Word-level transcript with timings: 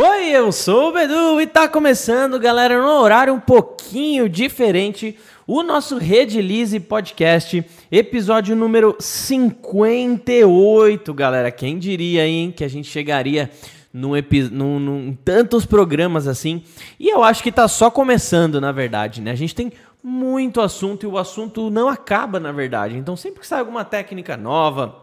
Oi, 0.00 0.28
eu 0.28 0.52
sou 0.52 0.90
o 0.90 0.92
Bedu 0.92 1.40
e 1.40 1.46
tá 1.48 1.66
começando, 1.66 2.38
galera, 2.38 2.80
num 2.80 3.00
horário 3.00 3.34
um 3.34 3.40
pouquinho 3.40 4.28
diferente, 4.28 5.18
o 5.44 5.60
nosso 5.64 5.98
Redilize 5.98 6.78
Podcast, 6.78 7.66
episódio 7.90 8.54
número 8.54 8.94
58, 9.00 11.12
galera. 11.12 11.50
Quem 11.50 11.80
diria, 11.80 12.24
hein, 12.24 12.54
que 12.56 12.62
a 12.62 12.68
gente 12.68 12.88
chegaria 12.88 13.50
num, 13.92 14.12
num, 14.52 14.78
num 14.78 15.18
tantos 15.24 15.66
programas 15.66 16.28
assim. 16.28 16.62
E 16.96 17.08
eu 17.08 17.24
acho 17.24 17.42
que 17.42 17.50
tá 17.50 17.66
só 17.66 17.90
começando, 17.90 18.60
na 18.60 18.70
verdade, 18.70 19.20
né? 19.20 19.32
A 19.32 19.36
gente 19.36 19.52
tem 19.52 19.72
muito 20.00 20.60
assunto 20.60 21.02
e 21.02 21.08
o 21.08 21.18
assunto 21.18 21.70
não 21.70 21.88
acaba, 21.88 22.38
na 22.38 22.52
verdade. 22.52 22.96
Então, 22.96 23.16
sempre 23.16 23.40
que 23.40 23.46
sai 23.48 23.58
alguma 23.58 23.84
técnica 23.84 24.36
nova, 24.36 24.94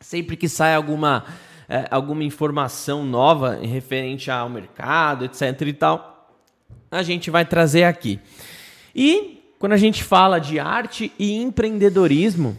sempre 0.00 0.38
que 0.38 0.48
sai 0.48 0.74
alguma 0.74 1.22
é, 1.68 1.86
alguma 1.90 2.24
informação 2.24 3.04
nova 3.04 3.58
referente 3.62 4.30
ao 4.30 4.48
mercado, 4.48 5.24
etc 5.24 5.60
e 5.62 5.72
tal, 5.72 6.28
a 6.90 7.02
gente 7.02 7.30
vai 7.30 7.44
trazer 7.44 7.84
aqui. 7.84 8.20
E 8.94 9.42
quando 9.58 9.72
a 9.72 9.78
gente 9.78 10.02
fala 10.02 10.38
de 10.38 10.58
arte 10.58 11.12
e 11.18 11.40
empreendedorismo, 11.40 12.56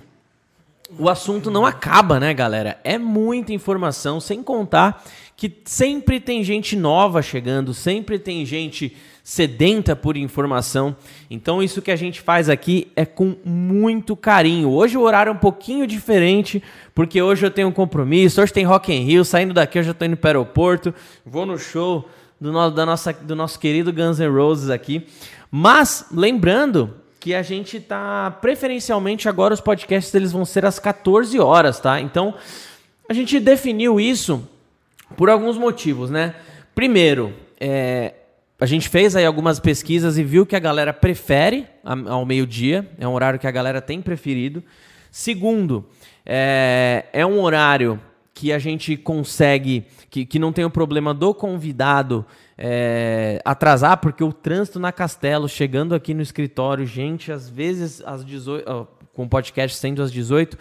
o 0.97 1.09
assunto 1.09 1.49
não 1.51 1.65
acaba, 1.65 2.19
né, 2.19 2.33
galera? 2.33 2.79
É 2.83 2.97
muita 2.97 3.53
informação, 3.53 4.19
sem 4.19 4.41
contar 4.43 5.03
que 5.35 5.51
sempre 5.65 6.19
tem 6.19 6.43
gente 6.43 6.75
nova 6.75 7.21
chegando, 7.21 7.73
sempre 7.73 8.19
tem 8.19 8.45
gente 8.45 8.95
sedenta 9.23 9.95
por 9.95 10.17
informação. 10.17 10.93
Então, 11.31 11.63
isso 11.63 11.81
que 11.81 11.89
a 11.89 11.95
gente 11.95 12.19
faz 12.19 12.49
aqui 12.49 12.91
é 12.93 13.05
com 13.05 13.37
muito 13.45 14.17
carinho. 14.17 14.69
Hoje 14.69 14.97
o 14.97 15.01
horário 15.01 15.29
é 15.29 15.33
um 15.33 15.37
pouquinho 15.37 15.87
diferente, 15.87 16.61
porque 16.93 17.21
hoje 17.21 17.45
eu 17.45 17.49
tenho 17.49 17.69
um 17.69 17.71
compromisso. 17.71 18.41
Hoje 18.41 18.51
tem 18.51 18.65
Rock 18.65 18.91
in 18.91 19.05
Rio. 19.05 19.23
Saindo 19.23 19.53
daqui, 19.53 19.79
eu 19.79 19.83
já 19.83 19.91
estou 19.91 20.05
indo 20.05 20.17
para 20.17 20.37
o 20.37 20.41
aeroporto. 20.41 20.93
Vou 21.25 21.45
no 21.45 21.57
show 21.57 22.07
do, 22.39 22.51
no, 22.51 22.69
da 22.69 22.85
nossa, 22.85 23.13
do 23.13 23.33
nosso 23.33 23.57
querido 23.57 23.93
Guns 23.93 24.19
N' 24.19 24.27
Roses 24.27 24.69
aqui. 24.69 25.07
Mas, 25.49 26.07
lembrando 26.11 26.93
que 27.17 27.33
a 27.33 27.41
gente 27.41 27.79
tá 27.79 28.29
preferencialmente 28.41 29.29
agora 29.29 29.53
os 29.53 29.61
podcasts 29.61 30.13
eles 30.13 30.33
vão 30.33 30.43
ser 30.43 30.65
às 30.65 30.77
14 30.77 31.39
horas, 31.39 31.79
tá? 31.79 32.01
Então, 32.01 32.33
a 33.07 33.13
gente 33.13 33.39
definiu 33.39 34.01
isso 34.01 34.45
por 35.15 35.29
alguns 35.29 35.57
motivos, 35.57 36.09
né? 36.09 36.35
Primeiro, 36.75 37.33
é, 37.57 38.13
a 38.63 38.65
gente 38.65 38.87
fez 38.87 39.13
aí 39.13 39.25
algumas 39.25 39.59
pesquisas 39.59 40.17
e 40.17 40.23
viu 40.23 40.45
que 40.45 40.55
a 40.55 40.59
galera 40.59 40.93
prefere 40.93 41.67
ao 41.83 42.25
meio-dia, 42.25 42.89
é 42.97 43.05
um 43.05 43.11
horário 43.11 43.37
que 43.37 43.45
a 43.45 43.51
galera 43.51 43.81
tem 43.81 44.01
preferido. 44.01 44.63
Segundo, 45.11 45.83
é, 46.25 47.07
é 47.11 47.25
um 47.25 47.41
horário 47.41 47.99
que 48.33 48.53
a 48.53 48.59
gente 48.59 48.95
consegue, 48.95 49.83
que, 50.09 50.25
que 50.25 50.39
não 50.39 50.53
tem 50.53 50.63
o 50.63 50.69
problema 50.69 51.13
do 51.13 51.33
convidado 51.33 52.25
é, 52.57 53.41
atrasar, 53.43 53.97
porque 53.97 54.23
o 54.23 54.31
trânsito 54.31 54.79
na 54.79 54.93
Castelo, 54.93 55.49
chegando 55.49 55.93
aqui 55.93 56.13
no 56.13 56.21
escritório, 56.21 56.85
gente, 56.85 57.33
às 57.33 57.49
vezes 57.49 58.01
às 58.05 58.23
18, 58.23 58.87
com 59.13 59.25
o 59.25 59.29
podcast 59.29 59.77
sendo 59.77 60.01
às 60.01 60.09
18, 60.09 60.57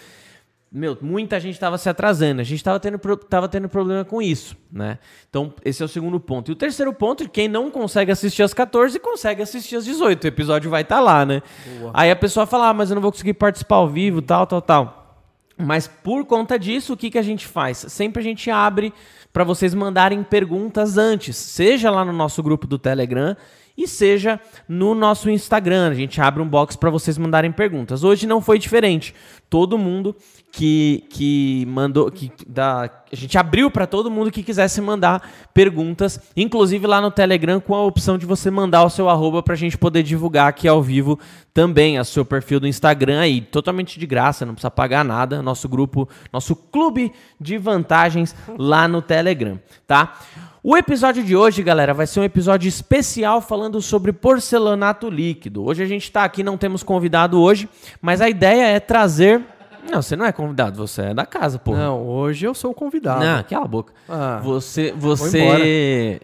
meu, 0.74 0.96
muita 1.02 1.38
gente 1.38 1.52
estava 1.52 1.76
se 1.76 1.86
atrasando, 1.86 2.40
a 2.40 2.44
gente 2.44 2.56
estava 2.56 2.80
tendo, 2.80 2.98
tava 3.28 3.46
tendo 3.46 3.68
problema 3.68 4.06
com 4.06 4.22
isso, 4.22 4.56
né? 4.72 4.98
Então, 5.28 5.52
esse 5.62 5.82
é 5.82 5.84
o 5.84 5.88
segundo 5.88 6.18
ponto. 6.18 6.50
E 6.50 6.52
o 6.52 6.56
terceiro 6.56 6.94
ponto, 6.94 7.28
quem 7.28 7.46
não 7.46 7.70
consegue 7.70 8.10
assistir 8.10 8.42
às 8.42 8.54
14, 8.54 8.98
consegue 8.98 9.42
assistir 9.42 9.76
às 9.76 9.84
18, 9.84 10.24
o 10.24 10.26
episódio 10.26 10.70
vai 10.70 10.80
estar 10.80 10.96
tá 10.96 11.00
lá, 11.02 11.26
né? 11.26 11.42
Boa. 11.78 11.90
Aí 11.92 12.10
a 12.10 12.16
pessoa 12.16 12.46
fala, 12.46 12.70
ah, 12.70 12.74
mas 12.74 12.88
eu 12.88 12.94
não 12.94 13.02
vou 13.02 13.12
conseguir 13.12 13.34
participar 13.34 13.76
ao 13.76 13.88
vivo, 13.88 14.22
tal, 14.22 14.46
tal, 14.46 14.62
tal. 14.62 15.20
Mas 15.58 15.86
por 15.86 16.24
conta 16.24 16.58
disso, 16.58 16.94
o 16.94 16.96
que, 16.96 17.10
que 17.10 17.18
a 17.18 17.22
gente 17.22 17.46
faz? 17.46 17.84
Sempre 17.88 18.20
a 18.20 18.24
gente 18.24 18.50
abre 18.50 18.94
para 19.30 19.44
vocês 19.44 19.74
mandarem 19.74 20.22
perguntas 20.22 20.96
antes, 20.96 21.36
seja 21.36 21.90
lá 21.90 22.02
no 22.02 22.14
nosso 22.14 22.42
grupo 22.42 22.66
do 22.66 22.78
Telegram, 22.78 23.36
e 23.76 23.88
seja 23.88 24.40
no 24.68 24.94
nosso 24.94 25.30
Instagram. 25.30 25.90
A 25.90 25.94
gente 25.94 26.20
abre 26.20 26.42
um 26.42 26.48
box 26.48 26.76
para 26.76 26.90
vocês 26.90 27.16
mandarem 27.16 27.50
perguntas. 27.50 28.04
Hoje 28.04 28.26
não 28.26 28.40
foi 28.40 28.58
diferente. 28.58 29.14
Todo 29.48 29.78
mundo 29.78 30.16
que, 30.52 31.04
que 31.08 31.64
mandou, 31.66 32.10
que 32.10 32.30
da, 32.46 32.82
a 33.10 33.16
gente 33.16 33.38
abriu 33.38 33.70
para 33.70 33.86
todo 33.86 34.10
mundo 34.10 34.30
que 34.30 34.42
quisesse 34.42 34.82
mandar 34.82 35.26
perguntas, 35.54 36.20
inclusive 36.36 36.86
lá 36.86 37.00
no 37.00 37.10
Telegram 37.10 37.58
com 37.58 37.74
a 37.74 37.82
opção 37.82 38.18
de 38.18 38.26
você 38.26 38.50
mandar 38.50 38.84
o 38.84 38.90
seu 38.90 39.08
arroba 39.08 39.42
para 39.42 39.54
a 39.54 39.56
gente 39.56 39.78
poder 39.78 40.02
divulgar 40.02 40.48
aqui 40.48 40.68
ao 40.68 40.82
vivo 40.82 41.18
também 41.54 41.98
a 41.98 42.04
seu 42.04 42.22
perfil 42.22 42.60
do 42.60 42.68
Instagram 42.68 43.20
aí, 43.20 43.40
totalmente 43.40 43.98
de 43.98 44.06
graça, 44.06 44.44
não 44.44 44.52
precisa 44.52 44.70
pagar 44.70 45.02
nada. 45.02 45.40
Nosso 45.40 45.66
grupo, 45.70 46.06
nosso 46.30 46.54
clube 46.54 47.12
de 47.40 47.56
vantagens 47.56 48.36
lá 48.58 48.86
no 48.86 49.00
Telegram, 49.00 49.58
tá? 49.86 50.18
O 50.62 50.76
episódio 50.76 51.24
de 51.24 51.34
hoje, 51.34 51.62
galera, 51.62 51.94
vai 51.94 52.06
ser 52.06 52.20
um 52.20 52.24
episódio 52.24 52.68
especial 52.68 53.40
falando 53.40 53.80
sobre 53.80 54.12
porcelanato 54.12 55.08
líquido. 55.08 55.64
Hoje 55.64 55.82
a 55.82 55.86
gente 55.86 56.04
está 56.04 56.24
aqui, 56.24 56.42
não 56.42 56.58
temos 56.58 56.82
convidado 56.82 57.40
hoje, 57.40 57.68
mas 58.02 58.20
a 58.20 58.28
ideia 58.28 58.66
é 58.66 58.78
trazer. 58.78 59.42
Não, 59.90 60.00
você 60.00 60.14
não 60.14 60.24
é 60.24 60.32
convidado, 60.32 60.76
você 60.76 61.02
é 61.02 61.14
da 61.14 61.26
casa, 61.26 61.58
pô. 61.58 61.74
Não, 61.74 62.06
hoje 62.06 62.46
eu 62.46 62.54
sou 62.54 62.70
o 62.70 62.74
convidado. 62.74 63.24
Não, 63.24 63.42
cala 63.42 63.64
a 63.64 63.68
boca. 63.68 63.92
Ah, 64.08 64.40
você, 64.42 64.92
você. 64.92 66.20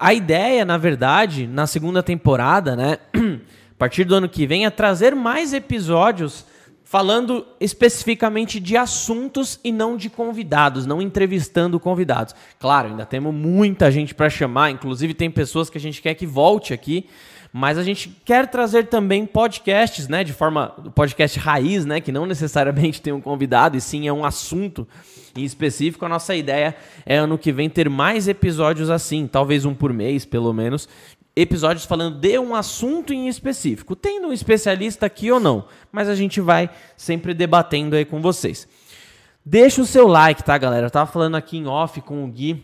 A 0.00 0.12
ideia, 0.12 0.64
na 0.64 0.76
verdade, 0.76 1.46
na 1.46 1.66
segunda 1.66 2.02
temporada, 2.02 2.74
né? 2.74 2.98
A 3.70 3.78
partir 3.78 4.02
do 4.02 4.16
ano 4.16 4.28
que 4.28 4.44
vem, 4.44 4.66
é 4.66 4.70
trazer 4.70 5.14
mais 5.14 5.52
episódios 5.52 6.44
falando 6.88 7.46
especificamente 7.60 8.58
de 8.58 8.74
assuntos 8.74 9.60
e 9.62 9.70
não 9.70 9.94
de 9.94 10.08
convidados, 10.08 10.86
não 10.86 11.02
entrevistando 11.02 11.78
convidados. 11.78 12.34
Claro, 12.58 12.88
ainda 12.88 13.04
temos 13.04 13.32
muita 13.34 13.90
gente 13.90 14.14
para 14.14 14.30
chamar, 14.30 14.70
inclusive 14.70 15.12
tem 15.12 15.30
pessoas 15.30 15.68
que 15.68 15.76
a 15.76 15.80
gente 15.80 16.00
quer 16.00 16.14
que 16.14 16.26
volte 16.26 16.72
aqui, 16.72 17.06
mas 17.58 17.76
a 17.76 17.82
gente 17.82 18.08
quer 18.24 18.46
trazer 18.46 18.86
também 18.86 19.26
podcasts, 19.26 20.06
né, 20.06 20.22
de 20.22 20.32
forma 20.32 20.68
podcast 20.94 21.36
raiz, 21.40 21.84
né, 21.84 22.00
que 22.00 22.12
não 22.12 22.24
necessariamente 22.24 23.02
tem 23.02 23.12
um 23.12 23.20
convidado 23.20 23.76
e 23.76 23.80
sim 23.80 24.06
é 24.06 24.12
um 24.12 24.24
assunto 24.24 24.86
em 25.34 25.42
específico. 25.42 26.04
A 26.04 26.08
nossa 26.08 26.36
ideia 26.36 26.76
é 27.04 27.16
ano 27.16 27.36
que 27.36 27.50
vem 27.50 27.68
ter 27.68 27.90
mais 27.90 28.28
episódios 28.28 28.90
assim, 28.90 29.26
talvez 29.26 29.64
um 29.64 29.74
por 29.74 29.92
mês, 29.92 30.24
pelo 30.24 30.52
menos, 30.52 30.88
episódios 31.34 31.84
falando 31.84 32.20
de 32.20 32.38
um 32.38 32.54
assunto 32.54 33.12
em 33.12 33.26
específico, 33.26 33.96
tendo 33.96 34.28
um 34.28 34.32
especialista 34.32 35.06
aqui 35.06 35.32
ou 35.32 35.40
não, 35.40 35.64
mas 35.90 36.08
a 36.08 36.14
gente 36.14 36.40
vai 36.40 36.70
sempre 36.96 37.34
debatendo 37.34 37.96
aí 37.96 38.04
com 38.04 38.22
vocês. 38.22 38.68
Deixa 39.44 39.82
o 39.82 39.86
seu 39.86 40.06
like, 40.06 40.44
tá, 40.44 40.56
galera? 40.56 40.86
Eu 40.86 40.90
tava 40.92 41.10
falando 41.10 41.34
aqui 41.34 41.58
em 41.58 41.66
off 41.66 42.00
com 42.02 42.24
o 42.24 42.28
Gui 42.28 42.62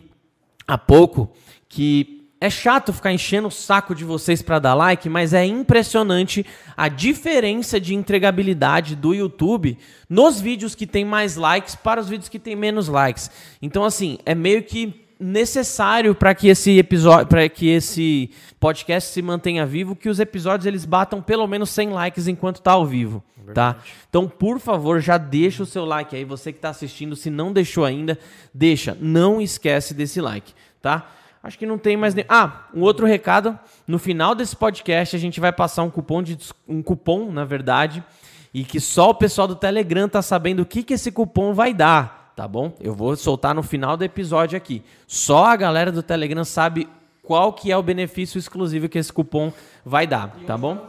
há 0.65 0.77
pouco 0.77 1.29
que 1.67 2.14
é 2.39 2.49
chato 2.49 2.93
ficar 2.93 3.13
enchendo 3.13 3.47
o 3.47 3.51
saco 3.51 3.95
de 3.95 4.03
vocês 4.03 4.41
para 4.41 4.59
dar 4.59 4.73
like, 4.73 5.07
mas 5.09 5.33
é 5.33 5.45
impressionante 5.45 6.45
a 6.75 6.87
diferença 6.87 7.79
de 7.79 7.95
entregabilidade 7.95 8.95
do 8.95 9.13
YouTube 9.13 9.77
nos 10.09 10.39
vídeos 10.39 10.75
que 10.75 10.85
tem 10.85 11.05
mais 11.05 11.35
likes 11.37 11.75
para 11.75 12.01
os 12.01 12.09
vídeos 12.09 12.29
que 12.29 12.39
tem 12.39 12.55
menos 12.55 12.87
likes. 12.87 13.31
Então, 13.61 13.83
assim, 13.83 14.19
é 14.25 14.35
meio 14.35 14.63
que 14.63 15.05
necessário 15.19 16.13
para 16.13 16.35
que 16.35 16.47
esse 16.47 16.77
episódio, 16.77 17.27
para 17.27 17.47
que 17.47 17.69
esse 17.69 18.29
podcast 18.59 19.11
se 19.13 19.21
mantenha 19.21 19.65
vivo, 19.65 19.95
que 19.95 20.09
os 20.09 20.19
episódios 20.19 20.65
eles 20.65 20.85
batam 20.85 21.21
pelo 21.21 21.47
menos 21.47 21.69
100 21.69 21.89
likes 21.91 22.27
enquanto 22.27 22.61
tá 22.61 22.73
ao 22.73 22.85
vivo, 22.85 23.23
é 23.47 23.53
tá? 23.53 23.77
Então, 24.09 24.27
por 24.27 24.59
favor, 24.59 24.99
já 24.99 25.17
deixa 25.17 25.63
o 25.63 25.65
seu 25.65 25.85
like 25.85 26.15
aí, 26.15 26.25
você 26.25 26.51
que 26.51 26.57
está 26.57 26.69
assistindo, 26.69 27.15
se 27.15 27.29
não 27.29 27.53
deixou 27.53 27.85
ainda, 27.85 28.19
deixa, 28.53 28.97
não 28.99 29.41
esquece 29.41 29.93
desse 29.93 30.19
like, 30.19 30.53
tá? 30.81 31.09
Acho 31.45 31.59
que 31.59 31.65
não 31.65 31.77
tem 31.77 31.95
mais 31.95 32.15
nem. 32.15 32.25
Ah, 32.27 32.63
um 32.73 32.81
outro 32.81 33.05
recado, 33.05 33.57
no 33.87 33.99
final 33.99 34.33
desse 34.33 34.55
podcast 34.55 35.15
a 35.15 35.19
gente 35.19 35.39
vai 35.39 35.51
passar 35.51 35.83
um 35.83 35.91
cupom 35.91 36.23
de 36.23 36.35
um 36.67 36.81
cupom, 36.81 37.31
na 37.31 37.45
verdade, 37.45 38.03
e 38.51 38.63
que 38.63 38.79
só 38.79 39.11
o 39.11 39.15
pessoal 39.15 39.47
do 39.47 39.55
Telegram 39.55 40.09
tá 40.09 40.23
sabendo 40.23 40.61
o 40.61 40.65
que 40.65 40.81
que 40.81 40.95
esse 40.95 41.11
cupom 41.11 41.53
vai 41.53 41.71
dar 41.71 42.25
tá 42.35 42.47
bom? 42.47 42.73
Eu 42.81 42.93
vou 42.93 43.15
soltar 43.15 43.55
no 43.55 43.63
final 43.63 43.95
do 43.95 44.03
episódio 44.03 44.57
aqui. 44.57 44.83
Só 45.07 45.45
a 45.45 45.55
galera 45.55 45.89
do 45.89 46.03
Telegram 46.03 46.43
sabe 46.43 46.89
qual 47.23 47.53
que 47.53 47.71
é 47.71 47.77
o 47.77 47.83
benefício 47.83 48.37
exclusivo 48.37 48.89
que 48.89 48.97
esse 48.97 49.13
cupom 49.13 49.53
vai 49.85 50.05
dar, 50.05 50.35
tá 50.45 50.57
bom? 50.57 50.85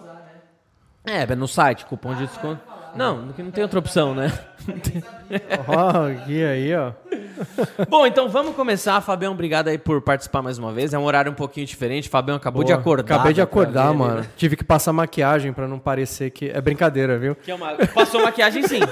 É, 1.05 1.23
é, 1.23 1.37
no 1.37 1.47
site, 1.47 1.87
cupom 1.87 2.15
de 2.15 2.27
desconto. 2.27 2.61
Não, 2.97 3.27
não 3.27 3.51
tem 3.53 3.63
outra 3.63 3.79
opção, 3.79 4.13
né? 4.13 4.33
Ó, 5.69 6.07
aqui 6.09 6.43
aí, 6.43 6.75
ó. 6.75 6.93
Bom, 7.89 8.07
então 8.07 8.29
vamos 8.29 8.55
começar. 8.55 9.01
Fabião, 9.01 9.33
obrigado 9.33 9.69
aí 9.69 9.79
por 9.79 10.01
participar 10.03 10.43
mais 10.43 10.59
uma 10.59 10.73
vez. 10.73 10.93
É 10.93 10.99
um 10.99 11.05
horário 11.05 11.31
um 11.31 11.35
pouquinho 11.35 11.67
diferente. 11.67 12.09
Fabião 12.09 12.37
acabou 12.37 12.63
Boa, 12.63 12.75
de 12.75 12.81
acordar. 12.81 13.15
Acabei 13.15 13.33
de 13.33 13.41
acordar, 13.41 13.93
mano. 13.95 14.27
Tive 14.37 14.57
que 14.57 14.65
passar 14.65 14.93
maquiagem 14.93 15.53
para 15.53 15.67
não 15.69 15.79
parecer 15.79 16.31
que. 16.31 16.51
É 16.51 16.61
brincadeira, 16.61 17.19
viu? 17.19 17.35
Que 17.35 17.51
é 17.51 17.55
uma... 17.55 17.75
Passou 17.95 18.23
maquiagem 18.23 18.67
sim. 18.67 18.81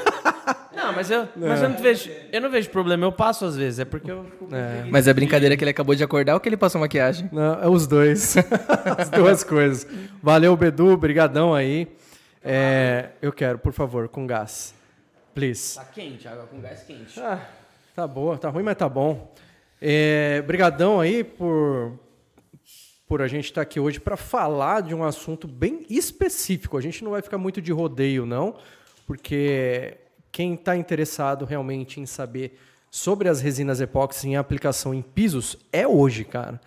Não, 0.74 0.92
mas 0.92 1.10
eu, 1.10 1.28
mas 1.36 1.62
eu 1.62 1.68
não 1.68 1.76
vejo, 1.78 2.10
eu 2.32 2.40
não 2.40 2.50
vejo 2.50 2.68
problema, 2.68 3.06
eu 3.06 3.12
passo 3.12 3.44
às 3.44 3.56
vezes, 3.56 3.78
é 3.78 3.84
porque 3.84 4.10
eu 4.10 4.26
é. 4.52 4.84
Mas 4.90 5.06
é 5.06 5.14
brincadeira 5.14 5.56
que 5.56 5.62
ele 5.62 5.70
acabou 5.70 5.94
de 5.94 6.02
acordar 6.02 6.34
ou 6.34 6.40
que 6.40 6.48
ele 6.48 6.56
passou 6.56 6.80
maquiagem? 6.80 7.28
Não, 7.32 7.62
é 7.62 7.68
os 7.68 7.86
dois. 7.86 8.36
As 8.98 9.08
duas 9.08 9.44
coisas. 9.44 9.86
Valeu, 10.22 10.54
Bedu, 10.56 10.96
brigadão 10.96 11.54
aí. 11.54 11.88
É, 12.44 13.10
eu 13.22 13.32
quero, 13.32 13.58
por 13.58 13.72
favor, 13.72 14.08
com 14.08 14.26
gás. 14.26 14.74
Please. 15.34 15.76
Tá 15.76 15.84
quente, 15.84 16.28
água 16.28 16.46
com 16.46 16.60
gás 16.60 16.82
quente. 16.82 17.18
Ah, 17.18 17.40
tá 17.94 18.08
boa, 18.08 18.36
tá 18.36 18.48
ruim, 18.48 18.64
mas 18.64 18.76
tá 18.76 18.88
bom. 18.88 19.32
É, 19.80 20.42
brigadão 20.42 20.98
aí 20.98 21.22
por, 21.22 21.96
por 23.06 23.22
a 23.22 23.28
gente 23.28 23.44
estar 23.44 23.60
aqui 23.60 23.78
hoje 23.78 24.00
para 24.00 24.16
falar 24.16 24.82
de 24.82 24.92
um 24.92 25.04
assunto 25.04 25.46
bem 25.46 25.86
específico. 25.88 26.76
A 26.76 26.80
gente 26.80 27.04
não 27.04 27.12
vai 27.12 27.22
ficar 27.22 27.38
muito 27.38 27.62
de 27.62 27.70
rodeio, 27.70 28.26
não, 28.26 28.56
porque 29.06 29.96
quem 30.32 30.54
está 30.54 30.76
interessado 30.76 31.44
realmente 31.44 32.00
em 32.00 32.06
saber 32.06 32.58
sobre 32.90 33.28
as 33.28 33.40
resinas 33.40 33.80
epóxi 33.80 34.28
em 34.28 34.36
aplicação 34.36 34.92
em 34.92 35.00
pisos 35.00 35.56
é 35.72 35.86
hoje, 35.86 36.24
cara. 36.24 36.60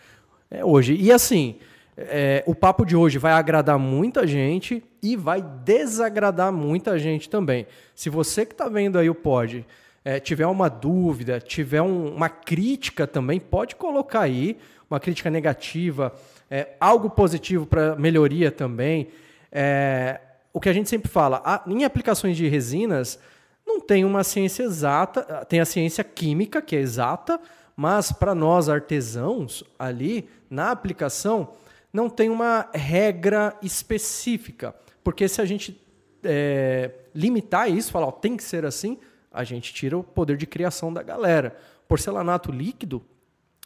É 0.49 0.63
hoje. 0.63 0.95
E 0.95 1.11
assim, 1.11 1.57
é, 1.97 2.41
o 2.47 2.55
papo 2.55 2.85
de 2.85 2.95
hoje 2.95 3.17
vai 3.17 3.33
agradar 3.33 3.77
muita 3.77 4.25
gente 4.25 4.81
e 5.03 5.17
vai 5.17 5.41
desagradar 5.41 6.53
muita 6.53 6.97
gente 6.97 7.29
também. 7.29 7.67
Se 7.93 8.09
você 8.09 8.45
que 8.45 8.53
está 8.53 8.69
vendo 8.69 8.97
aí 8.97 9.09
o 9.09 9.15
pod 9.15 9.65
é, 10.07 10.21
tiver 10.21 10.47
uma 10.47 10.69
dúvida, 10.69 11.37
tiver 11.41 11.81
um, 11.81 12.15
uma 12.15 12.29
crítica 12.29 13.05
também, 13.05 13.41
pode 13.41 13.75
colocar 13.75 14.21
aí, 14.21 14.57
uma 14.89 15.01
crítica 15.01 15.29
negativa, 15.29 16.15
é, 16.49 16.77
algo 16.79 17.09
positivo 17.09 17.65
para 17.65 17.93
melhoria 17.97 18.49
também. 18.49 19.09
É, 19.51 20.21
o 20.53 20.61
que 20.61 20.69
a 20.69 20.73
gente 20.73 20.87
sempre 20.87 21.11
fala, 21.11 21.41
a, 21.43 21.61
em 21.67 21.83
aplicações 21.83 22.37
de 22.37 22.47
resinas, 22.47 23.19
não 23.65 23.81
tem 23.81 24.05
uma 24.05 24.23
ciência 24.23 24.63
exata, 24.63 25.43
tem 25.43 25.59
a 25.59 25.65
ciência 25.65 26.05
química, 26.05 26.61
que 26.61 26.77
é 26.77 26.79
exata, 26.79 27.37
mas 27.75 28.09
para 28.09 28.33
nós 28.33 28.69
artesãos 28.69 29.61
ali, 29.77 30.29
na 30.49 30.71
aplicação, 30.71 31.49
não 31.91 32.09
tem 32.09 32.29
uma 32.29 32.69
regra 32.73 33.57
específica. 33.61 34.73
Porque 35.03 35.27
se 35.27 35.41
a 35.41 35.45
gente 35.45 35.77
é, 36.23 36.91
limitar 37.13 37.69
isso, 37.69 37.91
falar, 37.91 38.07
ó, 38.07 38.11
tem 38.13 38.37
que 38.37 38.43
ser 38.43 38.65
assim, 38.65 38.97
a 39.37 39.43
gente 39.43 39.71
tira 39.71 39.95
o 39.95 40.03
poder 40.03 40.35
de 40.35 40.47
criação 40.47 40.91
da 40.91 41.03
galera. 41.03 41.55
Porcelanato 41.87 42.51
líquido, 42.51 43.03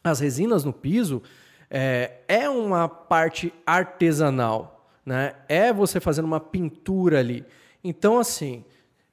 as 0.03 0.19
resinas 0.19 0.65
no 0.65 0.73
piso, 0.73 1.23
é, 1.69 2.19
é 2.27 2.49
uma 2.49 2.89
parte 2.89 3.53
artesanal. 3.65 4.89
Né? 5.05 5.33
É 5.47 5.71
você 5.71 6.01
fazendo 6.01 6.25
uma 6.25 6.41
pintura 6.41 7.19
ali. 7.19 7.45
Então, 7.81 8.19
assim, 8.19 8.65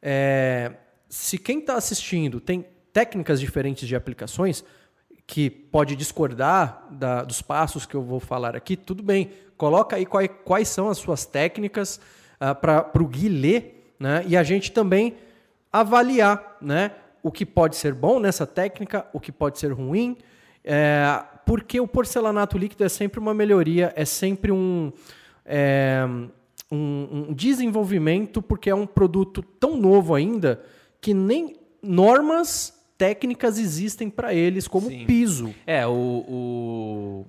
é, 0.02 0.72
se 1.08 1.38
quem 1.38 1.60
está 1.60 1.76
assistindo 1.76 2.40
tem 2.40 2.66
técnicas 2.92 3.38
diferentes 3.38 3.86
de 3.86 3.94
aplicações, 3.94 4.64
que 5.24 5.48
pode 5.48 5.94
discordar 5.94 6.88
da, 6.90 7.22
dos 7.22 7.40
passos 7.40 7.86
que 7.86 7.94
eu 7.94 8.02
vou 8.02 8.18
falar 8.18 8.56
aqui, 8.56 8.76
tudo 8.76 9.02
bem. 9.02 9.30
Coloca 9.56 9.94
aí 9.94 10.04
quais, 10.04 10.30
quais 10.44 10.68
são 10.68 10.88
as 10.88 10.98
suas 10.98 11.24
técnicas 11.24 11.98
uh, 12.40 12.46
ah, 12.46 12.54
para 12.54 13.02
o 13.02 13.06
Gui 13.06 13.28
ler, 13.28 13.94
né? 14.00 14.24
E 14.26 14.36
a 14.36 14.42
gente 14.42 14.72
também 14.72 15.14
avaliar, 15.72 16.56
né? 16.60 16.92
O 17.22 17.30
que 17.30 17.44
pode 17.44 17.76
ser 17.76 17.94
bom 17.94 18.18
nessa 18.18 18.46
técnica, 18.46 19.06
o 19.12 19.20
que 19.20 19.32
pode 19.32 19.58
ser 19.58 19.72
ruim, 19.72 20.16
é, 20.64 21.22
porque 21.44 21.80
o 21.80 21.86
porcelanato 21.86 22.58
líquido 22.58 22.84
é 22.84 22.88
sempre 22.88 23.18
uma 23.18 23.34
melhoria, 23.34 23.92
é 23.96 24.04
sempre 24.04 24.52
um, 24.52 24.92
é, 25.44 26.06
um, 26.70 27.26
um 27.30 27.34
desenvolvimento, 27.34 28.42
porque 28.42 28.70
é 28.70 28.74
um 28.74 28.86
produto 28.86 29.42
tão 29.42 29.76
novo 29.76 30.14
ainda 30.14 30.62
que 31.00 31.14
nem 31.14 31.56
normas 31.82 32.74
técnicas 32.96 33.58
existem 33.58 34.10
para 34.10 34.34
eles 34.34 34.66
como 34.66 34.88
Sim. 34.88 35.06
piso. 35.06 35.54
É, 35.66 35.86
o, 35.86 35.90
o, 35.92 37.26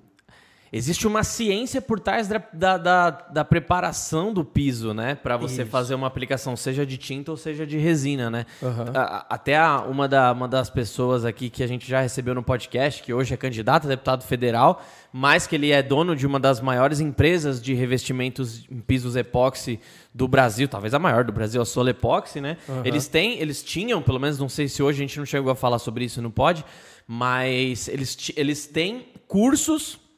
Existe 0.71 1.07
uma 1.07 1.23
ciência 1.23 1.81
por 1.81 1.99
trás 1.99 2.27
da, 2.27 2.41
da, 2.53 2.77
da, 2.77 3.09
da 3.09 3.45
preparação 3.45 4.31
do 4.31 4.45
piso, 4.45 4.93
né? 4.93 5.15
Para 5.15 5.35
você 5.35 5.63
Isso. 5.63 5.71
fazer 5.71 5.95
uma 5.95 6.05
aplicação, 6.05 6.55
seja 6.55 6.85
de 6.85 6.95
tinta 6.97 7.31
ou 7.31 7.37
seja 7.37 7.65
de 7.65 7.77
resina, 7.77 8.29
né? 8.29 8.45
Uhum. 8.61 8.85
A, 8.93 9.25
até 9.29 9.57
a, 9.57 9.81
uma, 9.81 10.07
da, 10.07 10.31
uma 10.31 10.47
das 10.47 10.69
pessoas 10.69 11.25
aqui 11.25 11.49
que 11.49 11.63
a 11.63 11.67
gente 11.67 11.89
já 11.89 12.01
recebeu 12.01 12.35
no 12.35 12.43
podcast, 12.43 13.01
que 13.01 13.11
hoje 13.11 13.33
é 13.33 13.37
candidato 13.37 13.85
a 13.85 13.89
deputado 13.89 14.23
federal, 14.23 14.83
mas 15.11 15.47
que 15.47 15.55
ele 15.55 15.71
é 15.71 15.81
dono 15.81 16.15
de 16.15 16.27
uma 16.27 16.39
das 16.39 16.61
maiores 16.61 16.99
empresas 16.99 17.59
de 17.59 17.73
revestimentos 17.73 18.65
em 18.69 18.79
pisos 18.79 19.15
epóxi 19.15 19.79
do 20.13 20.27
Brasil, 20.27 20.67
talvez 20.67 20.93
a 20.93 20.99
maior 20.99 21.23
do 21.23 21.31
Brasil, 21.31 21.61
a 21.61 21.65
Solepoxy, 21.65 22.39
né? 22.41 22.57
Uhum. 22.67 22.81
Eles 22.85 23.07
têm, 23.07 23.39
eles 23.39 23.63
tinham, 23.63 24.03
pelo 24.03 24.19
menos 24.19 24.37
não 24.37 24.49
sei 24.49 24.67
se 24.67 24.83
hoje 24.83 24.99
a 24.99 25.07
gente 25.07 25.17
não 25.17 25.25
chegou 25.25 25.51
a 25.51 25.55
falar 25.55 25.79
sobre 25.79 26.05
isso, 26.05 26.21
não 26.21 26.29
pode, 26.29 26.63
mas 27.07 27.87
eles, 27.87 28.31
eles 28.35 28.67
têm 28.67 29.07
cursos 29.27 30.08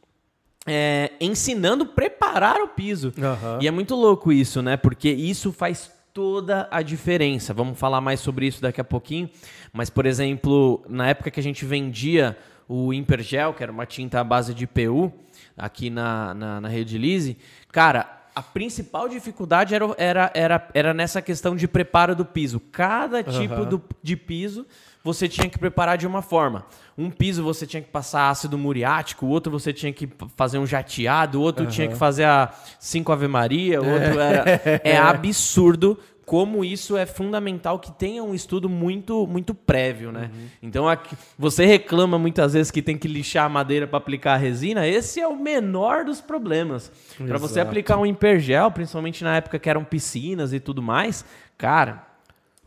é, 0.68 1.12
ensinando 1.20 1.86
preparar 1.86 2.62
o 2.62 2.68
piso. 2.68 3.14
Uhum. 3.18 3.62
E 3.62 3.68
é 3.68 3.72
muito 3.72 3.96
louco 3.96 4.32
isso, 4.32 4.62
né? 4.62 4.78
Porque 4.78 5.10
isso 5.10 5.52
faz 5.52 5.92
toda 6.14 6.68
a 6.70 6.82
diferença. 6.82 7.54
Vamos 7.54 7.80
falar 7.80 8.02
mais 8.02 8.20
sobre 8.20 8.48
isso 8.48 8.62
daqui 8.62 8.82
a 8.82 8.84
pouquinho. 8.84 9.30
Mas, 9.72 9.90
por 9.90 10.06
exemplo, 10.06 10.84
na 10.88 11.08
época 11.08 11.32
que 11.32 11.40
a 11.40 11.44
gente 11.44 11.66
vendia 11.66 12.38
o 12.68 12.94
Impergel, 12.94 13.54
que 13.54 13.64
era 13.64 13.72
uma 13.72 13.86
tinta 13.86 14.20
à 14.20 14.24
base 14.24 14.54
de 14.54 14.68
PU, 14.68 15.12
aqui 15.58 15.90
na, 15.90 16.34
na, 16.34 16.62
na 16.62 16.68
Rede 16.68 16.98
Lise, 16.98 17.38
cara, 17.72 18.22
a 18.34 18.42
principal 18.42 19.10
dificuldade 19.10 19.76
era, 19.76 19.86
era, 19.98 20.32
era, 20.34 20.70
era 20.74 20.94
nessa 20.94 21.22
questão 21.22 21.56
de 21.56 21.68
preparo 21.68 22.16
do 22.16 22.24
piso. 22.24 22.60
Cada 22.72 23.24
tipo 23.24 23.56
uhum. 23.56 23.70
do, 23.70 23.84
de 24.02 24.16
piso 24.16 24.66
você 25.04 25.28
tinha 25.28 25.50
que 25.50 25.58
preparar 25.58 25.98
de 25.98 26.06
uma 26.06 26.22
forma. 26.22 26.66
Um 26.98 27.10
piso 27.10 27.44
você 27.44 27.66
tinha 27.66 27.82
que 27.82 27.90
passar 27.90 28.30
ácido 28.30 28.58
muriático, 28.58 29.26
o 29.26 29.30
outro 29.30 29.52
você 29.52 29.74
tinha 29.74 29.92
que 29.92 30.08
fazer 30.36 30.58
um 30.58 30.66
jateado, 30.66 31.40
o 31.40 31.42
outro 31.42 31.66
uhum. 31.66 31.72
tinha 31.72 31.88
que 31.88 31.96
fazer 31.96 32.26
a 32.26 32.52
cinco 32.80 33.12
Ave 33.12 33.28
Maria, 33.28 33.82
o 33.82 33.90
outro 33.90 34.20
era. 34.20 34.62
É 34.84 34.98
absurdo 34.98 35.98
como 36.32 36.64
isso 36.64 36.96
é 36.96 37.06
fundamental 37.06 37.78
que 37.78 37.92
tenha 37.92 38.24
um 38.24 38.34
estudo 38.34 38.70
muito 38.70 39.28
muito 39.28 39.54
prévio, 39.54 40.12
né? 40.12 40.30
Uhum. 40.34 40.48
Então 40.62 40.88
aqui, 40.88 41.16
você 41.38 41.66
reclama 41.66 42.18
muitas 42.18 42.54
vezes 42.54 42.72
que 42.72 42.82
tem 42.82 42.98
que 42.98 43.08
lixar 43.08 43.46
a 43.46 43.50
madeira 43.50 43.88
para 43.88 43.98
aplicar 43.98 44.36
a 44.36 44.38
resina, 44.38 44.88
esse 44.88 45.20
é 45.20 45.28
o 45.28 45.36
menor 45.36 46.06
dos 46.06 46.22
problemas. 46.22 46.92
Para 47.18 47.38
você 47.38 47.60
aplicar 47.60 47.98
um 47.98 48.06
impergel, 48.06 48.72
principalmente 48.72 49.24
na 49.24 49.36
época 49.36 49.60
que 49.60 49.70
eram 49.70 49.84
piscinas 49.84 50.54
e 50.54 50.60
tudo 50.60 50.82
mais, 50.82 51.26
cara, 51.58 52.11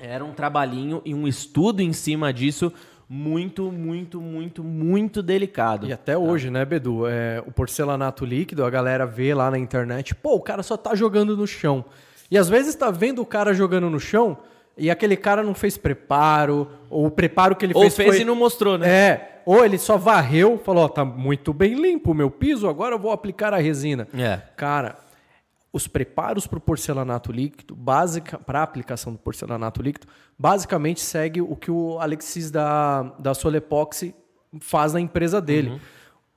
era 0.05 0.25
um 0.25 0.33
trabalhinho 0.33 1.01
e 1.05 1.15
um 1.15 1.27
estudo 1.27 1.81
em 1.81 1.93
cima 1.93 2.33
disso 2.33 2.73
muito, 3.09 3.71
muito, 3.71 4.21
muito, 4.21 4.65
muito 4.65 5.23
delicado. 5.23 5.87
E 5.87 5.93
até 5.93 6.17
hoje, 6.17 6.51
né, 6.51 6.65
Bedu? 6.65 7.07
É, 7.07 7.43
o 7.47 7.53
porcelanato 7.53 8.25
líquido, 8.25 8.65
a 8.65 8.71
galera 8.71 9.07
vê 9.07 9.35
lá 9.35 9.51
na 9.51 9.59
internet, 9.59 10.15
pô, 10.15 10.35
o 10.35 10.41
cara 10.41 10.63
só 10.63 10.77
tá 10.77 10.95
jogando 10.95 11.37
no 11.37 11.47
chão. 11.47 11.85
E 12.31 12.39
às 12.39 12.49
vezes 12.49 12.75
tá 12.75 12.91
vendo 12.91 13.21
o 13.21 13.27
cara 13.27 13.53
jogando 13.53 13.89
no 13.91 14.01
chão 14.01 14.39
e 14.77 14.91
aquele 14.91 15.17
cara 15.17 15.43
não 15.43 15.55
fez 15.55 15.77
preparo, 15.77 16.69
ou 16.91 17.07
o 17.07 17.11
preparo 17.11 17.55
que 17.55 17.65
ele 17.65 17.75
ou 17.75 17.83
fez. 17.83 17.93
Ou 17.93 17.97
fez 17.97 18.11
foi... 18.17 18.21
e 18.23 18.25
não 18.25 18.35
mostrou, 18.35 18.77
né? 18.77 18.89
É. 18.89 19.41
Ou 19.47 19.65
ele 19.65 19.79
só 19.79 19.97
varreu, 19.97 20.59
falou: 20.59 20.85
ó, 20.85 20.89
tá 20.89 21.05
muito 21.05 21.53
bem 21.53 21.75
limpo 21.75 22.13
o 22.13 22.15
meu 22.15 22.31
piso, 22.31 22.69
agora 22.69 22.95
eu 22.95 22.99
vou 22.99 23.13
aplicar 23.13 23.53
a 23.53 23.59
resina. 23.59 24.09
É. 24.17 24.41
Cara, 24.57 24.97
os 25.75 25.89
preparos 25.89 26.47
para 26.47 26.57
o 26.57 26.61
porcelanato 26.61 27.33
líquido, 27.33 27.75
básica 27.75 28.39
para 28.39 28.61
a 28.61 28.63
aplicação 28.63 29.13
do 29.13 29.19
porcelanato 29.19 29.83
líquido, 29.83 30.07
basicamente 30.39 31.01
segue 31.01 31.43
o 31.43 31.57
que 31.57 31.69
o 31.69 31.99
Alexis 31.99 32.49
da, 32.49 33.03
da 33.19 33.35
Solepoxy 33.35 34.15
faz 34.61 34.93
na 34.93 35.01
empresa 35.01 35.41
dele. 35.41 35.71
Uhum. 35.71 35.81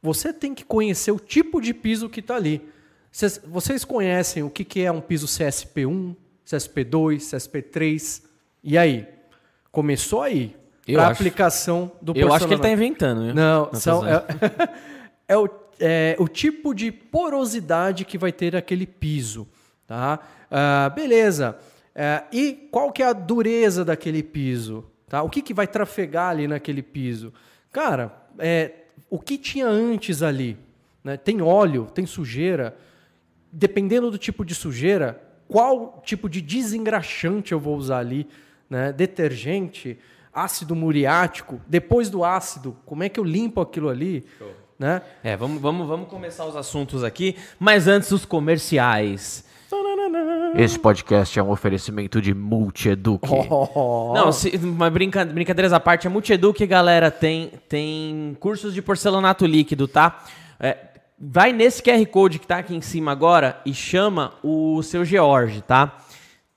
Você 0.02 0.34
tem 0.34 0.56
que 0.56 0.66
conhecer 0.66 1.12
o 1.12 1.20
tipo 1.20 1.62
de 1.62 1.72
piso 1.72 2.10
que 2.10 2.20
está 2.20 2.36
ali. 2.36 2.68
Vocês, 3.12 3.40
vocês 3.46 3.86
conhecem 3.86 4.42
o 4.42 4.50
que, 4.50 4.66
que 4.66 4.82
é 4.82 4.92
um 4.92 5.02
piso 5.02 5.28
CSP1, 5.28 6.16
CSP2, 6.44 7.18
CSP3? 7.18 8.24
E 8.64 8.76
aí? 8.76 9.08
Começou 9.72 10.24
aí. 10.24 10.56
Para 10.84 11.10
a 11.10 11.12
aplicação 11.12 11.92
do 12.02 12.12
porcelanato. 12.12 12.20
Eu 12.20 12.34
acho 12.34 12.48
que 12.48 12.54
ele 12.54 12.60
está 12.60 12.72
inventando. 12.72 13.26
Viu? 13.26 13.36
Não, 13.36 13.72
são, 13.74 14.08
é, 14.08 14.24
é 15.30 15.38
o 15.38 15.48
é, 15.80 16.16
o 16.20 16.28
tipo 16.28 16.74
de 16.74 16.92
porosidade 16.92 18.06
que 18.06 18.18
vai 18.18 18.32
ter 18.32 18.56
aquele 18.56 18.86
piso. 18.86 19.48
Tá? 19.86 20.20
Ah, 20.50 20.92
beleza. 20.94 21.58
É, 21.96 22.24
e 22.32 22.54
qual 22.72 22.92
que 22.92 23.02
é 23.02 23.08
a 23.08 23.14
dureza 23.14 23.84
daquele 23.84 24.22
piso? 24.22 24.86
Tá? 25.08 25.24
O 25.24 25.30
que, 25.30 25.42
que 25.42 25.54
vai 25.54 25.68
trafegar 25.68 26.30
ali 26.30 26.48
naquele 26.48 26.82
piso? 26.82 27.34
Cara, 27.72 28.12
é, 28.38 28.72
o 29.10 29.20
que 29.20 29.38
tinha 29.38 29.68
antes 29.68 30.22
ali? 30.22 30.58
Né? 31.04 31.18
Tem 31.18 31.42
óleo, 31.42 31.88
tem 31.94 32.06
sujeira. 32.06 32.78
Dependendo 33.52 34.12
do 34.12 34.18
tipo 34.18 34.44
de 34.44 34.54
sujeira, 34.54 35.22
qual 35.48 36.02
tipo 36.06 36.30
de 36.30 36.42
desengraxante 36.42 37.54
eu 37.54 37.60
vou 37.60 37.78
usar 37.78 38.00
ali? 38.00 38.28
Né? 38.70 38.92
Detergente, 38.92 39.98
ácido 40.34 40.76
muriático. 40.76 41.62
Depois 41.66 42.10
do 42.10 42.26
ácido, 42.26 42.76
como 42.86 43.04
é 43.04 43.10
que 43.10 43.20
eu 43.20 43.24
limpo 43.24 43.62
aquilo 43.62 43.90
ali? 43.90 44.26
Show 44.38 44.67
né? 44.80 45.02
É, 45.24 45.36
vamos, 45.36 45.62
vamos, 45.62 45.88
vamos 45.88 46.08
começar 46.08 46.46
os 46.46 46.56
assuntos 46.56 47.04
aqui, 47.04 47.36
mas 47.60 47.88
antes 47.88 48.12
os 48.12 48.26
comerciais. 48.26 49.46
Esse 50.56 50.80
podcast 50.80 51.38
é 51.38 51.44
um 51.44 51.52
oferecimento 51.52 52.22
de 52.22 52.34
Multieduc. 52.34 53.28
Oh. 53.30 54.14
Não, 54.16 54.32
se, 54.32 54.58
mas 54.58 54.92
brinca, 54.92 55.26
brincadeiras 55.26 55.74
à 55.74 55.80
parte, 55.80 56.08
a 56.08 56.10
Multieduc, 56.10 56.66
galera, 56.66 57.12
tem, 57.12 57.52
tem 57.68 58.36
cursos 58.40 58.74
de 58.74 58.82
porcelanato 58.82 59.46
líquido, 59.46 59.88
tá? 59.88 60.24
É, 60.60 60.78
vai 61.20 61.52
nesse 61.52 61.82
QR 61.84 62.04
Code 62.08 62.40
que 62.40 62.48
tá 62.48 62.58
aqui 62.58 62.76
em 62.76 62.82
cima 62.82 63.12
agora 63.12 63.60
e 63.66 63.74
chama 63.74 64.34
o 64.42 64.82
seu 64.84 65.04
George, 65.04 65.62
tá? 65.62 65.98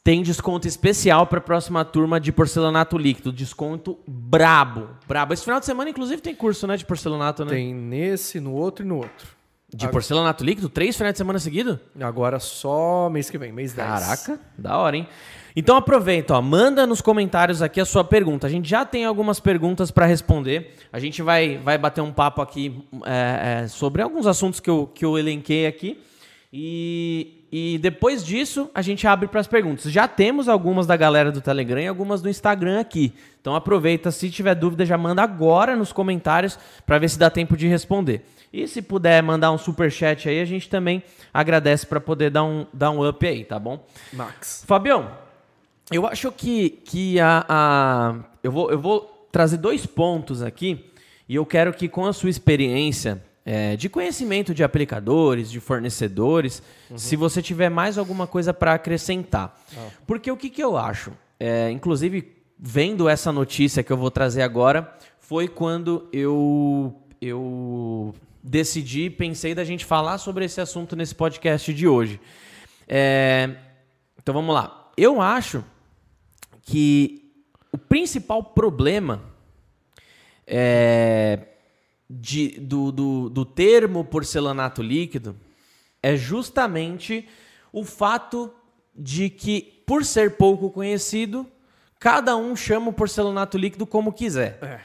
Tem 0.02 0.22
desconto 0.22 0.66
especial 0.66 1.26
para 1.26 1.38
a 1.38 1.42
próxima 1.42 1.84
turma 1.84 2.18
de 2.18 2.32
porcelanato 2.32 2.96
líquido. 2.96 3.32
Desconto 3.32 3.98
brabo. 4.06 4.88
Brabo. 5.06 5.34
Esse 5.34 5.44
final 5.44 5.60
de 5.60 5.66
semana, 5.66 5.90
inclusive, 5.90 6.22
tem 6.22 6.34
curso, 6.34 6.66
né? 6.66 6.76
De 6.76 6.86
porcelanato, 6.86 7.44
né? 7.44 7.50
Tem 7.50 7.74
nesse, 7.74 8.40
no 8.40 8.52
outro 8.52 8.84
e 8.84 8.88
no 8.88 8.96
outro. 8.96 9.28
De 9.72 9.86
porcelanato 9.88 10.42
líquido? 10.42 10.68
Três 10.68 10.96
finais 10.96 11.14
de 11.14 11.18
semana 11.18 11.38
seguido? 11.38 11.78
Agora 12.00 12.40
só 12.40 13.08
mês 13.08 13.30
que 13.30 13.38
vem, 13.38 13.52
mês 13.52 13.72
10. 13.72 13.88
Caraca, 13.88 14.40
da 14.58 14.76
hora, 14.78 14.96
hein? 14.96 15.06
Então 15.54 15.76
aproveita, 15.76 16.34
ó, 16.34 16.42
manda 16.42 16.86
nos 16.86 17.00
comentários 17.00 17.62
aqui 17.62 17.80
a 17.80 17.84
sua 17.84 18.02
pergunta. 18.02 18.46
A 18.46 18.50
gente 18.50 18.68
já 18.68 18.84
tem 18.84 19.04
algumas 19.04 19.38
perguntas 19.38 19.90
para 19.90 20.06
responder. 20.06 20.74
A 20.92 20.98
gente 20.98 21.22
vai, 21.22 21.58
vai 21.58 21.78
bater 21.78 22.00
um 22.00 22.12
papo 22.12 22.40
aqui 22.40 22.84
é, 23.04 23.62
é, 23.64 23.68
sobre 23.68 24.02
alguns 24.02 24.26
assuntos 24.26 24.58
que 24.58 24.70
eu, 24.70 24.90
que 24.92 25.04
eu 25.04 25.18
elenquei 25.18 25.66
aqui. 25.66 26.00
E, 26.52 27.39
e 27.52 27.78
depois 27.78 28.24
disso, 28.24 28.70
a 28.72 28.80
gente 28.80 29.06
abre 29.06 29.26
para 29.26 29.40
as 29.40 29.48
perguntas. 29.48 29.90
Já 29.90 30.06
temos 30.06 30.48
algumas 30.48 30.86
da 30.86 30.96
galera 30.96 31.32
do 31.32 31.40
Telegram 31.40 31.80
e 31.80 31.88
algumas 31.88 32.22
do 32.22 32.28
Instagram 32.28 32.78
aqui. 32.78 33.12
Então 33.40 33.56
aproveita, 33.56 34.12
se 34.12 34.30
tiver 34.30 34.54
dúvida, 34.54 34.86
já 34.86 34.96
manda 34.96 35.22
agora 35.22 35.74
nos 35.74 35.92
comentários 35.92 36.58
para 36.86 36.98
ver 36.98 37.10
se 37.10 37.18
dá 37.18 37.28
tempo 37.28 37.56
de 37.56 37.66
responder. 37.66 38.24
E 38.52 38.66
se 38.68 38.80
puder 38.82 39.22
mandar 39.22 39.50
um 39.50 39.58
super 39.58 39.90
chat 39.90 40.28
aí, 40.28 40.40
a 40.40 40.44
gente 40.44 40.68
também 40.68 41.02
agradece 41.34 41.86
para 41.86 42.00
poder 42.00 42.30
dar 42.30 42.44
um, 42.44 42.66
dar 42.72 42.90
um 42.90 43.06
up 43.08 43.26
aí, 43.26 43.44
tá 43.44 43.58
bom? 43.58 43.84
Max. 44.12 44.64
Fabião, 44.66 45.10
eu 45.90 46.06
acho 46.06 46.30
que, 46.30 46.70
que 46.70 47.18
a, 47.18 47.44
a 47.48 48.14
eu, 48.44 48.52
vou, 48.52 48.70
eu 48.70 48.78
vou 48.78 49.28
trazer 49.32 49.56
dois 49.56 49.86
pontos 49.86 50.40
aqui 50.40 50.86
e 51.28 51.34
eu 51.34 51.44
quero 51.44 51.72
que 51.72 51.88
com 51.88 52.06
a 52.06 52.12
sua 52.12 52.30
experiência 52.30 53.22
é, 53.52 53.74
de 53.74 53.88
conhecimento 53.88 54.54
de 54.54 54.62
aplicadores, 54.62 55.50
de 55.50 55.58
fornecedores, 55.58 56.62
se 56.94 57.16
você 57.16 57.42
tiver 57.42 57.68
mais 57.68 57.98
alguma 57.98 58.24
coisa 58.24 58.54
para 58.54 58.74
acrescentar. 58.74 59.60
Porque 60.06 60.30
o 60.30 60.36
que, 60.36 60.48
que 60.48 60.62
eu 60.62 60.76
acho? 60.76 61.10
É, 61.40 61.68
inclusive, 61.68 62.32
vendo 62.56 63.08
essa 63.08 63.32
notícia 63.32 63.82
que 63.82 63.92
eu 63.92 63.96
vou 63.96 64.08
trazer 64.08 64.42
agora, 64.42 64.96
foi 65.18 65.48
quando 65.48 66.08
eu, 66.12 66.94
eu 67.20 68.14
decidi, 68.40 69.10
pensei 69.10 69.52
da 69.52 69.64
gente 69.64 69.84
falar 69.84 70.18
sobre 70.18 70.44
esse 70.44 70.60
assunto 70.60 70.94
nesse 70.94 71.16
podcast 71.16 71.74
de 71.74 71.88
hoje. 71.88 72.20
É, 72.86 73.56
então 74.22 74.32
vamos 74.32 74.54
lá. 74.54 74.92
Eu 74.96 75.20
acho 75.20 75.64
que 76.62 77.32
o 77.72 77.78
principal 77.78 78.44
problema 78.44 79.20
é, 80.46 81.49
de, 82.12 82.58
do, 82.58 82.90
do, 82.90 83.30
do 83.30 83.44
termo 83.44 84.04
porcelanato 84.04 84.82
líquido 84.82 85.36
é 86.02 86.16
justamente 86.16 87.28
o 87.72 87.84
fato 87.84 88.52
de 88.92 89.30
que, 89.30 89.82
por 89.86 90.04
ser 90.04 90.36
pouco 90.36 90.70
conhecido, 90.70 91.46
cada 92.00 92.36
um 92.36 92.56
chama 92.56 92.88
o 92.88 92.92
porcelanato 92.92 93.56
líquido 93.56 93.86
como 93.86 94.12
quiser. 94.12 94.84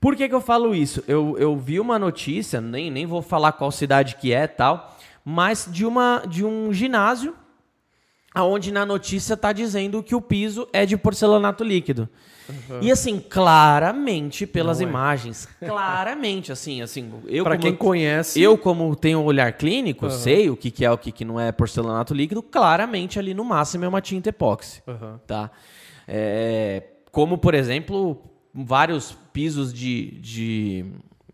Por 0.00 0.16
que, 0.16 0.28
que 0.28 0.34
eu 0.34 0.40
falo 0.40 0.74
isso? 0.74 1.04
Eu, 1.06 1.36
eu 1.38 1.56
vi 1.56 1.78
uma 1.78 1.98
notícia, 1.98 2.60
nem, 2.60 2.90
nem 2.90 3.04
vou 3.04 3.20
falar 3.20 3.52
qual 3.52 3.70
cidade 3.70 4.16
que 4.16 4.32
é 4.32 4.46
tal, 4.46 4.96
mas 5.22 5.68
de, 5.70 5.84
uma, 5.84 6.22
de 6.26 6.42
um 6.42 6.72
ginásio 6.72 7.36
aonde 8.36 8.70
na 8.70 8.84
notícia 8.84 9.32
está 9.32 9.50
dizendo 9.50 10.02
que 10.02 10.14
o 10.14 10.20
piso 10.20 10.68
é 10.70 10.84
de 10.84 10.94
porcelanato 10.94 11.64
líquido. 11.64 12.06
E 12.82 12.92
assim, 12.92 13.18
claramente 13.18 14.46
pelas 14.46 14.80
é. 14.80 14.84
imagens, 14.84 15.48
claramente 15.58 16.52
assim, 16.52 16.80
assim, 16.82 17.10
eu 17.26 17.42
Pra 17.42 17.54
como- 17.56 17.62
quem 17.62 17.74
conhece- 17.74 18.40
eu 18.40 18.56
como 18.58 18.94
tenho 18.94 19.18
um 19.20 19.24
olhar 19.24 19.52
clínico, 19.54 20.08
sei 20.10 20.48
o 20.50 20.56
que, 20.56 20.70
que 20.70 20.84
é 20.84 20.90
o 20.92 20.98
que, 20.98 21.10
que 21.10 21.24
não 21.24 21.40
é 21.40 21.50
porcelanato 21.50 22.12
líquido, 22.14 22.42
claramente 22.42 23.18
ali 23.18 23.32
no 23.34 23.42
máximo 23.44 23.84
é 23.84 23.88
uma 23.88 24.00
tinta 24.02 24.28
epóxi, 24.28 24.80
Aham. 24.86 25.18
tá? 25.26 25.50
É, 26.06 26.82
como 27.10 27.38
por 27.38 27.54
exemplo, 27.54 28.22
vários 28.54 29.16
pisos 29.32 29.72
de, 29.72 30.12
de, 30.20 30.84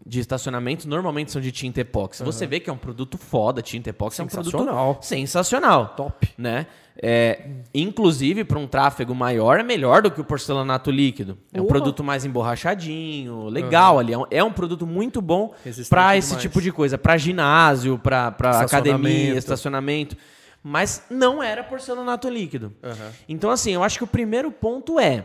de 0.04 0.21
estacionamento 0.21 0.88
normalmente 0.88 1.30
são 1.30 1.40
de 1.40 1.52
tinta 1.52 1.80
epóxi. 1.80 2.23
Você 2.25 2.47
vê 2.47 2.59
que 2.59 2.68
é 2.68 2.73
um 2.73 2.78
produto 2.78 3.16
foda, 3.16 3.62
tinta 3.62 3.90
epóxi 3.90 4.21
é 4.21 4.25
um 4.25 4.26
produto 4.26 4.50
Sensacional. 4.50 5.88
Top. 5.97 6.28
né? 6.37 6.66
É, 6.97 7.49
inclusive, 7.73 8.44
para 8.44 8.59
um 8.59 8.66
tráfego 8.66 9.14
maior, 9.14 9.59
é 9.61 9.62
melhor 9.62 10.02
do 10.02 10.11
que 10.11 10.21
o 10.21 10.25
porcelanato 10.25 10.90
líquido. 10.90 11.38
É 11.52 11.61
um 11.61 11.66
produto 11.66 12.04
mais 12.04 12.25
emborrachadinho, 12.25 13.49
legal 13.49 13.99
ali. 13.99 14.12
É 14.12 14.18
um, 14.18 14.25
é 14.30 14.44
um 14.44 14.52
produto 14.52 14.87
muito 14.87 15.23
bom 15.23 15.54
para 15.88 16.16
esse 16.16 16.30
demais. 16.30 16.42
tipo 16.42 16.61
de 16.61 16.71
coisa. 16.73 16.99
Para 16.99 17.16
ginásio, 17.16 17.99
para 17.99 18.28
academia, 18.61 19.37
Estacionamento. 19.37 20.16
Mas 20.62 21.04
não 21.11 21.42
era 21.42 21.64
porcelanato 21.64 22.28
líquido. 22.28 22.73
Então, 23.28 23.50
assim, 23.50 23.73
eu 23.73 23.82
acho 23.82 23.99
que 23.99 24.04
o 24.04 24.09
primeiro 24.09 24.50
ponto 24.50 25.00
é, 25.00 25.25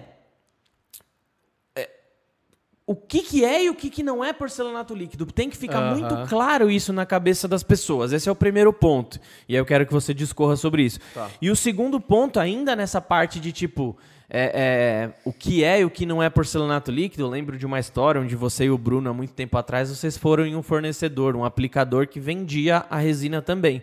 o 2.87 2.95
que, 2.95 3.21
que 3.21 3.43
é 3.43 3.65
e 3.65 3.69
o 3.69 3.75
que, 3.75 3.89
que 3.89 4.01
não 4.01 4.23
é 4.23 4.31
porcelanato 4.31 4.95
líquido. 4.95 5.25
Tem 5.25 5.49
que 5.49 5.57
ficar 5.57 5.79
Aham. 5.79 5.97
muito 5.97 6.29
claro 6.29 6.71
isso 6.71 6.93
na 6.93 7.05
cabeça 7.05 7.45
das 7.45 7.61
pessoas. 7.61 8.13
Esse 8.13 8.29
é 8.29 8.31
o 8.31 8.35
primeiro 8.35 8.71
ponto. 8.71 9.19
E 9.47 9.53
aí 9.53 9.59
eu 9.59 9.65
quero 9.65 9.85
que 9.85 9.91
você 9.91 10.13
discorra 10.13 10.55
sobre 10.55 10.83
isso. 10.83 10.97
Tá. 11.13 11.29
E 11.41 11.51
o 11.51 11.55
segundo 11.55 11.99
ponto, 11.99 12.39
ainda 12.39 12.77
nessa 12.77 13.01
parte 13.01 13.41
de 13.41 13.51
tipo. 13.51 13.97
É, 14.29 14.51
é, 14.53 15.09
o 15.23 15.31
que 15.31 15.63
é 15.63 15.79
e 15.79 15.85
o 15.85 15.89
que 15.89 16.05
não 16.05 16.21
é 16.21 16.29
porcelanato 16.29 16.91
líquido, 16.91 17.23
eu 17.23 17.29
lembro 17.29 17.57
de 17.57 17.65
uma 17.65 17.79
história 17.79 18.19
onde 18.19 18.35
você 18.35 18.65
e 18.65 18.69
o 18.69 18.77
Bruno, 18.77 19.09
há 19.09 19.13
muito 19.13 19.33
tempo 19.33 19.57
atrás, 19.57 19.89
vocês 19.89 20.17
foram 20.17 20.45
em 20.45 20.53
um 20.53 20.61
fornecedor, 20.61 21.33
um 21.35 21.45
aplicador 21.45 22.07
que 22.07 22.19
vendia 22.19 22.85
a 22.89 22.97
resina 22.97 23.41
também. 23.41 23.81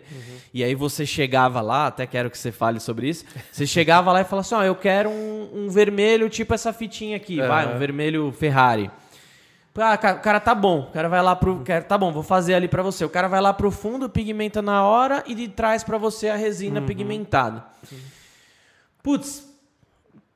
E 0.53 0.63
aí 0.63 0.75
você 0.75 1.03
chegava 1.03 1.61
lá, 1.61 1.87
até 1.87 2.05
quero 2.05 2.29
que 2.29 2.37
você 2.37 2.51
fale 2.51 2.79
sobre 2.79 3.09
isso. 3.09 3.25
Você 3.51 3.65
chegava 3.65 4.11
lá 4.11 4.21
e 4.21 4.23
falava 4.23 4.45
assim: 4.45 4.55
ó, 4.55 4.63
eu 4.63 4.75
quero 4.75 5.09
um, 5.09 5.49
um 5.51 5.69
vermelho, 5.69 6.29
tipo 6.29 6.53
essa 6.53 6.71
fitinha 6.71 7.17
aqui, 7.17 7.37
vai, 7.37 7.75
um 7.75 7.79
vermelho 7.79 8.31
Ferrari. 8.31 8.91
Ah, 9.77 9.95
o 9.95 10.21
cara 10.21 10.39
tá 10.39 10.55
bom. 10.55 10.81
O 10.81 10.91
cara 10.91 11.09
vai 11.09 11.21
lá 11.21 11.35
pro. 11.35 11.59
cara, 11.65 11.83
Tá 11.83 11.97
bom, 11.97 12.11
vou 12.11 12.23
fazer 12.23 12.53
ali 12.53 12.67
pra 12.67 12.81
você. 12.81 13.03
O 13.03 13.09
cara 13.09 13.27
vai 13.27 13.41
lá 13.41 13.51
pro 13.53 13.69
fundo, 13.69 14.07
pigmenta 14.09 14.61
na 14.61 14.85
hora 14.85 15.21
e 15.27 15.35
de 15.35 15.49
traz 15.49 15.83
pra 15.83 15.97
você 15.97 16.29
a 16.29 16.35
resina 16.37 16.81
pigmentada. 16.81 17.65
Putz, 19.03 19.43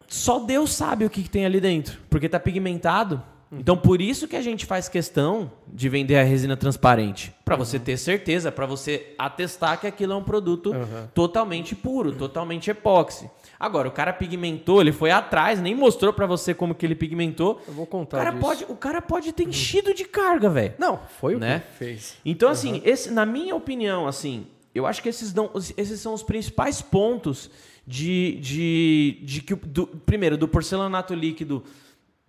só 0.10 0.40
Deus 0.40 0.74
sabe 0.74 1.06
o 1.06 1.10
que, 1.10 1.24
que 1.24 1.30
tem 1.30 1.46
ali 1.46 1.60
dentro. 1.62 2.00
Porque 2.10 2.28
tá 2.28 2.40
pigmentado. 2.40 3.22
Então, 3.52 3.76
por 3.76 4.00
isso 4.00 4.28
que 4.28 4.36
a 4.36 4.44
gente 4.44 4.64
faz 4.64 4.88
questão 4.88 5.52
de 5.68 5.90
vender 5.90 6.18
a 6.18 6.24
resina 6.24 6.56
transparente. 6.56 7.34
Pra 7.44 7.56
você 7.56 7.80
ter 7.80 7.98
certeza, 7.98 8.52
pra 8.52 8.68
você 8.68 9.16
atestar 9.18 9.80
que 9.80 9.88
aquilo 9.88 10.14
é 10.14 10.16
um 10.16 10.24
produto 10.24 10.72
totalmente 11.16 11.76
puro, 11.76 12.12
totalmente 12.12 12.70
epóxi. 12.70 13.28
Agora, 13.60 13.88
o 13.88 13.92
cara 13.92 14.14
pigmentou, 14.14 14.80
ele 14.82 14.92
foi 14.92 15.10
atrás, 15.10 15.60
nem 15.60 15.74
mostrou 15.74 16.14
pra 16.14 16.28
você 16.28 16.54
como 16.54 16.76
que 16.76 16.86
ele 16.86 16.94
pigmentou. 16.94 17.60
Eu 17.68 17.74
vou 17.74 17.86
O 17.86 17.88
contar 17.88 18.20
cara, 18.20 18.30
disso. 18.30 18.42
pode, 18.42 18.66
o 18.70 18.76
cara 18.76 19.02
pode 19.02 19.34
ter 19.34 19.48
enchido 19.48 19.96
de 19.96 20.06
carga, 20.06 20.48
velho. 20.48 20.76
Não, 20.78 21.00
foi 21.20 21.34
o 21.36 21.40
Né? 21.40 21.64
que 21.72 21.78
fez. 21.78 22.18
Então, 22.24 22.50
assim, 22.50 22.84
esse, 22.86 23.10
na 23.10 23.26
minha 23.26 23.56
opinião, 23.56 24.08
assim, 24.08 24.46
eu 24.76 24.86
acho 24.86 25.02
que 25.02 25.10
esses, 25.10 25.34
não, 25.34 25.50
esses 25.76 26.00
são 26.00 26.14
os 26.14 26.22
principais 26.22 26.84
pontos 26.84 27.50
de, 27.90 28.38
de, 28.40 29.20
de 29.24 29.42
que, 29.42 29.56
do, 29.56 29.88
primeiro, 29.88 30.38
do 30.38 30.48
porcelanato 30.48 31.12
líquido 31.16 31.64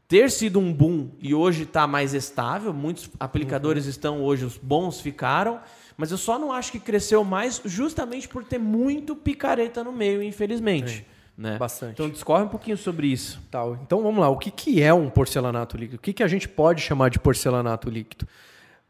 ter 0.08 0.30
sido 0.30 0.58
um 0.58 0.72
boom 0.72 1.10
e 1.20 1.34
hoje 1.34 1.64
está 1.64 1.86
mais 1.86 2.14
estável. 2.14 2.72
Muitos 2.72 3.10
aplicadores 3.20 3.84
estão 3.84 4.22
hoje, 4.22 4.46
os 4.46 4.56
bons 4.56 5.02
ficaram. 5.02 5.60
Mas 5.98 6.10
eu 6.10 6.16
só 6.16 6.38
não 6.38 6.50
acho 6.50 6.72
que 6.72 6.80
cresceu 6.80 7.22
mais 7.22 7.60
justamente 7.62 8.26
por 8.26 8.42
ter 8.42 8.56
muito 8.56 9.14
picareta 9.14 9.84
no 9.84 9.92
meio, 9.92 10.22
infelizmente. 10.22 11.06
Né? 11.36 11.58
bastante. 11.58 11.92
Então 11.92 12.08
discorre 12.08 12.44
um 12.44 12.48
pouquinho 12.48 12.76
sobre 12.78 13.08
isso. 13.08 13.38
Tá, 13.50 13.62
então 13.82 14.02
vamos 14.02 14.20
lá. 14.20 14.30
O 14.30 14.38
que, 14.38 14.50
que 14.50 14.82
é 14.82 14.94
um 14.94 15.10
porcelanato 15.10 15.76
líquido? 15.76 15.96
O 15.96 16.00
que, 16.00 16.14
que 16.14 16.22
a 16.22 16.28
gente 16.28 16.48
pode 16.48 16.80
chamar 16.80 17.10
de 17.10 17.18
porcelanato 17.18 17.90
líquido? 17.90 18.26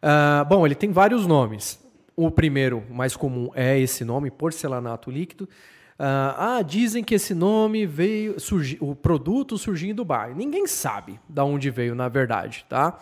Ah, 0.01 0.47
bom, 0.49 0.65
ele 0.65 0.77
tem 0.77 0.93
vários 0.93 1.27
nomes. 1.27 1.81
O 2.15 2.31
primeiro, 2.31 2.85
mais 2.91 3.17
comum, 3.17 3.51
é 3.55 3.79
esse 3.79 4.05
nome, 4.05 4.31
porcelanato 4.31 5.11
líquido. 5.11 5.49
Ah, 6.03 6.57
ah, 6.57 6.63
dizem 6.63 7.05
que 7.05 7.15
esse 7.15 7.35
nome 7.35 7.85
veio, 7.85 8.41
surgi, 8.41 8.79
o 8.81 8.95
produto 8.95 9.59
surgiu 9.59 9.91
em 9.91 9.95
Dubai. 9.95 10.33
Ninguém 10.33 10.67
sabe 10.67 11.21
de 11.29 11.43
onde 11.43 11.69
veio, 11.69 11.95
na 11.95 12.09
verdade, 12.09 12.65
tá? 12.71 12.99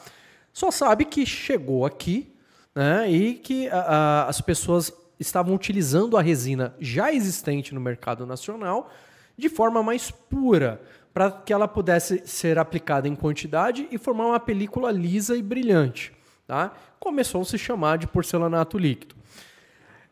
Só 0.53 0.73
sabe 0.73 1.05
que 1.05 1.25
chegou 1.25 1.87
aqui 1.87 2.35
né, 2.75 3.09
e 3.09 3.35
que 3.35 3.69
ah, 3.69 3.85
ah, 3.87 4.27
as 4.29 4.41
pessoas 4.41 4.93
estavam 5.17 5.55
utilizando 5.55 6.17
a 6.17 6.23
resina 6.23 6.75
já 6.81 7.13
existente 7.13 7.73
no 7.73 7.81
mercado 7.81 8.27
nacional 8.27 8.91
de 9.37 9.49
forma 9.49 9.81
mais 9.81 10.11
pura, 10.11 10.83
para 11.15 11.31
que 11.31 11.53
ela 11.53 11.69
pudesse 11.69 12.27
ser 12.27 12.59
aplicada 12.59 13.07
em 13.07 13.15
quantidade 13.15 13.87
e 13.93 13.97
formar 13.97 14.27
uma 14.27 14.41
película 14.41 14.91
lisa 14.91 15.37
e 15.37 15.43
brilhante. 15.43 16.13
Tá? 16.49 16.73
Começou 16.99 17.43
a 17.43 17.45
se 17.45 17.57
chamar 17.57 17.97
de 17.99 18.09
porcelanato 18.09 18.77
líquido. 18.77 19.18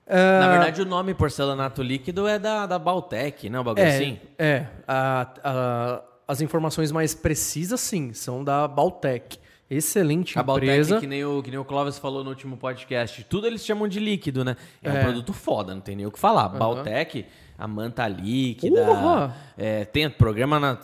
Ah, 0.08 0.40
Na 0.40 0.48
verdade, 0.50 0.80
o 0.82 0.84
nome 0.84 1.14
porcelanato 1.14 1.82
líquido 1.82 2.26
é 2.28 2.38
da, 2.38 2.64
da 2.66 2.78
Baltec, 2.78 3.48
não? 3.50 3.64
Bagulho 3.64 3.84
é, 3.84 3.88
assim? 3.96 4.20
é 4.38 4.66
a- 4.86 5.26
a- 5.42 6.02
as 6.28 6.40
informações 6.40 6.92
mais 6.92 7.14
precisas, 7.14 7.80
sim, 7.80 8.12
são 8.12 8.42
da 8.44 8.66
Baltec, 8.68 9.38
excelente 9.68 10.38
A 10.38 10.42
Baltec, 10.44 10.66
empresa. 10.68 11.00
que 11.00 11.06
nem, 11.06 11.24
o, 11.24 11.42
que 11.42 11.50
nem 11.50 11.58
o 11.58 11.64
Clóvis 11.64 11.98
falou 11.98 12.22
no 12.22 12.30
último 12.30 12.56
podcast, 12.56 13.24
tudo 13.24 13.46
eles 13.48 13.64
chamam 13.64 13.88
de 13.88 13.98
líquido, 13.98 14.44
né? 14.44 14.56
É, 14.82 14.90
um 14.92 14.96
É. 14.96 15.02
produto 15.02 15.32
foda, 15.32 15.74
não 15.74 15.80
tem 15.80 15.96
nem 15.96 16.06
o 16.06 16.10
que 16.12 16.18
falar. 16.20 16.48
Baltec, 16.50 17.26
a 17.58 17.66
manta 17.66 18.06
líquida, 18.06 18.84
Porra! 18.84 19.34
é, 19.58 19.84
tem 19.84 20.08
programa 20.10 20.60
na 20.60 20.78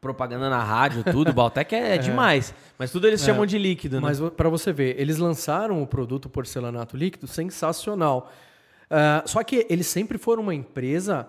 propaganda 0.00 0.48
na 0.50 0.62
rádio, 0.62 1.04
tudo. 1.04 1.32
Baltec 1.32 1.74
é, 1.74 1.96
demais. 1.98 2.52
Mas 2.78 2.90
tudo 2.90 3.06
eles 3.06 3.20
chamam 3.22 3.44
de 3.46 3.58
líquido, 3.58 3.96
né? 4.00 4.02
Mas 4.02 4.20
para 4.36 4.48
você 4.48 4.72
ver, 4.72 4.98
eles 5.00 5.18
lançaram 5.18 5.80
o 5.82 5.86
produto 5.86 6.28
porcelanato 6.28 6.96
líquido 6.96 7.26
sensacional. 7.28 8.32
Ah, 8.90 9.22
só 9.26 9.42
que 9.42 9.66
eles 9.68 9.86
sempre 9.86 10.18
foram 10.18 10.42
uma 10.42 10.54
empresa 10.54 11.28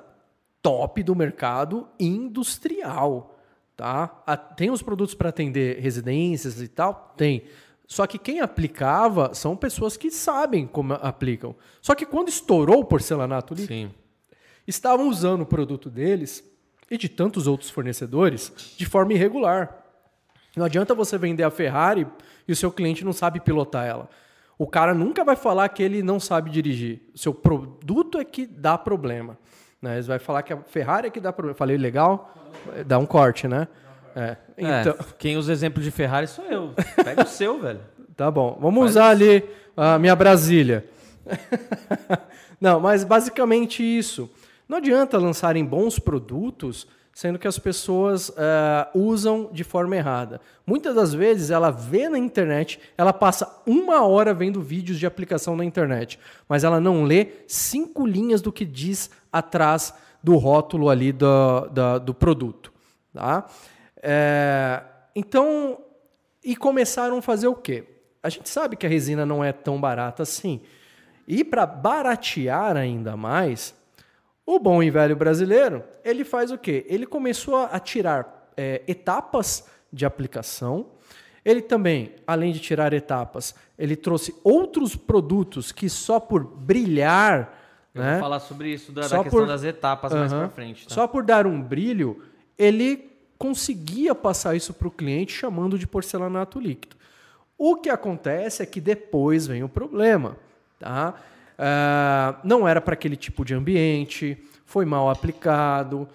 top 0.62 1.02
do 1.04 1.16
mercado 1.16 1.88
industrial, 2.00 3.38
tá? 3.76 4.22
Ah, 4.26 4.38
Tem 4.38 4.70
os 4.72 4.82
produtos 4.82 5.16
para 5.16 5.30
atender 5.30 5.80
residências 5.80 6.62
e 6.62 6.68
tal? 6.68 7.14
Tem. 7.18 7.44
Só 7.88 8.06
que 8.06 8.20
quem 8.20 8.40
aplicava 8.40 9.34
são 9.34 9.56
pessoas 9.56 9.98
que 9.98 10.12
sabem 10.12 10.68
como 10.68 10.94
aplicam. 10.94 11.56
Só 11.82 11.96
que 11.96 12.06
quando 12.06 12.30
estourou 12.30 12.82
o 12.82 12.86
porcelanato 12.86 13.54
líquido, 13.56 13.74
Sim. 13.90 13.92
estavam 14.68 15.10
usando 15.10 15.42
o 15.42 15.46
produto 15.46 15.90
deles 15.90 16.44
e 16.92 16.98
de 16.98 17.10
tantos 17.10 17.48
outros 17.48 17.70
fornecedores 17.70 18.52
de 18.78 18.86
forma 18.86 19.14
irregular. 19.14 19.76
Não 20.56 20.66
adianta 20.66 20.94
você 20.94 21.18
vender 21.18 21.44
a 21.44 21.50
Ferrari 21.50 22.06
e 22.48 22.52
o 22.52 22.56
seu 22.56 22.72
cliente 22.72 23.04
não 23.04 23.14
sabe 23.14 23.40
pilotar 23.40 23.86
ela. 23.88 24.10
O 24.60 24.68
cara 24.68 24.94
nunca 24.94 25.24
vai 25.24 25.38
falar 25.38 25.70
que 25.70 25.82
ele 25.82 26.04
não 26.04 26.20
sabe 26.20 26.50
dirigir. 26.52 27.02
O 27.16 27.18
seu 27.18 27.34
produto 27.34 28.20
é 28.20 28.26
que 28.26 28.46
dá 28.46 28.78
problema. 28.78 29.38
Né? 29.82 29.94
Eles 29.96 30.06
vai 30.06 30.20
falar 30.20 30.44
que 30.44 30.52
a 30.52 30.58
Ferrari 30.58 31.08
é 31.08 31.10
que 31.10 31.22
dá 31.22 31.32
problema. 31.32 31.56
Falei 31.58 31.78
legal? 31.78 32.34
Dá 32.86 33.00
um 33.00 33.06
corte, 33.06 33.48
né? 33.48 33.70
É. 34.14 34.36
Então, 34.58 34.96
É, 35.00 35.06
quem 35.18 35.38
usa 35.38 35.54
exemplo 35.54 35.82
de 35.82 35.90
Ferrari 35.90 36.28
sou 36.28 36.44
eu. 36.44 36.74
Pega 37.02 37.24
o 37.24 37.28
seu, 37.28 37.58
velho. 37.62 37.80
Tá 38.18 38.30
bom. 38.30 38.58
Vamos 38.60 38.90
usar 38.90 39.08
ali 39.12 39.50
a 39.78 39.98
minha 39.98 40.14
Brasília. 40.14 40.86
Não, 42.60 42.82
mas 42.82 43.06
basicamente 43.06 43.82
isso. 43.82 44.30
Não 44.68 44.80
adianta 44.80 45.18
lançarem 45.18 45.64
bons 45.64 46.00
produtos 46.00 46.86
sendo 47.20 47.38
que 47.38 47.50
as 47.50 47.60
pessoas 47.60 48.32
eh, 48.38 48.88
usam 48.96 49.50
de 49.52 49.66
forma 49.66 49.94
errada. 49.94 50.40
Muitas 50.66 50.96
das 50.96 51.14
vezes 51.14 51.52
ela 51.52 51.70
vê 51.70 52.08
na 52.08 52.18
internet, 52.18 52.80
ela 52.98 53.12
passa 53.12 53.62
uma 53.68 54.08
hora 54.08 54.34
vendo 54.34 54.62
vídeos 54.62 54.98
de 54.98 55.06
aplicação 55.06 55.54
na 55.54 55.66
internet, 55.66 56.18
mas 56.48 56.64
ela 56.64 56.80
não 56.80 57.04
lê 57.04 57.28
cinco 57.46 58.08
linhas 58.08 58.42
do 58.42 58.54
que 58.54 58.64
diz 58.64 59.10
atrás 59.34 59.94
do 60.24 60.38
rótulo 60.38 60.90
ali 60.90 61.12
do, 61.12 61.68
do, 61.68 62.00
do 62.00 62.14
produto. 62.14 62.72
Tá? 63.14 63.48
É, 64.02 64.82
então, 65.14 65.78
e 66.42 66.56
começaram 66.56 67.18
a 67.18 67.22
fazer 67.22 67.48
o 67.50 67.56
quê? 67.56 67.84
A 68.24 68.30
gente 68.30 68.48
sabe 68.48 68.78
que 68.78 68.86
a 68.86 68.90
resina 68.90 69.26
não 69.26 69.44
é 69.44 69.52
tão 69.52 69.78
barata 69.78 70.24
assim. 70.24 70.62
E 71.28 71.44
para 71.44 71.66
baratear 71.66 72.78
ainda 72.78 73.18
mais, 73.18 73.76
o 74.56 74.60
bom 74.60 74.82
e 74.82 74.90
velho 74.90 75.16
brasileiro, 75.16 75.84
ele 76.04 76.24
faz 76.26 76.52
o 76.52 76.58
quê? 76.58 76.86
Ele 76.90 77.06
começou 77.06 77.56
a 77.58 77.80
tirar 77.80 78.50
é, 78.58 78.82
etapas 78.88 79.66
de 79.94 80.06
aplicação. 80.06 80.88
Ele 81.46 81.62
também, 81.62 82.16
além 82.26 82.52
de 82.52 82.60
tirar 82.60 82.92
etapas, 82.94 83.54
ele 83.78 83.96
trouxe 83.96 84.34
outros 84.44 84.96
produtos 84.96 85.72
que 85.72 85.88
só 85.88 86.20
por 86.20 86.44
brilhar, 86.44 87.54
Eu 87.94 88.02
né? 88.02 88.12
vou 88.14 88.22
falar 88.22 88.40
sobre 88.40 88.70
isso 88.74 88.92
da, 88.92 89.02
da 89.02 89.08
questão 89.08 89.30
por- 89.30 89.48
das 89.48 89.64
etapas 89.64 90.14
mais 90.14 90.34
Aham. 90.34 90.48
pra 90.48 90.50
frente. 90.50 90.88
Tá? 90.88 90.94
Só 90.96 91.08
por 91.08 91.24
dar 91.24 91.46
um 91.46 91.62
brilho, 91.62 92.22
ele 92.58 93.08
conseguia 93.38 94.14
passar 94.16 94.56
isso 94.56 94.74
para 94.74 94.88
o 94.88 94.92
cliente 94.92 95.32
chamando 95.32 95.78
de 95.78 95.86
porcelanato 95.88 96.60
líquido. 96.60 96.96
O 97.58 97.76
que 97.76 97.90
acontece 97.90 98.64
é 98.64 98.66
que 98.66 98.82
depois 98.82 99.46
vem 99.48 99.64
o 99.64 99.70
problema. 99.70 100.36
Tá? 100.80 101.14
Ah, 101.62 102.40
não 102.42 102.66
era 102.66 102.80
para 102.80 102.94
aquele 102.94 103.18
tipo 103.18 103.44
de 103.44 103.54
ambiente, 103.54 104.42
foi 104.66 104.86
mal 104.86 105.10
aplicado. 105.10 106.08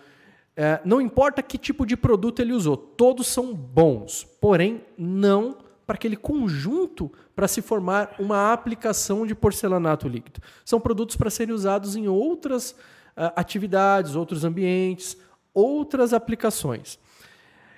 É, 0.57 0.81
não 0.85 1.03
importa 1.03 1.43
que 1.43 1.59
tipo 1.59 1.85
de 1.85 1.97
produto 1.99 2.41
ele 2.41 2.55
usou, 2.55 2.77
todos 2.77 3.27
são 3.27 3.53
bons, 3.53 4.25
porém 4.41 4.83
não 4.97 5.59
para 5.87 5.97
aquele 5.97 6.17
conjunto 6.17 7.13
para 7.37 7.47
se 7.47 7.61
formar 7.61 8.15
uma 8.19 8.55
aplicação 8.55 9.27
de 9.27 9.35
porcelanato 9.35 10.09
líquido. 10.09 10.41
São 10.65 10.81
produtos 10.81 11.15
para 11.15 11.29
serem 11.29 11.55
usados 11.55 11.95
em 11.95 12.09
outras 12.09 12.75
ah, 13.15 13.35
atividades, 13.37 14.15
outros 14.15 14.45
ambientes, 14.45 15.15
outras 15.53 16.15
aplicações. 16.15 16.99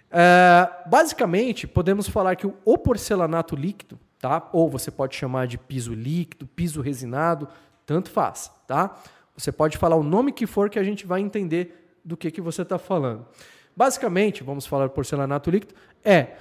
É, 0.08 0.70
basicamente, 0.86 1.66
podemos 1.66 2.08
falar 2.08 2.36
que 2.36 2.46
o 2.46 2.78
porcelanato 2.78 3.56
líquido, 3.56 3.98
tá? 4.20 4.48
ou 4.52 4.68
você 4.68 4.90
pode 4.90 5.14
chamar 5.14 5.46
de 5.46 5.58
piso 5.58 5.94
líquido, 5.94 6.46
piso 6.46 6.80
resinado, 6.80 7.48
tanto 7.84 8.10
faz. 8.10 8.50
Tá? 8.66 8.96
Você 9.36 9.52
pode 9.52 9.76
falar 9.76 9.96
o 9.96 10.02
nome 10.02 10.32
que 10.32 10.46
for 10.46 10.70
que 10.70 10.78
a 10.78 10.84
gente 10.84 11.06
vai 11.06 11.20
entender 11.20 11.98
do 12.04 12.16
que, 12.16 12.30
que 12.30 12.40
você 12.40 12.62
está 12.62 12.78
falando. 12.78 13.26
Basicamente, 13.76 14.42
vamos 14.42 14.66
falar 14.66 14.88
porcelanato 14.88 15.50
líquido, 15.50 15.74
é 16.04 16.36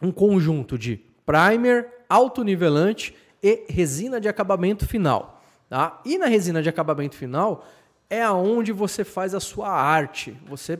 um 0.00 0.10
conjunto 0.10 0.78
de 0.78 0.96
primer, 1.26 2.04
autonivelante 2.08 3.14
e 3.42 3.64
resina 3.68 4.20
de 4.20 4.28
acabamento 4.28 4.86
final. 4.86 5.42
Tá? 5.68 6.00
E 6.04 6.16
na 6.16 6.26
resina 6.26 6.62
de 6.62 6.68
acabamento 6.68 7.16
final 7.16 7.66
é 8.08 8.22
aonde 8.22 8.72
você 8.72 9.04
faz 9.04 9.34
a 9.34 9.40
sua 9.40 9.68
arte. 9.68 10.36
Você 10.46 10.78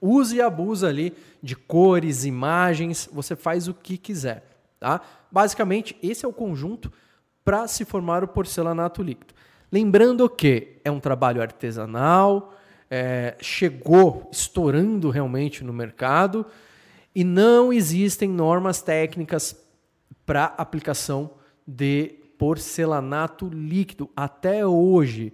usa 0.00 0.36
e 0.36 0.40
abusa 0.40 0.88
ali 0.88 1.14
de 1.42 1.56
cores, 1.56 2.24
imagens, 2.24 3.08
você 3.12 3.36
faz 3.36 3.68
o 3.68 3.74
que 3.74 3.96
quiser. 3.96 4.44
Tá? 4.78 5.00
Basicamente, 5.34 5.96
esse 6.00 6.24
é 6.24 6.28
o 6.28 6.32
conjunto 6.32 6.92
para 7.44 7.66
se 7.66 7.84
formar 7.84 8.22
o 8.22 8.28
porcelanato 8.28 9.02
líquido. 9.02 9.34
Lembrando 9.70 10.30
que 10.30 10.78
é 10.84 10.92
um 10.92 11.00
trabalho 11.00 11.42
artesanal, 11.42 12.54
é, 12.88 13.36
chegou 13.40 14.30
estourando 14.30 15.10
realmente 15.10 15.64
no 15.64 15.72
mercado 15.72 16.46
e 17.12 17.24
não 17.24 17.72
existem 17.72 18.28
normas 18.28 18.80
técnicas 18.80 19.60
para 20.24 20.54
aplicação 20.56 21.32
de 21.66 22.14
porcelanato 22.38 23.48
líquido 23.48 24.08
até 24.14 24.64
hoje. 24.64 25.32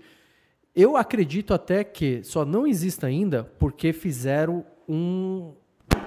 Eu 0.74 0.96
acredito 0.96 1.52
até 1.52 1.84
que 1.84 2.24
só 2.24 2.46
não 2.46 2.66
exista 2.66 3.06
ainda 3.06 3.44
porque 3.58 3.92
fizeram 3.92 4.64
um, 4.88 5.52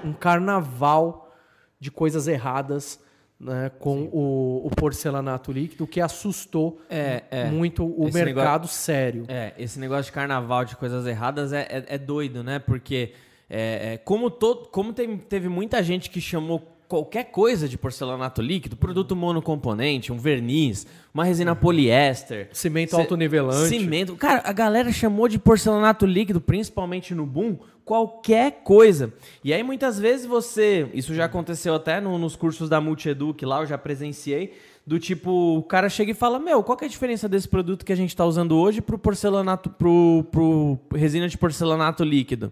um 0.03 0.13
carnaval 0.13 1.32
de 1.79 1.91
coisas 1.91 2.27
erradas 2.27 2.99
né, 3.43 3.71
com 3.79 4.03
o, 4.12 4.65
o 4.65 4.69
porcelanato 4.75 5.51
líquido 5.51 5.86
que 5.86 5.99
assustou 6.01 6.79
É, 6.89 7.23
é. 7.29 7.45
muito 7.45 7.84
o 7.86 8.08
Esse 8.08 8.23
mercado 8.23 8.67
sério. 8.67 9.25
É, 9.27 9.53
esse 9.58 9.79
negócio 9.79 10.06
de 10.06 10.12
carnaval, 10.12 10.65
de 10.65 10.75
coisas 10.75 11.06
erradas, 11.06 11.51
é, 11.53 11.62
é, 11.69 11.86
é 11.88 11.97
doido, 11.97 12.43
né? 12.43 12.60
Porque 12.60 13.13
é, 13.49 13.93
é, 13.93 13.97
como, 13.97 14.29
todo, 14.32 14.69
como 14.69 14.93
tem- 14.93 15.17
teve 15.17 15.47
muita 15.49 15.84
gente 15.84 16.10
que 16.10 16.19
chamou 16.21 16.72
qualquer 16.93 17.23
coisa 17.32 17.67
de 17.67 17.75
porcelanato 17.75 18.39
líquido, 18.39 18.75
produto 18.77 19.15
monocomponente, 19.15 20.13
um 20.13 20.17
verniz, 20.19 20.86
uma 21.12 21.23
resina 21.23 21.56
poliéster, 21.56 22.49
Cimento 22.53 22.95
autonivelante. 22.95 23.67
Cimento. 23.67 24.15
Cara, 24.15 24.43
a 24.45 24.53
galera 24.53 24.91
chamou 24.91 25.27
de 25.27 25.39
porcelanato 25.39 26.06
líquido, 26.06 26.39
principalmente 26.39 27.15
no 27.15 27.25
boom, 27.25 27.58
qualquer 27.84 28.62
coisa. 28.63 29.12
E 29.43 29.51
aí 29.51 29.63
muitas 29.63 29.97
vezes 29.97 30.27
você, 30.27 30.88
isso 30.93 31.15
já 31.15 31.25
aconteceu 31.25 31.73
até 31.73 31.99
no- 31.99 32.19
nos 32.19 32.36
cursos 32.36 32.69
da 32.69 32.79
Multieduc 32.79 33.43
lá, 33.43 33.62
eu 33.62 33.65
já 33.65 33.77
presenciei, 33.77 34.53
do 34.86 34.99
tipo, 34.99 35.58
o 35.58 35.63
cara 35.63 35.89
chega 35.89 36.12
e 36.12 36.13
fala: 36.13 36.38
"Meu, 36.38 36.62
qual 36.62 36.77
que 36.77 36.86
é 36.86 36.88
a 36.88 36.91
diferença 36.91 37.27
desse 37.27 37.47
produto 37.47 37.84
que 37.84 37.91
a 37.91 37.95
gente 37.95 38.15
tá 38.15 38.23
usando 38.23 38.56
hoje 38.56 38.82
pro 38.82 38.99
porcelanato 38.99 39.67
pro, 39.67 40.27
pro 40.32 40.77
resina 40.93 41.27
de 41.27 41.39
porcelanato 41.39 42.03
líquido?" 42.03 42.51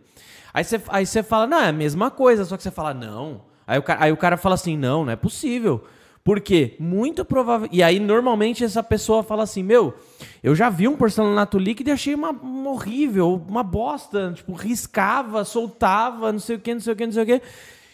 Aí 0.52 0.64
você 0.64 0.82
aí 0.88 1.06
você 1.06 1.22
fala: 1.22 1.46
"Não, 1.46 1.60
é 1.62 1.68
a 1.68 1.72
mesma 1.74 2.10
coisa", 2.10 2.44
só 2.44 2.58
que 2.58 2.64
você 2.64 2.72
fala: 2.72 2.92
"Não". 2.92 3.51
Aí 3.72 3.80
o 3.80 3.84
cara, 3.84 4.04
aí 4.04 4.12
o 4.12 4.18
cara 4.18 4.38
fala 4.38 4.56
assim: 4.56 4.76
"Não, 4.78 5.06
não 5.06 5.12
é 5.12 5.16
possível". 5.16 5.84
Porque 6.24 6.76
muito 6.80 7.26
provável. 7.26 7.68
E 7.72 7.82
aí, 7.82 8.00
normalmente, 8.00 8.64
essa 8.64 8.84
pessoa 8.84 9.24
fala 9.24 9.42
assim: 9.42 9.64
Meu, 9.64 9.96
eu 10.44 10.54
já 10.54 10.70
vi 10.70 10.88
um 10.88 10.96
porcelanato 10.96 11.58
líquido 11.58 11.90
e 11.90 11.94
achei 11.94 12.14
uma, 12.14 12.30
uma 12.30 12.70
horrível, 12.70 13.42
uma 13.48 13.64
bosta. 13.64 14.32
Tipo, 14.36 14.54
riscava, 14.54 15.44
soltava, 15.44 16.32
não 16.32 16.38
sei 16.38 16.58
o 16.58 16.60
que, 16.60 16.74
não 16.76 16.82
sei 16.82 16.94
o 16.94 16.96
que, 16.96 17.06
não 17.08 17.14
sei 17.14 17.24
o 17.24 17.26
que. 17.26 17.42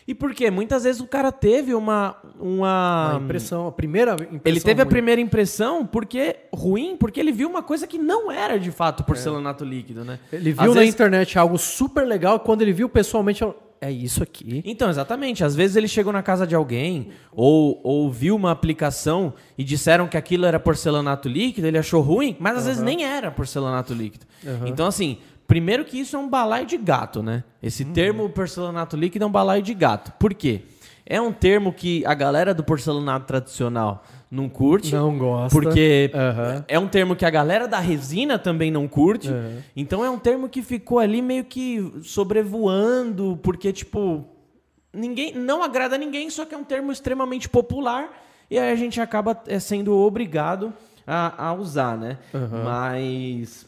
E 0.05 0.13
por 0.13 0.33
quê? 0.33 0.51
Muitas 0.51 0.83
vezes 0.83 0.99
o 0.99 1.07
cara 1.07 1.31
teve 1.31 1.73
uma. 1.73 2.17
uma 2.37 3.13
A 3.15 3.19
impressão, 3.23 3.65
a 3.67 3.71
primeira 3.71 4.11
impressão. 4.15 4.41
ele 4.43 4.59
teve 4.59 4.81
a 4.81 4.83
ruim. 4.83 4.91
primeira 4.91 5.21
impressão 5.21 5.85
porque 5.85 6.35
ruim, 6.53 6.97
porque 6.97 7.21
ele 7.21 7.31
viu 7.31 7.47
uma 7.49 7.63
coisa 7.63 7.87
que 7.87 7.97
não 7.97 8.29
era 8.29 8.59
de 8.59 8.71
fato 8.71 9.05
porcelanato 9.05 9.63
líquido, 9.63 10.03
né? 10.03 10.19
Ele 10.33 10.49
Às 10.51 10.57
viu 10.57 10.73
na 10.73 10.79
vezes- 10.81 10.93
internet 10.93 11.39
algo 11.39 11.57
super 11.57 12.05
legal, 12.05 12.41
quando 12.41 12.61
ele 12.61 12.73
viu 12.73 12.89
pessoalmente, 12.89 13.41
é 13.81 13.91
isso 13.91 14.23
aqui. 14.23 14.61
Então, 14.65 14.89
exatamente. 14.89 15.43
Às 15.43 15.55
vezes 15.55 15.75
ele 15.75 15.87
chegou 15.87 16.11
na 16.11 16.23
casa 16.23 16.45
de 16.45 16.55
alguém 16.55 17.09
ou, 17.31 17.79
ou 17.83 18.11
viu 18.11 18.35
uma 18.35 18.51
aplicação 18.51 19.33
e 19.57 19.63
disseram 19.63 20.07
que 20.07 20.17
aquilo 20.17 20.45
era 20.45 20.59
porcelanato 20.59 21.27
líquido, 21.27 21.67
ele 21.67 21.77
achou 21.77 22.01
ruim, 22.01 22.35
mas 22.39 22.57
às 22.57 22.65
vezes 22.65 22.81
nem 22.81 23.03
era 23.03 23.31
porcelanato 23.31 23.93
líquido. 23.93 24.25
Então, 24.65 24.87
assim, 24.87 25.17
primeiro 25.47 25.85
que 25.85 25.99
isso 25.99 26.15
é 26.15 26.19
um 26.19 26.29
balaio 26.29 26.65
de 26.65 26.77
gato, 26.77 27.21
né? 27.21 27.43
Esse 27.61 27.85
termo 27.85 28.29
porcelanato 28.29 28.95
líquido 28.95 29.23
é 29.25 29.27
um 29.27 29.31
balaio 29.31 29.61
de 29.61 29.73
gato. 29.73 30.11
Por 30.19 30.33
quê? 30.33 30.63
é 31.09 31.21
um 31.21 31.31
termo 31.31 31.71
que 31.71 32.05
a 32.05 32.13
galera 32.13 32.53
do 32.53 32.63
porcelanato 32.63 33.25
tradicional 33.25 34.03
não 34.29 34.49
curte. 34.49 34.93
Não 34.93 35.17
gosta. 35.17 35.57
Porque 35.57 36.11
Aham. 36.13 36.65
é 36.67 36.77
um 36.77 36.87
termo 36.87 37.15
que 37.15 37.25
a 37.25 37.29
galera 37.29 37.67
da 37.67 37.79
resina 37.79 38.37
também 38.37 38.69
não 38.69 38.87
curte. 38.87 39.29
Então 39.75 40.03
é 40.03 40.09
um 40.09 40.19
termo 40.19 40.49
que 40.49 40.61
ficou 40.61 40.99
ali 40.99 41.21
meio 41.21 41.45
que 41.45 41.93
sobrevoando, 42.03 43.39
porque, 43.41 43.71
tipo, 43.71 44.25
ninguém 44.93 45.33
não 45.33 45.63
agrada 45.63 45.95
a 45.95 45.97
ninguém, 45.97 46.29
só 46.29 46.45
que 46.45 46.53
é 46.53 46.57
um 46.57 46.63
termo 46.63 46.91
extremamente 46.91 47.47
popular. 47.47 48.09
E 48.49 48.57
aí 48.57 48.71
a 48.71 48.75
gente 48.75 48.99
acaba 48.99 49.41
é, 49.47 49.59
sendo 49.59 49.95
obrigado 49.95 50.73
a, 51.05 51.47
a 51.47 51.53
usar, 51.53 51.97
né? 51.97 52.17
Mas. 52.63 53.65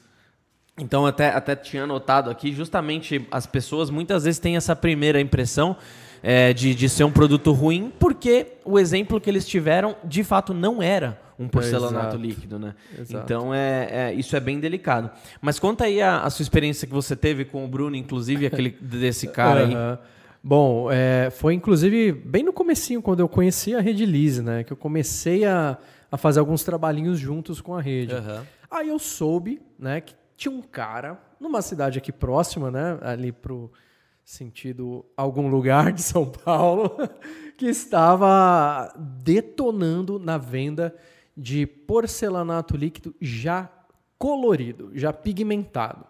Então, 0.77 1.05
até, 1.05 1.29
até 1.29 1.57
tinha 1.57 1.83
anotado 1.83 2.29
aqui, 2.29 2.53
justamente 2.53 3.27
as 3.31 3.45
pessoas 3.45 3.89
muitas 3.89 4.23
vezes 4.23 4.39
têm 4.39 4.55
essa 4.55 4.73
primeira 4.75 5.19
impressão 5.19 5.75
é, 6.21 6.53
de, 6.53 6.73
de 6.75 6.89
ser 6.89 7.03
um 7.03 7.11
produto 7.11 7.51
ruim, 7.51 7.91
porque 7.99 8.53
o 8.65 8.77
exemplo 8.77 9.19
que 9.19 9.29
eles 9.29 9.47
tiveram, 9.47 9.95
de 10.03 10.23
fato, 10.23 10.53
não 10.53 10.81
era 10.81 11.19
um 11.37 11.47
porcelanato 11.47 12.07
Exato. 12.07 12.17
líquido, 12.17 12.59
né? 12.59 12.75
Exato. 12.97 13.23
Então, 13.23 13.53
é, 13.53 13.87
é- 13.91 14.13
isso 14.13 14.35
é 14.35 14.39
bem 14.39 14.59
delicado. 14.59 15.09
Mas 15.41 15.57
conta 15.57 15.85
aí 15.85 16.01
a, 16.01 16.21
a 16.21 16.29
sua 16.29 16.43
experiência 16.43 16.85
que 16.85 16.93
você 16.93 17.15
teve 17.15 17.45
com 17.45 17.63
o 17.63 17.67
Bruno, 17.67 17.95
inclusive, 17.95 18.45
aquele 18.45 18.71
desse 18.81 19.27
cara 19.27 19.65
aí. 19.65 19.99
Bom, 20.43 20.89
é, 20.91 21.29
foi 21.29 21.53
inclusive 21.53 22.11
bem 22.11 22.43
no 22.43 22.53
comecinho, 22.53 23.01
quando 23.01 23.19
eu 23.19 23.27
conheci 23.27 23.75
a 23.75 23.81
Rede 23.81 24.05
Lise, 24.05 24.41
né? 24.41 24.63
Que 24.63 24.73
eu 24.73 24.77
comecei 24.77 25.45
a, 25.45 25.77
a 26.11 26.17
fazer 26.17 26.39
alguns 26.39 26.63
trabalhinhos 26.63 27.19
juntos 27.19 27.61
com 27.61 27.75
a 27.75 27.81
rede. 27.81 28.15
Aham. 28.15 28.45
Aí 28.71 28.89
eu 28.89 28.99
soube, 28.99 29.61
né, 29.79 29.99
que 29.99 30.13
tinha 30.37 30.51
um 30.51 30.61
cara 30.61 31.19
numa 31.39 31.61
cidade 31.61 31.97
aqui 31.97 32.11
próxima, 32.11 32.69
né, 32.69 32.97
ali 33.01 33.31
pro 33.31 33.71
sentido 34.29 35.03
algum 35.17 35.47
lugar 35.49 35.91
de 35.91 36.03
São 36.03 36.23
Paulo, 36.23 36.91
que 37.57 37.65
estava 37.65 38.93
detonando 39.23 40.19
na 40.19 40.37
venda 40.37 40.95
de 41.35 41.65
porcelanato 41.65 42.77
líquido 42.77 43.15
já 43.19 43.67
colorido, 44.19 44.91
já 44.93 45.11
pigmentado. 45.11 46.05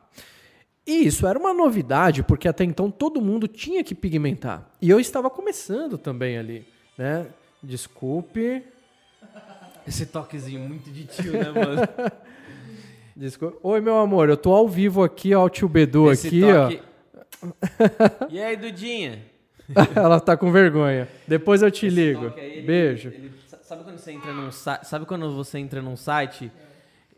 E 0.85 1.05
isso 1.05 1.25
era 1.25 1.39
uma 1.39 1.53
novidade, 1.53 2.21
porque 2.21 2.49
até 2.49 2.65
então 2.65 2.91
todo 2.91 3.21
mundo 3.21 3.47
tinha 3.47 3.85
que 3.85 3.95
pigmentar. 3.95 4.69
E 4.81 4.89
eu 4.89 4.99
estava 4.99 5.29
começando 5.29 5.97
também 5.97 6.37
ali, 6.37 6.67
né? 6.97 7.25
Desculpe, 7.63 8.63
Esse 9.87 10.05
toquezinho 10.05 10.59
muito 10.59 10.91
de 10.91 11.05
tio, 11.05 11.31
né, 11.31 11.51
mano? 11.51 11.81
Desculpa. 13.15 13.57
Oi, 13.63 13.79
meu 13.79 13.97
amor, 13.97 14.27
eu 14.27 14.35
tô 14.37 14.51
ao 14.53 14.67
vivo 14.67 15.03
aqui, 15.03 15.33
ó, 15.33 15.45
o 15.45 15.49
tio 15.49 15.69
Bedu 15.69 16.11
Esse 16.11 16.27
aqui, 16.27 16.41
toque- 16.41 16.88
E 18.29 18.41
aí, 18.41 18.55
Dudinha? 18.57 19.19
Ela 19.95 20.19
tá 20.19 20.35
com 20.35 20.51
vergonha. 20.51 21.07
Depois 21.27 21.61
eu 21.61 21.69
te 21.71 21.85
Esse 21.87 21.95
ligo. 21.95 22.33
aí, 22.35 22.57
ele- 22.57 22.61
Beijo. 22.67 23.09
ele- 23.09 23.31
sabe 23.61 23.83
quando 23.83 23.97
você 23.99 24.11
entra 24.11 24.33
num 24.33 24.51
site? 24.51 24.83
Sabe 24.87 25.05
quando 25.05 25.35
você 25.35 25.59
entra 25.59 25.81
num 25.81 25.95
site 25.95 26.51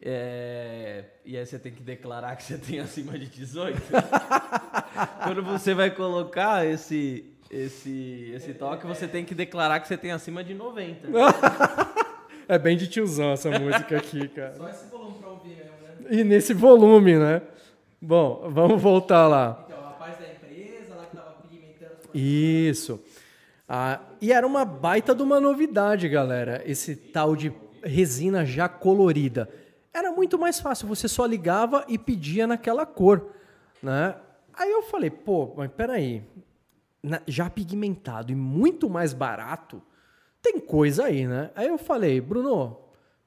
é, 0.01 1.03
e 1.23 1.37
aí 1.37 1.45
você 1.45 1.57
tem 1.59 1.71
que 1.71 1.81
declarar 1.83 2.35
que 2.35 2.43
você 2.43 2.57
tem 2.57 2.79
acima 2.79 3.17
de 3.17 3.27
18? 3.27 3.79
quando 5.23 5.43
você 5.43 5.73
vai 5.73 5.91
colocar 5.91 6.65
esse 6.65 7.25
esse 7.49 8.31
esse 8.35 8.53
toque, 8.53 8.85
você 8.87 9.07
tem 9.07 9.23
que 9.25 9.35
declarar 9.35 9.79
que 9.79 9.87
você 9.87 9.97
tem 9.97 10.11
acima 10.11 10.43
de 10.43 10.53
90. 10.53 11.07
É 12.47 12.59
bem 12.59 12.75
de 12.75 12.85
tiozão 12.89 13.31
essa 13.31 13.49
música 13.49 13.95
aqui, 13.95 14.27
cara. 14.27 14.53
Só 14.55 14.67
esse 14.67 14.85
volume 14.89 15.19
pra 15.19 15.29
ouvir 15.29 15.55
mesmo, 15.55 15.71
né? 16.01 16.07
E 16.09 16.21
nesse 16.21 16.53
volume, 16.53 17.17
né? 17.17 17.41
Bom, 18.01 18.49
vamos 18.49 18.81
voltar 18.81 19.25
lá. 19.25 19.63
Então, 19.69 19.79
o 19.79 19.83
rapaz 19.85 20.17
da 20.17 20.25
empresa 20.27 20.95
lá 20.95 21.05
que 21.05 21.15
tava 21.15 21.31
pigmentando 21.47 21.93
as 21.93 22.00
Isso. 22.13 23.03
Ah, 23.67 24.01
e 24.19 24.33
era 24.33 24.45
uma 24.45 24.65
baita 24.65 25.15
de 25.15 25.23
uma 25.23 25.39
novidade, 25.39 26.09
galera, 26.09 26.61
esse 26.65 26.95
tal 26.95 27.35
de 27.35 27.53
resina 27.83 28.45
já 28.45 28.67
colorida. 28.67 29.49
Era 29.93 30.11
muito 30.11 30.37
mais 30.37 30.59
fácil, 30.59 30.87
você 30.87 31.07
só 31.07 31.25
ligava 31.25 31.85
e 31.87 31.97
pedia 31.97 32.45
naquela 32.45 32.85
cor, 32.85 33.33
né? 33.81 34.15
Aí 34.53 34.69
eu 34.69 34.83
falei, 34.83 35.09
pô, 35.09 35.53
mas 35.55 35.71
peraí, 35.71 36.23
já 37.27 37.49
pigmentado 37.49 38.31
e 38.31 38.35
muito 38.35 38.89
mais 38.89 39.13
barato, 39.13 39.81
tem 40.41 40.59
coisa 40.59 41.05
aí, 41.05 41.27
né? 41.27 41.51
Aí 41.55 41.67
eu 41.67 41.77
falei, 41.77 42.19
Bruno, 42.19 42.77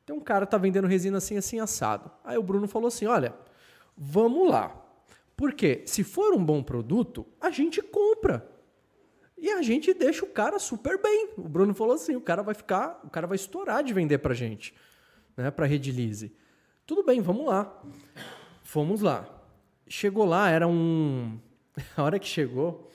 tem 0.04 0.14
um 0.14 0.20
cara 0.20 0.44
que 0.44 0.50
tá 0.50 0.58
vendendo 0.58 0.86
resina 0.86 1.18
assim, 1.18 1.36
assim, 1.36 1.58
assado. 1.60 2.10
Aí 2.22 2.36
o 2.36 2.42
Bruno 2.42 2.68
falou 2.68 2.88
assim, 2.88 3.06
olha, 3.06 3.34
vamos 3.96 4.48
lá. 4.48 4.76
Porque 5.36 5.82
se 5.86 6.04
for 6.04 6.34
um 6.34 6.44
bom 6.44 6.62
produto, 6.62 7.26
a 7.40 7.50
gente 7.50 7.80
compra. 7.82 8.46
E 9.44 9.50
a 9.50 9.60
gente 9.60 9.92
deixa 9.92 10.24
o 10.24 10.28
cara 10.28 10.58
super 10.58 10.98
bem. 11.02 11.28
O 11.36 11.46
Bruno 11.46 11.74
falou 11.74 11.96
assim, 11.96 12.16
o 12.16 12.20
cara 12.22 12.42
vai 12.42 12.54
ficar, 12.54 12.98
o 13.04 13.10
cara 13.10 13.26
vai 13.26 13.36
estourar 13.36 13.84
de 13.84 13.92
vender 13.92 14.16
pra 14.16 14.32
gente, 14.32 14.74
né, 15.36 15.50
pra 15.50 15.66
Redilize. 15.66 16.34
Tudo 16.86 17.04
bem, 17.04 17.20
vamos 17.20 17.44
lá. 17.44 17.82
Fomos 18.62 19.02
lá. 19.02 19.28
Chegou 19.86 20.24
lá, 20.24 20.48
era 20.48 20.66
um 20.66 21.38
a 21.94 22.02
hora 22.02 22.18
que 22.18 22.26
chegou, 22.26 22.90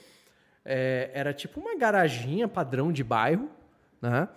é, 0.64 1.12
era 1.14 1.32
tipo 1.32 1.60
uma 1.60 1.76
garaginha 1.76 2.48
padrão 2.48 2.90
de 2.90 3.04
bairro, 3.04 3.48
né? 4.02 4.28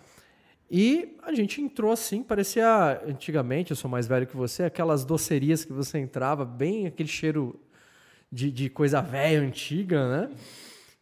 E 0.70 1.18
a 1.24 1.34
gente 1.34 1.64
entrou 1.64 1.92
assim, 1.92 2.22
parecia 2.22 3.02
antigamente, 3.08 3.72
eu 3.72 3.76
sou 3.76 3.90
mais 3.90 4.06
velho 4.06 4.28
que 4.28 4.38
você, 4.38 4.66
aquelas 4.66 5.04
docerias 5.04 5.66
que 5.66 5.74
você 5.74 5.98
entrava, 5.98 6.46
bem 6.46 6.86
aquele 6.86 7.10
cheiro 7.10 7.60
de, 8.32 8.52
de 8.52 8.70
coisa 8.70 9.02
velha, 9.02 9.42
antiga, 9.42 10.28
né? 10.28 10.36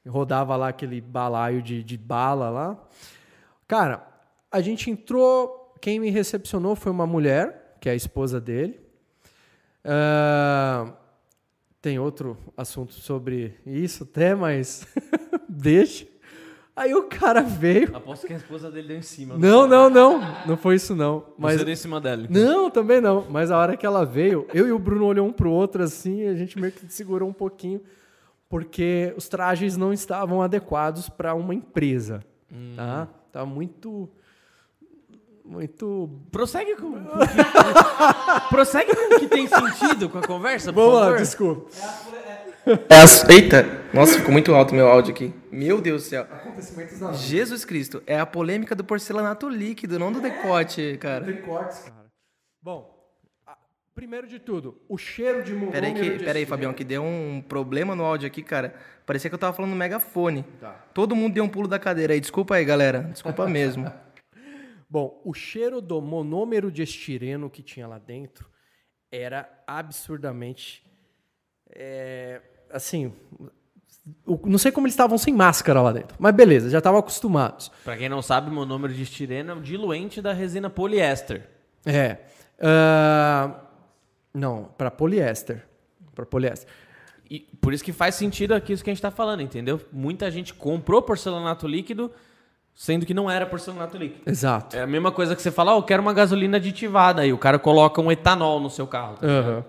Rodava 0.07 0.55
lá 0.55 0.69
aquele 0.69 0.99
balaio 0.99 1.61
de, 1.61 1.83
de 1.83 1.97
bala 1.97 2.49
lá. 2.49 2.77
Cara, 3.67 4.05
a 4.51 4.61
gente 4.61 4.89
entrou. 4.89 5.75
Quem 5.79 5.99
me 5.99 6.09
recepcionou 6.09 6.75
foi 6.75 6.91
uma 6.91 7.07
mulher, 7.07 7.77
que 7.79 7.87
é 7.89 7.91
a 7.91 7.95
esposa 7.95 8.39
dele. 8.39 8.79
Ah, 9.83 10.93
tem 11.81 11.97
outro 11.97 12.37
assunto 12.55 12.93
sobre 12.93 13.55
isso 13.65 14.03
até, 14.03 14.35
mas 14.35 14.87
deixa. 15.49 16.07
Aí 16.75 16.93
o 16.95 17.03
cara 17.03 17.41
veio. 17.41 17.95
Aposto 17.95 18.25
que 18.25 18.33
a 18.33 18.37
esposa 18.37 18.71
dele 18.71 18.87
deu 18.87 18.97
em 18.97 19.01
cima. 19.01 19.37
Não, 19.37 19.67
não, 19.67 19.89
não. 19.89 20.21
Não 20.47 20.55
foi 20.57 20.75
isso, 20.75 20.95
não. 20.95 21.25
Mas 21.37 21.55
Mas 21.55 21.63
deu 21.63 21.73
em 21.73 21.75
cima 21.75 21.99
dela. 21.99 22.25
então. 22.29 22.41
não, 22.41 22.71
também 22.71 23.01
não. 23.01 23.25
Mas 23.29 23.51
a 23.51 23.57
hora 23.57 23.75
que 23.75 23.85
ela 23.85 24.05
veio, 24.05 24.47
eu 24.53 24.67
e 24.67 24.71
o 24.71 24.79
Bruno 24.79 25.05
olhou 25.05 25.27
um 25.27 25.33
pro 25.33 25.51
outro 25.51 25.83
assim, 25.83 26.21
e 26.21 26.27
a 26.27 26.35
gente 26.35 26.59
meio 26.59 26.71
que 26.71 26.91
segurou 26.91 27.27
um 27.27 27.33
pouquinho, 27.33 27.81
porque 28.51 29.13
os 29.15 29.29
trajes 29.29 29.77
não 29.77 29.93
estavam 29.93 30.41
adequados 30.41 31.07
para 31.09 31.33
uma 31.33 31.55
empresa, 31.55 32.19
tá? 32.75 33.07
Tá 33.31 33.45
muito 33.45 34.09
muito 35.43 36.09
Prossegue 36.31 36.75
com, 36.75 36.91
com 36.91 37.17
o 37.17 37.27
que, 37.27 38.49
prossegue 38.49 38.95
com 38.95 39.15
o 39.15 39.19
que 39.19 39.27
tem 39.27 39.47
sentido 39.47 40.09
com 40.09 40.17
a 40.19 40.21
conversa, 40.21 40.71
por 40.71 40.81
Vamos 40.81 40.95
lá, 40.99 41.05
favor. 41.05 41.17
desculpa. 41.17 41.71
É 42.89 43.01
as... 43.01 43.27
Eita! 43.27 43.65
Nossa, 43.93 44.19
ficou 44.19 44.31
muito 44.31 44.53
alto 44.53 44.75
meu 44.75 44.87
áudio 44.87 45.13
aqui. 45.13 45.33
Meu 45.51 45.81
Deus 45.81 46.03
do 46.03 46.09
céu. 46.09 46.27
Jesus 47.13 47.65
Cristo, 47.65 48.03
é 48.05 48.19
a 48.19 48.25
polêmica 48.25 48.75
do 48.75 48.83
porcelanato 48.83 49.49
líquido, 49.49 49.97
não 49.97 50.11
do 50.11 50.21
decote, 50.21 50.97
cara. 50.99 51.25
Tem 51.25 51.41
cortes, 51.41 51.79
cara. 51.79 52.05
Bom, 52.61 52.90
a- 52.90 52.90
primeiro 53.93 54.27
de 54.27 54.39
tudo, 54.39 54.82
o 54.88 54.97
cheiro 54.97 55.43
de 55.43 55.54
monômero 55.54 55.73
Peraí, 55.73 55.93
que, 55.93 56.17
de 56.17 56.23
peraí. 56.23 56.45
Fabião, 56.45 56.73
que 56.73 56.84
deu 56.84 57.04
um 57.04 57.41
problema 57.47 57.95
no 57.95 58.04
áudio 58.04 58.27
aqui, 58.27 58.41
cara. 58.41 58.73
Parecia 59.06 59.30
que 59.30 59.34
eu 59.34 59.39
tava 59.39 59.54
falando 59.54 59.71
no 59.71 59.77
megafone. 59.77 60.43
Tá. 60.60 60.71
Todo 60.93 61.15
mundo 61.15 61.34
deu 61.34 61.43
um 61.43 61.49
pulo 61.49 61.67
da 61.67 61.77
cadeira 61.80 62.13
aí. 62.13 62.19
Desculpa 62.19 62.56
aí, 62.56 62.65
galera. 62.65 63.01
Desculpa 63.04 63.47
mesmo. 63.49 63.91
Bom, 64.89 65.21
o 65.23 65.34
cheiro 65.34 65.80
do 65.82 66.01
monômero 66.01 66.71
de 66.71 66.84
estireno 66.84 67.49
que 67.49 67.62
tinha 67.63 67.88
lá 67.88 67.97
dentro 67.97 68.49
era 69.12 69.49
absurdamente. 69.67 70.84
é, 71.75 72.41
assim. 72.69 73.13
Não 74.45 74.58
sei 74.58 74.71
como 74.71 74.88
eles 74.88 74.93
estavam 74.93 75.17
sem 75.17 75.32
máscara 75.34 75.80
lá 75.82 75.91
dentro, 75.91 76.15
mas 76.17 76.34
beleza, 76.34 76.69
já 76.71 76.80
estavam 76.80 76.99
acostumados. 76.99 77.69
Pra 77.84 77.95
quem 77.95 78.10
não 78.10 78.21
sabe, 78.21 78.49
monômero 78.49 78.91
de 78.93 79.04
estireno 79.04 79.51
é 79.51 79.56
o 79.56 79.62
diluente 79.62 80.21
da 80.21 80.34
resina 80.34 80.69
poliéster. 80.71 81.47
É. 81.86 82.17
ah, 82.60 83.60
não, 84.33 84.69
para 84.77 84.89
poliéster. 84.91 85.63
Para 86.13 86.25
poliéster. 86.25 86.67
E 87.29 87.39
por 87.61 87.73
isso 87.73 87.83
que 87.83 87.93
faz 87.93 88.15
sentido 88.15 88.53
aqui 88.53 88.73
isso 88.73 88.83
que 88.83 88.89
a 88.89 88.93
gente 88.93 89.01
tá 89.01 89.11
falando, 89.11 89.41
entendeu? 89.41 89.79
Muita 89.91 90.29
gente 90.29 90.53
comprou 90.53 91.01
porcelanato 91.01 91.67
líquido, 91.67 92.11
sendo 92.75 93.05
que 93.05 93.13
não 93.13 93.31
era 93.31 93.45
porcelanato 93.45 93.97
líquido. 93.97 94.29
Exato. 94.29 94.75
É 94.75 94.81
a 94.81 94.87
mesma 94.87 95.11
coisa 95.11 95.35
que 95.35 95.41
você 95.41 95.51
fala, 95.51 95.73
ó, 95.73 95.79
eu 95.79 95.83
quero 95.83 96.01
uma 96.01 96.13
gasolina 96.13 96.57
aditivada, 96.57 97.21
aí 97.21 97.31
o 97.31 97.37
cara 97.37 97.57
coloca 97.57 98.01
um 98.01 98.11
etanol 98.11 98.59
no 98.59 98.69
seu 98.69 98.85
carro. 98.85 99.17
Aham. 99.21 99.63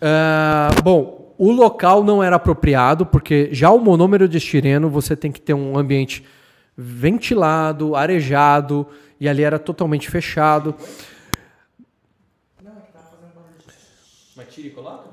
Ah, 0.00 0.70
bom, 0.82 1.34
o 1.36 1.52
local 1.52 2.02
não 2.02 2.22
era 2.22 2.36
apropriado, 2.36 3.04
porque 3.04 3.48
já 3.52 3.70
o 3.70 3.78
monômero 3.78 4.28
de 4.28 4.38
estireno 4.38 4.88
você 4.88 5.14
tem 5.14 5.30
que 5.30 5.40
ter 5.40 5.54
um 5.54 5.78
ambiente 5.78 6.24
ventilado, 6.76 7.96
arejado, 7.96 8.86
e 9.20 9.28
ali 9.28 9.42
era 9.42 9.58
totalmente 9.58 10.08
fechado. 10.08 10.74
Mas 14.36 14.47
tira 14.58 14.68
e 14.68 14.70
coloca? 14.70 15.08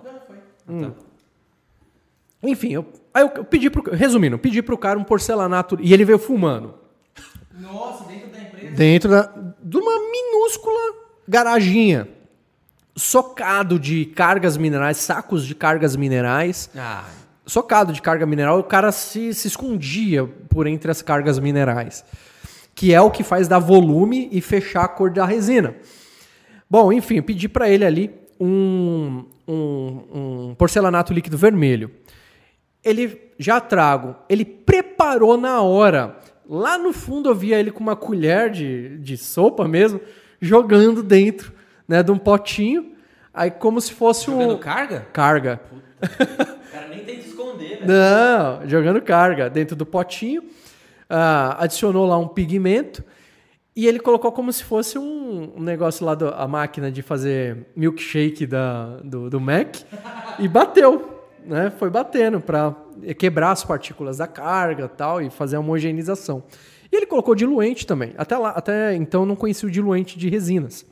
Enfim, 2.43 2.73
eu, 2.73 2.85
aí 3.13 3.23
eu, 3.23 3.29
eu 3.35 3.45
pedi 3.45 3.69
pro. 3.69 3.93
Resumindo, 3.93 4.35
eu 4.35 4.39
pedi 4.39 4.61
pro 4.61 4.77
cara 4.77 4.99
um 4.99 5.03
porcelanato. 5.03 5.77
E 5.81 5.93
ele 5.93 6.05
veio 6.05 6.19
fumando. 6.19 6.75
Nossa, 7.59 8.03
dentro 8.05 8.29
da 8.29 8.41
empresa. 8.41 8.75
Dentro 8.75 9.09
da, 9.09 9.33
de 9.61 9.77
uma 9.77 9.99
minúscula 10.11 10.79
garaginha. 11.27 12.07
Socado 12.97 13.77
de 13.77 14.05
cargas 14.05 14.55
minerais, 14.55 14.97
sacos 14.97 15.45
de 15.45 15.53
cargas 15.53 15.95
minerais. 15.95 16.69
Ah, 16.75 17.03
Socado 17.45 17.91
de 17.91 18.01
carga 18.01 18.25
mineral, 18.25 18.57
o 18.59 18.63
cara 18.63 18.91
se, 18.91 19.33
se 19.33 19.47
escondia 19.47 20.25
por 20.25 20.65
entre 20.65 20.89
as 20.89 21.01
cargas 21.01 21.37
minerais. 21.37 22.05
Que 22.73 22.93
é 22.93 23.01
o 23.01 23.11
que 23.11 23.23
faz 23.23 23.47
dar 23.47 23.59
volume 23.59 24.29
e 24.31 24.41
fechar 24.41 24.85
a 24.85 24.87
cor 24.87 25.11
da 25.11 25.25
resina. 25.25 25.75
Bom, 26.69 26.91
enfim, 26.91 27.17
eu 27.17 27.23
pedi 27.23 27.47
para 27.47 27.69
ele 27.69 27.85
ali 27.85 28.11
um, 28.39 29.25
um, 29.47 30.49
um 30.49 30.55
porcelanato 30.55 31.13
líquido 31.13 31.37
vermelho. 31.37 31.91
Ele 32.83 33.31
já 33.37 33.59
trago, 33.59 34.15
ele 34.29 34.45
preparou 34.45 35.37
na 35.37 35.61
hora. 35.61 36.17
Lá 36.47 36.77
no 36.77 36.93
fundo 36.93 37.29
eu 37.29 37.35
via 37.35 37.59
ele 37.59 37.71
com 37.71 37.79
uma 37.79 37.95
colher 37.95 38.51
de, 38.51 38.97
de 38.99 39.17
sopa 39.17 39.67
mesmo, 39.67 39.99
jogando 40.39 41.01
dentro 41.01 41.51
né, 41.87 42.03
de 42.03 42.11
um 42.11 42.17
potinho. 42.17 42.93
Aí 43.33 43.49
como 43.49 43.81
se 43.81 43.91
fosse 43.93 44.25
jogando 44.25 44.55
um. 44.55 44.59
carga? 44.59 45.07
Carga. 45.11 45.61
O 46.01 46.71
cara 46.71 46.87
nem 46.89 46.99
tenta 46.99 47.27
esconder, 47.27 47.79
velho. 47.79 47.87
Não, 47.87 48.69
jogando 48.69 49.01
carga 49.01 49.49
dentro 49.49 49.75
do 49.75 49.85
potinho. 49.85 50.43
Ah, 51.09 51.63
adicionou 51.63 52.05
lá 52.05 52.17
um 52.17 52.27
pigmento 52.27 53.03
e 53.75 53.87
ele 53.87 53.99
colocou 53.99 54.31
como 54.31 54.53
se 54.53 54.63
fosse 54.63 54.97
um, 54.97 55.53
um 55.57 55.61
negócio 55.61 56.05
lá 56.05 56.15
da 56.15 56.47
máquina 56.47 56.91
de 56.91 57.01
fazer 57.01 57.65
milkshake 57.75 58.45
da, 58.45 58.97
do, 59.03 59.29
do 59.29 59.39
Mac 59.39 59.75
e 60.39 60.47
bateu, 60.47 61.21
né? 61.43 61.71
Foi 61.77 61.89
batendo 61.89 62.39
para 62.39 62.75
quebrar 63.17 63.51
as 63.51 63.63
partículas 63.63 64.17
da 64.17 64.27
carga 64.27 64.87
tal 64.87 65.21
e 65.21 65.29
fazer 65.29 65.57
a 65.57 65.59
homogeneização. 65.59 66.43
E 66.91 66.95
ele 66.95 67.05
colocou 67.05 67.35
diluente 67.35 67.85
também. 67.85 68.13
Até 68.17 68.37
lá, 68.37 68.51
até 68.51 68.95
então 68.95 69.21
eu 69.23 69.25
não 69.25 69.35
conhecia 69.35 69.67
o 69.67 69.71
diluente 69.71 70.17
de 70.17 70.29
resinas. 70.29 70.85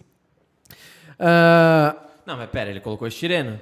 Ah, 1.20 1.96
Não, 2.26 2.36
mas 2.38 2.50
pera, 2.50 2.70
ele 2.70 2.80
colocou 2.80 3.08
estireno. 3.08 3.60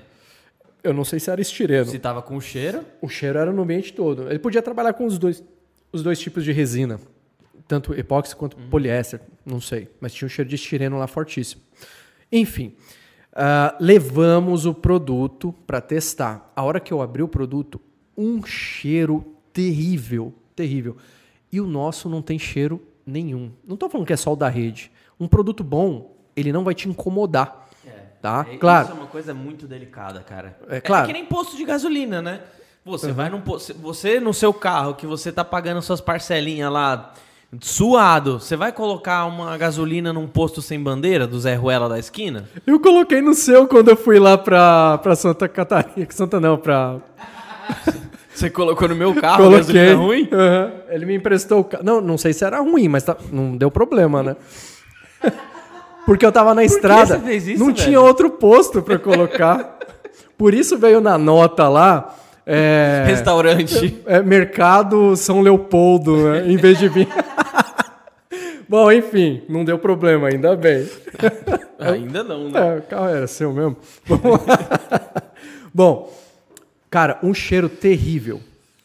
eu 0.83 0.93
não 0.93 1.03
sei 1.03 1.19
se 1.19 1.29
era 1.29 1.41
estireno. 1.41 1.85
Se 1.85 1.99
tava 1.99 2.21
com 2.21 2.39
cheiro. 2.41 2.83
O 3.01 3.07
cheiro 3.09 3.37
era 3.37 3.51
no 3.51 3.61
ambiente 3.61 3.93
todo. 3.93 4.29
Ele 4.29 4.39
podia 4.39 4.61
trabalhar 4.61 4.93
com 4.93 5.05
os 5.05 5.17
dois, 5.19 5.43
os 5.91 6.01
dois 6.01 6.19
tipos 6.19 6.43
de 6.43 6.51
resina, 6.51 6.99
tanto 7.71 7.93
epóxi 7.93 8.35
quanto 8.35 8.57
poliéster, 8.57 9.21
não 9.45 9.61
sei, 9.61 9.89
mas 10.01 10.13
tinha 10.13 10.25
um 10.25 10.29
cheiro 10.29 10.49
de 10.49 10.55
estireno 10.55 10.97
lá 10.97 11.07
fortíssimo. 11.07 11.61
Enfim, 12.29 12.75
ah, 13.33 13.77
levamos 13.79 14.65
o 14.65 14.73
produto 14.73 15.55
para 15.65 15.79
testar. 15.79 16.51
A 16.53 16.63
hora 16.63 16.81
que 16.81 16.91
eu 16.91 17.01
abri 17.01 17.23
o 17.23 17.29
produto, 17.29 17.79
um 18.17 18.43
cheiro 18.43 19.37
terrível, 19.53 20.35
terrível. 20.53 20.97
E 21.49 21.61
o 21.61 21.65
nosso 21.65 22.09
não 22.09 22.21
tem 22.21 22.37
cheiro 22.37 22.85
nenhum. 23.05 23.53
Não 23.65 23.75
estou 23.75 23.89
falando 23.89 24.05
que 24.05 24.11
é 24.11 24.17
só 24.17 24.33
o 24.33 24.35
da 24.35 24.49
rede. 24.49 24.91
Um 25.17 25.29
produto 25.29 25.63
bom, 25.63 26.13
ele 26.35 26.51
não 26.51 26.65
vai 26.65 26.75
te 26.75 26.89
incomodar. 26.89 27.69
Tá? 28.21 28.45
É, 28.51 28.57
claro. 28.57 28.89
Isso 28.89 28.97
é 28.97 28.99
uma 28.99 29.07
coisa 29.07 29.33
muito 29.33 29.65
delicada, 29.65 30.19
cara. 30.19 30.59
É 30.67 30.81
claro. 30.81 31.07
que 31.07 31.13
nem 31.13 31.25
posto 31.25 31.55
de 31.55 31.63
gasolina, 31.63 32.21
né? 32.21 32.41
Você 32.83 33.11
vai 33.11 33.29
num 33.29 33.41
posto. 33.41 33.73
Você 33.75 34.19
no 34.19 34.33
seu 34.33 34.53
carro, 34.53 34.93
que 34.93 35.07
você 35.07 35.31
tá 35.31 35.45
pagando 35.45 35.81
suas 35.81 36.01
parcelinhas 36.01 36.71
lá, 36.71 37.13
suado, 37.59 38.39
você 38.39 38.55
vai 38.55 38.71
colocar 38.71 39.25
uma 39.25 39.57
gasolina 39.57 40.13
num 40.13 40.27
posto 40.27 40.61
sem 40.61 40.79
bandeira 40.81 41.27
do 41.27 41.39
Zé 41.39 41.55
Ruela 41.55 41.89
da 41.89 41.99
esquina? 41.99 42.45
Eu 42.65 42.79
coloquei 42.79 43.21
no 43.21 43.33
seu 43.33 43.67
quando 43.67 43.89
eu 43.89 43.97
fui 43.97 44.19
lá 44.19 44.37
pra, 44.37 44.97
pra 44.99 45.15
Santa 45.15 45.47
Catarina. 45.49 46.07
Santa 46.11 46.39
não, 46.39 46.57
pra. 46.57 46.97
Você 48.33 48.49
colocou 48.49 48.87
no 48.87 48.95
meu 48.95 49.13
carro, 49.13 49.43
Coloquei. 49.43 49.59
gasolina 49.73 49.95
ruim? 49.95 50.29
Aham. 50.31 50.71
Ele 50.89 51.05
me 51.05 51.15
emprestou 51.15 51.59
o 51.59 51.63
carro. 51.65 51.83
Não, 51.83 51.99
não 51.99 52.17
sei 52.17 52.31
se 52.33 52.43
era 52.45 52.59
ruim, 52.61 52.87
mas 52.87 53.03
tá- 53.03 53.17
não 53.31 53.55
deu 53.57 53.69
problema, 53.69 54.23
né? 54.23 54.35
Porque 56.05 56.25
eu 56.25 56.31
tava 56.31 56.53
na 56.55 56.63
estrada. 56.63 57.17
você 57.17 57.19
fez 57.19 57.47
isso, 57.47 57.59
não 57.59 57.67
velho? 57.67 57.77
tinha 57.77 58.01
outro 58.01 58.29
posto 58.31 58.81
pra 58.81 58.97
colocar. 58.97 59.77
Por 60.37 60.53
isso 60.53 60.77
veio 60.77 60.99
na 61.01 61.17
nota 61.17 61.67
lá. 61.69 62.15
É, 62.53 63.05
Restaurante. 63.07 64.01
é 64.05 64.21
Mercado 64.21 65.15
São 65.15 65.39
Leopoldo, 65.39 66.31
né? 66.31 66.51
em 66.51 66.57
vez 66.57 66.77
de 66.77 66.89
vir. 66.89 67.07
Bom, 68.67 68.91
enfim, 68.91 69.41
não 69.47 69.63
deu 69.63 69.79
problema, 69.79 70.27
ainda 70.27 70.53
bem. 70.57 70.85
Ainda 71.79 72.23
não, 72.25 72.49
né? 72.49 72.75
É, 72.75 72.79
o 72.79 72.81
carro 72.81 73.07
era 73.07 73.25
seu 73.25 73.53
mesmo. 73.53 73.77
Bom, 75.73 76.13
cara, 76.89 77.19
um 77.23 77.33
cheiro 77.33 77.69
terrível. 77.69 78.41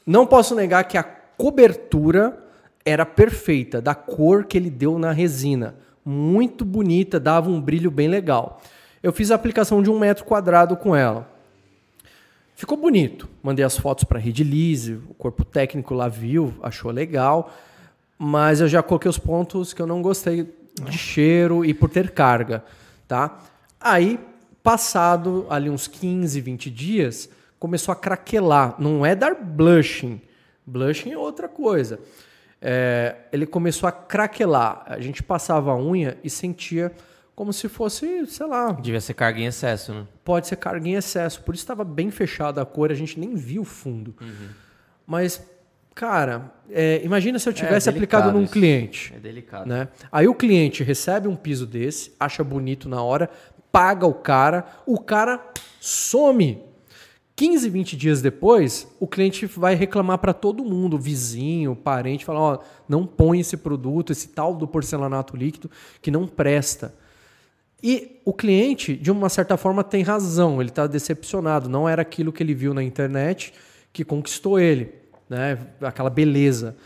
Não 0.06 0.26
posso 0.26 0.54
negar 0.54 0.84
que 0.84 0.96
a 0.96 1.02
cobertura 1.02 2.38
era 2.84 3.04
perfeita, 3.04 3.80
da 3.80 3.96
cor 3.96 4.44
que 4.44 4.56
ele 4.56 4.70
deu 4.70 4.96
na 4.96 5.10
resina. 5.10 5.74
Muito 6.04 6.64
bonita, 6.64 7.18
dava 7.18 7.50
um 7.50 7.60
brilho 7.60 7.90
bem 7.90 8.06
legal. 8.06 8.60
Eu 9.02 9.12
fiz 9.12 9.32
a 9.32 9.34
aplicação 9.34 9.82
de 9.82 9.90
um 9.90 9.98
metro 9.98 10.24
quadrado 10.24 10.76
com 10.76 10.94
ela. 10.94 11.34
Ficou 12.56 12.78
bonito. 12.78 13.28
Mandei 13.42 13.62
as 13.62 13.76
fotos 13.76 14.04
para 14.04 14.18
a 14.18 14.20
Rede 14.20 14.42
Lise, 14.42 14.94
o 15.10 15.14
corpo 15.14 15.44
técnico 15.44 15.92
lá 15.92 16.08
viu, 16.08 16.54
achou 16.62 16.90
legal. 16.90 17.52
Mas 18.18 18.62
eu 18.62 18.66
já 18.66 18.82
coloquei 18.82 19.10
os 19.10 19.18
pontos 19.18 19.74
que 19.74 19.82
eu 19.82 19.86
não 19.86 20.00
gostei 20.00 20.50
de 20.82 20.96
cheiro 20.96 21.66
e 21.66 21.74
por 21.74 21.90
ter 21.90 22.12
carga, 22.12 22.64
tá? 23.06 23.38
Aí, 23.78 24.18
passado 24.62 25.46
ali 25.50 25.68
uns 25.68 25.86
15, 25.86 26.40
20 26.40 26.70
dias, 26.70 27.28
começou 27.58 27.92
a 27.92 27.96
craquelar. 27.96 28.74
Não 28.78 29.04
é 29.04 29.14
dar 29.14 29.34
blushing. 29.34 30.18
Blushing 30.66 31.12
é 31.12 31.18
outra 31.18 31.48
coisa. 31.48 32.00
É, 32.60 33.16
ele 33.32 33.44
começou 33.44 33.86
a 33.86 33.92
craquelar. 33.92 34.82
A 34.86 34.98
gente 34.98 35.22
passava 35.22 35.72
a 35.72 35.76
unha 35.76 36.16
e 36.24 36.30
sentia 36.30 36.90
como 37.36 37.52
se 37.52 37.68
fosse, 37.68 38.26
sei 38.26 38.46
lá, 38.46 38.72
Devia 38.72 39.00
ser 39.00 39.12
carga 39.12 39.38
em 39.38 39.44
excesso, 39.44 39.92
né? 39.92 40.06
pode 40.24 40.48
ser 40.48 40.56
carga 40.56 40.88
em 40.88 40.94
excesso. 40.94 41.42
Por 41.42 41.54
isso 41.54 41.62
estava 41.62 41.84
bem 41.84 42.10
fechada 42.10 42.62
a 42.62 42.64
cor, 42.64 42.90
a 42.90 42.94
gente 42.94 43.20
nem 43.20 43.34
viu 43.34 43.60
o 43.60 43.64
fundo. 43.64 44.14
Mas, 45.06 45.46
cara, 45.94 46.50
é, 46.70 47.02
imagina 47.04 47.38
se 47.38 47.46
eu 47.46 47.52
tivesse 47.52 47.90
aplicado 47.90 48.24
delicado 48.24 48.38
num 48.38 48.44
isso. 48.44 48.52
cliente. 48.54 49.12
É 49.14 49.20
delicado. 49.20 49.68
Né? 49.68 49.86
Aí 50.10 50.26
o 50.26 50.34
cliente 50.34 50.82
recebe 50.82 51.28
um 51.28 51.36
piso 51.36 51.66
desse, 51.66 52.14
acha 52.18 52.42
bonito 52.42 52.88
na 52.88 53.02
hora, 53.02 53.28
paga 53.70 54.06
o 54.06 54.14
cara, 54.14 54.64
o 54.86 54.98
cara 54.98 55.38
some. 55.78 56.64
15, 57.36 57.68
20 57.68 57.96
dias 57.98 58.22
depois, 58.22 58.88
o 58.98 59.06
cliente 59.06 59.44
vai 59.44 59.74
reclamar 59.74 60.16
para 60.16 60.32
todo 60.32 60.64
mundo, 60.64 60.98
vizinho, 60.98 61.76
parente, 61.76 62.24
falar, 62.24 62.40
ó, 62.40 62.58
não 62.88 63.06
põe 63.06 63.40
esse 63.40 63.58
produto, 63.58 64.10
esse 64.10 64.28
tal 64.28 64.54
do 64.54 64.66
porcelanato 64.66 65.36
líquido 65.36 65.70
que 66.00 66.10
não 66.10 66.26
presta. 66.26 66.94
E 67.82 68.20
o 68.24 68.32
cliente, 68.32 68.96
de 68.96 69.10
uma 69.10 69.28
certa 69.28 69.56
forma, 69.56 69.84
tem 69.84 70.02
razão, 70.02 70.60
ele 70.60 70.70
está 70.70 70.86
decepcionado, 70.86 71.68
não 71.68 71.88
era 71.88 72.02
aquilo 72.02 72.32
que 72.32 72.42
ele 72.42 72.54
viu 72.54 72.72
na 72.72 72.82
internet 72.82 73.52
que 73.92 74.04
conquistou 74.04 74.58
ele, 74.58 74.92
né? 75.28 75.58
aquela 75.80 76.10
beleza. 76.10 76.76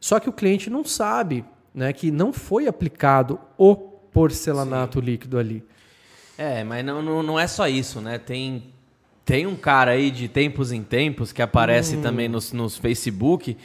Só 0.00 0.20
que 0.20 0.28
o 0.28 0.32
cliente 0.32 0.70
não 0.70 0.84
sabe 0.84 1.44
né, 1.74 1.92
que 1.92 2.10
não 2.10 2.32
foi 2.32 2.66
aplicado 2.66 3.38
o 3.58 3.74
porcelanato 3.74 5.00
líquido 5.00 5.38
ali. 5.38 5.62
É, 6.38 6.64
mas 6.64 6.84
não, 6.84 7.02
não, 7.02 7.22
não 7.22 7.38
é 7.38 7.46
só 7.46 7.68
isso, 7.68 8.00
né? 8.00 8.18
Tem, 8.18 8.72
tem 9.24 9.46
um 9.46 9.56
cara 9.56 9.92
aí 9.92 10.10
de 10.10 10.28
tempos 10.28 10.72
em 10.72 10.82
tempos 10.82 11.32
que 11.32 11.42
aparece 11.42 11.96
também 11.98 12.28
nos, 12.28 12.52
nos 12.52 12.76
Facebook. 12.78 13.56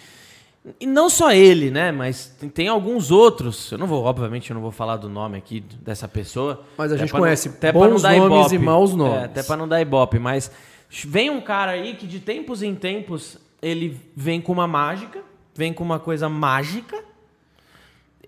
E 0.79 0.85
não 0.85 1.09
só 1.09 1.31
ele, 1.31 1.71
né? 1.71 1.91
Mas 1.91 2.27
tem, 2.39 2.47
tem 2.49 2.67
alguns 2.67 3.09
outros. 3.09 3.71
Eu 3.71 3.77
não 3.79 3.87
vou, 3.87 4.03
obviamente, 4.03 4.51
eu 4.51 4.53
não 4.53 4.61
vou 4.61 4.71
falar 4.71 4.97
do 4.97 5.09
nome 5.09 5.37
aqui 5.37 5.59
dessa 5.81 6.07
pessoa. 6.07 6.63
Mas 6.77 6.91
a 6.91 6.95
Até 6.95 7.03
gente 7.05 7.13
não- 7.13 7.19
conhece 7.19 7.49
até 7.49 7.71
bons 7.71 8.01
dar 8.03 8.15
nomes 8.15 8.37
ibope. 8.51 8.55
e 8.55 8.59
maus 8.59 8.93
nomes. 8.93 9.21
É, 9.21 9.25
até 9.25 9.43
pra 9.43 9.57
não 9.57 9.67
dar 9.67 9.81
ibope. 9.81 10.19
Mas 10.19 10.51
vem 11.05 11.29
um 11.31 11.41
cara 11.41 11.71
aí 11.71 11.95
que 11.95 12.05
de 12.05 12.19
tempos 12.19 12.61
em 12.61 12.75
tempos 12.75 13.39
ele 13.59 13.99
vem 14.15 14.39
com 14.39 14.51
uma 14.51 14.67
mágica, 14.67 15.23
vem 15.55 15.73
com 15.73 15.83
uma 15.83 15.99
coisa 15.99 16.29
mágica. 16.29 17.03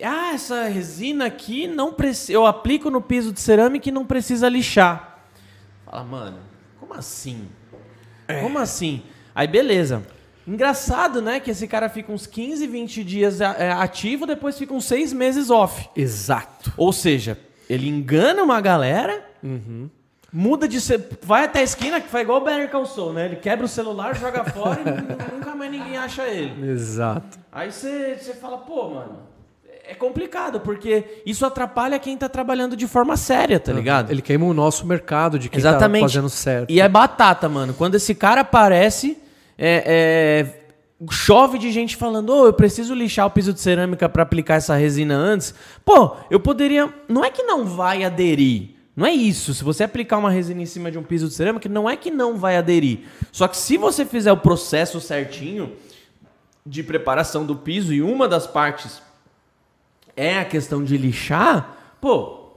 Ah, 0.01 0.33
essa 0.33 0.63
resina 0.67 1.25
aqui 1.27 1.67
não 1.67 1.93
precisa. 1.93 2.33
Eu 2.33 2.47
aplico 2.47 2.89
no 2.89 2.99
piso 2.99 3.31
de 3.31 3.39
cerâmica 3.39 3.89
e 3.89 3.91
não 3.91 4.05
precisa 4.05 4.49
lixar. 4.49 5.23
Fala, 5.85 6.03
mano, 6.03 6.39
como 6.79 6.95
assim? 6.95 7.47
Como 8.41 8.57
assim? 8.57 9.03
Aí, 9.35 9.45
beleza. 9.47 10.03
Engraçado, 10.47 11.21
né? 11.21 11.39
Que 11.39 11.51
esse 11.51 11.67
cara 11.67 11.87
fica 11.89 12.11
uns 12.11 12.27
15, 12.27 12.67
20 12.67 13.03
dias 13.03 13.39
é, 13.41 13.71
ativo, 13.71 14.25
depois 14.25 14.57
fica 14.57 14.73
uns 14.73 14.85
6 14.85 15.13
meses 15.13 15.49
off. 15.49 15.89
Exato. 15.95 16.73
Ou 16.77 16.91
seja, 16.91 17.37
ele 17.69 17.87
engana 17.87 18.43
uma 18.43 18.59
galera, 18.59 19.23
muda 20.31 20.67
de. 20.67 20.81
ce- 20.81 20.99
Vai 21.21 21.45
até 21.45 21.59
a 21.59 21.63
esquina, 21.63 22.01
que 22.01 22.09
faz 22.09 22.23
igual 22.23 22.41
o 22.41 22.43
Banner 22.43 22.69
Calçou, 22.69 23.13
né? 23.13 23.25
Ele 23.25 23.35
quebra 23.37 23.65
o 23.65 23.69
celular, 23.69 24.15
joga 24.15 24.43
fora 24.51 24.79
e 24.81 24.85
nu- 24.85 25.37
nunca 25.37 25.55
mais 25.55 25.71
ninguém 25.71 25.97
acha 25.97 26.23
ele. 26.27 26.69
Exato. 26.71 27.39
Aí 27.51 27.71
você 27.71 28.17
você 28.19 28.33
fala, 28.33 28.57
pô, 28.57 28.89
mano, 28.89 29.19
é 29.85 29.93
complicado, 29.93 30.59
porque 30.59 31.21
isso 31.25 31.45
atrapalha 31.45 31.99
quem 31.99 32.17
tá 32.17 32.27
trabalhando 32.29 32.75
de 32.75 32.87
forma 32.87 33.15
séria, 33.17 33.59
tá 33.59 33.71
ligado? 33.71 34.11
Ele 34.11 34.21
queima 34.21 34.45
o 34.45 34.53
nosso 34.53 34.85
mercado 34.85 35.37
de 35.37 35.49
quem 35.49 35.59
Exatamente. 35.59 36.01
tá 36.03 36.07
fazendo 36.09 36.29
certo. 36.29 36.69
E 36.71 36.79
é 36.81 36.87
batata, 36.89 37.47
mano. 37.49 37.73
Quando 37.73 37.95
esse 37.95 38.15
cara 38.15 38.41
aparece, 38.41 39.17
é, 39.57 40.45
é, 41.01 41.07
chove 41.11 41.57
de 41.57 41.71
gente 41.71 41.95
falando, 41.95 42.29
ô, 42.29 42.45
eu 42.45 42.53
preciso 42.53 42.93
lixar 42.93 43.25
o 43.25 43.31
piso 43.31 43.53
de 43.53 43.59
cerâmica 43.59 44.07
para 44.09 44.23
aplicar 44.23 44.55
essa 44.55 44.75
resina 44.75 45.15
antes. 45.15 45.53
Pô, 45.83 46.15
eu 46.29 46.39
poderia. 46.39 46.93
Não 47.07 47.23
é 47.23 47.29
que 47.29 47.43
não 47.43 47.65
vai 47.65 48.03
aderir. 48.03 48.69
Não 48.95 49.05
é 49.05 49.11
isso. 49.11 49.53
Se 49.53 49.63
você 49.63 49.83
aplicar 49.83 50.17
uma 50.17 50.29
resina 50.29 50.61
em 50.61 50.65
cima 50.65 50.91
de 50.91 50.97
um 50.97 51.03
piso 51.03 51.27
de 51.27 51.33
cerâmica, 51.33 51.67
não 51.67 51.89
é 51.89 51.95
que 51.95 52.11
não 52.11 52.37
vai 52.37 52.57
aderir. 52.57 52.99
Só 53.31 53.47
que 53.47 53.57
se 53.57 53.77
você 53.77 54.05
fizer 54.05 54.31
o 54.31 54.37
processo 54.37 55.01
certinho 55.01 55.73
de 56.65 56.83
preparação 56.83 57.45
do 57.45 57.55
piso 57.55 57.93
e 57.93 58.01
uma 58.01 58.27
das 58.27 58.45
partes 58.45 59.01
é 60.15 60.37
a 60.37 60.45
questão 60.45 60.83
de 60.83 60.95
lixar, 60.95 61.95
pô, 61.99 62.51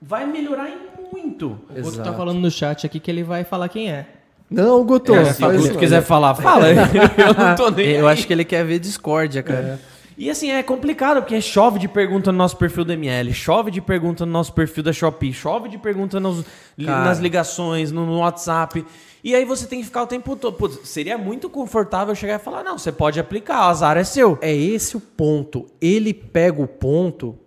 vai 0.00 0.26
melhorar 0.26 0.68
em 0.68 0.92
muito. 1.12 1.60
O 1.68 1.82
Guto 1.82 2.02
tá 2.02 2.14
falando 2.14 2.40
no 2.40 2.50
chat 2.50 2.86
aqui 2.86 2.98
que 2.98 3.10
ele 3.10 3.22
vai 3.22 3.44
falar 3.44 3.68
quem 3.68 3.90
é. 3.90 4.21
Não, 4.52 4.84
Guto. 4.84 5.14
É, 5.14 5.32
se 5.32 5.44
o 5.44 5.78
quiser 5.78 6.02
falar, 6.02 6.34
fala. 6.34 6.68
eu 6.70 7.34
não 7.34 7.54
tô 7.56 7.70
nem 7.70 7.90
Eu 7.90 8.06
aí. 8.06 8.12
acho 8.14 8.26
que 8.26 8.32
ele 8.32 8.44
quer 8.44 8.64
ver 8.64 8.78
discórdia, 8.78 9.42
cara. 9.42 9.80
E 10.16 10.28
assim, 10.30 10.50
é 10.50 10.62
complicado, 10.62 11.22
porque 11.22 11.40
chove 11.40 11.78
de 11.78 11.88
pergunta 11.88 12.30
no 12.30 12.38
nosso 12.38 12.56
perfil 12.56 12.84
do 12.84 12.92
ML, 12.92 13.32
chove 13.32 13.70
de 13.70 13.80
pergunta 13.80 14.26
no 14.26 14.30
nosso 14.32 14.52
perfil 14.52 14.82
da 14.82 14.92
Shopee, 14.92 15.32
chove 15.32 15.68
de 15.70 15.78
pergunta 15.78 16.20
nos- 16.20 16.44
nas 16.76 17.18
ligações, 17.18 17.90
no, 17.90 18.04
no 18.04 18.18
WhatsApp. 18.18 18.84
E 19.24 19.34
aí 19.34 19.44
você 19.44 19.66
tem 19.66 19.78
que 19.80 19.86
ficar 19.86 20.02
o 20.02 20.06
tempo 20.06 20.36
todo. 20.36 20.54
Putz, 20.56 20.86
seria 20.88 21.16
muito 21.16 21.48
confortável 21.48 22.14
chegar 22.14 22.36
e 22.36 22.38
falar: 22.38 22.62
não, 22.62 22.76
você 22.76 22.92
pode 22.92 23.18
aplicar, 23.18 23.66
o 23.66 23.70
azar 23.70 23.96
é 23.96 24.04
seu. 24.04 24.36
É 24.42 24.54
esse 24.54 24.96
o 24.96 25.00
ponto. 25.00 25.66
Ele 25.80 26.12
pega 26.12 26.60
o 26.60 26.66
ponto 26.68 27.38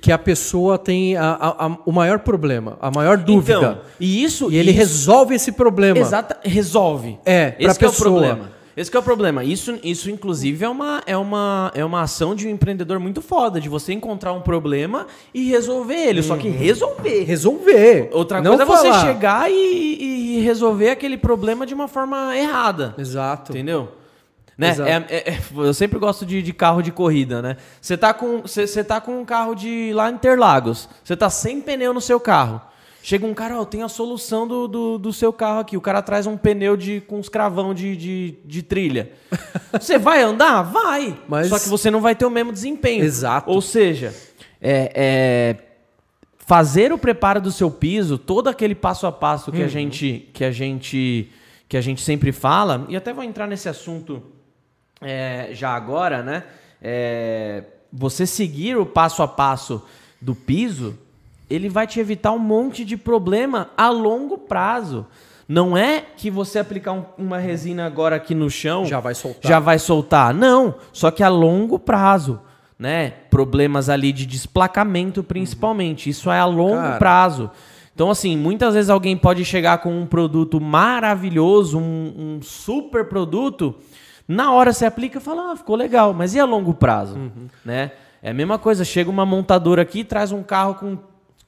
que 0.00 0.10
a 0.12 0.18
pessoa 0.18 0.78
tem 0.78 1.16
a- 1.16 1.30
a- 1.32 1.66
a- 1.66 1.78
o 1.84 1.92
maior 1.92 2.18
problema, 2.20 2.76
a 2.80 2.90
maior 2.90 3.16
dúvida. 3.16 3.58
Então, 3.58 3.78
e 3.98 4.22
isso. 4.22 4.50
e 4.50 4.56
ele 4.56 4.70
isso- 4.70 4.78
resolve 4.78 5.34
esse 5.34 5.52
problema. 5.52 5.98
Exata, 5.98 6.38
resolve. 6.42 7.18
É, 7.24 7.54
esse 7.58 7.78
que 7.78 7.84
é 7.84 7.88
o 7.88 7.92
problema. 7.92 8.60
Esse 8.76 8.90
que 8.90 8.96
é 8.96 9.00
o 9.00 9.02
problema. 9.02 9.44
Isso, 9.44 9.78
isso 9.82 10.08
inclusive, 10.10 10.64
é 10.64 10.68
uma, 10.68 11.02
é, 11.04 11.16
uma, 11.16 11.70
é 11.74 11.84
uma 11.84 12.02
ação 12.02 12.34
de 12.34 12.46
um 12.46 12.50
empreendedor 12.50 12.98
muito 12.98 13.20
foda, 13.20 13.60
de 13.60 13.68
você 13.68 13.92
encontrar 13.92 14.32
um 14.32 14.40
problema 14.40 15.06
e 15.34 15.50
resolver 15.50 15.96
ele. 15.96 16.22
Só 16.22 16.36
que 16.36 16.48
resolver. 16.48 17.24
Resolver. 17.24 18.08
Outra 18.12 18.40
não 18.40 18.56
coisa 18.56 18.62
é 18.62 18.66
você 18.66 18.88
falar. 18.90 19.06
chegar 19.06 19.50
e, 19.50 20.36
e 20.38 20.40
resolver 20.40 20.90
aquele 20.90 21.18
problema 21.18 21.66
de 21.66 21.74
uma 21.74 21.88
forma 21.88 22.34
errada. 22.38 22.94
Exato. 22.96 23.52
Entendeu? 23.52 23.88
Né? 24.60 24.76
É- 25.08 25.16
é- 25.16 25.30
é- 25.34 25.38
eu 25.56 25.72
sempre 25.72 25.98
gosto 25.98 26.26
de, 26.26 26.42
de 26.42 26.52
carro 26.52 26.82
de 26.82 26.92
corrida, 26.92 27.40
né? 27.40 27.56
Você 27.80 27.96
tá 27.96 28.12
com 28.12 28.42
você 28.42 28.84
tá 28.84 29.00
com 29.00 29.20
um 29.20 29.24
carro 29.24 29.54
de 29.54 29.90
lá 29.94 30.10
em 30.10 30.14
Interlagos. 30.14 30.88
Você 31.02 31.16
tá 31.16 31.30
sem 31.30 31.60
pneu 31.60 31.94
no 31.94 32.00
seu 32.00 32.20
carro. 32.20 32.60
Chega 33.02 33.24
um 33.26 33.32
cara, 33.32 33.58
ó, 33.58 33.64
tenho 33.64 33.86
a 33.86 33.88
solução 33.88 34.46
do, 34.46 34.68
do, 34.68 34.98
do 34.98 35.10
seu 35.10 35.32
carro 35.32 35.60
aqui. 35.60 35.74
O 35.74 35.80
cara 35.80 36.02
traz 36.02 36.26
um 36.26 36.36
pneu 36.36 36.76
de, 36.76 37.00
com 37.00 37.18
uns 37.18 37.30
cravão 37.30 37.72
de, 37.72 37.96
de, 37.96 38.34
de 38.44 38.62
trilha. 38.62 39.12
Você 39.72 39.98
vai 39.98 40.22
andar? 40.22 40.60
Vai. 40.64 41.18
Mas- 41.26 41.48
Só 41.48 41.58
que 41.58 41.68
você 41.70 41.90
não 41.90 42.02
vai 42.02 42.14
ter 42.14 42.26
o 42.26 42.30
mesmo 42.30 42.52
desempenho. 42.52 43.02
Exato. 43.02 43.50
Ou 43.50 43.62
seja, 43.62 44.14
é, 44.60 44.92
é, 44.94 45.56
fazer 46.36 46.92
o 46.92 46.98
preparo 46.98 47.40
do 47.40 47.50
seu 47.50 47.70
piso, 47.70 48.18
todo 48.18 48.48
aquele 48.48 48.74
passo 48.74 49.06
a 49.06 49.12
passo 49.12 49.50
que 49.50 49.62
a 49.62 49.68
gente 49.68 50.28
que 50.34 50.44
a 50.44 50.50
gente 50.50 51.30
que 51.68 51.76
a 51.76 51.80
gente 51.80 52.02
sempre 52.02 52.32
fala, 52.32 52.84
e 52.88 52.96
até 52.96 53.12
vou 53.12 53.22
entrar 53.22 53.46
nesse 53.46 53.68
assunto 53.68 54.20
é, 55.00 55.50
já 55.52 55.70
agora, 55.70 56.22
né? 56.22 56.44
É, 56.82 57.64
você 57.92 58.26
seguir 58.26 58.76
o 58.76 58.86
passo 58.86 59.22
a 59.22 59.28
passo 59.28 59.82
do 60.20 60.34
piso, 60.34 60.96
ele 61.48 61.68
vai 61.68 61.86
te 61.86 61.98
evitar 62.00 62.32
um 62.32 62.38
monte 62.38 62.84
de 62.84 62.96
problema 62.96 63.70
a 63.76 63.90
longo 63.90 64.38
prazo. 64.38 65.06
Não 65.48 65.76
é 65.76 66.04
que 66.16 66.30
você 66.30 66.60
aplicar 66.60 66.92
um- 66.92 67.04
uma 67.18 67.38
resina 67.38 67.84
agora 67.84 68.14
aqui 68.16 68.34
no 68.34 68.48
chão 68.48 68.84
Já 68.84 69.00
vai 69.00 69.14
soltar. 69.14 69.50
já 69.50 69.58
vai 69.58 69.78
soltar. 69.78 70.32
Não, 70.32 70.76
só 70.92 71.10
que 71.10 71.24
a 71.24 71.28
longo 71.28 71.76
prazo, 71.78 72.40
né? 72.78 73.10
Problemas 73.30 73.88
ali 73.88 74.12
de 74.12 74.26
desplacamento 74.26 75.24
principalmente. 75.24 76.08
Isso 76.08 76.30
é 76.30 76.38
a 76.38 76.44
longo 76.44 76.76
Cara. 76.76 76.98
prazo. 76.98 77.50
Então, 77.92 78.10
assim, 78.10 78.36
muitas 78.36 78.74
vezes 78.74 78.88
alguém 78.88 79.16
pode 79.16 79.44
chegar 79.44 79.78
com 79.78 79.92
um 80.00 80.06
produto 80.06 80.60
maravilhoso, 80.60 81.78
um, 81.78 82.36
um 82.38 82.42
super 82.42 83.06
produto, 83.06 83.74
na 84.30 84.52
hora 84.52 84.72
você 84.72 84.84
aplica 84.86 85.18
e 85.18 85.20
fala, 85.20 85.52
ah, 85.52 85.56
ficou 85.56 85.76
legal, 85.76 86.14
mas 86.14 86.34
e 86.34 86.40
a 86.40 86.44
longo 86.44 86.74
prazo? 86.74 87.18
Né? 87.64 87.92
É 88.22 88.30
a 88.30 88.34
mesma 88.34 88.58
coisa, 88.58 88.84
chega 88.84 89.10
uma 89.10 89.24
montadora 89.26 89.82
aqui, 89.82 90.04
traz 90.04 90.30
um 90.32 90.42
carro 90.42 90.74
com 90.74 90.98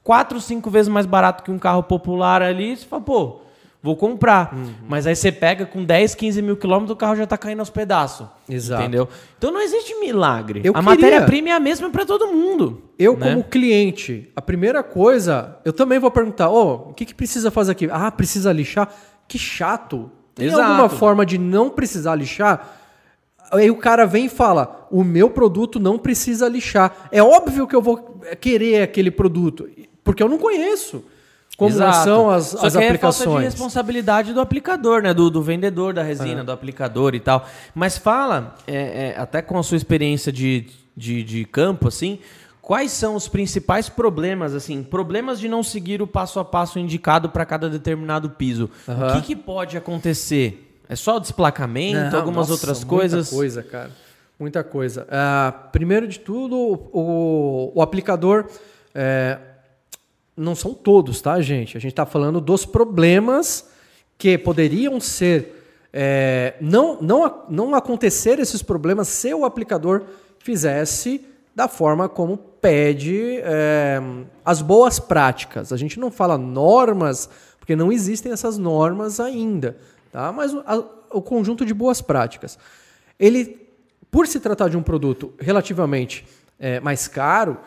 quatro, 0.03 0.41
cinco 0.41 0.69
vezes 0.69 0.89
mais 0.89 1.05
barato 1.05 1.43
que 1.43 1.51
um 1.51 1.59
carro 1.59 1.83
popular 1.83 2.41
ali, 2.41 2.73
e 2.73 2.77
você 2.77 2.85
fala, 2.85 3.01
pô, 3.01 3.41
vou 3.81 3.95
comprar. 3.95 4.55
Mas 4.87 5.05
aí 5.05 5.15
você 5.15 5.31
pega 5.31 5.65
com 5.65 5.83
10, 5.83 6.15
15 6.15 6.41
mil 6.41 6.57
quilômetros, 6.57 6.91
o 6.91 6.95
carro 6.95 7.15
já 7.15 7.27
tá 7.27 7.37
caindo 7.37 7.59
aos 7.59 7.69
pedaços. 7.69 8.27
Exato. 8.49 8.81
Entendeu? 8.81 9.07
Então 9.37 9.51
não 9.51 9.61
existe 9.61 9.93
milagre. 9.99 10.61
Eu 10.63 10.71
a 10.71 10.79
queria- 10.79 10.81
matéria-prima 10.89 11.49
é 11.49 11.51
a 11.51 11.59
mesma 11.59 11.89
para 11.89 12.05
todo 12.05 12.27
mundo. 12.27 12.81
Eu, 12.97 13.15
né? 13.17 13.29
como 13.29 13.43
cliente, 13.43 14.31
a 14.35 14.41
primeira 14.41 14.81
coisa, 14.83 15.57
eu 15.63 15.73
também 15.73 15.99
vou 15.99 16.09
perguntar: 16.11 16.49
ô, 16.49 16.89
o 16.89 16.93
que, 16.93 17.05
que 17.05 17.13
precisa 17.13 17.51
fazer 17.51 17.73
aqui? 17.73 17.87
Ah, 17.91 18.09
precisa 18.11 18.51
lixar? 18.51 18.89
Que 19.27 19.37
chato. 19.37 20.09
Tem 20.35 20.47
Exato. 20.47 20.61
alguma 20.63 20.89
forma 20.89 21.25
de 21.25 21.37
não 21.37 21.69
precisar 21.69 22.15
lixar? 22.15 22.79
Aí 23.51 23.69
o 23.69 23.75
cara 23.75 24.05
vem 24.05 24.25
e 24.25 24.29
fala: 24.29 24.87
o 24.89 25.03
meu 25.03 25.29
produto 25.29 25.79
não 25.79 25.97
precisa 25.99 26.47
lixar. 26.47 27.07
É 27.11 27.21
óbvio 27.21 27.67
que 27.67 27.75
eu 27.75 27.81
vou 27.81 28.19
querer 28.41 28.81
aquele 28.81 29.11
produto, 29.11 29.69
porque 30.03 30.23
eu 30.23 30.29
não 30.29 30.37
conheço 30.39 31.03
como 31.55 31.69
Exato. 31.69 32.03
são 32.03 32.29
as, 32.31 32.45
Só 32.47 32.65
as 32.65 32.73
que 32.73 32.79
aí 32.79 32.85
é 32.85 32.87
falta 32.97 33.17
de 33.17 33.23
aplicações. 33.23 33.45
responsabilidade 33.45 34.33
do 34.33 34.41
aplicador, 34.41 35.03
né? 35.03 35.13
Do, 35.13 35.29
do 35.29 35.41
vendedor 35.43 35.93
da 35.93 36.01
resina, 36.01 36.41
É. 36.41 36.43
do 36.43 36.51
aplicador 36.51 37.13
e 37.13 37.19
tal. 37.19 37.47
Mas 37.75 37.95
fala, 37.97 38.55
é, 38.65 39.13
é, 39.15 39.19
até 39.19 39.39
com 39.41 39.57
a 39.59 39.61
sua 39.63 39.77
experiência 39.77 40.31
de, 40.31 40.65
de, 40.97 41.21
de 41.23 41.45
campo, 41.45 41.87
assim, 41.89 42.17
quais 42.63 42.93
são 42.93 43.13
os 43.13 43.27
principais 43.27 43.89
problemas, 43.89 44.55
assim, 44.55 44.81
problemas 44.81 45.37
de 45.37 45.49
não 45.49 45.61
seguir 45.61 46.01
o 46.01 46.07
passo 46.07 46.39
a 46.39 46.45
passo 46.45 46.79
indicado 46.79 47.29
para 47.29 47.45
cada 47.45 47.69
determinado 47.69 48.29
piso? 48.29 48.69
O 48.87 49.13
que, 49.15 49.27
que 49.27 49.35
pode 49.35 49.75
acontecer? 49.77 50.79
É 50.87 50.95
só 50.95 51.19
desplacamento, 51.19 52.11
Não, 52.11 52.19
algumas 52.19 52.47
nossa, 52.47 52.53
outras 52.53 52.83
coisas? 52.83 53.29
Muita 53.29 53.35
coisa, 53.35 53.63
cara. 53.63 53.91
Muita 54.39 54.63
coisa. 54.63 55.05
Ah, 55.11 55.53
primeiro 55.73 56.07
de 56.07 56.19
tudo, 56.19 56.55
o, 56.57 57.71
o 57.75 57.81
aplicador. 57.81 58.45
é, 58.95 59.37
não 60.35 60.55
são 60.55 60.73
todos, 60.73 61.21
tá, 61.21 61.39
gente? 61.41 61.77
A 61.77 61.79
gente 61.79 61.91
está 61.91 62.05
falando 62.05 62.41
dos 62.41 62.65
problemas 62.65 63.69
que 64.17 64.37
poderiam 64.37 64.99
ser. 65.01 65.89
é, 65.91 66.55
não, 66.61 66.99
não, 67.01 67.43
não 67.49 67.75
acontecer 67.75 68.39
esses 68.39 68.63
problemas 68.63 69.09
se 69.09 69.33
o 69.33 69.43
aplicador 69.45 70.03
fizesse 70.39 71.32
da 71.55 71.67
forma 71.67 72.09
como 72.09 72.37
pede 72.37 73.37
é, 73.43 74.01
as 74.43 74.61
boas 74.61 74.99
práticas. 74.99 75.71
A 75.71 75.77
gente 75.77 75.99
não 75.99 76.09
fala 76.09 76.37
normas, 76.37 77.29
porque 77.59 77.75
não 77.75 77.91
existem 77.91 78.31
essas 78.31 78.57
normas 78.57 79.19
ainda, 79.19 79.77
tá? 80.11 80.31
mas 80.31 80.53
o, 80.53 80.63
a- 80.65 80.83
o 81.11 81.21
conjunto 81.21 81.65
de 81.65 81.73
boas 81.73 82.01
práticas. 82.01 82.57
Ele, 83.19 83.67
por 84.09 84.25
se 84.27 84.39
tratar 84.39 84.69
de 84.69 84.77
um 84.77 84.81
produto 84.81 85.33
relativamente 85.39 86.25
é, 86.59 86.79
mais 86.79 87.07
caro, 87.07 87.57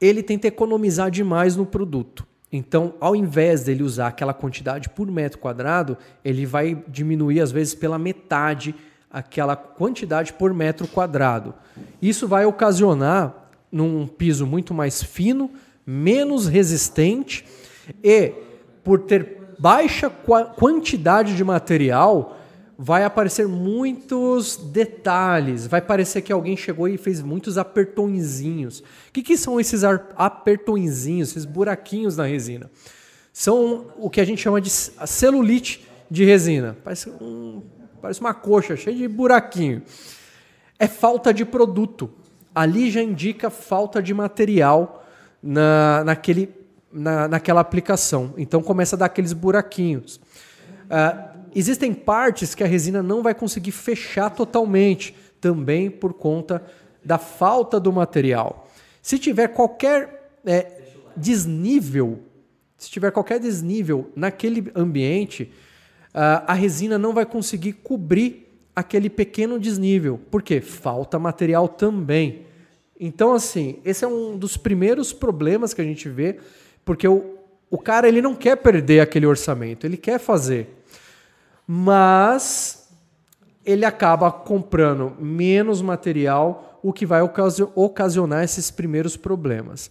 ele 0.00 0.22
tenta 0.22 0.48
economizar 0.48 1.10
demais 1.10 1.54
no 1.56 1.64
produto. 1.64 2.26
Então, 2.52 2.94
ao 3.00 3.14
invés 3.14 3.64
dele 3.64 3.82
usar 3.82 4.08
aquela 4.08 4.32
quantidade 4.34 4.88
por 4.88 5.10
metro 5.10 5.38
quadrado, 5.38 5.96
ele 6.24 6.44
vai 6.46 6.82
diminuir, 6.88 7.40
às 7.40 7.50
vezes, 7.52 7.74
pela 7.74 7.98
metade 7.98 8.74
aquela 9.10 9.56
quantidade 9.56 10.32
por 10.32 10.52
metro 10.52 10.86
quadrado. 10.86 11.54
Isso 12.00 12.26
vai 12.26 12.44
ocasionar, 12.44 13.50
num 13.70 14.06
piso 14.06 14.46
muito 14.46 14.72
mais 14.72 15.02
fino, 15.02 15.50
menos 15.86 16.46
resistente 16.46 17.44
e, 18.02 18.32
por 18.82 19.00
ter 19.00 19.38
baixa 19.58 20.10
qua- 20.10 20.44
quantidade 20.44 21.36
de 21.36 21.44
material, 21.44 22.36
vai 22.78 23.04
aparecer 23.04 23.48
muitos 23.48 24.56
detalhes. 24.56 25.66
Vai 25.66 25.80
parecer 25.80 26.20
que 26.22 26.32
alguém 26.32 26.56
chegou 26.56 26.88
e 26.88 26.98
fez 26.98 27.22
muitos 27.22 27.56
apertõezinhos. 27.56 28.80
O 28.80 29.12
que, 29.12 29.22
que 29.22 29.36
são 29.36 29.58
esses 29.58 29.82
apertõezinhos, 29.84 31.30
esses 31.30 31.44
buraquinhos 31.44 32.16
na 32.16 32.24
resina? 32.24 32.70
São 33.32 33.86
o 33.98 34.10
que 34.10 34.20
a 34.20 34.24
gente 34.24 34.42
chama 34.42 34.60
de 34.60 34.70
celulite 34.70 35.86
de 36.10 36.24
resina. 36.24 36.76
Parece, 36.84 37.08
um, 37.10 37.62
parece 38.06 38.20
uma 38.20 38.34
coxa 38.34 38.76
cheia 38.76 38.96
de 38.96 39.08
buraquinho. 39.08 39.82
É 40.78 40.86
falta 40.86 41.34
de 41.34 41.44
produto. 41.44 42.08
Ali 42.54 42.88
já 42.88 43.02
indica 43.02 43.50
falta 43.50 44.00
de 44.00 44.14
material 44.14 45.04
na, 45.42 46.04
naquele, 46.04 46.54
na, 46.92 47.26
naquela 47.26 47.60
aplicação. 47.60 48.32
Então 48.36 48.62
começa 48.62 48.94
a 48.94 48.98
dar 49.00 49.06
aqueles 49.06 49.32
buraquinhos. 49.32 50.20
Ah, 50.88 51.32
existem 51.52 51.92
partes 51.92 52.54
que 52.54 52.62
a 52.62 52.66
resina 52.66 53.02
não 53.02 53.24
vai 53.24 53.34
conseguir 53.34 53.72
fechar 53.72 54.30
totalmente, 54.30 55.12
também 55.40 55.90
por 55.90 56.14
conta 56.14 56.64
da 57.04 57.18
falta 57.18 57.80
do 57.80 57.92
material. 57.92 58.68
Se 59.02 59.18
tiver 59.18 59.48
qualquer 59.48 60.30
é, 60.46 60.80
desnível, 61.16 62.20
se 62.78 62.88
tiver 62.88 63.10
qualquer 63.10 63.40
desnível 63.40 64.12
naquele 64.14 64.70
ambiente, 64.76 65.52
a 66.18 66.54
resina 66.54 66.98
não 66.98 67.12
vai 67.12 67.26
conseguir 67.26 67.74
cobrir 67.74 68.50
aquele 68.74 69.10
pequeno 69.10 69.60
desnível. 69.60 70.18
Por 70.30 70.42
quê? 70.42 70.62
Falta 70.62 71.18
material 71.18 71.68
também. 71.68 72.46
Então, 72.98 73.34
assim, 73.34 73.80
esse 73.84 74.02
é 74.02 74.08
um 74.08 74.38
dos 74.38 74.56
primeiros 74.56 75.12
problemas 75.12 75.74
que 75.74 75.80
a 75.82 75.84
gente 75.84 76.08
vê, 76.08 76.38
porque 76.86 77.06
o, 77.06 77.36
o 77.70 77.76
cara 77.76 78.08
ele 78.08 78.22
não 78.22 78.34
quer 78.34 78.56
perder 78.56 79.00
aquele 79.00 79.26
orçamento, 79.26 79.84
ele 79.84 79.98
quer 79.98 80.18
fazer. 80.18 80.82
Mas 81.66 82.88
ele 83.62 83.84
acaba 83.84 84.32
comprando 84.32 85.14
menos 85.20 85.82
material, 85.82 86.80
o 86.82 86.94
que 86.94 87.04
vai 87.04 87.20
ocasionar 87.74 88.42
esses 88.42 88.70
primeiros 88.70 89.18
problemas. 89.18 89.90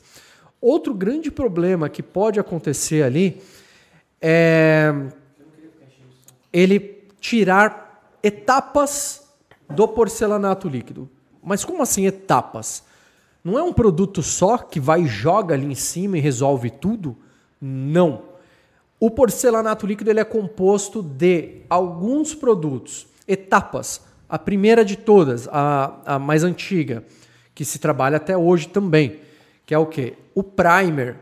Outro 0.59 0.91
grande 0.93 1.29
problema 1.29 1.87
que 1.87 2.01
pode 2.01 2.39
acontecer 2.39 3.03
ali 3.03 3.41
é 4.19 4.91
ele 6.55 6.79
tirar 7.19 8.17
etapas 8.23 9.27
do 9.69 9.85
porcelanato 9.87 10.69
líquido. 10.69 11.09
Mas 11.43 11.65
como 11.65 11.83
assim 11.83 12.05
etapas? 12.05 12.83
Não 13.43 13.59
é 13.59 13.63
um 13.63 13.73
produto 13.73 14.23
só 14.23 14.57
que 14.57 14.79
vai 14.79 15.01
e 15.01 15.07
joga 15.07 15.53
ali 15.53 15.65
em 15.65 15.75
cima 15.75 16.17
e 16.17 16.21
resolve 16.21 16.69
tudo? 16.69 17.17
Não. 17.61 18.23
O 18.97 19.11
porcelanato 19.11 19.85
líquido 19.85 20.09
ele 20.09 20.21
é 20.21 20.23
composto 20.23 21.03
de 21.03 21.61
alguns 21.69 22.33
produtos, 22.33 23.05
etapas. 23.27 24.01
A 24.29 24.39
primeira 24.39 24.85
de 24.85 24.95
todas, 24.95 25.49
a, 25.49 25.99
a 26.05 26.19
mais 26.19 26.43
antiga, 26.43 27.03
que 27.53 27.65
se 27.65 27.79
trabalha 27.79 28.17
até 28.17 28.35
hoje 28.35 28.69
também, 28.69 29.19
que 29.65 29.73
é 29.73 29.77
o 29.77 29.85
que? 29.85 30.13
O 30.33 30.41
primer. 30.41 31.17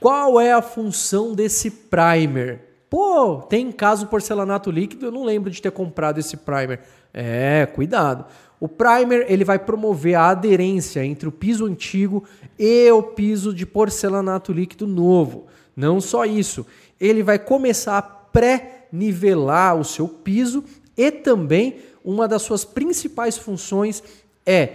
Qual 0.00 0.40
é 0.40 0.52
a 0.52 0.62
função 0.62 1.34
desse 1.34 1.70
primer? 1.70 2.73
Pô, 2.94 3.38
tem 3.38 3.72
caso 3.72 4.06
porcelanato 4.06 4.70
líquido, 4.70 5.06
eu 5.06 5.10
não 5.10 5.24
lembro 5.24 5.50
de 5.50 5.60
ter 5.60 5.72
comprado 5.72 6.20
esse 6.20 6.36
primer. 6.36 6.78
É, 7.12 7.66
cuidado. 7.66 8.24
O 8.60 8.68
primer 8.68 9.26
ele 9.28 9.44
vai 9.44 9.58
promover 9.58 10.14
a 10.14 10.28
aderência 10.28 11.04
entre 11.04 11.28
o 11.28 11.32
piso 11.32 11.66
antigo 11.66 12.22
e 12.56 12.88
o 12.92 13.02
piso 13.02 13.52
de 13.52 13.66
porcelanato 13.66 14.52
líquido 14.52 14.86
novo. 14.86 15.48
Não 15.74 16.00
só 16.00 16.24
isso, 16.24 16.64
ele 17.00 17.20
vai 17.24 17.36
começar 17.36 17.98
a 17.98 18.02
pré-nivelar 18.02 19.74
o 19.76 19.84
seu 19.84 20.06
piso 20.06 20.62
e 20.96 21.10
também 21.10 21.78
uma 22.04 22.28
das 22.28 22.42
suas 22.42 22.64
principais 22.64 23.36
funções 23.36 24.04
é, 24.46 24.72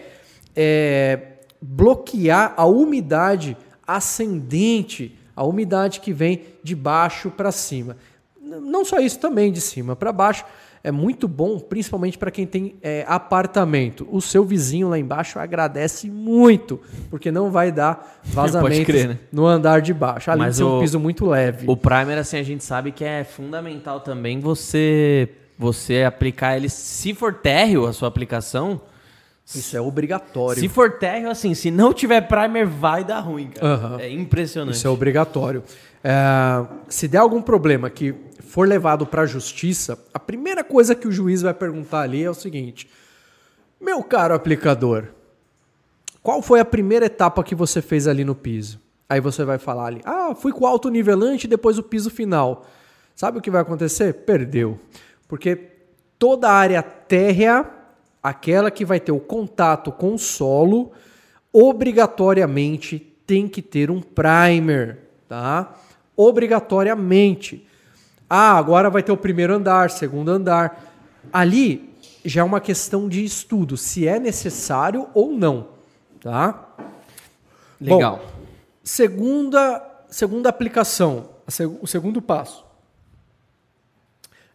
é 0.54 1.36
bloquear 1.62 2.54
a 2.58 2.66
umidade 2.66 3.56
ascendente, 3.88 5.18
a 5.34 5.46
umidade 5.46 6.02
que 6.02 6.12
vem 6.12 6.44
de 6.62 6.76
baixo 6.76 7.32
para 7.32 7.50
cima. 7.50 7.96
Não 8.50 8.84
só 8.86 9.00
isso, 9.00 9.20
também 9.20 9.52
de 9.52 9.62
cima 9.62 9.96
para 9.96 10.12
baixo 10.12 10.46
é 10.84 10.92
muito 10.92 11.28
bom, 11.28 11.60
principalmente 11.60 12.18
para 12.18 12.32
quem 12.32 12.46
tem 12.46 12.76
é, 12.82 13.04
apartamento. 13.08 14.08
O 14.12 14.22
seu 14.22 14.46
vizinho 14.46 14.90
lá 14.90 14.98
embaixo 14.98 15.40
agradece 15.40 16.10
muito, 16.10 16.80
porque 17.10 17.32
não 17.32 17.52
vai 17.52 17.72
dar 17.72 18.20
vazamento 18.24 18.92
né? 18.94 19.18
no 19.32 19.46
andar 19.46 19.82
de 19.82 19.94
baixo. 19.94 20.32
Além 20.32 20.46
Mas 20.46 20.56
de 20.56 20.58
ser 20.58 20.64
o, 20.64 20.78
um 20.78 20.80
piso 20.80 21.00
muito 21.00 21.26
leve. 21.26 21.66
O 21.68 21.76
primer, 21.76 22.18
assim, 22.18 22.38
a 22.38 22.44
gente 22.44 22.64
sabe 22.64 22.92
que 22.92 23.04
é 23.04 23.24
fundamental 23.24 24.00
também 24.00 24.40
você, 24.40 25.30
você 25.58 26.04
aplicar 26.04 26.56
ele, 26.56 26.70
se 26.70 27.14
for 27.14 27.34
térreo 27.34 27.86
a 27.86 27.94
sua 27.94 28.08
aplicação... 28.08 28.82
Isso 29.54 29.76
é 29.76 29.82
obrigatório. 29.82 30.62
Se 30.62 30.70
for 30.70 31.00
térreo, 31.00 31.28
assim, 31.28 31.56
se 31.56 31.72
não 31.72 31.92
tiver 31.92 32.22
primer, 32.22 32.68
vai 32.68 33.04
dar 33.04 33.20
ruim, 33.20 33.48
cara. 33.48 33.78
Uhum. 33.78 34.00
É 34.00 34.08
impressionante. 34.08 34.76
Isso 34.76 34.86
é 34.86 34.90
obrigatório. 34.92 35.64
É, 36.04 36.68
se 36.88 37.08
der 37.08 37.18
algum 37.18 37.42
problema 37.42 37.90
que 37.90 38.14
for 38.50 38.68
levado 38.68 39.06
para 39.06 39.22
a 39.22 39.28
justiça, 39.28 40.04
a 40.12 40.18
primeira 40.18 40.64
coisa 40.64 40.96
que 40.96 41.08
o 41.08 41.12
juiz 41.12 41.44
vai 41.44 41.54
perguntar 41.54 42.02
ali 42.02 42.24
é 42.24 42.30
o 42.30 42.34
seguinte: 42.34 42.90
Meu 43.80 44.04
caro 44.04 44.34
aplicador, 44.34 45.10
qual 46.24 46.42
foi 46.42 46.60
a 46.60 46.66
primeira 46.66 47.06
etapa 47.06 47.44
que 47.44 47.54
você 47.54 47.80
fez 47.80 48.08
ali 48.08 48.26
no 48.26 48.34
piso? 48.34 48.82
Aí 49.08 49.22
você 49.22 49.46
vai 49.46 49.60
falar 49.60 49.86
ali: 49.86 50.02
Ah, 50.04 50.34
fui 50.34 50.52
com 50.52 50.64
o 50.64 50.68
alto 50.68 50.90
nivelante 50.90 51.46
e 51.46 51.50
depois 51.50 51.78
o 51.78 51.84
piso 51.84 52.10
final. 52.10 52.66
Sabe 53.16 53.38
o 53.38 53.42
que 53.42 53.52
vai 53.52 53.62
acontecer? 53.62 54.14
Perdeu. 54.26 54.80
Porque 55.28 55.56
toda 56.18 56.50
a 56.50 56.54
área 56.54 56.82
térrea, 56.82 57.70
aquela 58.24 58.72
que 58.72 58.84
vai 58.84 59.00
ter 59.00 59.12
o 59.12 59.20
contato 59.20 59.92
com 59.92 60.16
o 60.16 60.20
solo, 60.20 60.92
obrigatoriamente 61.54 62.98
tem 63.28 63.48
que 63.48 63.62
ter 63.62 63.92
um 63.92 64.02
primer, 64.02 64.98
tá? 65.28 65.76
Obrigatoriamente. 66.18 67.69
Ah, 68.30 68.58
agora 68.58 68.90
vai 68.90 69.02
ter 69.02 69.12
o 69.12 69.18
primeiro 69.18 69.54
andar, 69.56 69.90
segundo 69.90 70.30
andar. 70.30 70.94
Ali 71.34 71.94
já 72.24 72.42
é 72.42 72.44
uma 72.44 72.62
questão 72.62 73.10
de 73.10 73.24
estudo, 73.24 73.76
se 73.76 74.08
é 74.08 74.20
necessário 74.20 75.08
ou 75.14 75.32
não, 75.32 75.70
tá? 76.22 76.68
Legal. 77.80 78.18
Bom, 78.18 78.42
segunda, 78.84 80.04
segunda 80.10 80.50
aplicação, 80.50 81.30
o 81.82 81.88
segundo 81.88 82.22
passo 82.22 82.70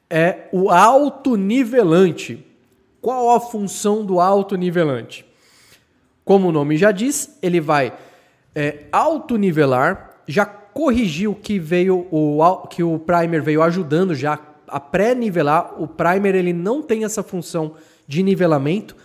é 0.09 0.49
o 0.53 0.71
autonivelante. 0.71 2.47
Qual 3.01 3.35
a 3.35 3.41
função 3.41 4.05
do 4.05 4.21
autonivelante? 4.21 5.27
Como 6.25 6.49
o 6.49 6.53
nome 6.53 6.77
já 6.77 6.93
diz, 6.93 7.37
ele 7.43 7.61
vai 7.61 7.93
é, 8.55 8.85
autonivelar, 8.93 10.21
já 10.27 10.47
corrigiu 10.75 11.35
que 11.35 11.59
veio 11.59 12.07
o 12.11 12.67
que 12.67 12.83
o 12.83 12.99
primer 12.99 13.41
veio 13.41 13.63
ajudando 13.63 14.15
já 14.15 14.39
a 14.67 14.81
pré-nivelar. 14.81 15.81
O 15.81 15.87
primer 15.87 16.35
ele 16.35 16.53
não 16.53 16.83
tem 16.83 17.05
essa 17.05 17.23
função 17.23 17.75
de 18.07 18.23
nivelamento, 18.23 18.97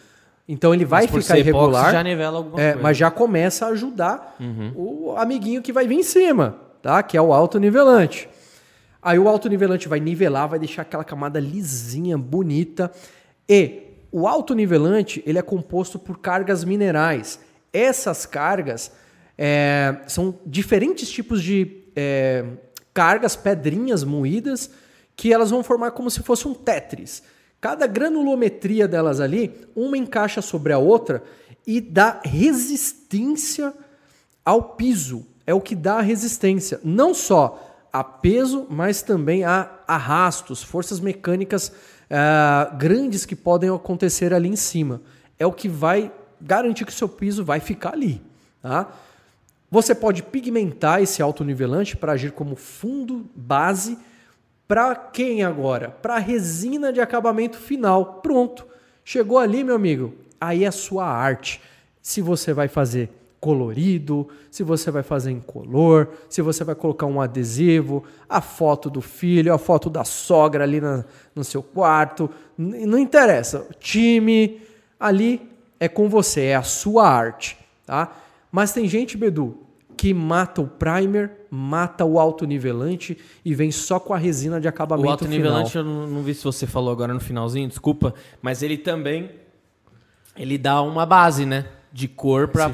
então 0.48 0.74
ele 0.74 0.84
vai 0.84 1.08
ficar 1.08 1.38
irregular. 1.38 1.92
já 1.92 2.04
nivela 2.04 2.38
alguma 2.40 2.60
é, 2.60 2.72
coisa. 2.72 2.84
Mas 2.84 2.98
já 2.98 3.12
começa 3.12 3.68
a 3.68 3.70
ajudar 3.70 4.36
uhum. 4.40 4.74
o 4.76 5.16
amiguinho 5.16 5.62
que 5.62 5.72
vai 5.72 5.88
vir 5.88 6.00
em 6.00 6.04
cima, 6.04 6.56
tá? 6.82 7.04
Que 7.04 7.16
é 7.16 7.22
o 7.22 7.32
autonivelante. 7.32 8.28
Aí 9.02 9.18
o 9.18 9.30
autonivelante 9.30 9.88
vai 9.88 10.00
nivelar, 10.00 10.50
vai 10.50 10.60
deixar 10.60 10.82
aquela 10.82 11.04
camada 11.04 11.40
lisinha, 11.40 12.18
bonita. 12.18 12.92
E 13.48 13.84
o 14.12 14.28
autonivelante 14.28 15.24
ele 15.26 15.38
é 15.38 15.42
composto 15.44 16.00
por 16.00 16.18
cargas 16.18 16.64
minerais. 16.64 17.40
Essas 17.72 18.26
cargas 18.26 18.92
é, 19.42 20.02
são 20.06 20.38
diferentes 20.46 21.10
tipos 21.10 21.42
de 21.42 21.86
é, 21.96 22.44
cargas, 22.94 23.38
pedrinhas 23.38 24.04
moídas, 24.04 24.70
que 25.16 25.32
elas 25.32 25.50
vão 25.50 25.64
formar 25.64 25.92
como 25.92 26.12
se 26.12 26.22
fosse 26.22 26.46
um 26.46 26.54
Tetris. 26.54 27.24
Cada 27.62 27.88
granulometria 27.88 28.86
delas 28.86 29.22
ali, 29.22 29.54
uma 29.74 29.98
encaixa 29.98 30.42
sobre 30.42 30.74
a 30.74 30.78
outra 30.78 31.24
e 31.66 31.80
dá 31.80 32.20
resistência 32.22 33.74
ao 34.44 34.76
piso. 34.76 35.26
É 35.48 35.54
o 35.54 35.62
que 35.62 35.74
dá 35.74 36.00
a 36.00 36.02
resistência. 36.02 36.78
Não 36.84 37.14
só 37.14 37.88
a 37.94 38.04
peso, 38.04 38.68
mas 38.70 39.02
também 39.02 39.46
a 39.46 39.72
arrastos, 39.88 40.62
forças 40.62 41.00
mecânicas 41.00 41.70
uh, 41.70 42.78
grandes 42.78 43.26
que 43.26 43.38
podem 43.38 43.70
acontecer 43.70 44.34
ali 44.34 44.50
em 44.50 44.58
cima. 44.58 45.02
É 45.38 45.46
o 45.46 45.54
que 45.54 45.70
vai 45.70 46.12
garantir 46.42 46.84
que 46.84 46.92
o 46.92 46.96
seu 46.96 47.08
piso 47.08 47.46
vai 47.46 47.62
ficar 47.62 47.94
ali. 47.94 48.22
Tá? 48.62 48.92
Você 49.72 49.94
pode 49.94 50.24
pigmentar 50.24 51.02
esse 51.02 51.22
autonivelante 51.22 51.96
para 51.96 52.14
agir 52.14 52.32
como 52.32 52.56
fundo 52.56 53.30
base 53.36 53.98
para 54.68 54.96
quem 54.96 55.44
agora? 55.44 55.90
Para 55.90 56.18
resina 56.18 56.94
de 56.94 57.02
acabamento 57.02 57.58
final. 57.58 58.20
Pronto. 58.22 58.68
Chegou 59.04 59.38
ali, 59.38 59.64
meu 59.64 59.76
amigo. 59.76 60.14
Aí 60.40 60.64
é 60.64 60.68
a 60.68 60.72
sua 60.72 61.06
arte. 61.06 61.62
Se 62.02 62.22
você 62.22 62.54
vai 62.54 62.68
fazer 62.68 63.10
colorido, 63.40 64.28
se 64.52 64.64
você 64.64 64.92
vai 64.92 65.02
fazer 65.02 65.32
incolor, 65.32 66.10
se 66.30 66.42
você 66.42 66.64
vai 66.64 66.76
colocar 66.76 67.06
um 67.06 67.22
adesivo, 67.22 68.04
a 68.28 68.42
foto 68.42 68.90
do 68.90 69.02
filho, 69.02 69.54
a 69.54 69.58
foto 69.58 69.90
da 69.90 70.04
sogra 70.04 70.64
ali 70.64 70.82
na, 70.82 71.06
no 71.34 71.44
seu 71.44 71.64
quarto, 71.64 72.30
não 72.58 72.98
interessa. 72.98 73.66
Time 73.80 74.62
ali 75.00 75.50
é 75.80 75.88
com 75.88 76.10
você, 76.10 76.46
é 76.46 76.56
a 76.56 76.64
sua 76.64 77.08
arte, 77.08 77.58
tá? 77.86 78.14
Mas 78.52 78.72
tem 78.72 78.88
gente, 78.88 79.18
Bedu, 79.18 79.58
que 79.96 80.14
mata 80.14 80.62
o 80.62 80.68
primer, 80.68 81.32
mata 81.52 82.06
o 82.06 82.20
autonivelante 82.20 83.18
e 83.44 83.54
vem 83.54 83.72
só 83.72 84.00
com 84.00 84.14
a 84.14 84.18
resina 84.18 84.60
de 84.60 84.68
acabamento 84.68 85.08
O 85.08 85.12
autonivelante 85.12 85.76
eu 85.76 85.84
não, 85.84 86.08
não 86.08 86.24
vi 86.24 86.34
se 86.34 86.44
você 86.44 86.66
falou 86.66 86.92
agora 86.92 87.14
no 87.14 87.20
finalzinho, 87.20 87.68
desculpa, 87.68 88.14
mas 88.42 88.64
ele 88.64 88.78
também 88.78 89.30
ele 90.38 90.58
dá 90.58 90.82
uma 90.82 91.06
base, 91.06 91.46
né? 91.46 91.66
De 91.92 92.08
cor 92.08 92.48
para 92.48 92.70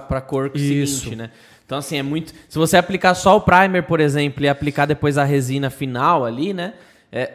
para 0.00 0.20
cor 0.20 0.50
Isso. 0.54 1.00
seguinte, 1.00 1.16
né? 1.16 1.30
Então 1.64 1.78
assim, 1.78 1.96
é 1.98 2.02
muito, 2.02 2.32
se 2.48 2.58
você 2.58 2.76
aplicar 2.76 3.14
só 3.14 3.36
o 3.36 3.40
primer, 3.40 3.82
por 3.82 4.00
exemplo, 4.00 4.44
e 4.44 4.48
aplicar 4.48 4.86
depois 4.86 5.18
a 5.18 5.24
resina 5.24 5.70
final 5.70 6.24
ali, 6.24 6.52
né? 6.52 6.74
é, 7.16 7.32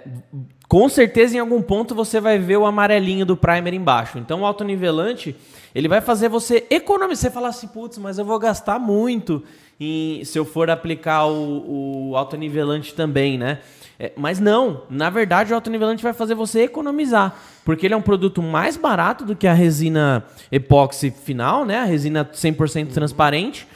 com 0.67 0.87
certeza 0.87 1.35
em 1.35 1.39
algum 1.39 1.61
ponto 1.61 1.95
você 1.95 2.19
vai 2.19 2.37
ver 2.37 2.57
o 2.57 2.65
amarelinho 2.65 3.25
do 3.25 3.35
primer 3.35 3.73
embaixo. 3.73 4.17
Então 4.17 4.41
o 4.41 4.45
autonivelante, 4.45 5.35
ele 5.73 5.87
vai 5.87 6.01
fazer 6.01 6.29
você 6.29 6.65
economizar. 6.69 7.23
Você 7.23 7.31
fala 7.31 7.49
assim, 7.49 7.67
putz, 7.67 7.97
mas 7.97 8.17
eu 8.17 8.25
vou 8.25 8.37
gastar 8.39 8.79
muito 8.79 9.43
em, 9.79 10.23
se 10.23 10.37
eu 10.37 10.45
for 10.45 10.69
aplicar 10.69 11.25
o, 11.25 12.09
o 12.11 12.17
autonivelante 12.17 12.93
também, 12.93 13.37
né? 13.37 13.59
É, 13.99 14.11
mas 14.15 14.39
não, 14.39 14.83
na 14.89 15.09
verdade 15.11 15.51
o 15.51 15.55
autonivelante 15.55 16.01
vai 16.01 16.13
fazer 16.13 16.33
você 16.33 16.63
economizar, 16.63 17.35
porque 17.63 17.85
ele 17.85 17.93
é 17.93 17.97
um 17.97 18.01
produto 18.01 18.41
mais 18.41 18.75
barato 18.75 19.23
do 19.23 19.35
que 19.35 19.47
a 19.47 19.53
resina 19.53 20.25
epóxi 20.51 21.11
final, 21.11 21.65
né? 21.65 21.77
A 21.77 21.85
resina 21.85 22.25
100% 22.25 22.91
transparente. 22.91 23.67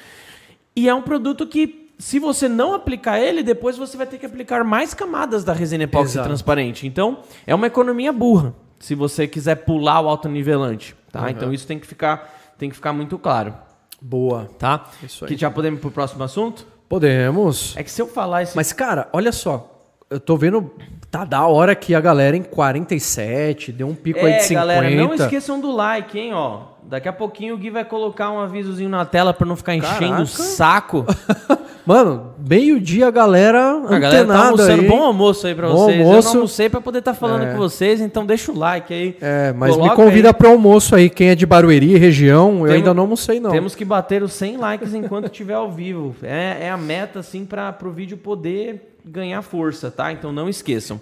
E 0.75 0.89
é 0.89 0.93
um 0.95 1.01
produto 1.01 1.45
que 1.45 1.91
se 1.97 2.19
você 2.19 2.49
não 2.49 2.73
aplicar 2.73 3.19
ele, 3.19 3.41
depois 3.43 3.77
você 3.77 3.95
vai 3.95 4.05
ter 4.05 4.17
que 4.17 4.25
aplicar 4.25 4.63
mais 4.63 4.93
camadas 4.93 5.43
da 5.43 5.53
resina 5.53 5.83
epóxi 5.83 6.13
Exato. 6.13 6.27
transparente. 6.27 6.85
Então, 6.85 7.19
é 7.47 7.55
uma 7.55 7.67
economia 7.67 8.11
burra, 8.11 8.53
se 8.79 8.95
você 8.95 9.27
quiser 9.27 9.55
pular 9.55 10.01
o 10.01 10.09
autonivelante, 10.09 10.95
tá? 11.15 11.23
Uhum. 11.23 11.29
Então 11.29 11.53
isso 11.53 11.65
tem 11.65 11.79
que 11.79 11.87
ficar 11.87 12.33
tem 12.57 12.69
que 12.69 12.75
ficar 12.75 12.93
muito 12.93 13.17
claro, 13.19 13.53
Boa. 14.01 14.49
tá? 14.59 14.85
Isso 15.03 15.25
aí. 15.25 15.29
Que 15.29 15.37
já 15.39 15.49
podemos 15.51 15.79
ir 15.79 15.81
pro 15.81 15.91
próximo 15.91 16.23
assunto? 16.23 16.65
Podemos. 16.87 17.75
É 17.75 17.83
que 17.83 17.91
se 17.91 18.01
eu 18.01 18.07
falar 18.07 18.43
esse 18.43 18.55
Mas, 18.55 18.71
cara, 18.71 19.07
olha 19.11 19.31
só. 19.31 19.71
Eu 20.09 20.19
tô 20.19 20.37
vendo. 20.37 20.71
Tá 21.09 21.25
da 21.25 21.45
hora 21.47 21.73
que 21.75 21.95
a 21.95 21.99
galera 21.99 22.37
em 22.37 22.43
47, 22.43 23.71
deu 23.71 23.87
um 23.87 23.95
pico 23.95 24.19
aí 24.19 24.33
de 24.33 24.37
É, 24.37 24.41
50. 24.41 24.59
galera, 24.59 24.89
não 24.95 25.13
esqueçam 25.13 25.59
do 25.59 25.71
like, 25.71 26.17
hein, 26.19 26.33
ó. 26.33 26.74
Daqui 26.87 27.07
a 27.09 27.13
pouquinho 27.13 27.55
o 27.55 27.57
Gui 27.57 27.69
vai 27.71 27.83
colocar 27.83 28.29
um 28.31 28.39
avisozinho 28.39 28.89
na 28.89 29.03
tela 29.05 29.33
pra 29.33 29.45
não 29.45 29.55
ficar 29.55 29.73
enchendo 29.75 29.99
Caraca. 29.99 30.21
o 30.21 30.25
saco. 30.27 31.05
Mano, 31.85 32.33
meio-dia 32.39 33.07
a 33.07 33.11
galera 33.11 33.81
A 33.87 33.99
galera 33.99 34.25
tá 34.27 34.45
almoçando. 34.45 34.81
aí. 34.81 34.87
Bom 34.87 35.03
almoço 35.03 35.45
aí 35.45 35.53
pra 35.53 35.67
Bom 35.67 35.75
vocês. 35.85 35.99
Eu 35.99 36.07
almoço. 36.07 36.27
não 36.29 36.35
almocei 36.37 36.69
pra 36.69 36.81
poder 36.81 36.99
estar 36.99 37.13
falando 37.13 37.43
É. 37.43 37.51
com 37.51 37.57
vocês, 37.57 38.01
então 38.01 38.25
deixa 38.25 38.51
o 38.51 38.57
like 38.57 38.91
aí. 38.93 39.17
É, 39.21 39.53
mas 39.53 39.77
me 39.77 39.89
convida 39.91 40.29
aí. 40.29 40.33
pro 40.33 40.49
almoço 40.49 40.95
aí. 40.95 41.09
Quem 41.09 41.29
é 41.29 41.35
de 41.35 41.45
Barueri, 41.45 41.95
região, 41.97 42.49
eu 42.53 42.57
Temos- 42.57 42.71
ainda 42.71 42.93
não 42.93 43.03
almocei, 43.03 43.39
não. 43.39 43.51
Temos 43.51 43.75
que 43.75 43.85
bater 43.85 44.23
os 44.23 44.33
100 44.33 44.57
likes 44.57 44.93
enquanto 44.95 45.25
estiver 45.25 45.53
ao 45.55 45.71
vivo. 45.71 46.15
É, 46.23 46.57
é 46.61 46.69
a 46.71 46.77
meta, 46.77 47.19
assim, 47.19 47.45
para 47.45 47.75
o 47.83 47.91
vídeo 47.91 48.17
poder 48.17 48.95
ganhar 49.05 49.41
força, 49.43 49.91
tá? 49.91 50.11
Então 50.11 50.31
não 50.31 50.49
esqueçam. 50.49 50.99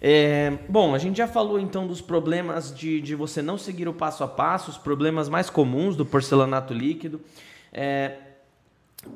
É, 0.00 0.58
bom, 0.68 0.94
a 0.94 0.98
gente 0.98 1.16
já 1.16 1.26
falou 1.26 1.58
então 1.58 1.86
dos 1.86 2.00
problemas 2.00 2.74
de, 2.74 3.00
de 3.00 3.14
você 3.14 3.40
não 3.42 3.56
seguir 3.58 3.88
o 3.88 3.94
passo 3.94 4.22
a 4.22 4.28
passo, 4.28 4.70
os 4.70 4.78
problemas 4.78 5.28
mais 5.28 5.48
comuns 5.50 5.96
do 5.96 6.04
porcelanato 6.04 6.72
líquido. 6.74 7.20
É, 7.72 8.12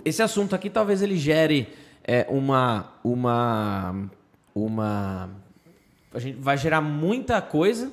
esse 0.05 0.23
assunto 0.23 0.55
aqui 0.55 0.71
talvez 0.71 1.03
ele 1.03 1.17
gere 1.17 1.69
é, 2.05 2.27
uma, 2.29 2.93
uma, 3.05 4.11
uma, 4.55 5.31
a 6.13 6.19
gente 6.19 6.39
vai 6.39 6.57
gerar 6.57 6.81
muita 6.81 7.41
coisa 7.41 7.93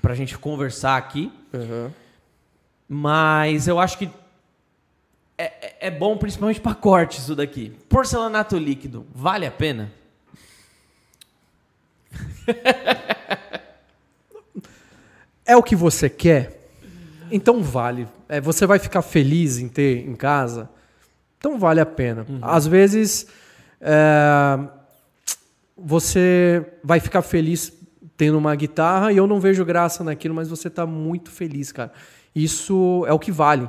para 0.00 0.12
a 0.12 0.16
gente 0.16 0.36
conversar 0.38 0.96
aqui. 0.96 1.32
Uhum. 1.52 1.90
Mas 2.88 3.68
eu 3.68 3.80
acho 3.80 3.96
que 3.98 4.10
é, 5.38 5.44
é- 5.44 5.76
é 5.86 5.90
bom 5.90 6.16
principalmente 6.16 6.60
para 6.60 6.74
corte 6.74 7.18
isso 7.18 7.34
daqui. 7.34 7.70
Porcelanato 7.88 8.56
líquido, 8.56 9.06
vale 9.14 9.46
a 9.46 9.50
pena? 9.50 9.90
É 15.44 15.56
o 15.56 15.62
que 15.62 15.74
você 15.74 16.08
quer? 16.08 16.70
Então 17.30 17.62
vale. 17.62 18.06
É, 18.28 18.40
você 18.40 18.64
vai 18.64 18.78
ficar 18.78 19.02
feliz 19.02 19.58
em 19.58 19.68
ter 19.68 20.06
em 20.08 20.14
casa? 20.14 20.70
Então 21.36 21.58
vale 21.58 21.80
a 21.80 21.86
pena. 21.86 22.24
Às 22.40 22.66
vezes 22.66 23.26
é, 23.80 24.58
você 25.76 26.64
vai 26.84 27.00
ficar 27.00 27.22
feliz 27.22 27.72
tendo 28.16 28.38
uma 28.38 28.54
guitarra 28.54 29.12
e 29.12 29.16
eu 29.16 29.26
não 29.26 29.40
vejo 29.40 29.64
graça 29.64 30.04
naquilo, 30.04 30.34
mas 30.34 30.48
você 30.48 30.68
está 30.68 30.86
muito 30.86 31.30
feliz, 31.30 31.72
cara. 31.72 31.92
Isso 32.34 33.04
é 33.08 33.12
o 33.12 33.18
que 33.18 33.32
vale. 33.32 33.68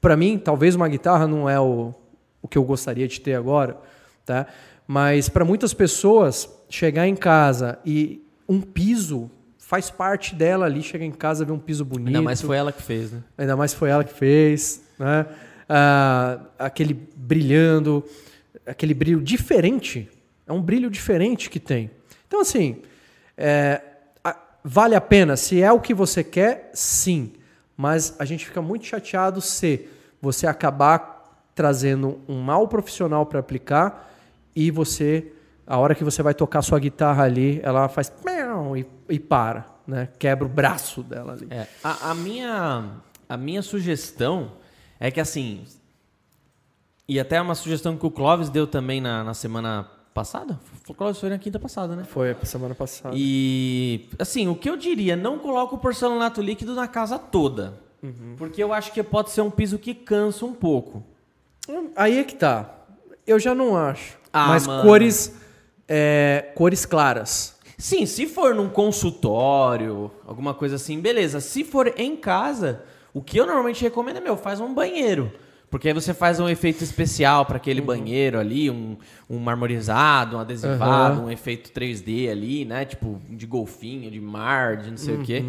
Para 0.00 0.16
mim, 0.16 0.38
talvez 0.38 0.74
uma 0.74 0.88
guitarra 0.88 1.26
não 1.26 1.48
é 1.48 1.60
o, 1.60 1.94
o 2.40 2.48
que 2.48 2.56
eu 2.56 2.64
gostaria 2.64 3.06
de 3.06 3.20
ter 3.20 3.34
agora, 3.34 3.76
tá? 4.24 4.46
Mas 4.86 5.28
para 5.28 5.44
muitas 5.44 5.74
pessoas, 5.74 6.48
chegar 6.74 7.06
em 7.06 7.14
casa 7.14 7.78
e 7.84 8.24
um 8.48 8.60
piso 8.60 9.30
faz 9.58 9.90
parte 9.90 10.34
dela 10.34 10.66
ali, 10.66 10.82
chegar 10.82 11.04
em 11.04 11.12
casa 11.12 11.44
ver 11.44 11.52
um 11.52 11.58
piso 11.58 11.84
bonito. 11.84 12.08
Ainda 12.08 12.22
mais 12.22 12.40
foi 12.40 12.56
ela 12.56 12.72
que 12.72 12.82
fez, 12.82 13.12
né? 13.12 13.22
Ainda 13.36 13.56
mais 13.56 13.74
foi 13.74 13.90
ela 13.90 14.02
que 14.02 14.12
fez, 14.12 14.82
né? 14.98 15.26
Ah, 15.68 16.40
aquele 16.58 16.94
brilhando, 17.16 18.04
aquele 18.66 18.94
brilho 18.94 19.20
diferente. 19.20 20.08
É 20.46 20.52
um 20.52 20.60
brilho 20.60 20.90
diferente 20.90 21.50
que 21.50 21.60
tem. 21.60 21.90
Então, 22.26 22.40
assim, 22.40 22.82
é, 23.36 23.80
vale 24.64 24.94
a 24.94 25.00
pena. 25.00 25.36
Se 25.36 25.62
é 25.62 25.70
o 25.70 25.80
que 25.80 25.92
você 25.92 26.24
quer, 26.24 26.70
sim. 26.72 27.32
Mas 27.76 28.16
a 28.18 28.24
gente 28.24 28.46
fica 28.46 28.62
muito 28.62 28.86
chateado 28.86 29.40
se 29.40 29.88
você 30.20 30.46
acabar 30.46 31.46
trazendo 31.54 32.20
um 32.26 32.40
mau 32.40 32.66
profissional 32.66 33.26
para 33.26 33.40
aplicar 33.40 34.10
e 34.54 34.70
você, 34.70 35.32
a 35.66 35.78
hora 35.78 35.94
que 35.94 36.04
você 36.04 36.22
vai 36.22 36.34
tocar 36.34 36.62
sua 36.62 36.78
guitarra 36.78 37.24
ali, 37.24 37.60
ela 37.62 37.88
faz 37.88 38.12
e, 38.76 38.86
e 39.08 39.18
para, 39.18 39.66
né? 39.86 40.08
Quebra 40.18 40.44
o 40.44 40.48
braço 40.48 41.02
dela 41.02 41.32
ali. 41.32 41.46
É, 41.50 41.66
a, 41.82 42.10
a 42.10 42.14
minha, 42.14 42.90
a 43.28 43.36
minha 43.36 43.62
sugestão 43.62 44.52
é 44.98 45.10
que 45.10 45.20
assim. 45.20 45.64
E 47.08 47.18
até 47.18 47.40
uma 47.40 47.54
sugestão 47.54 47.96
que 47.96 48.06
o 48.06 48.10
Clóvis 48.10 48.48
deu 48.48 48.66
também 48.66 49.00
na, 49.00 49.22
na 49.24 49.34
semana 49.34 49.88
passada. 50.14 50.58
O 50.88 50.94
Clóvis 50.94 51.18
foi 51.18 51.28
na 51.28 51.38
quinta 51.38 51.58
passada, 51.58 51.96
né? 51.96 52.04
Foi 52.04 52.34
semana 52.44 52.74
passada. 52.74 53.14
E 53.16 54.08
assim, 54.18 54.48
o 54.48 54.54
que 54.54 54.68
eu 54.68 54.76
diria, 54.76 55.16
não 55.16 55.38
coloca 55.38 55.74
o 55.74 55.78
porcelanato 55.78 56.40
líquido 56.40 56.74
na 56.74 56.86
casa 56.86 57.18
toda. 57.18 57.74
Uhum. 58.02 58.34
Porque 58.36 58.62
eu 58.62 58.72
acho 58.72 58.92
que 58.92 59.02
pode 59.02 59.30
ser 59.30 59.42
um 59.42 59.50
piso 59.50 59.78
que 59.78 59.94
cansa 59.94 60.44
um 60.44 60.52
pouco. 60.52 61.04
Aí 61.96 62.18
é 62.18 62.24
que 62.24 62.34
tá. 62.34 62.74
Eu 63.26 63.38
já 63.38 63.54
não 63.54 63.76
acho. 63.76 64.18
Ah, 64.32 64.48
Mas 64.48 64.66
mano. 64.66 64.82
cores, 64.82 65.34
é, 65.88 66.52
cores 66.54 66.84
claras. 66.86 67.56
Sim, 67.78 68.06
se 68.06 68.26
for 68.26 68.54
num 68.54 68.68
consultório, 68.68 70.10
alguma 70.26 70.54
coisa 70.54 70.76
assim, 70.76 71.00
beleza. 71.00 71.40
Se 71.40 71.64
for 71.64 71.92
em 71.96 72.16
casa, 72.16 72.84
o 73.12 73.20
que 73.20 73.38
eu 73.38 73.46
normalmente 73.46 73.82
recomendo 73.82 74.18
é, 74.18 74.20
meu, 74.20 74.36
faz 74.36 74.60
um 74.60 74.72
banheiro. 74.72 75.32
Porque 75.72 75.88
aí 75.88 75.94
você 75.94 76.12
faz 76.12 76.38
um 76.38 76.48
efeito 76.50 76.84
especial 76.84 77.46
para 77.46 77.56
aquele 77.56 77.80
banheiro 77.80 78.38
ali, 78.38 78.70
um, 78.70 78.94
um 79.28 79.38
marmorizado, 79.38 80.36
um 80.36 80.40
adesivado, 80.40 81.20
Aham. 81.20 81.24
um 81.24 81.30
efeito 81.30 81.70
3D 81.70 82.30
ali, 82.30 82.66
né? 82.66 82.84
Tipo, 82.84 83.18
de 83.30 83.46
golfinho, 83.46 84.10
de 84.10 84.20
mar, 84.20 84.76
de 84.76 84.90
não 84.90 84.98
sei 84.98 85.14
o 85.14 85.22
quê. 85.22 85.42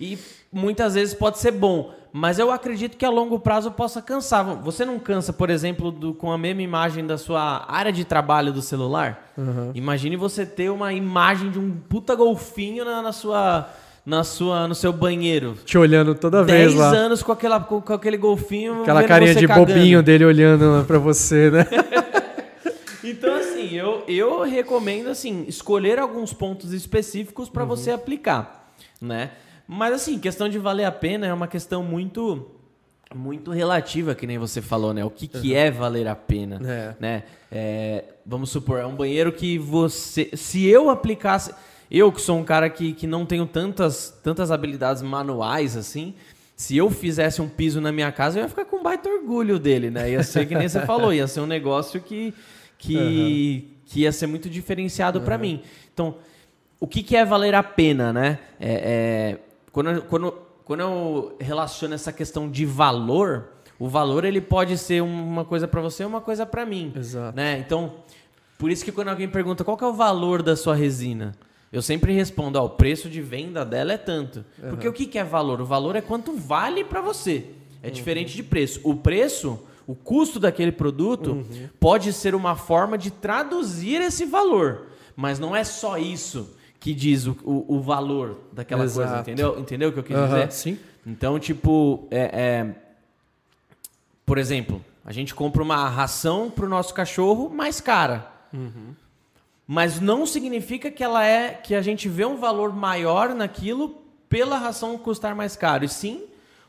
E 0.00 0.16
muitas 0.52 0.94
vezes 0.94 1.14
pode 1.14 1.38
ser 1.38 1.50
bom, 1.52 1.92
mas 2.12 2.38
eu 2.38 2.50
acredito 2.50 2.96
que 2.96 3.04
a 3.04 3.10
longo 3.10 3.38
prazo 3.38 3.70
possa 3.70 4.00
cansar. 4.00 4.44
Você 4.62 4.84
não 4.84 4.98
cansa, 4.98 5.32
por 5.32 5.50
exemplo, 5.50 5.90
do- 5.90 6.14
com 6.14 6.32
a 6.32 6.38
mesma 6.38 6.62
imagem 6.62 7.06
da 7.06 7.18
sua 7.18 7.64
área 7.68 7.92
de 7.92 8.04
trabalho 8.04 8.52
do 8.52 8.62
celular? 8.62 9.32
Imagine 9.74 10.16
você 10.16 10.44
ter 10.46 10.70
uma 10.70 10.92
imagem 10.92 11.50
de 11.50 11.58
um 11.58 11.70
puta 11.88 12.14
golfinho 12.14 12.84
na, 12.84 13.02
na 13.02 13.12
sua, 13.12 13.68
na 14.06 14.24
sua, 14.24 14.66
no 14.66 14.74
seu 14.74 14.92
banheiro. 14.92 15.54
Te 15.64 15.76
olhando 15.76 16.14
toda 16.14 16.42
10 16.44 16.72
vez 16.72 16.74
lá. 16.80 16.88
anos 16.88 17.22
com, 17.22 17.30
aquela, 17.30 17.60
com, 17.60 17.80
com 17.80 17.92
aquele 17.92 18.16
golfinho. 18.16 18.80
Aquela 18.82 19.04
carinha 19.04 19.34
de 19.34 19.46
cagando. 19.46 19.66
bobinho 19.66 20.02
dele 20.02 20.24
olhando 20.24 20.84
pra 20.86 20.98
você, 20.98 21.50
né? 21.50 21.66
Então, 23.04 23.34
assim, 23.36 23.74
eu, 23.74 24.02
eu 24.06 24.42
recomendo, 24.42 25.08
assim, 25.08 25.44
escolher 25.48 25.98
alguns 25.98 26.32
pontos 26.34 26.72
específicos 26.72 27.48
para 27.48 27.64
você 27.64 27.90
aplicar, 27.90 28.70
né? 29.00 29.30
Mas, 29.70 29.92
assim, 29.92 30.18
questão 30.18 30.48
de 30.48 30.58
valer 30.58 30.84
a 30.84 30.90
pena 30.92 31.26
é 31.26 31.32
uma 31.32 31.46
questão 31.46 31.82
muito 31.82 32.50
muito 33.14 33.50
relativa, 33.50 34.14
que 34.14 34.26
nem 34.26 34.36
você 34.36 34.60
falou, 34.60 34.92
né? 34.92 35.02
O 35.04 35.08
que, 35.10 35.26
que 35.26 35.54
é 35.54 35.70
valer 35.70 36.06
a 36.08 36.14
pena, 36.16 36.60
É. 36.62 36.94
né? 37.00 37.22
É, 37.50 38.04
vamos 38.24 38.50
supor, 38.50 38.78
é 38.80 38.86
um 38.86 38.94
banheiro 38.94 39.32
que 39.32 39.58
você... 39.58 40.30
Se 40.34 40.66
eu 40.66 40.90
aplicasse... 40.90 41.54
Eu, 41.90 42.12
que 42.12 42.20
sou 42.20 42.38
um 42.38 42.44
cara 42.44 42.68
que, 42.68 42.92
que 42.92 43.06
não 43.06 43.24
tenho 43.24 43.46
tantas, 43.46 44.10
tantas 44.22 44.50
habilidades 44.50 45.02
manuais, 45.02 45.76
assim... 45.76 46.14
Se 46.54 46.76
eu 46.76 46.90
fizesse 46.90 47.40
um 47.40 47.48
piso 47.48 47.80
na 47.80 47.92
minha 47.92 48.10
casa, 48.10 48.38
eu 48.38 48.42
ia 48.42 48.48
ficar 48.48 48.64
com 48.64 48.82
baita 48.82 49.08
orgulho 49.08 49.60
dele, 49.60 49.90
né? 49.90 50.10
Ia 50.10 50.24
ser 50.24 50.44
que 50.44 50.56
nem 50.56 50.68
você 50.68 50.80
falou, 50.84 51.12
ia 51.14 51.26
ser 51.28 51.38
um 51.40 51.46
negócio 51.46 52.00
que, 52.00 52.34
que, 52.76 53.68
que 53.86 54.00
ia 54.00 54.10
ser 54.10 54.26
muito 54.26 54.50
diferenciado 54.50 55.20
pra 55.20 55.38
mim. 55.38 55.62
Então, 55.94 56.16
o 56.80 56.86
que, 56.86 57.02
que 57.04 57.16
é 57.16 57.24
valer 57.24 57.54
a 57.54 57.62
pena, 57.62 58.12
né? 58.12 58.38
É, 58.58 58.72
é, 58.72 59.38
quando, 59.72 59.90
eu- 59.90 60.02
quando, 60.02 60.32
quando 60.64 60.80
eu 60.80 61.36
relaciono 61.40 61.94
essa 61.94 62.12
questão 62.12 62.50
de 62.50 62.64
valor, 62.66 63.48
o 63.78 63.88
valor 63.88 64.24
ele 64.24 64.40
pode 64.40 64.76
ser 64.78 65.02
uma 65.02 65.44
coisa 65.44 65.66
pra 65.68 65.80
você 65.80 66.02
e 66.02 66.06
uma 66.06 66.20
coisa 66.20 66.44
pra 66.46 66.66
mim. 66.66 66.92
Exato. 66.96 67.36
Né? 67.36 67.58
Então, 67.58 67.94
por 68.58 68.70
isso 68.70 68.84
que 68.84 68.92
quando 68.92 69.08
alguém 69.08 69.28
pergunta 69.28 69.64
qual 69.64 69.78
é 69.80 69.84
o 69.86 69.92
valor 69.92 70.42
da 70.42 70.56
sua 70.56 70.74
resina, 70.74 71.32
eu 71.72 71.82
sempre 71.82 72.12
respondo, 72.12 72.58
ó, 72.58 72.64
o 72.64 72.70
preço 72.70 73.08
de 73.08 73.20
venda 73.20 73.64
dela 73.64 73.92
é 73.92 73.98
tanto. 73.98 74.44
Porque 74.70 74.88
o 74.88 74.92
que, 74.92 75.06
que 75.06 75.18
é 75.18 75.24
valor? 75.24 75.60
O 75.60 75.66
valor 75.66 75.94
é 75.96 76.00
quanto 76.00 76.32
vale 76.32 76.82
pra 76.84 77.00
você. 77.00 77.44
É 77.82 77.90
diferente 77.90 78.34
de 78.34 78.42
preço. 78.42 78.80
O 78.82 78.96
preço, 78.96 79.60
o 79.86 79.94
custo 79.94 80.40
daquele 80.40 80.72
produto, 80.72 81.46
pode 81.78 82.12
ser 82.12 82.34
uma 82.34 82.56
forma 82.56 82.98
de 82.98 83.10
traduzir 83.10 84.00
esse 84.00 84.24
valor. 84.24 84.86
mas 85.14 85.38
não 85.38 85.54
é 85.54 85.62
só 85.64 85.96
isso 85.98 86.56
que 86.80 86.94
diz 86.94 87.26
o, 87.26 87.36
o, 87.44 87.76
o 87.76 87.80
valor 87.80 88.38
daquela 88.52 88.80
coisa, 88.82 89.02
Exato. 89.02 89.20
entendeu? 89.22 89.58
Entendeu 89.58 89.88
o 89.88 89.92
que 89.92 89.98
eu 89.98 90.04
quis 90.04 90.16
Aham, 90.16 90.26
dizer? 90.46 90.52
sim. 90.52 90.78
Então, 91.06 91.38
tipo, 91.38 92.06
é, 92.10 92.20
é- 92.32 92.74
por 94.24 94.38
exemplo, 94.38 94.84
a 95.04 95.12
gente 95.12 95.34
compra 95.34 95.62
uma 95.62 95.88
ração 95.88 96.50
pro 96.50 96.68
nosso 96.68 96.92
cachorro 96.94 97.48
mais 97.48 97.80
cara. 97.80 98.30
Mas 99.66 100.00
não 100.00 100.24
significa 100.24 100.90
que 100.90 101.02
ela 101.04 101.24
é 101.26 101.50
que 101.52 101.74
a 101.74 101.82
gente 101.82 102.08
vê 102.08 102.24
um 102.24 102.36
valor 102.36 102.72
maior 102.74 103.34
naquilo 103.34 103.96
pela 104.28 104.56
ração 104.58 104.96
custar 104.98 105.34
mais 105.34 105.56
caro. 105.56 105.84
E 105.84 105.88
sim, 105.88 106.24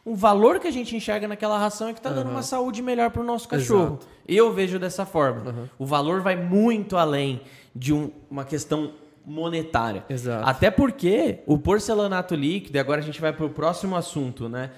um 0.05 0.15
valor 0.15 0.59
que 0.59 0.67
a 0.67 0.71
gente 0.71 0.95
enxerga 0.95 1.27
naquela 1.27 1.57
ração 1.57 1.87
é 1.89 1.93
que 1.93 1.99
está 1.99 2.09
dando 2.09 2.29
uma 2.31 2.43
saúde 2.43 2.81
melhor 2.81 3.11
pro 3.11 3.23
nosso 3.23 3.47
cachorro. 3.47 3.97
Exato. 3.99 4.07
Eu 4.27 4.51
vejo 4.53 4.79
dessa 4.79 5.05
forma. 5.05 5.69
O 5.77 5.85
valor 5.85 6.21
vai 6.21 6.35
muito 6.35 6.97
além 6.97 7.41
de 7.75 7.93
um- 7.93 8.11
uma 8.29 8.43
questão 8.43 8.91
monetária. 9.29 10.03
Exato. 10.09 10.49
Até 10.49 10.71
porque 10.71 11.39
o 11.45 11.57
porcelanato 11.57 12.33
líquido, 12.35 12.77
e 12.77 12.79
agora 12.79 12.99
a 12.99 13.03
gente 13.03 13.21
vai 13.21 13.31
pro 13.31 13.49
próximo 13.49 13.95
assunto, 13.95 14.49
né? 14.49 14.71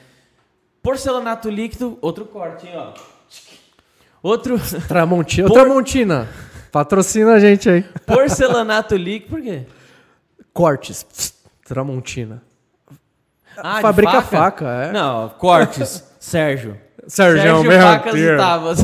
Porcelanato 0.84 1.50
líquido, 1.50 1.98
outro 2.02 2.26
corte, 2.26 2.68
hein, 2.68 2.74
ó. 2.76 2.94
Outro 4.22 4.60
Tramontina. 4.88 5.48
Por- 5.48 5.54
Tramontina, 5.54 6.28
patrocina 6.72 7.34
a 7.34 7.40
gente 7.40 7.70
aí. 7.70 7.84
porcelanato 8.06 8.96
líquido, 8.96 9.30
por 9.32 9.42
quê? 9.42 9.64
Cortes. 10.54 11.34
Tramontina. 11.66 12.44
Ah, 13.58 13.80
Fabrica 13.82 14.22
faca, 14.22 14.66
é. 14.68 14.92
Não, 14.92 15.30
cortes. 15.30 16.04
Sérgio. 16.20 16.78
Sérgio, 17.08 17.64
meu 17.64 17.82
Facas 17.82 18.14
Deus. 18.14 18.34
e 18.34 18.38
Tavas. 18.38 18.80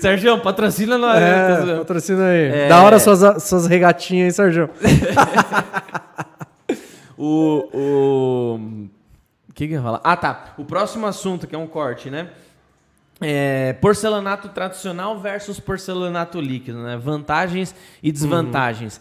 Sérgio, 0.00 0.40
patrocina 0.40 0.96
nós. 0.98 1.20
né? 1.20 1.32
Tá 1.46 1.52
É, 1.52 1.60
zoando. 1.62 1.78
patrocina 1.80 2.24
aí. 2.26 2.44
É. 2.48 2.68
Da 2.68 2.82
hora 2.82 2.98
suas, 2.98 3.42
suas 3.42 3.66
regatinhas 3.66 4.26
aí, 4.26 4.32
Sérgio. 4.32 4.70
O. 7.16 7.68
O. 7.74 8.88
Que, 9.54 9.66
que 9.68 9.74
eu 9.74 9.78
ia 9.78 9.82
falar? 9.82 10.00
Ah, 10.02 10.16
tá. 10.16 10.54
O 10.56 10.64
próximo 10.64 11.06
assunto, 11.06 11.46
que 11.46 11.54
é 11.54 11.58
um 11.58 11.66
corte, 11.66 12.08
né? 12.10 12.30
É, 13.20 13.74
porcelanato 13.74 14.48
tradicional 14.48 15.18
versus 15.20 15.60
porcelanato 15.60 16.40
líquido, 16.40 16.78
né? 16.82 16.96
Vantagens 16.96 17.74
e 18.02 18.10
desvantagens. 18.10 18.98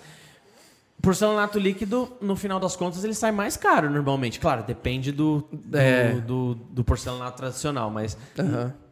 Porcelanato 1.01 1.57
líquido, 1.57 2.11
no 2.19 2.35
final 2.35 2.59
das 2.59 2.75
contas, 2.75 3.05
ele 3.05 3.13
sai 3.13 3.31
mais 3.31 3.55
caro 3.55 3.89
normalmente. 3.89 4.37
Claro, 4.37 4.63
depende 4.63 5.13
do, 5.13 5.47
do, 5.53 5.77
É. 5.77 6.09
do, 6.15 6.55
do 6.55 6.83
porcelanato 6.83 7.37
tradicional, 7.37 7.89
mas 7.89 8.17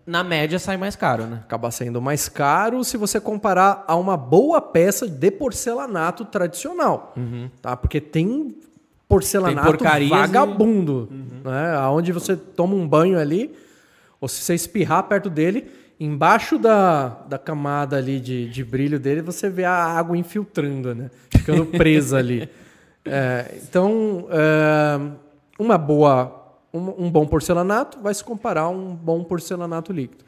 na 0.08 0.24
média 0.24 0.58
sai 0.58 0.78
mais 0.78 0.96
caro, 0.96 1.26
né? 1.26 1.42
Acaba 1.44 1.70
sendo 1.70 2.02
mais 2.02 2.30
caro 2.30 2.82
se 2.84 2.96
você 2.96 3.20
comparar 3.20 3.84
a 3.86 3.96
uma 3.98 4.16
boa 4.16 4.62
peça 4.62 5.06
de 5.08 5.30
porcelanato 5.30 6.24
tradicional. 6.24 7.14
Tá? 7.62 7.76
Porque 7.76 8.00
tem 8.00 8.56
porcelanato 9.08 9.68
Tem 9.68 9.78
porcarias 9.78 10.10
e- 10.10 10.14
vagabundo. 10.14 11.10
Né? 11.44 11.78
Onde 11.90 12.14
você 12.14 12.38
toma 12.38 12.74
um 12.74 12.88
banho 12.88 13.20
ali, 13.20 13.54
ou 14.22 14.30
se 14.30 14.42
você 14.42 14.56
espirrar 14.56 15.04
perto 15.04 15.30
dele, 15.30 15.70
embaixo 16.00 16.58
da, 16.58 17.10
da 17.28 17.38
camada 17.38 17.98
ali 17.98 18.20
de, 18.22 18.50
de 18.50 18.64
brilho 18.64 18.98
dele, 19.00 19.22
você 19.22 19.50
vê 19.50 19.66
a 19.66 19.74
água 19.74 20.18
infiltrando, 20.18 20.96
né? 20.96 21.12
Ficando 21.30 21.66
presa 21.66 22.18
ali. 22.18 22.50
É, 23.10 23.56
então, 23.64 24.28
é, 24.30 25.00
uma 25.58 25.78
boa, 25.78 26.37
um, 26.78 27.06
um 27.06 27.12
bom 27.12 27.26
porcelanato 27.26 28.00
vai 28.00 28.14
se 28.14 28.24
comparar 28.24 28.62
a 28.62 28.70
um 28.70 28.96
bom 28.96 29.24
porcelanato 29.24 29.92
líquido. 29.92 30.24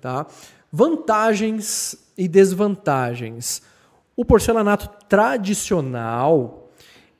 Tá? 0.00 0.26
Vantagens 0.72 1.96
e 2.16 2.28
desvantagens. 2.28 3.62
O 4.16 4.24
porcelanato 4.24 4.88
tradicional, 5.08 6.70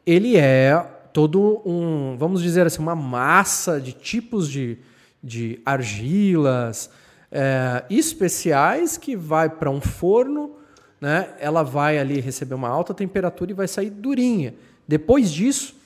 ele 0.07 0.37
é 0.37 0.77
todo 1.13 1.63
um, 1.65 2.17
vamos 2.17 2.43
dizer 2.43 2.67
assim, 2.67 2.81
uma 2.81 2.95
massa 2.95 3.81
de 3.81 3.93
tipos 3.93 4.49
de, 4.49 4.79
de 5.23 5.61
argilas 5.65 6.91
é, 7.31 7.85
especiais 7.89 8.97
que 8.97 9.17
vai 9.17 9.49
para 9.49 9.71
um 9.71 9.81
forno, 9.81 10.57
né? 11.01 11.31
Ela 11.41 11.63
vai 11.63 11.99
ali 11.99 12.21
receber 12.21 12.55
uma 12.55 12.69
alta 12.69 12.93
temperatura 12.93 13.51
e 13.51 13.55
vai 13.55 13.67
sair 13.67 13.91
durinha. 13.91 14.55
Depois 14.87 15.31
disso, 15.31 15.80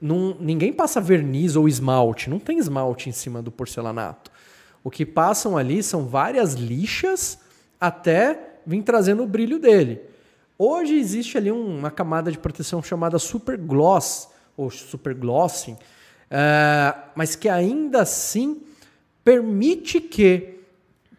não- 0.00 0.36
ninguém 0.40 0.72
passa 0.72 1.00
verniz 1.00 1.56
ou 1.56 1.68
esmalte, 1.68 2.28
não 2.28 2.38
tem 2.38 2.58
esmalte 2.58 3.08
em 3.08 3.12
cima 3.12 3.40
do 3.42 3.50
porcelanato. 3.50 4.30
O 4.82 4.90
que 4.90 5.06
passam 5.06 5.56
ali 5.56 5.82
são 5.82 6.06
várias 6.06 6.54
lixas 6.54 7.38
até 7.80 8.56
vir 8.66 8.82
trazendo 8.82 9.22
o 9.22 9.26
brilho 9.26 9.58
dele. 9.58 10.00
Hoje 10.58 10.94
existe 10.94 11.36
ali 11.38 11.50
um- 11.50 11.78
uma 11.78 11.90
camada 11.90 12.30
de 12.30 12.38
proteção 12.38 12.82
chamada 12.82 13.18
super 13.18 13.56
gloss 13.56 14.28
ou 14.56 14.70
super 14.70 15.14
glossing, 15.14 15.76
eh, 16.30 16.94
mas 17.14 17.34
que 17.34 17.48
ainda 17.48 18.02
assim 18.02 18.62
permite 19.24 20.00
que 20.00 20.60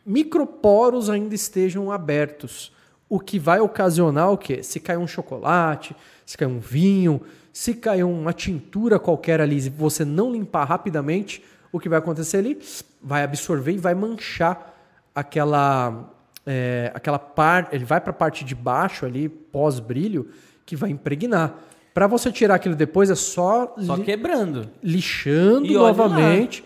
microporos 0.06 1.10
ainda 1.10 1.34
estejam 1.34 1.92
abertos, 1.92 2.72
o 3.10 3.20
que 3.20 3.40
vai 3.40 3.60
ocasionar 3.60 4.32
o 4.32 4.38
quê? 4.38 4.62
Se 4.64 4.80
cair 4.80 4.98
um 4.98 5.08
chocolate, 5.08 5.96
se 6.26 6.38
cair 6.38 6.48
um 6.48 6.60
vinho, 6.60 7.22
se 7.58 7.74
cair 7.74 8.04
uma 8.04 8.34
tintura 8.34 9.00
qualquer 9.00 9.40
ali, 9.40 9.56
e 9.66 9.70
você 9.70 10.04
não 10.04 10.30
limpar 10.30 10.66
rapidamente, 10.66 11.42
o 11.72 11.80
que 11.80 11.88
vai 11.88 12.00
acontecer 12.00 12.36
ali? 12.40 12.60
Vai 13.02 13.24
absorver 13.24 13.72
e 13.72 13.78
vai 13.78 13.96
manchar 13.96 14.74
aquela 15.16 16.12
é, 16.46 16.92
aquela 16.94 17.18
parte, 17.18 17.74
ele 17.74 17.86
vai 17.86 18.02
para 18.02 18.12
a 18.12 18.14
parte 18.14 18.44
de 18.44 18.54
baixo 18.54 19.06
ali, 19.06 19.30
pós-brilho, 19.30 20.30
que 20.66 20.76
vai 20.76 20.90
impregnar. 20.90 21.56
Para 21.94 22.08
você 22.08 22.30
tirar 22.30 22.56
aquilo 22.56 22.76
depois 22.76 23.10
é 23.10 23.16
só, 23.16 23.74
Só 23.80 23.98
quebrando. 24.00 24.70
lixando 24.84 25.66
E 25.66 25.74
novamente. 25.74 26.64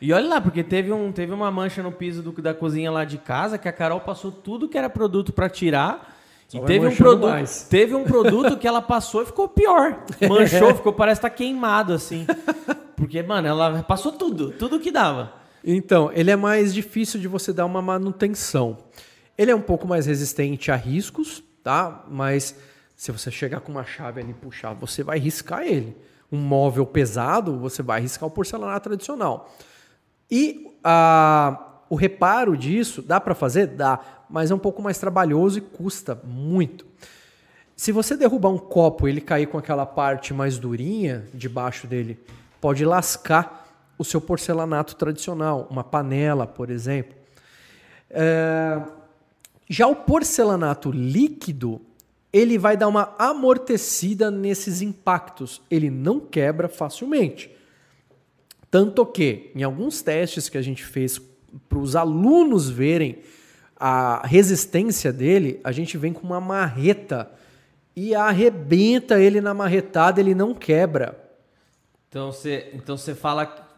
E 0.00 0.12
olha 0.12 0.28
lá, 0.28 0.40
porque 0.40 0.62
teve, 0.62 0.92
um, 0.92 1.10
teve 1.12 1.32
uma 1.32 1.50
mancha 1.50 1.82
no 1.82 1.90
piso 1.92 2.22
do- 2.22 2.40
da 2.40 2.54
cozinha 2.54 2.90
lá 2.90 3.04
de 3.04 3.18
casa 3.18 3.58
que 3.58 3.68
a 3.68 3.72
Carol 3.72 4.00
passou 4.00 4.30
tudo 4.30 4.68
que 4.68 4.78
era 4.78 4.88
produto 4.88 5.32
pra 5.32 5.48
tirar. 5.50 6.16
Só 6.50 6.58
e 6.58 6.66
teve 6.66 6.86
um, 6.88 6.96
produto, 6.96 7.28
mais. 7.30 7.62
teve 7.70 7.94
um 7.94 8.02
produto 8.02 8.56
que 8.58 8.66
ela 8.66 8.82
passou 8.82 9.22
e 9.22 9.26
ficou 9.26 9.48
pior. 9.48 10.04
Manchou, 10.28 10.74
ficou, 10.74 10.92
parece 10.92 11.20
que 11.20 11.26
tá 11.26 11.30
queimado 11.30 11.92
assim. 11.92 12.26
Porque, 12.96 13.22
mano, 13.22 13.46
ela 13.46 13.82
passou 13.84 14.10
tudo, 14.10 14.50
tudo 14.50 14.80
que 14.80 14.90
dava. 14.90 15.32
Então, 15.64 16.10
ele 16.12 16.30
é 16.30 16.36
mais 16.36 16.74
difícil 16.74 17.20
de 17.20 17.28
você 17.28 17.52
dar 17.52 17.66
uma 17.66 17.80
manutenção. 17.80 18.78
Ele 19.38 19.52
é 19.52 19.54
um 19.54 19.60
pouco 19.60 19.86
mais 19.86 20.06
resistente 20.06 20.72
a 20.72 20.76
riscos, 20.76 21.42
tá? 21.62 22.04
Mas 22.10 22.56
se 22.96 23.12
você 23.12 23.30
chegar 23.30 23.60
com 23.60 23.70
uma 23.70 23.84
chave 23.84 24.20
ali 24.20 24.32
e 24.32 24.34
puxar, 24.34 24.74
você 24.74 25.04
vai 25.04 25.18
riscar 25.20 25.62
ele. 25.62 25.96
Um 26.32 26.38
móvel 26.38 26.84
pesado, 26.84 27.58
você 27.58 27.82
vai 27.82 28.00
riscar 28.00 28.28
o 28.28 28.30
porcelanato 28.30 28.88
tradicional. 28.88 29.54
E 30.30 30.66
a- 30.82 31.69
o 31.90 31.96
reparo 31.96 32.56
disso, 32.56 33.02
dá 33.02 33.20
para 33.20 33.34
fazer? 33.34 33.66
Dá, 33.66 33.98
mas 34.30 34.52
é 34.52 34.54
um 34.54 34.58
pouco 34.58 34.80
mais 34.80 34.96
trabalhoso 34.96 35.58
e 35.58 35.60
custa 35.60 36.18
muito. 36.24 36.86
Se 37.74 37.90
você 37.90 38.16
derrubar 38.16 38.50
um 38.50 38.58
copo 38.58 39.08
e 39.08 39.10
ele 39.10 39.20
cair 39.20 39.46
com 39.46 39.58
aquela 39.58 39.84
parte 39.84 40.32
mais 40.32 40.56
durinha 40.56 41.26
debaixo 41.34 41.88
dele, 41.88 42.16
pode 42.60 42.84
lascar 42.84 43.66
o 43.98 44.04
seu 44.04 44.20
porcelanato 44.20 44.94
tradicional, 44.94 45.66
uma 45.68 45.82
panela, 45.82 46.46
por 46.46 46.70
exemplo. 46.70 47.16
É, 48.08 48.80
Já 49.68 49.88
o 49.88 49.96
porcelanato 49.96 50.92
líquido, 50.92 51.80
ele 52.32 52.56
vai 52.56 52.76
dar 52.76 52.86
uma 52.86 53.14
amortecida 53.18 54.30
nesses 54.30 54.80
impactos. 54.80 55.60
Ele 55.68 55.90
não 55.90 56.20
quebra 56.20 56.68
facilmente. 56.68 57.50
Tanto 58.70 59.04
que, 59.04 59.50
em 59.56 59.64
alguns 59.64 60.02
testes 60.02 60.48
que 60.48 60.56
a 60.56 60.62
gente 60.62 60.84
fez 60.84 61.20
para 61.68 61.78
os 61.78 61.96
alunos 61.96 62.68
verem 62.68 63.18
a 63.76 64.26
resistência 64.26 65.12
dele, 65.12 65.60
a 65.64 65.72
gente 65.72 65.96
vem 65.96 66.12
com 66.12 66.26
uma 66.26 66.40
marreta 66.40 67.30
e 67.96 68.14
arrebenta 68.14 69.18
ele 69.18 69.40
na 69.40 69.54
marretada, 69.54 70.20
ele 70.20 70.34
não 70.34 70.54
quebra. 70.54 71.18
Então 72.08 72.30
você 72.32 72.70
então 72.74 72.96
você 72.96 73.14
fala 73.14 73.68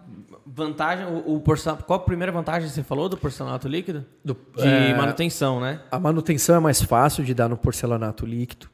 vantagem, 0.45 1.07
o, 1.07 1.37
o 1.37 1.41
qual 1.41 1.99
a 2.01 2.03
primeira 2.03 2.33
vantagem 2.33 2.69
que 2.69 2.75
você 2.75 2.83
falou 2.83 3.09
do 3.09 3.17
porcelanato 3.17 3.69
líquido? 3.69 4.05
Do- 4.25 4.37
de 4.57 4.67
é, 4.67 4.95
manutenção, 4.95 5.61
né? 5.61 5.81
A 5.91 5.99
manutenção 6.01 6.57
é 6.57 6.61
mais 6.61 6.83
fácil 6.83 7.23
de 7.25 7.33
dar 7.35 7.49
no 7.49 7.57
porcelanato 7.57 8.27
líquido. 8.27 8.69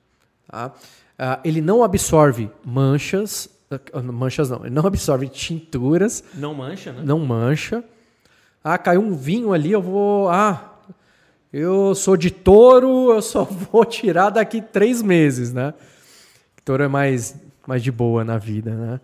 tá? 0.51 0.72
Ah, 1.18 1.40
ele 1.44 1.61
não 1.61 1.82
absorve 1.84 2.51
manchas, 2.64 3.49
ah, 3.70 4.01
manchas 4.03 4.49
não, 4.49 4.64
ele 4.64 4.74
não 4.74 4.86
absorve 4.86 5.28
tinturas, 5.28 6.24
Não 6.34 6.55
mancha, 6.55 6.92
né? 6.92 7.03
não 7.05 7.18
mancha. 7.18 7.84
Ah, 8.62 8.76
caiu 8.76 9.00
um 9.00 9.14
vinho 9.14 9.52
ali, 9.52 9.72
eu 9.72 9.80
vou. 9.82 10.28
Ah, 10.28 10.74
eu 11.52 11.94
sou 11.94 12.16
de 12.16 12.30
touro, 12.30 13.12
eu 13.14 13.22
só 13.22 13.44
vou 13.44 13.84
tirar 13.84 14.30
daqui 14.30 14.61
três 14.61 15.02
meses, 15.02 15.52
né? 15.52 15.74
Touro 16.64 16.82
é 16.82 16.88
mais, 16.88 17.36
mais 17.66 17.82
de 17.82 17.90
boa 17.90 18.24
na 18.24 18.36
vida, 18.38 18.74
né? 18.74 19.00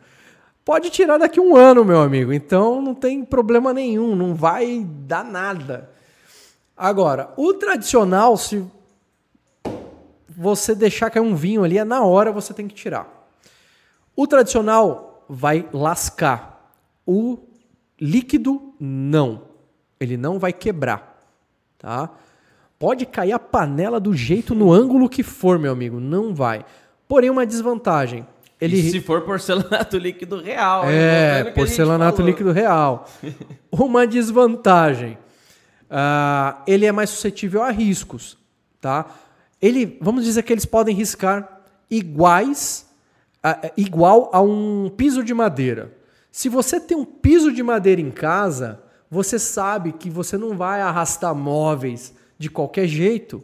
Pode 0.64 0.88
tirar 0.90 1.18
daqui 1.18 1.38
um 1.38 1.56
ano, 1.56 1.84
meu 1.84 2.00
amigo. 2.00 2.32
Então 2.32 2.80
não 2.80 2.94
tem 2.94 3.24
problema 3.24 3.72
nenhum, 3.72 4.16
não 4.16 4.34
vai 4.34 4.84
dar 4.84 5.24
nada. 5.24 5.90
Agora, 6.76 7.32
o 7.36 7.52
tradicional, 7.54 8.36
se 8.36 8.64
você 10.28 10.74
deixar 10.74 11.10
cair 11.10 11.22
um 11.22 11.36
vinho 11.36 11.62
ali, 11.62 11.78
é 11.78 11.84
na 11.84 12.02
hora 12.02 12.32
você 12.32 12.52
tem 12.52 12.66
que 12.66 12.74
tirar. 12.74 13.28
O 14.16 14.26
tradicional 14.26 15.24
vai 15.28 15.68
lascar. 15.72 16.72
O 17.06 17.38
líquido, 18.00 18.73
não. 18.80 19.42
Ele 19.98 20.16
não 20.16 20.38
vai 20.38 20.52
quebrar. 20.52 21.14
Tá? 21.78 22.10
Pode 22.78 23.06
cair 23.06 23.32
a 23.32 23.38
panela 23.38 24.00
do 24.00 24.14
jeito 24.14 24.54
no 24.54 24.72
ângulo 24.72 25.08
que 25.08 25.22
for, 25.22 25.58
meu 25.58 25.72
amigo. 25.72 26.00
Não 26.00 26.34
vai. 26.34 26.64
Porém, 27.08 27.30
uma 27.30 27.46
desvantagem. 27.46 28.26
Ele... 28.60 28.78
E 28.78 28.90
se 28.90 29.00
for 29.00 29.22
porcelanato 29.22 29.96
líquido 29.98 30.40
real. 30.40 30.84
É, 30.86 31.44
porcelanato 31.52 32.22
líquido 32.22 32.52
real. 32.52 33.08
uma 33.70 34.06
desvantagem. 34.06 35.18
Uh, 35.84 36.62
ele 36.66 36.86
é 36.86 36.92
mais 36.92 37.10
suscetível 37.10 37.62
a 37.62 37.70
riscos. 37.70 38.38
Tá? 38.80 39.06
Ele, 39.60 39.98
vamos 40.00 40.24
dizer 40.24 40.42
que 40.42 40.52
eles 40.52 40.66
podem 40.66 40.94
riscar 40.94 41.60
iguais, 41.90 42.88
uh, 43.44 43.70
igual 43.76 44.30
a 44.32 44.40
um 44.40 44.90
piso 44.96 45.22
de 45.22 45.32
madeira. 45.32 45.92
Se 46.34 46.48
você 46.48 46.80
tem 46.80 46.96
um 46.96 47.04
piso 47.04 47.52
de 47.52 47.62
madeira 47.62 48.00
em 48.00 48.10
casa, 48.10 48.80
você 49.08 49.38
sabe 49.38 49.92
que 49.92 50.10
você 50.10 50.36
não 50.36 50.56
vai 50.56 50.80
arrastar 50.80 51.32
móveis 51.32 52.12
de 52.36 52.50
qualquer 52.50 52.88
jeito. 52.88 53.40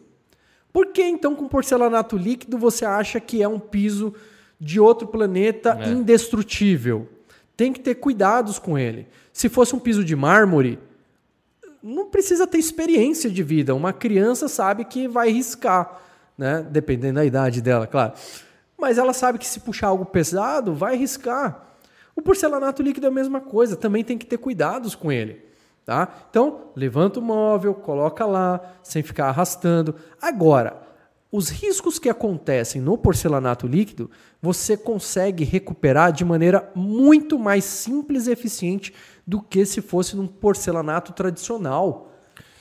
Por 0.72 0.88
que 0.88 1.00
então 1.00 1.36
com 1.36 1.46
porcelanato 1.46 2.16
líquido 2.16 2.58
você 2.58 2.84
acha 2.84 3.20
que 3.20 3.44
é 3.44 3.48
um 3.48 3.60
piso 3.60 4.12
de 4.58 4.80
outro 4.80 5.06
planeta 5.06 5.78
é. 5.80 5.88
indestrutível? 5.88 7.08
Tem 7.56 7.72
que 7.72 7.78
ter 7.78 7.94
cuidados 7.94 8.58
com 8.58 8.76
ele. 8.76 9.06
Se 9.32 9.48
fosse 9.48 9.76
um 9.76 9.78
piso 9.78 10.04
de 10.04 10.16
mármore, 10.16 10.76
não 11.80 12.06
precisa 12.06 12.44
ter 12.44 12.58
experiência 12.58 13.30
de 13.30 13.44
vida. 13.44 13.72
Uma 13.72 13.92
criança 13.92 14.48
sabe 14.48 14.84
que 14.84 15.06
vai 15.06 15.30
riscar, 15.30 15.96
né? 16.36 16.66
Dependendo 16.68 17.20
da 17.20 17.24
idade 17.24 17.62
dela, 17.62 17.86
claro. 17.86 18.14
Mas 18.76 18.98
ela 18.98 19.12
sabe 19.12 19.38
que 19.38 19.46
se 19.46 19.60
puxar 19.60 19.86
algo 19.86 20.06
pesado, 20.06 20.74
vai 20.74 20.96
riscar. 20.96 21.69
O 22.20 22.22
porcelanato 22.22 22.82
líquido 22.82 23.06
é 23.06 23.08
a 23.08 23.12
mesma 23.12 23.40
coisa, 23.40 23.76
também 23.76 24.04
tem 24.04 24.18
que 24.18 24.26
ter 24.26 24.36
cuidados 24.36 24.94
com 24.94 25.10
ele. 25.10 25.40
Tá? 25.86 26.26
Então, 26.28 26.66
levanta 26.76 27.18
o 27.18 27.22
móvel, 27.22 27.72
coloca 27.72 28.26
lá, 28.26 28.60
sem 28.82 29.02
ficar 29.02 29.28
arrastando. 29.28 29.94
Agora, 30.20 30.82
os 31.32 31.48
riscos 31.48 31.98
que 31.98 32.10
acontecem 32.10 32.82
no 32.82 32.98
porcelanato 32.98 33.66
líquido, 33.66 34.10
você 34.42 34.76
consegue 34.76 35.44
recuperar 35.44 36.12
de 36.12 36.22
maneira 36.22 36.70
muito 36.74 37.38
mais 37.38 37.64
simples 37.64 38.26
e 38.26 38.32
eficiente 38.32 38.92
do 39.26 39.40
que 39.40 39.64
se 39.64 39.80
fosse 39.80 40.14
num 40.14 40.26
porcelanato 40.26 41.14
tradicional. 41.14 42.12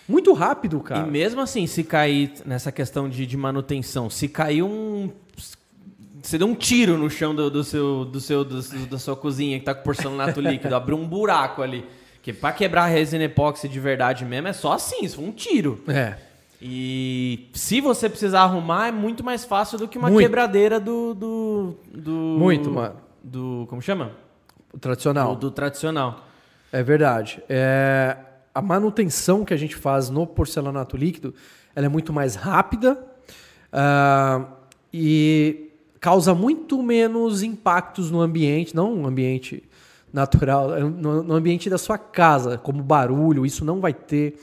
Muito 0.08 0.32
rápido, 0.32 0.80
cara. 0.80 1.06
E 1.06 1.12
mesmo 1.12 1.42
assim, 1.42 1.68
se 1.68 1.84
cair 1.84 2.32
nessa 2.46 2.72
questão 2.72 3.10
de, 3.10 3.26
de 3.26 3.36
manutenção, 3.36 4.10
se 4.10 4.30
cair 4.30 4.64
um. 4.64 5.12
Você 6.22 6.38
deu 6.38 6.48
um 6.48 6.56
tiro 6.56 6.98
no 6.98 7.10
chão 7.10 7.34
do, 7.34 7.50
do 7.50 7.64
seu, 7.64 8.06
do 8.06 8.20
seu, 8.20 8.44
do, 8.44 8.62
da 8.88 9.00
sua 9.00 9.16
cozinha 9.16 9.60
que 9.60 9.66
tá 9.66 9.74
com 9.74 9.84
porcelanato 9.84 10.42
líquido, 10.42 10.76
abriu 10.76 10.98
um 10.98 11.08
buraco 11.08 11.62
ali. 11.62 11.86
Porque 12.16 12.34
pra 12.34 12.52
quebrar 12.52 12.84
a 12.84 12.88
resina 12.88 13.24
epóxi 13.24 13.70
de 13.70 13.80
verdade 13.80 14.26
mesmo 14.26 14.48
é 14.48 14.54
só 14.54 14.74
assim, 14.74 15.04
isso 15.04 15.18
foi 15.18 15.26
um 15.26 15.32
tiro. 15.32 15.82
É. 15.88 16.16
E 16.62 17.50
se 17.54 17.80
você 17.80 18.10
precisar 18.10 18.42
arrumar, 18.42 18.88
é 18.88 18.92
muito 18.92 19.24
mais 19.24 19.46
fácil 19.46 19.78
do 19.78 19.88
que 19.88 19.98
uma 19.98 20.10
muito. 20.10 20.26
quebradeira 20.26 20.80
do, 20.80 21.14
do, 21.14 21.76
do. 21.94 22.12
Muito, 22.12 22.70
mano. 22.70 22.96
Do. 23.24 23.66
Como 23.70 23.82
chama? 23.82 24.12
O 24.74 24.78
tradicional. 24.78 25.36
Do, 25.36 25.50
do 25.50 25.52
tradicional. 25.52 26.26
É 26.72 26.84
verdade. 26.84 27.42
É, 27.48 28.18
a 28.54 28.62
manutenção 28.62 29.46
que 29.46 29.54
a 29.54 29.58
gente 29.58 29.76
faz 29.76 30.10
no 30.10 30.28
porcelanato 30.28 30.98
líquido 30.98 31.34
ela 31.76 31.86
é 31.86 31.90
muito 31.90 32.12
mais 32.12 32.36
rápida 32.36 33.02
uh, 33.72 34.46
e 34.94 35.69
causa 36.00 36.34
muito 36.34 36.82
menos 36.82 37.44
impactos 37.44 38.10
no 38.10 38.22
ambiente, 38.22 38.76
não 38.76 38.96
no 38.96 39.08
ambiente 39.08 39.64
natural, 40.12 40.76
é 40.76 40.84
no, 40.84 41.34
ambiente 41.34 41.70
da 41.70 41.78
sua 41.78 41.98
casa, 41.98 42.58
como 42.58 42.82
barulho, 42.82 43.46
isso 43.46 43.64
não 43.64 43.80
vai 43.80 43.94
ter. 43.94 44.40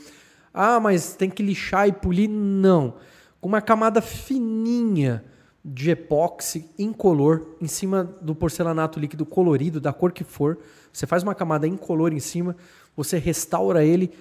Ah, 0.52 0.78
mas 0.80 1.14
tem 1.14 1.28
que 1.28 1.42
lixar 1.42 1.88
e 1.88 1.92
polir? 1.92 2.28
Não. 2.30 2.94
Com 3.40 3.48
uma 3.48 3.60
camada 3.60 4.00
fininha 4.00 5.24
de 5.64 5.90
epóxi 5.90 6.70
incolor 6.78 7.56
em 7.60 7.66
cima 7.66 8.04
do 8.22 8.34
porcelanato 8.34 9.00
líquido 9.00 9.26
colorido, 9.26 9.80
da 9.80 9.92
cor 9.92 10.12
que 10.12 10.22
for, 10.22 10.58
você 10.92 11.06
faz 11.06 11.22
uma 11.22 11.34
camada 11.34 11.66
incolor 11.66 12.12
em 12.12 12.20
cima, 12.20 12.56
você 12.96 13.18
restaura 13.18 13.84
ele 13.84 14.12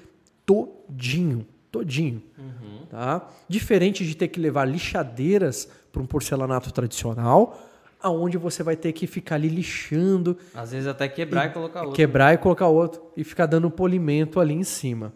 todinho, 0.46 1.46
todinho, 1.76 2.24
uhum. 2.38 2.86
tá? 2.90 3.28
Diferente 3.50 4.06
de 4.06 4.16
ter 4.16 4.30
que 4.30 4.40
levar 4.40 4.64
lixadeiras 4.64 5.70
para 5.92 6.02
um 6.02 6.06
porcelanato 6.06 6.72
tradicional, 6.72 7.62
aonde 8.02 8.38
você 8.38 8.64
vai 8.64 8.78
ter 8.78 8.94
que 8.94 9.06
ficar 9.06 9.36
ali 9.36 9.50
lixando. 9.50 10.38
Às 10.54 10.72
vezes 10.72 10.88
até 10.88 11.10
quebrar 11.10 11.48
e, 11.48 11.50
e 11.50 11.52
colocar 11.52 11.82
outro. 11.82 11.96
Quebrar 11.96 12.34
e 12.34 12.38
colocar 12.38 12.68
outro. 12.68 13.02
E 13.18 13.26
ficar 13.26 13.46
dando 13.46 13.70
polimento 13.70 14.40
ali 14.40 14.54
em 14.54 14.64
cima. 14.64 15.12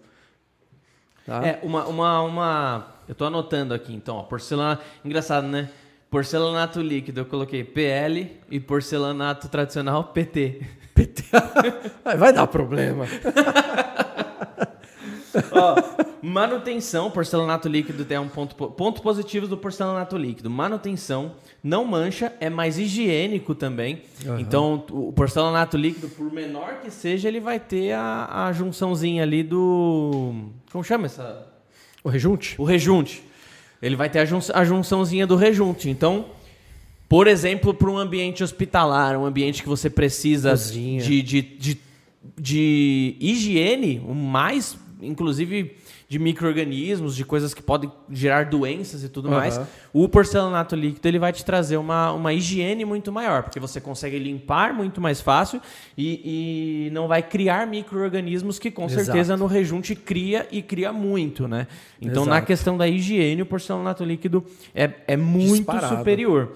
Tá? 1.25 1.47
É, 1.47 1.59
uma, 1.63 1.85
uma, 1.85 2.21
uma. 2.23 2.87
Eu 3.07 3.15
tô 3.15 3.23
anotando 3.23 3.73
aqui, 3.73 3.93
então, 3.93 4.17
ó, 4.17 4.23
porcelanato. 4.23 4.83
Engraçado, 5.05 5.47
né? 5.47 5.69
Porcelanato 6.11 6.81
líquido, 6.81 7.21
eu 7.21 7.25
coloquei 7.25 7.63
PL 7.63 8.37
e 8.51 8.59
porcelanato 8.59 9.47
tradicional 9.47 10.05
PT. 10.05 10.61
PT. 10.93 11.23
vai 12.17 12.33
dar 12.33 12.47
problema. 12.47 13.05
Ó, 15.51 15.75
manutenção, 16.21 17.09
porcelanato 17.11 17.67
líquido 17.67 18.05
tem 18.05 18.17
um 18.17 18.27
ponto, 18.27 18.55
ponto 18.55 19.01
positivo 19.01 19.47
do 19.47 19.57
porcelanato 19.57 20.17
líquido. 20.17 20.49
Manutenção, 20.49 21.33
não 21.63 21.85
mancha, 21.85 22.33
é 22.39 22.49
mais 22.49 22.77
higiênico 22.77 23.55
também. 23.55 24.01
Uhum. 24.25 24.39
Então, 24.39 24.85
o 24.91 25.11
porcelanato 25.13 25.77
líquido, 25.77 26.09
por 26.09 26.31
menor 26.31 26.79
que 26.81 26.91
seja, 26.91 27.27
ele 27.27 27.39
vai 27.39 27.59
ter 27.59 27.93
a, 27.93 28.47
a 28.47 28.53
junçãozinha 28.53 29.23
ali 29.23 29.43
do. 29.43 30.33
Como 30.71 30.83
chama 30.83 31.05
essa? 31.05 31.47
O 32.03 32.09
rejunte? 32.09 32.55
O 32.57 32.63
rejunte. 32.63 33.23
Ele 33.81 33.95
vai 33.95 34.09
ter 34.09 34.19
a, 34.19 34.25
jun, 34.25 34.39
a 34.53 34.63
junçãozinha 34.65 35.25
do 35.25 35.35
rejunte. 35.35 35.89
Então, 35.89 36.25
por 37.07 37.27
exemplo, 37.27 37.73
para 37.73 37.89
um 37.89 37.97
ambiente 37.97 38.43
hospitalar, 38.43 39.17
um 39.17 39.25
ambiente 39.25 39.63
que 39.63 39.69
você 39.69 39.89
precisa 39.89 40.53
de, 40.55 41.21
de, 41.23 41.41
de, 41.41 41.77
de 42.37 43.15
higiene, 43.19 43.99
o 44.07 44.13
mais 44.13 44.77
inclusive 45.01 45.75
de 46.07 46.19
micro-organismos, 46.19 47.15
de 47.15 47.23
coisas 47.23 47.53
que 47.53 47.61
podem 47.61 47.91
gerar 48.09 48.45
doenças 48.45 49.03
e 49.03 49.09
tudo 49.09 49.29
uhum. 49.29 49.35
mais, 49.35 49.59
o 49.93 50.07
porcelanato 50.09 50.75
líquido 50.75 51.07
ele 51.07 51.19
vai 51.19 51.31
te 51.31 51.45
trazer 51.45 51.77
uma, 51.77 52.11
uma 52.11 52.33
higiene 52.33 52.83
muito 52.83 53.11
maior, 53.11 53.43
porque 53.43 53.59
você 53.59 53.79
consegue 53.79 54.17
limpar 54.17 54.73
muito 54.73 54.99
mais 54.99 55.21
fácil 55.21 55.61
e, 55.97 56.87
e 56.87 56.89
não 56.91 57.07
vai 57.07 57.21
criar 57.21 57.65
micro-organismos 57.67 58.59
que 58.59 58.71
com 58.71 58.85
Exato. 58.85 59.05
certeza 59.05 59.37
no 59.37 59.45
rejunte 59.45 59.95
cria 59.95 60.47
e 60.51 60.61
cria 60.61 60.91
muito, 60.91 61.47
né? 61.47 61.67
Então, 62.01 62.23
Exato. 62.23 62.29
na 62.29 62.41
questão 62.41 62.77
da 62.77 62.87
higiene, 62.87 63.41
o 63.41 63.45
porcelanato 63.45 64.03
líquido 64.03 64.43
é, 64.73 64.91
é 65.07 65.15
muito 65.15 65.57
Disparado. 65.57 65.97
superior. 65.97 66.53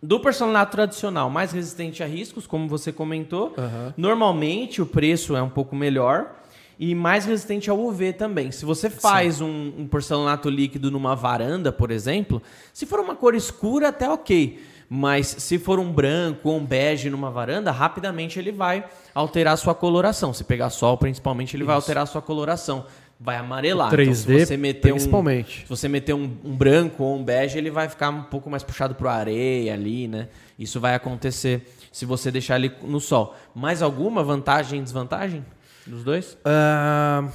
Do 0.00 0.20
porcelanato 0.20 0.72
tradicional, 0.72 1.28
mais 1.28 1.50
resistente 1.50 2.04
a 2.04 2.06
riscos, 2.06 2.46
como 2.46 2.68
você 2.68 2.92
comentou. 2.92 3.52
Uhum. 3.58 3.92
Normalmente 3.96 4.80
o 4.80 4.86
preço 4.86 5.34
é 5.34 5.42
um 5.42 5.48
pouco 5.48 5.74
melhor 5.74 6.38
e 6.78 6.94
mais 6.94 7.24
resistente 7.24 7.68
ao 7.68 7.78
UV 7.78 8.12
também. 8.12 8.52
Se 8.52 8.64
você 8.64 8.88
faz 8.88 9.40
um, 9.40 9.72
um, 9.78 9.86
porcelanato 9.86 10.48
líquido 10.48 10.90
numa 10.90 11.16
varanda, 11.16 11.72
por 11.72 11.90
exemplo, 11.90 12.40
se 12.72 12.86
for 12.86 13.00
uma 13.00 13.16
cor 13.16 13.34
escura, 13.34 13.88
até 13.88 14.08
ok. 14.08 14.62
Mas 14.88 15.26
se 15.26 15.58
for 15.58 15.78
um 15.78 15.92
branco 15.92 16.48
ou 16.48 16.56
um 16.56 16.64
bege 16.64 17.10
numa 17.10 17.30
varanda, 17.30 17.70
rapidamente 17.70 18.38
ele 18.38 18.52
vai 18.52 18.84
alterar 19.14 19.54
a 19.54 19.56
sua 19.56 19.74
coloração. 19.74 20.32
Se 20.32 20.44
pegar 20.44 20.70
sol, 20.70 20.96
principalmente, 20.96 21.54
ele 21.54 21.64
Isso. 21.64 21.66
vai 21.66 21.76
alterar 21.76 22.04
a 22.04 22.06
sua 22.06 22.22
coloração. 22.22 22.86
Vai 23.20 23.36
amarelar. 23.36 23.92
O 23.92 23.96
3D, 23.96 24.02
então, 24.02 24.14
se 24.14 24.46
você 24.46 24.56
meter 24.56 24.92
principalmente. 24.92 25.58
Um, 25.58 25.62
se 25.62 25.68
você 25.68 25.88
meter 25.88 26.14
um, 26.14 26.30
um 26.44 26.56
branco 26.56 27.02
ou 27.02 27.18
um 27.18 27.24
bege, 27.24 27.58
ele 27.58 27.70
vai 27.70 27.88
ficar 27.88 28.08
um 28.10 28.22
pouco 28.22 28.48
mais 28.48 28.62
puxado 28.62 28.94
para 28.94 29.12
areia 29.12 29.74
ali, 29.74 30.06
né? 30.08 30.28
Isso 30.58 30.80
vai 30.80 30.94
acontecer 30.94 31.66
se 31.92 32.06
você 32.06 32.30
deixar 32.30 32.56
ele 32.56 32.72
no 32.82 33.00
sol. 33.00 33.34
Mais 33.54 33.82
alguma 33.82 34.22
vantagem 34.22 34.80
e 34.80 34.82
desvantagem? 34.82 35.44
Dos 35.88 36.04
dois? 36.04 36.34
Uh, 36.34 37.30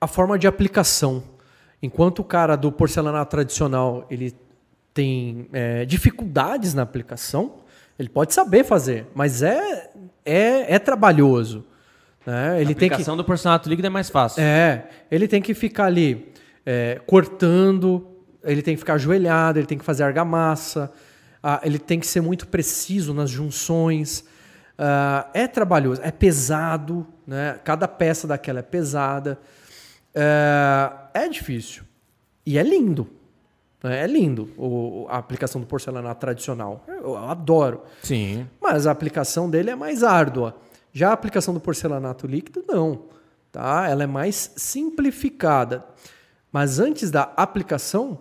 a 0.00 0.06
forma 0.06 0.38
de 0.38 0.46
aplicação. 0.46 1.22
Enquanto 1.82 2.20
o 2.20 2.24
cara 2.24 2.56
do 2.56 2.72
porcelanato 2.72 3.30
tradicional 3.30 4.06
ele 4.10 4.34
tem 4.94 5.48
é, 5.52 5.84
dificuldades 5.84 6.72
na 6.72 6.82
aplicação, 6.82 7.56
ele 7.98 8.08
pode 8.08 8.32
saber 8.32 8.64
fazer, 8.64 9.06
mas 9.14 9.42
é, 9.42 9.90
é, 10.24 10.74
é 10.74 10.78
trabalhoso. 10.78 11.64
Né? 12.24 12.60
Ele 12.60 12.70
a 12.70 12.72
aplicação 12.72 13.04
tem 13.04 13.14
que, 13.14 13.16
do 13.16 13.24
porcelanato 13.24 13.68
líquido 13.68 13.86
é 13.86 13.90
mais 13.90 14.08
fácil. 14.08 14.42
É, 14.42 14.88
ele 15.10 15.28
tem 15.28 15.42
que 15.42 15.52
ficar 15.52 15.86
ali 15.86 16.32
é, 16.64 17.00
cortando, 17.06 18.06
ele 18.42 18.62
tem 18.62 18.74
que 18.74 18.78
ficar 18.78 18.94
ajoelhado, 18.94 19.58
ele 19.58 19.66
tem 19.66 19.76
que 19.76 19.84
fazer 19.84 20.04
argamassa, 20.04 20.90
ah, 21.42 21.60
ele 21.62 21.78
tem 21.78 22.00
que 22.00 22.06
ser 22.06 22.20
muito 22.20 22.46
preciso 22.46 23.12
nas 23.12 23.28
junções. 23.28 24.20
Uh, 24.78 25.28
é 25.34 25.46
trabalhoso, 25.46 26.00
é 26.02 26.10
pesado, 26.10 27.06
né? 27.26 27.58
cada 27.64 27.88
peça 27.88 28.26
daquela 28.26 28.60
é 28.60 28.62
pesada. 28.62 29.38
Uh, 30.14 30.96
é 31.12 31.28
difícil. 31.28 31.84
E 32.46 32.58
é 32.58 32.62
lindo. 32.62 33.08
né? 33.82 34.02
É 34.02 34.06
lindo 34.06 34.50
o, 34.56 35.06
a 35.08 35.18
aplicação 35.18 35.60
do 35.60 35.66
porcelanato 35.66 36.20
tradicional. 36.20 36.84
Eu, 36.86 36.94
eu 36.94 37.16
adoro. 37.16 37.82
Sim. 38.02 38.46
Mas 38.60 38.86
a 38.86 38.90
aplicação 38.90 39.48
dele 39.48 39.70
é 39.70 39.74
mais 39.74 40.02
árdua. 40.02 40.56
Já 40.92 41.10
a 41.10 41.12
aplicação 41.12 41.52
do 41.52 41.60
porcelanato 41.60 42.26
líquido, 42.26 42.64
não. 42.68 43.06
Tá? 43.50 43.88
Ela 43.88 44.04
é 44.04 44.06
mais 44.06 44.52
simplificada. 44.56 45.84
Mas 46.52 46.78
antes 46.78 47.10
da 47.10 47.32
aplicação, 47.36 48.20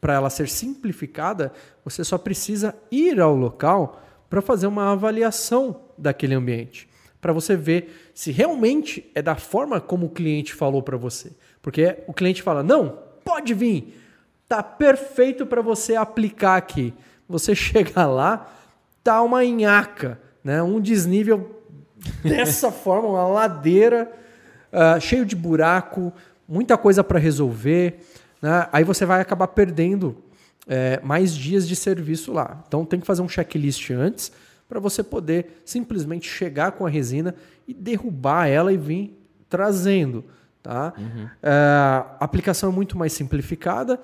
para 0.00 0.14
ela 0.14 0.30
ser 0.30 0.48
simplificada, 0.48 1.52
você 1.84 2.04
só 2.04 2.18
precisa 2.18 2.76
ir 2.90 3.20
ao 3.20 3.34
local 3.34 4.00
para 4.28 4.42
fazer 4.42 4.66
uma 4.66 4.92
avaliação 4.92 5.80
daquele 5.96 6.34
ambiente, 6.34 6.88
para 7.24 7.32
você 7.32 7.56
ver 7.56 8.10
se 8.12 8.30
realmente 8.30 9.10
é 9.14 9.22
da 9.22 9.34
forma 9.34 9.80
como 9.80 10.04
o 10.04 10.10
cliente 10.10 10.52
falou 10.52 10.82
para 10.82 10.98
você. 10.98 11.32
Porque 11.62 11.96
o 12.06 12.12
cliente 12.12 12.42
fala: 12.42 12.62
"Não, 12.62 12.98
pode 13.24 13.54
vir. 13.54 13.98
Tá 14.46 14.62
perfeito 14.62 15.46
para 15.46 15.62
você 15.62 15.96
aplicar 15.96 16.58
aqui". 16.58 16.92
Você 17.26 17.54
chega 17.56 18.04
lá, 18.04 18.52
tá 19.02 19.22
uma 19.22 19.42
nhaca, 19.42 20.20
né? 20.44 20.62
Um 20.62 20.78
desnível 20.78 21.62
dessa 22.22 22.70
forma, 22.70 23.08
uma 23.08 23.26
ladeira 23.26 24.12
uh, 24.70 25.00
cheio 25.00 25.24
de 25.24 25.34
buraco, 25.34 26.12
muita 26.46 26.76
coisa 26.76 27.02
para 27.02 27.18
resolver. 27.18 28.00
Né? 28.42 28.68
Aí 28.70 28.84
você 28.84 29.06
vai 29.06 29.22
acabar 29.22 29.48
perdendo 29.48 30.14
é, 30.68 31.00
mais 31.02 31.34
dias 31.34 31.66
de 31.66 31.74
serviço 31.74 32.34
lá. 32.34 32.62
Então 32.68 32.84
tem 32.84 33.00
que 33.00 33.06
fazer 33.06 33.22
um 33.22 33.28
checklist 33.30 33.88
antes 33.92 34.30
para 34.74 34.80
você 34.80 35.04
poder 35.04 35.62
simplesmente 35.64 36.28
chegar 36.28 36.72
com 36.72 36.84
a 36.84 36.90
resina 36.90 37.32
e 37.66 37.72
derrubar 37.72 38.48
ela 38.48 38.72
e 38.72 38.76
vir 38.76 39.16
trazendo. 39.48 40.24
Tá? 40.60 40.92
Uhum. 40.98 41.28
É, 41.40 41.48
a 41.48 42.16
aplicação 42.18 42.70
é 42.70 42.72
muito 42.72 42.98
mais 42.98 43.12
simplificada. 43.12 44.00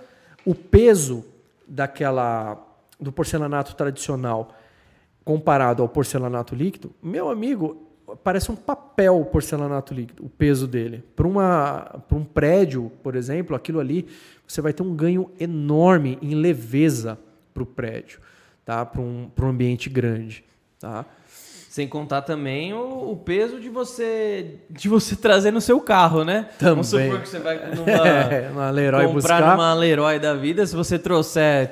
O 0.46 0.54
peso 0.54 1.24
daquela 1.66 2.64
do 3.00 3.10
porcelanato 3.10 3.74
tradicional 3.74 4.54
comparado 5.24 5.82
ao 5.82 5.88
porcelanato 5.88 6.54
líquido, 6.54 6.92
meu 7.02 7.30
amigo, 7.30 7.88
parece 8.22 8.52
um 8.52 8.56
papel 8.56 9.20
o 9.20 9.24
porcelanato 9.24 9.92
líquido, 9.92 10.24
o 10.24 10.28
peso 10.28 10.68
dele. 10.68 11.02
Para 11.16 11.26
um 12.12 12.24
prédio, 12.24 12.92
por 13.02 13.16
exemplo, 13.16 13.56
aquilo 13.56 13.80
ali, 13.80 14.06
você 14.46 14.60
vai 14.60 14.72
ter 14.72 14.84
um 14.84 14.94
ganho 14.94 15.32
enorme 15.40 16.16
em 16.22 16.36
leveza 16.36 17.18
para 17.52 17.62
o 17.64 17.66
prédio, 17.66 18.20
tá? 18.64 18.86
para 18.86 19.00
um, 19.00 19.28
um 19.36 19.46
ambiente 19.48 19.90
grande. 19.90 20.44
Tá? 20.80 21.04
Sem 21.68 21.86
contar 21.86 22.22
também 22.22 22.72
o, 22.72 23.12
o, 23.12 23.16
peso 23.16 23.60
de 23.60 23.68
você 23.68 24.56
de 24.68 24.88
você 24.88 25.14
trazer 25.14 25.52
no 25.52 25.60
seu 25.60 25.78
carro, 25.78 26.24
né? 26.24 26.48
Também. 26.58 26.74
Vamos 26.74 26.86
supor 26.88 27.20
que 27.20 27.28
você 27.28 27.38
vai 27.38 27.58
numa, 27.76 27.90
é, 27.90 28.50
uma 28.50 28.70
Leroy 28.70 29.06
comprar 29.06 29.40
buscar. 29.40 29.56
numa 29.56 29.74
Leroy 29.74 30.18
da 30.18 30.34
vida, 30.34 30.66
se 30.66 30.74
você 30.74 30.98
trouxer 30.98 31.70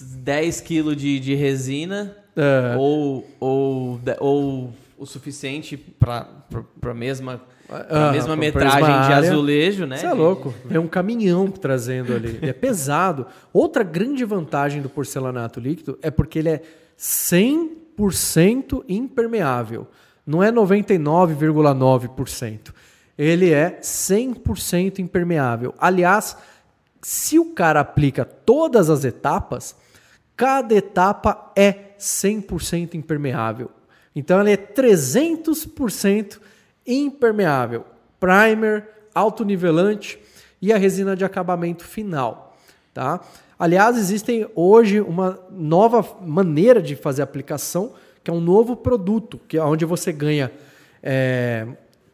10 0.00 0.60
quilos 0.60 0.96
de, 0.96 1.18
de 1.18 1.34
resina 1.34 2.16
é. 2.36 2.76
ou, 2.78 3.26
ou, 3.40 4.00
ou 4.20 4.72
o 4.96 5.04
suficiente 5.04 5.76
para 5.76 6.28
a 6.82 6.94
mesma, 6.94 7.40
pra 7.66 8.12
mesma 8.12 8.36
metragem 8.36 9.08
de 9.08 9.12
azulejo, 9.12 9.84
né? 9.84 9.96
Você 9.96 10.06
é 10.06 10.12
louco. 10.12 10.54
É 10.70 10.78
um 10.78 10.86
caminhão 10.86 11.50
trazendo 11.50 12.14
ali. 12.14 12.38
é 12.40 12.52
pesado. 12.52 13.26
Outra 13.52 13.82
grande 13.82 14.24
vantagem 14.24 14.80
do 14.80 14.88
porcelanato 14.88 15.58
líquido 15.58 15.98
é 16.00 16.10
porque 16.10 16.38
ele 16.38 16.50
é 16.50 16.62
100% 16.96 17.87
impermeável. 18.88 19.86
Não 20.26 20.42
é 20.42 20.50
99,9%. 20.52 22.74
Ele 23.16 23.52
é 23.52 23.78
100% 23.80 24.98
impermeável. 24.98 25.72
Aliás, 25.78 26.36
se 27.02 27.38
o 27.38 27.54
cara 27.54 27.80
aplica 27.80 28.24
todas 28.24 28.90
as 28.90 29.04
etapas, 29.04 29.76
cada 30.36 30.74
etapa 30.74 31.52
é 31.56 31.94
100% 31.98 32.94
impermeável. 32.94 33.70
Então 34.14 34.38
ela 34.38 34.50
é 34.50 34.56
300% 34.56 36.38
impermeável. 36.86 37.84
Primer, 38.20 38.88
autonivelante 39.14 40.18
e 40.60 40.72
a 40.72 40.78
resina 40.78 41.16
de 41.16 41.24
acabamento 41.24 41.84
final. 41.84 42.56
Tá? 42.92 43.20
Aliás, 43.58 43.98
existem 43.98 44.46
hoje 44.54 45.00
uma 45.00 45.36
nova 45.50 46.06
maneira 46.20 46.80
de 46.80 46.94
fazer 46.94 47.22
aplicação, 47.22 47.92
que 48.22 48.30
é 48.30 48.34
um 48.34 48.40
novo 48.40 48.76
produto, 48.76 49.40
que 49.48 49.56
é 49.58 49.64
onde 49.64 49.84
você 49.84 50.12
ganha 50.12 50.52
é, 51.02 51.66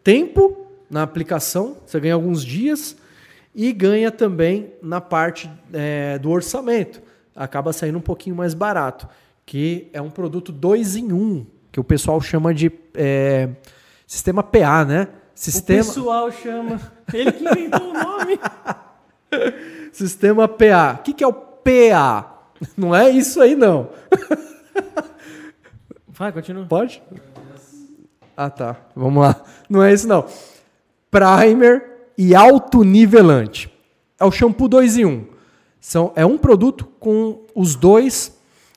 tempo 0.03 0.67
na 0.89 1.03
aplicação, 1.03 1.77
você 1.85 2.01
ganha 2.01 2.15
alguns 2.15 2.43
dias 2.43 2.97
e 3.55 3.73
ganha 3.75 4.11
também 4.11 4.73
na 4.83 5.03
parte 5.03 5.51
é, 5.71 6.19
do 6.19 6.31
orçamento. 6.31 7.03
Acaba 7.37 7.75
saindo 7.75 7.99
um 7.99 8.03
pouquinho 8.03 8.35
mais 8.35 8.55
barato, 8.55 9.07
que 9.45 9.89
é 9.93 10.01
um 10.01 10.11
produto 10.11 10.51
2 10.51 10.97
em 10.97 11.13
1, 11.13 11.17
um, 11.17 11.47
que 11.71 11.79
o 11.79 11.85
pessoal 11.85 12.21
chama 12.23 12.55
de 12.55 12.73
é, 12.95 13.51
sistema 14.07 14.43
PA, 14.43 14.85
né? 14.85 15.09
Sistema... 15.35 15.83
O 15.83 15.85
pessoal 15.85 16.33
chama. 16.33 16.81
Ele 17.13 17.33
que 17.33 17.45
inventou 17.45 17.91
o 17.91 17.93
nome. 17.93 18.39
sistema 19.93 20.49
PA. 20.49 20.99
O 20.99 21.03
que, 21.03 21.15
que 21.15 21.25
é 21.25 21.27
o 21.27 21.33
PA? 21.33 22.49
Não 22.77 22.95
é 22.95 23.11
isso 23.11 23.41
aí, 23.41 23.55
não. 23.55 23.91
Vai, 26.09 26.33
continua. 26.33 26.65
Pode? 26.67 27.03
Ah, 28.37 28.51
tá. 28.51 28.77
Vamos 28.95 29.23
lá. 29.23 29.43
Não 29.69 29.83
é 29.83 29.93
isso, 29.93 30.07
não. 30.07 30.27
Primer 31.11 32.11
e 32.17 32.35
autonivelante. 32.35 33.73
É 34.19 34.25
o 34.25 34.31
shampoo 34.31 34.69
2 34.69 34.99
em 34.99 35.05
1. 35.05 35.09
Um. 35.09 35.27
São, 35.81 36.13
é 36.17 36.25
um 36.25 36.39
produto 36.39 36.87
com 36.99 37.45
os 37.55 37.75
dois 37.75 38.35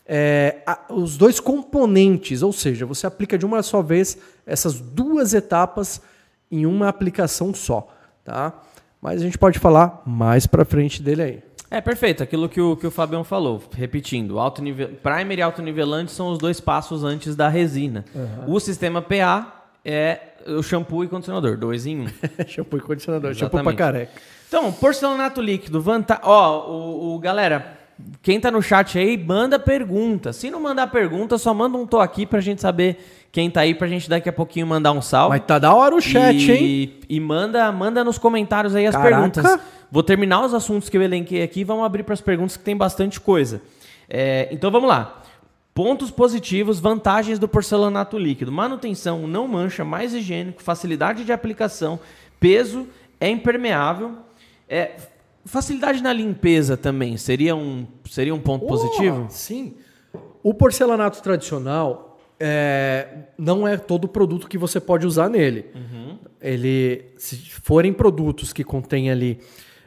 é, 0.08 0.62
a, 0.66 0.80
os 0.90 1.18
dois 1.18 1.40
componentes, 1.40 2.42
ou 2.42 2.54
seja, 2.54 2.86
você 2.86 3.06
aplica 3.06 3.38
de 3.38 3.46
uma 3.46 3.62
só 3.62 3.82
vez 3.82 4.18
essas 4.46 4.80
duas 4.80 5.34
etapas 5.34 6.02
em 6.50 6.66
uma 6.66 6.88
aplicação 6.88 7.54
só, 7.54 7.90
tá? 8.24 8.54
Mas 9.02 9.22
a 9.22 9.26
gente 9.26 9.38
pode 9.38 9.60
falar 9.60 10.02
mais 10.06 10.48
para 10.48 10.66
frente 10.66 11.02
dele 11.02 11.22
aí. 11.22 11.44
É 11.70 11.82
perfeito, 11.82 12.24
aquilo 12.24 12.48
que 12.48 12.62
o, 12.62 12.78
que 12.78 12.88
o 12.88 12.92
Fabião 12.92 13.26
falou, 13.26 13.62
repetindo, 13.76 14.40
alto 14.40 14.62
nível, 14.62 14.90
primer 15.04 15.40
e 15.40 15.42
alto 15.42 15.62
nivelante 15.62 16.14
são 16.14 16.30
os 16.30 16.38
dois 16.38 16.62
passos 16.62 17.04
antes 17.04 17.36
da 17.36 17.50
resina. 17.50 18.06
Uhum. 18.16 18.56
O 18.56 18.60
sistema 18.60 19.02
PA 19.02 19.66
é 19.84 20.20
o 20.48 20.64
shampoo 20.64 21.04
e 21.04 21.10
condicionador, 21.10 21.58
dois 21.58 21.86
em 21.86 22.02
um. 22.02 22.08
shampoo 22.48 22.78
e 22.78 22.82
condicionador, 22.82 23.32
Exatamente. 23.32 23.40
shampoo 23.40 23.64
para 23.64 23.76
careca. 23.76 24.12
Então, 24.48 24.72
porcelanato 24.72 25.42
líquido, 25.42 25.82
vantagem. 25.82 26.24
Ó, 26.26 26.72
o, 26.72 27.16
o, 27.16 27.20
galera, 27.20 27.77
quem 28.22 28.40
tá 28.40 28.52
no 28.52 28.62
chat 28.62 28.98
aí, 28.98 29.18
manda 29.18 29.58
pergunta. 29.58 30.32
Se 30.32 30.52
não 30.52 30.62
mandar 30.62 30.88
pergunta, 30.88 31.38
só 31.38 31.54
manda 31.54 31.78
um 31.78 31.86
tô 31.86 32.00
aqui 32.00 32.26
pra 32.26 32.40
gente 32.40 32.62
saber 32.62 32.98
quem 33.32 33.50
tá 33.50 33.62
aí, 33.62 33.74
pra 33.74 33.88
gente 33.88 34.10
daqui 34.10 34.30
a 34.30 34.34
pouquinho 34.34 34.66
mandar 34.68 34.92
um 34.92 35.02
salve. 35.02 35.38
Mas 35.38 35.46
tá 35.46 35.60
da 35.60 35.74
hora 35.74 35.96
o 35.96 36.02
chat, 36.02 36.36
e, 36.36 36.52
hein? 36.52 36.94
E 37.10 37.20
manda, 37.20 37.72
manda 37.72 38.04
nos 38.04 38.18
comentários 38.18 38.76
aí 38.76 38.86
as 38.86 38.96
Caraca. 38.96 39.16
perguntas. 39.16 39.60
Vou 39.92 40.04
terminar 40.04 40.46
os 40.46 40.54
assuntos 40.54 40.90
que 40.90 40.98
eu 40.98 41.02
elenquei 41.02 41.42
aqui 41.42 41.62
e 41.62 41.64
vamos 41.64 41.86
abrir 41.86 42.04
para 42.04 42.14
as 42.14 42.22
perguntas 42.22 42.58
que 42.58 42.64
tem 42.64 42.76
bastante 42.76 43.20
coisa. 43.20 43.62
É, 44.10 44.48
então 44.52 44.70
vamos 44.72 44.90
lá. 44.90 45.22
Pontos 45.74 46.10
positivos, 46.10 46.80
vantagens 46.80 47.38
do 47.38 47.48
porcelanato 47.48 48.18
líquido. 48.18 48.52
Manutenção, 48.52 49.28
não 49.28 49.48
mancha, 49.48 49.86
mais 49.86 50.14
higiênico, 50.14 50.64
facilidade 50.64 51.24
de 51.24 51.32
aplicação, 51.32 52.00
peso, 52.40 52.88
é 53.20 53.30
impermeável. 53.30 54.14
É, 54.68 54.92
Facilidade 55.48 56.04
na 56.04 56.12
limpeza 56.12 56.76
também 56.76 57.16
seria 57.16 57.56
um, 57.56 57.88
seria 58.10 58.36
um 58.36 58.40
ponto 58.40 58.66
oh, 58.66 58.68
positivo? 58.68 59.28
Sim. 59.30 59.76
O 60.44 60.54
porcelanato 60.54 61.22
tradicional 61.22 62.20
é, 62.40 63.08
não 63.38 63.68
é 63.68 63.78
todo 63.78 64.08
produto 64.08 64.48
que 64.48 64.58
você 64.58 64.80
pode 64.80 65.08
usar 65.08 65.30
nele. 65.30 65.66
Uhum. 65.74 66.18
Ele, 66.42 67.06
se 67.18 67.38
forem 67.64 67.94
produtos 67.94 68.52
que 68.52 68.64
contêm 68.64 69.10
ali 69.10 69.40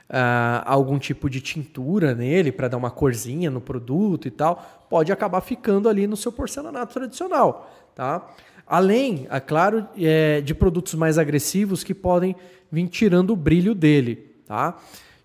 uh, 0.09 0.63
algum 0.65 0.99
tipo 0.99 1.29
de 1.29 1.41
tintura 1.41 2.15
nele 2.15 2.51
para 2.51 2.69
dar 2.69 2.77
uma 2.77 2.91
corzinha 2.91 3.51
no 3.51 3.61
produto 3.61 4.27
e 4.27 4.31
tal, 4.31 4.87
pode 4.89 5.13
acabar 5.13 5.41
ficando 5.43 5.89
ali 5.89 6.07
no 6.07 6.17
seu 6.17 6.33
porcelanato 6.33 6.95
tradicional, 6.95 7.71
tá? 7.95 8.29
Além, 8.67 9.27
é 9.31 9.41
claro, 9.41 9.87
é, 9.99 10.41
de 10.41 10.55
produtos 10.55 10.95
mais 10.95 11.19
agressivos 11.19 11.85
que 11.85 11.93
podem 11.93 12.35
vir 12.71 12.89
tirando 12.89 13.31
o 13.31 13.37
brilho 13.37 13.75
dele, 13.75 14.17
tá? 14.47 14.79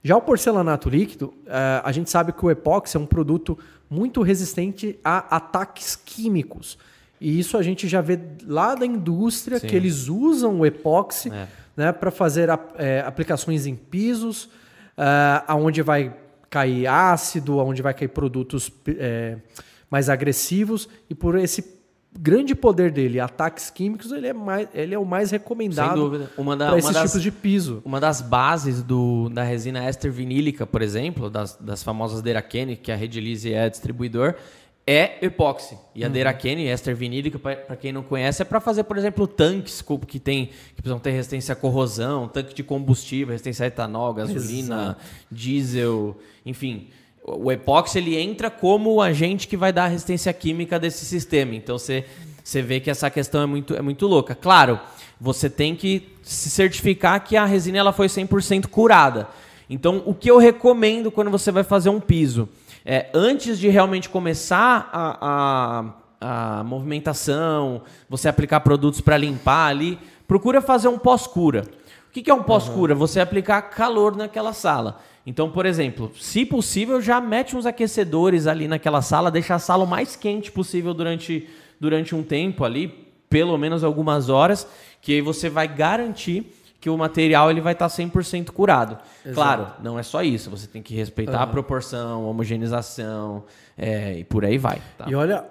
Já 0.05 0.15
o 0.15 0.21
porcelanato 0.21 0.87
líquido, 0.87 1.33
uh, 1.47 1.81
a 1.83 1.91
gente 1.91 2.11
sabe 2.11 2.31
que 2.31 2.45
o 2.45 2.51
epóxi 2.51 2.95
é 2.95 2.99
um 2.99 3.07
produto 3.07 3.57
muito 3.89 4.21
resistente 4.21 4.99
a 5.03 5.35
ataques 5.35 5.95
químicos. 5.95 6.77
E 7.19 7.39
isso 7.39 7.57
a 7.57 7.63
gente 7.63 7.87
já 7.87 8.01
vê 8.01 8.19
lá 8.45 8.75
da 8.75 8.85
indústria, 8.85 9.57
Sim. 9.57 9.65
que 9.65 9.75
eles 9.75 10.07
usam 10.07 10.59
o 10.59 10.65
epóxi 10.65 11.31
é. 11.33 11.47
né, 11.75 11.91
para 11.91 12.11
fazer 12.11 12.49
é, 12.77 12.99
aplicações 13.01 13.65
em 13.65 13.75
pisos, 13.75 14.43
uh, 14.43 15.41
aonde 15.47 15.81
vai 15.81 16.15
cair 16.51 16.85
ácido, 16.85 17.59
aonde 17.59 17.81
vai 17.81 17.95
cair 17.95 18.09
produtos 18.09 18.71
é, 18.85 19.37
mais 19.89 20.07
agressivos, 20.07 20.87
e 21.09 21.15
por 21.15 21.35
esse 21.35 21.63
grande 22.17 22.55
poder 22.55 22.91
dele, 22.91 23.19
ataques 23.19 23.69
químicos, 23.69 24.11
ele 24.11 24.27
é, 24.27 24.33
mais, 24.33 24.67
ele 24.73 24.95
é 24.95 24.99
o 24.99 25.05
mais 25.05 25.31
recomendado 25.31 26.11
para 26.35 26.77
esses 26.77 26.93
das, 26.93 27.11
tipos 27.11 27.21
de 27.21 27.31
piso. 27.31 27.81
uma 27.83 27.99
das 27.99 28.21
bases 28.21 28.81
do, 28.81 29.29
da 29.29 29.43
resina 29.43 29.83
éster 29.83 30.11
vinílica, 30.11 30.65
por 30.65 30.81
exemplo, 30.81 31.29
das, 31.29 31.55
das 31.57 31.83
famosas 31.83 32.21
Derakene, 32.21 32.75
que 32.75 32.91
a 32.91 32.95
Redilize 32.95 33.51
é 33.51 33.69
distribuidor, 33.69 34.35
é 34.87 35.17
epóxi. 35.25 35.77
E 35.95 36.01
Uhum. 36.01 36.05
a 36.05 36.09
Derakene, 36.09 36.67
éster 36.67 36.95
vinílica, 36.95 37.39
para 37.39 37.75
quem 37.75 37.91
não 37.91 38.03
conhece, 38.03 38.41
é 38.41 38.45
para 38.45 38.59
fazer, 38.59 38.83
por 38.83 38.97
exemplo, 38.97 39.27
tanques 39.27 39.83
que, 40.07 40.19
tem, 40.19 40.47
que 40.47 40.81
precisam 40.81 40.99
ter 40.99 41.11
resistência 41.11 41.53
à 41.53 41.55
corrosão, 41.55 42.27
tanque 42.27 42.53
de 42.53 42.63
combustível, 42.63 43.31
resistência 43.31 43.63
a 43.63 43.67
etanol, 43.67 44.13
gasolina, 44.13 44.97
diesel, 45.31 46.15
enfim. 46.45 46.87
O 47.27 47.51
epóxi 47.51 47.97
ele 47.97 48.15
entra 48.15 48.51
como 48.51 48.93
o 48.93 49.01
agente 49.01 49.47
que 49.47 49.57
vai 49.57 49.73
dar 49.73 49.85
a 49.85 49.87
resistência 49.87 50.31
química 50.31 50.79
desse 50.79 51.05
sistema. 51.05 51.55
Então 51.55 51.77
você 51.77 52.05
você 52.45 52.61
vê 52.61 52.79
que 52.79 52.91
essa 52.91 53.09
questão 53.09 53.41
é 53.41 53.45
muito, 53.47 53.75
é 53.75 53.81
muito 53.81 54.05
louca. 54.05 54.35
Claro, 54.35 54.79
você 55.19 55.49
tem 55.49 55.75
que 55.75 56.07
se 56.21 56.47
certificar 56.51 57.23
que 57.23 57.35
a 57.35 57.43
resina 57.43 57.79
ela 57.79 57.91
foi 57.91 58.05
100% 58.05 58.67
curada. 58.67 59.27
Então, 59.67 60.03
o 60.05 60.13
que 60.13 60.29
eu 60.29 60.37
recomendo 60.37 61.09
quando 61.09 61.31
você 61.31 61.51
vai 61.51 61.63
fazer 61.63 61.89
um 61.89 61.99
piso 61.99 62.47
é 62.85 63.07
antes 63.15 63.57
de 63.57 63.67
realmente 63.67 64.09
começar 64.09 64.87
a, 64.93 65.95
a, 66.21 66.59
a 66.59 66.63
movimentação, 66.63 67.81
você 68.07 68.29
aplicar 68.29 68.59
produtos 68.59 69.01
para 69.01 69.17
limpar 69.17 69.69
ali, 69.69 69.97
procura 70.27 70.61
fazer 70.61 70.87
um 70.87 70.99
pós-cura. 70.99 71.63
O 72.15 72.17
que, 72.17 72.23
que 72.23 72.31
é 72.31 72.33
um 72.33 72.43
pós-cura? 72.43 72.95
Você 72.95 73.19
aplicar 73.19 73.61
calor 73.63 74.15
naquela 74.15 74.53
sala. 74.53 75.01
Então, 75.25 75.51
por 75.51 75.65
exemplo, 75.65 76.09
se 76.17 76.45
possível, 76.45 77.01
já 77.01 77.19
mete 77.19 77.57
uns 77.57 77.65
aquecedores 77.65 78.47
ali 78.47 78.69
naquela 78.69 79.01
sala, 79.01 79.29
deixa 79.29 79.55
a 79.55 79.59
sala 79.59 79.83
o 79.83 79.87
mais 79.87 80.15
quente 80.15 80.49
possível 80.49 80.93
durante, 80.93 81.49
durante 81.77 82.15
um 82.15 82.23
tempo 82.23 82.63
ali, 82.63 82.87
pelo 83.29 83.57
menos 83.57 83.83
algumas 83.83 84.29
horas, 84.29 84.65
que 85.01 85.11
aí 85.11 85.19
você 85.19 85.49
vai 85.49 85.67
garantir 85.67 86.49
que 86.79 86.89
o 86.89 86.97
material 86.97 87.51
ele 87.51 87.59
vai 87.59 87.73
estar 87.73 87.87
100% 87.87 88.51
curado. 88.51 88.97
Claro, 89.33 89.67
não 89.83 89.99
é 89.99 90.03
só 90.03 90.23
isso, 90.23 90.49
você 90.49 90.67
tem 90.67 90.81
que 90.81 90.95
respeitar 90.95 91.41
a 91.41 91.47
proporção, 91.47 92.29
homogeneização, 92.29 93.43
é, 93.77 94.19
e 94.19 94.23
por 94.23 94.45
aí 94.45 94.57
vai. 94.57 94.81
tá? 94.97 95.03
E 95.05 95.15
olha, 95.15 95.43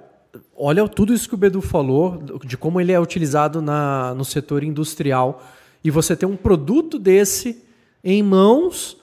olha 0.56 0.88
tudo 0.88 1.12
isso 1.12 1.28
que 1.28 1.34
o 1.34 1.38
Bedu 1.38 1.60
falou, 1.60 2.22
de 2.42 2.56
como 2.56 2.80
ele 2.80 2.92
é 2.92 2.98
utilizado 2.98 3.60
na, 3.60 4.14
no 4.14 4.24
setor 4.24 4.64
industrial. 4.64 5.42
E 5.84 5.90
você 5.90 6.16
tem 6.16 6.26
um 6.28 6.36
produto 6.36 6.98
desse 6.98 7.62
em 8.02 8.22
mãos 8.22 8.96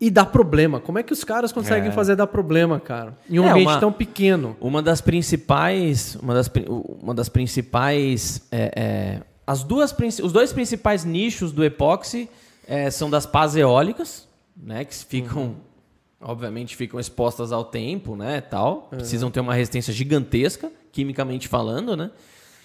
e 0.00 0.08
dá 0.10 0.24
problema. 0.24 0.78
Como 0.78 0.98
é 0.98 1.02
que 1.02 1.12
os 1.12 1.24
caras 1.24 1.50
conseguem 1.50 1.90
fazer 1.90 2.14
dar 2.14 2.28
problema, 2.28 2.78
cara? 2.78 3.18
Em 3.28 3.40
um 3.40 3.44
É, 3.44 3.50
ambiente 3.50 3.66
uma- 3.68 3.80
tão 3.80 3.92
pequeno. 3.92 4.56
Uma 4.60 4.80
das 4.80 5.00
principais, 5.00 6.14
uma 6.22 6.32
das, 6.34 6.48
uma 7.02 7.12
das 7.12 7.28
principais, 7.28 8.42
é, 8.52 8.72
é, 8.76 9.22
as 9.44 9.64
duas, 9.64 9.92
os 10.22 10.32
dois 10.32 10.52
principais 10.52 11.04
nichos 11.04 11.50
do 11.50 11.64
epóxi 11.64 12.28
é, 12.66 12.88
são 12.90 13.10
das 13.10 13.26
pás 13.26 13.56
eólicas, 13.56 14.28
né, 14.56 14.84
que 14.84 14.94
ficam, 14.94 15.56
obviamente, 16.20 16.76
ficam 16.76 17.00
expostas 17.00 17.50
ao 17.50 17.64
tempo, 17.64 18.14
né, 18.14 18.40
tal, 18.40 18.82
precisam 18.90 19.30
ter 19.30 19.40
uma 19.40 19.54
resistência 19.54 19.92
gigantesca, 19.92 20.70
quimicamente 20.92 21.48
falando, 21.48 21.96
né, 21.96 22.10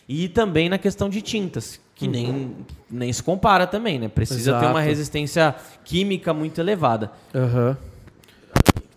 e 0.07 0.27
também 0.27 0.69
na 0.69 0.77
questão 0.77 1.09
de 1.09 1.21
tintas, 1.21 1.79
que 1.95 2.07
nem, 2.07 2.55
nem 2.89 3.11
se 3.13 3.21
compara 3.23 3.65
também, 3.67 3.97
né, 3.99 4.07
precisa 4.07 4.51
ter 4.53 4.65
uma 4.65 4.71
Exato. 4.79 4.85
resistência 4.87 5.55
química 5.85 6.33
muito 6.33 6.59
elevada. 6.59 7.11
Aham, 7.33 7.77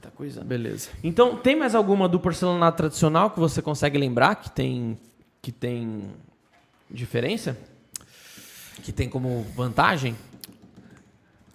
Tá 0.00 0.10
coisa. 0.14 0.42
beleza. 0.42 0.88
Então, 1.04 1.36
tem 1.36 1.54
mais 1.56 1.74
alguma 1.74 2.08
do 2.08 2.18
porcelanato 2.18 2.76
tradicional 2.78 3.30
que 3.30 3.38
você 3.38 3.60
consegue 3.62 3.98
lembrar 3.98 4.34
que 4.36 4.50
tem 4.50 4.98
que 5.42 5.52
tem 5.52 6.02
diferença? 6.90 7.56
Que 8.82 8.90
tem 8.92 9.08
como 9.08 9.46
vantagem? 9.56 10.16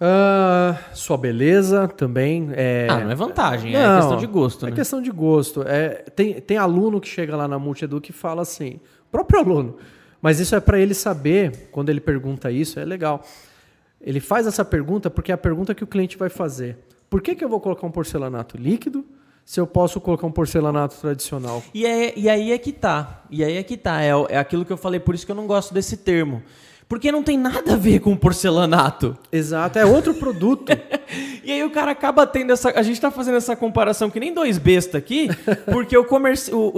Ah, 0.00 0.76
sua 0.94 1.16
beleza 1.16 1.86
também. 1.86 2.48
É... 2.54 2.88
Ah, 2.90 3.00
não 3.00 3.10
é 3.10 3.14
vantagem, 3.14 3.74
é 3.74 3.86
Não, 3.86 4.00
questão 4.00 4.16
de 4.18 4.26
gosto, 4.26 4.66
É 4.66 4.70
né? 4.70 4.76
questão 4.76 5.00
de 5.02 5.10
gosto. 5.10 5.62
É, 5.62 5.88
tem, 6.16 6.40
tem 6.40 6.56
aluno 6.56 7.00
que 7.00 7.06
chega 7.08 7.36
lá 7.36 7.46
na 7.46 7.58
Multiedu 7.58 8.00
que 8.00 8.12
fala 8.12 8.42
assim, 8.42 8.80
próprio 9.12 9.38
aluno, 9.40 9.76
mas 10.20 10.40
isso 10.40 10.56
é 10.56 10.60
para 10.60 10.80
ele 10.80 10.94
saber, 10.94 11.68
quando 11.70 11.90
ele 11.90 12.00
pergunta 12.00 12.50
isso, 12.50 12.80
é 12.80 12.84
legal. 12.84 13.22
Ele 14.00 14.18
faz 14.18 14.46
essa 14.48 14.64
pergunta 14.64 15.08
porque 15.08 15.30
é 15.30 15.34
a 15.34 15.38
pergunta 15.38 15.74
que 15.74 15.84
o 15.84 15.86
cliente 15.86 16.16
vai 16.18 16.28
fazer. 16.28 16.76
Por 17.08 17.20
que, 17.20 17.34
que 17.36 17.44
eu 17.44 17.48
vou 17.48 17.60
colocar 17.60 17.86
um 17.86 17.90
porcelanato 17.90 18.56
líquido 18.56 19.04
se 19.44 19.60
eu 19.60 19.66
posso 19.66 20.00
colocar 20.00 20.26
um 20.26 20.32
porcelanato 20.32 20.96
tradicional? 20.96 21.62
E, 21.74 21.84
é, 21.86 22.12
e 22.18 22.28
aí 22.28 22.50
é 22.50 22.58
que 22.58 22.72
tá. 22.72 23.22
E 23.30 23.44
aí 23.44 23.56
é 23.56 23.62
que 23.62 23.76
tá. 23.76 24.02
É, 24.02 24.10
é 24.30 24.38
aquilo 24.38 24.64
que 24.64 24.72
eu 24.72 24.76
falei, 24.76 24.98
por 24.98 25.14
isso 25.14 25.24
que 25.26 25.30
eu 25.30 25.36
não 25.36 25.46
gosto 25.46 25.72
desse 25.74 25.98
termo. 25.98 26.42
Porque 26.88 27.12
não 27.12 27.22
tem 27.22 27.38
nada 27.38 27.74
a 27.74 27.76
ver 27.76 28.00
com 28.00 28.16
porcelanato. 28.16 29.16
Exato, 29.30 29.78
é 29.78 29.84
outro 29.84 30.14
produto. 30.14 30.72
E 31.44 31.50
aí 31.50 31.64
o 31.64 31.70
cara 31.70 31.90
acaba 31.90 32.24
tendo 32.24 32.52
essa. 32.52 32.70
A 32.70 32.82
gente 32.82 33.00
tá 33.00 33.10
fazendo 33.10 33.36
essa 33.36 33.56
comparação 33.56 34.08
que 34.08 34.20
nem 34.20 34.32
dois 34.32 34.58
besta 34.58 34.96
aqui, 34.96 35.28
porque 35.70 35.96
o 35.98 36.04
comércio. 36.04 36.56
O, 36.56 36.68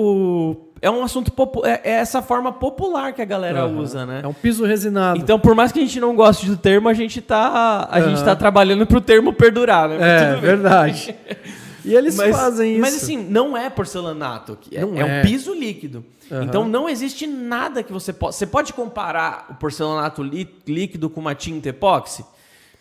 o- 0.51 0.57
é 0.85 0.91
um 0.91 1.03
assunto. 1.03 1.32
É, 1.64 1.80
é 1.85 1.93
essa 1.95 2.20
forma 2.22 2.53
popular 2.53 3.12
que 3.12 3.22
a 3.22 3.24
galera 3.24 3.66
usa, 3.66 4.05
né? 4.07 4.20
É 4.22 4.26
um 4.26 4.32
piso 4.32 4.64
resinado. 4.64 5.18
Então, 5.18 5.39
por 5.39 5.55
mais 5.55 5.72
que 5.72 5.78
a 5.78 5.82
gente 5.82 5.99
não 6.01 6.14
goste 6.14 6.47
do 6.47 6.57
termo, 6.57 6.89
a 6.89 6.95
gente 6.95 7.20
tá, 7.20 7.89
a 7.91 8.01
gente 8.01 8.16
Aham. 8.16 8.24
tá 8.24 8.37
trabalhando 8.37 8.87
pro 8.87 9.01
termo 9.01 9.32
perdurar, 9.32 9.89
né? 9.89 9.97
É, 10.01 10.37
verdade. 10.37 11.14
E 11.87 11.95
eles 11.95 12.16
Mas, 12.16 12.35
fazem 12.35 12.72
isso. 12.72 12.80
mas 12.80 12.95
assim, 12.97 13.18
não 13.18 13.55
é 13.55 13.68
porcelanato. 13.68 14.57
É, 14.72 14.80
Não 14.80 14.97
é 14.97 15.05
um 15.05 15.09
é. 15.09 15.22
piso 15.22 15.53
líquido. 15.53 16.03
Então 16.43 16.66
não 16.66 16.89
existe 16.89 17.26
nada 17.26 17.82
que 17.82 17.93
você 17.93 18.11
possa. 18.11 18.39
Você 18.39 18.47
pode 18.47 18.72
comparar 18.72 19.49
o 19.51 19.55
porcelanato 19.57 20.22
lí- 20.22 20.49
líquido 20.66 21.11
com 21.11 21.20
uma 21.20 21.35
tinta 21.35 21.68
epóxi? 21.68 22.24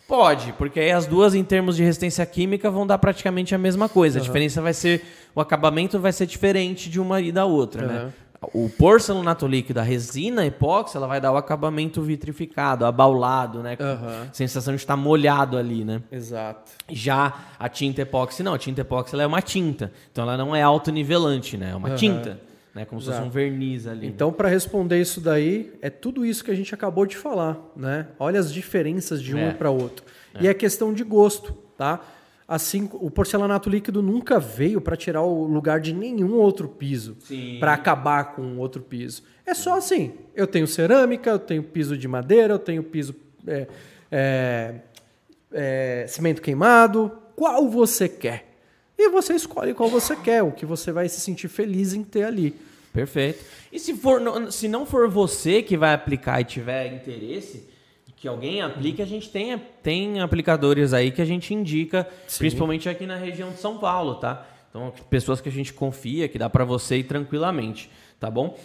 Pode, 0.06 0.52
porque 0.54 0.78
aí 0.78 0.92
as 0.92 1.06
duas, 1.06 1.34
em 1.34 1.42
termos 1.42 1.76
de 1.76 1.82
resistência 1.82 2.24
química, 2.26 2.70
vão 2.70 2.86
dar 2.86 2.98
praticamente 2.98 3.54
a 3.54 3.58
mesma 3.58 3.88
coisa. 3.88 4.18
A 4.18 4.22
diferença 4.22 4.60
vai 4.60 4.74
ser. 4.74 5.02
O 5.34 5.40
acabamento 5.40 5.98
vai 5.98 6.12
ser 6.12 6.26
diferente 6.26 6.90
de 6.90 7.00
uma 7.00 7.20
e 7.20 7.32
da 7.32 7.44
outra, 7.46 7.86
né? 7.86 8.12
O 8.52 8.68
porcelanato 8.68 9.46
líquido, 9.46 9.80
a 9.80 9.82
resina 9.82 10.44
epóxi, 10.44 10.98
ela 10.98 11.06
vai 11.06 11.18
dar 11.18 11.32
o 11.32 11.36
acabamento 11.38 12.02
vitrificado, 12.02 12.84
abaulado, 12.84 13.62
né? 13.62 13.76
Com 13.76 13.84
Aham. 13.84 14.28
sensação 14.34 14.74
de 14.74 14.80
estar 14.82 14.96
molhado 14.96 15.56
ali, 15.56 15.82
né? 15.82 16.02
Exato. 16.12 16.72
Já 16.90 17.32
a 17.58 17.68
tinta 17.70 18.02
epóxi, 18.02 18.42
não. 18.42 18.52
A 18.52 18.58
tinta 18.58 18.82
epóxi 18.82 19.14
ela 19.14 19.22
é 19.22 19.26
uma 19.26 19.40
tinta. 19.40 19.90
Então 20.12 20.24
ela 20.24 20.36
não 20.36 20.54
é 20.54 20.60
autonivelante, 20.60 21.56
né? 21.56 21.70
É 21.70 21.74
uma 21.74 21.94
tinta. 21.94 22.38
Né? 22.74 22.84
Como 22.84 23.00
se 23.00 23.06
fosse 23.06 23.20
um 23.20 23.30
verniz 23.30 23.86
ali. 23.86 24.00
né? 24.00 24.06
Então, 24.06 24.32
para 24.32 24.48
responder 24.48 25.00
isso 25.00 25.20
daí, 25.20 25.72
é 25.80 25.88
tudo 25.88 26.26
isso 26.26 26.44
que 26.44 26.50
a 26.50 26.54
gente 26.54 26.74
acabou 26.74 27.06
de 27.06 27.16
falar, 27.16 27.56
né? 27.76 28.08
Olha 28.18 28.40
as 28.40 28.52
diferenças 28.52 29.22
de 29.22 29.34
um 29.34 29.38
É. 29.38 29.52
para 29.52 29.70
outro. 29.70 30.04
E 30.40 30.48
é 30.48 30.54
questão 30.54 30.92
de 30.92 31.04
gosto, 31.04 31.52
tá? 31.78 32.00
Assim, 32.46 32.90
o 32.94 33.10
porcelanato 33.10 33.70
líquido 33.70 34.02
nunca 34.02 34.38
veio 34.40 34.80
para 34.80 34.96
tirar 34.96 35.22
o 35.22 35.44
lugar 35.44 35.80
de 35.80 35.92
nenhum 35.94 36.34
outro 36.34 36.68
piso, 36.68 37.16
para 37.60 37.72
acabar 37.72 38.34
com 38.34 38.58
outro 38.58 38.82
piso. 38.82 39.22
É 39.46 39.54
só 39.54 39.76
assim. 39.78 40.12
Eu 40.34 40.46
tenho 40.46 40.66
cerâmica, 40.66 41.30
eu 41.30 41.38
tenho 41.38 41.62
piso 41.62 41.96
de 41.96 42.08
madeira, 42.08 42.54
eu 42.54 42.58
tenho 42.58 42.82
piso 42.82 43.14
é, 43.46 43.66
é, 44.10 44.74
é, 45.52 46.04
cimento 46.08 46.42
queimado. 46.42 47.12
Qual 47.36 47.68
você 47.70 48.08
quer? 48.08 48.53
E 48.96 49.08
você 49.10 49.34
escolhe 49.34 49.74
qual 49.74 49.88
você 49.88 50.14
quer, 50.16 50.42
o 50.42 50.52
que 50.52 50.64
você 50.64 50.92
vai 50.92 51.08
se 51.08 51.20
sentir 51.20 51.48
feliz 51.48 51.92
em 51.94 52.02
ter 52.04 52.24
ali. 52.24 52.54
Perfeito. 52.92 53.44
E 53.72 53.78
se, 53.78 53.94
for, 53.94 54.20
não- 54.20 54.50
se 54.50 54.68
não 54.68 54.86
for 54.86 55.08
você 55.08 55.62
que 55.62 55.76
vai 55.76 55.92
aplicar 55.94 56.40
e 56.40 56.44
tiver 56.44 56.92
interesse, 56.92 57.68
que 58.16 58.28
alguém 58.28 58.62
aplique, 58.62 59.02
a 59.02 59.04
gente 59.04 59.28
tem, 59.28 59.60
tem 59.82 60.20
aplicadores 60.20 60.94
aí 60.94 61.10
que 61.10 61.20
a 61.20 61.24
gente 61.26 61.52
indica, 61.52 62.08
principalmente 62.38 62.88
aqui 62.88 63.04
na 63.04 63.16
região 63.16 63.50
de 63.50 63.58
São 63.58 63.76
Paulo, 63.76 64.14
tá? 64.14 64.46
Então, 64.70 64.90
pessoas 65.10 65.42
que 65.42 65.48
a 65.50 65.52
gente 65.52 65.74
confia, 65.74 66.26
que 66.26 66.38
dá 66.38 66.48
para 66.48 66.64
você 66.64 66.96
ir 66.96 67.04
tranquilamente, 67.04 67.90
tá 68.18 68.30
bom? 68.30 68.56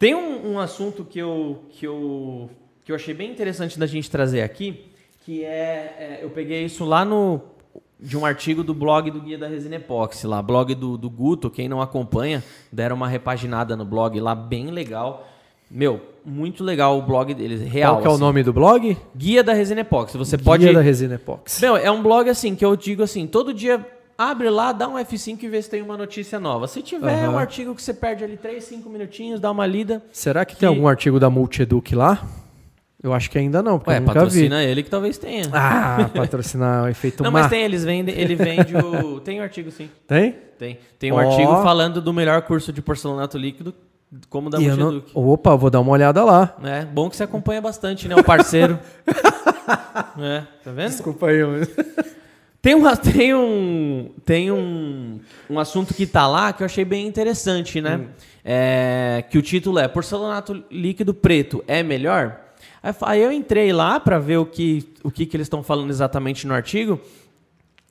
Tem 0.00 0.16
um, 0.16 0.54
um 0.54 0.58
assunto 0.58 1.04
que 1.04 1.20
eu, 1.20 1.62
que, 1.70 1.86
eu, 1.86 2.50
que 2.84 2.90
eu 2.90 2.96
achei 2.96 3.14
bem 3.14 3.30
interessante 3.30 3.78
da 3.78 3.86
gente 3.86 4.10
trazer 4.10 4.42
aqui, 4.42 4.86
que 5.24 5.44
é, 5.44 6.18
é, 6.18 6.18
eu 6.22 6.30
peguei 6.30 6.64
isso 6.64 6.84
lá 6.84 7.04
no 7.04 7.40
de 8.04 8.16
um 8.18 8.24
artigo 8.26 8.62
do 8.62 8.74
blog 8.74 9.10
do 9.10 9.18
Guia 9.20 9.38
da 9.38 9.48
Resina 9.48 9.76
Epóxi, 9.76 10.26
lá, 10.26 10.42
blog 10.42 10.74
do, 10.74 10.98
do 10.98 11.08
Guto, 11.08 11.48
quem 11.48 11.68
não 11.68 11.80
acompanha, 11.80 12.44
deram 12.70 12.94
uma 12.96 13.08
repaginada 13.08 13.74
no 13.74 13.84
blog 13.84 14.20
lá, 14.20 14.34
bem 14.34 14.66
legal. 14.70 15.26
Meu, 15.70 16.00
muito 16.24 16.62
legal 16.62 16.98
o 16.98 17.02
blog 17.02 17.32
deles, 17.32 17.62
real. 17.62 17.94
Qual 17.94 18.02
que 18.02 18.06
é 18.06 18.10
o 18.10 18.12
assim. 18.12 18.20
nome 18.20 18.42
do 18.42 18.52
blog? 18.52 18.96
Guia 19.16 19.42
da 19.42 19.54
Resina 19.54 19.80
Epóxi. 19.80 20.18
Você 20.18 20.36
Guia 20.36 20.44
pode. 20.44 20.72
da 20.72 20.80
Resina 20.82 21.14
Epox. 21.14 21.58
Meu, 21.60 21.76
é 21.76 21.90
um 21.90 22.02
blog 22.02 22.28
assim 22.28 22.54
que 22.54 22.64
eu 22.64 22.76
digo 22.76 23.02
assim, 23.02 23.26
todo 23.26 23.52
dia 23.54 23.84
abre 24.16 24.50
lá, 24.50 24.72
dá 24.72 24.86
um 24.86 24.94
F5 24.94 25.42
e 25.42 25.48
vê 25.48 25.60
se 25.62 25.70
tem 25.70 25.80
uma 25.82 25.96
notícia 25.96 26.38
nova. 26.38 26.68
Se 26.68 26.82
tiver 26.82 27.24
Aham. 27.24 27.32
um 27.32 27.38
artigo 27.38 27.74
que 27.74 27.82
você 27.82 27.94
perde 27.94 28.22
ali 28.22 28.36
3, 28.36 28.62
5 28.62 28.88
minutinhos, 28.88 29.40
dá 29.40 29.50
uma 29.50 29.66
lida. 29.66 30.02
Será 30.12 30.44
que, 30.44 30.54
que- 30.54 30.60
tem 30.60 30.68
algum 30.68 30.86
artigo 30.86 31.18
da 31.18 31.28
Multieduc 31.30 31.94
lá? 31.96 32.22
Eu 33.04 33.12
acho 33.12 33.30
que 33.30 33.36
ainda 33.36 33.62
não, 33.62 33.78
porque 33.78 33.90
Ué, 33.90 33.98
eu 33.98 34.00
nunca 34.00 34.12
vi. 34.14 34.18
patrocina 34.20 34.64
ele 34.64 34.82
que 34.82 34.88
talvez 34.88 35.18
tenha. 35.18 35.44
Ah, 35.52 36.08
patrocinar 36.16 36.84
o 36.84 36.88
efeito 36.88 37.22
não, 37.22 37.30
mas 37.30 37.48
tem, 37.48 37.62
eles 37.62 37.84
vendem, 37.84 38.18
ele 38.18 38.34
vende 38.34 38.74
o. 38.74 39.20
Tem 39.20 39.38
o 39.40 39.42
artigo 39.42 39.70
sim. 39.70 39.90
Tem? 40.08 40.34
Tem. 40.58 40.78
Tem 40.98 41.12
um 41.12 41.16
Ó. 41.16 41.18
artigo 41.18 41.62
falando 41.62 42.00
do 42.00 42.14
melhor 42.14 42.40
curso 42.40 42.72
de 42.72 42.80
porcelanato 42.80 43.36
líquido 43.36 43.74
como 44.30 44.48
da 44.48 44.58
não- 44.58 44.90
Multiduc. 44.90 45.10
Opa, 45.12 45.54
vou 45.54 45.68
dar 45.68 45.80
uma 45.80 45.90
olhada 45.92 46.24
lá. 46.24 46.56
É, 46.64 46.82
bom 46.86 47.10
que 47.10 47.16
você 47.16 47.24
acompanha 47.24 47.60
bastante, 47.60 48.08
né? 48.08 48.16
O 48.16 48.24
parceiro. 48.24 48.78
é, 50.18 50.42
tá 50.64 50.72
vendo? 50.72 50.88
Desculpa 50.88 51.26
aí. 51.26 51.44
mas- 51.44 51.68
Tem, 52.62 52.74
uma, 52.74 52.96
tem, 52.96 53.34
um, 53.34 54.10
tem 54.24 54.50
um, 54.50 55.20
um 55.50 55.58
assunto 55.58 55.92
que 55.92 56.06
tá 56.06 56.26
lá 56.26 56.54
que 56.54 56.62
eu 56.62 56.64
achei 56.64 56.86
bem 56.86 57.06
interessante, 57.06 57.82
né? 57.82 58.00
É, 58.42 59.22
que 59.28 59.36
o 59.36 59.42
título 59.42 59.78
é 59.78 59.86
Porcelanato 59.88 60.64
líquido 60.70 61.12
preto 61.12 61.62
é 61.68 61.82
melhor? 61.82 62.40
Aí 63.02 63.22
eu 63.22 63.32
entrei 63.32 63.72
lá 63.72 63.98
para 63.98 64.18
ver 64.18 64.36
o 64.36 64.44
que, 64.44 64.86
o 65.02 65.10
que, 65.10 65.24
que 65.24 65.36
eles 65.36 65.46
estão 65.46 65.62
falando 65.62 65.88
exatamente 65.88 66.46
no 66.46 66.52
artigo. 66.52 67.00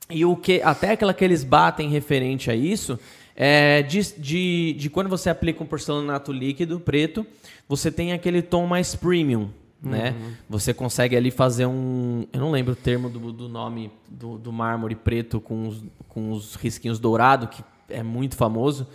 E 0.08 0.24
o 0.24 0.36
que 0.36 0.62
a 0.62 0.74
tecla 0.74 1.12
que 1.12 1.24
eles 1.24 1.42
batem 1.42 1.88
referente 1.88 2.50
a 2.50 2.54
isso 2.54 2.98
é 3.34 3.82
de, 3.82 4.00
de, 4.16 4.76
de 4.78 4.90
quando 4.90 5.08
você 5.08 5.28
aplica 5.28 5.64
um 5.64 5.66
porcelanato 5.66 6.30
líquido 6.32 6.78
preto, 6.78 7.26
você 7.68 7.90
tem 7.90 8.12
aquele 8.12 8.40
tom 8.40 8.66
mais 8.66 8.94
premium, 8.94 9.48
né? 9.82 10.14
Você 10.48 10.72
consegue 10.72 11.16
ali 11.16 11.32
fazer 11.32 11.66
um... 11.66 12.26
Eu 12.32 12.40
não 12.40 12.52
lembro 12.52 12.74
o 12.74 12.76
termo 12.76 13.08
do, 13.08 13.32
do 13.32 13.48
nome 13.48 13.90
do, 14.08 14.38
do 14.38 14.52
mármore 14.52 14.94
preto 14.94 15.40
com 15.40 15.66
os, 15.66 15.82
com 16.08 16.30
os 16.30 16.54
risquinhos 16.54 17.00
dourados, 17.00 17.48
que 17.48 17.64
é 17.88 18.02
muito 18.02 18.36
famoso, 18.36 18.86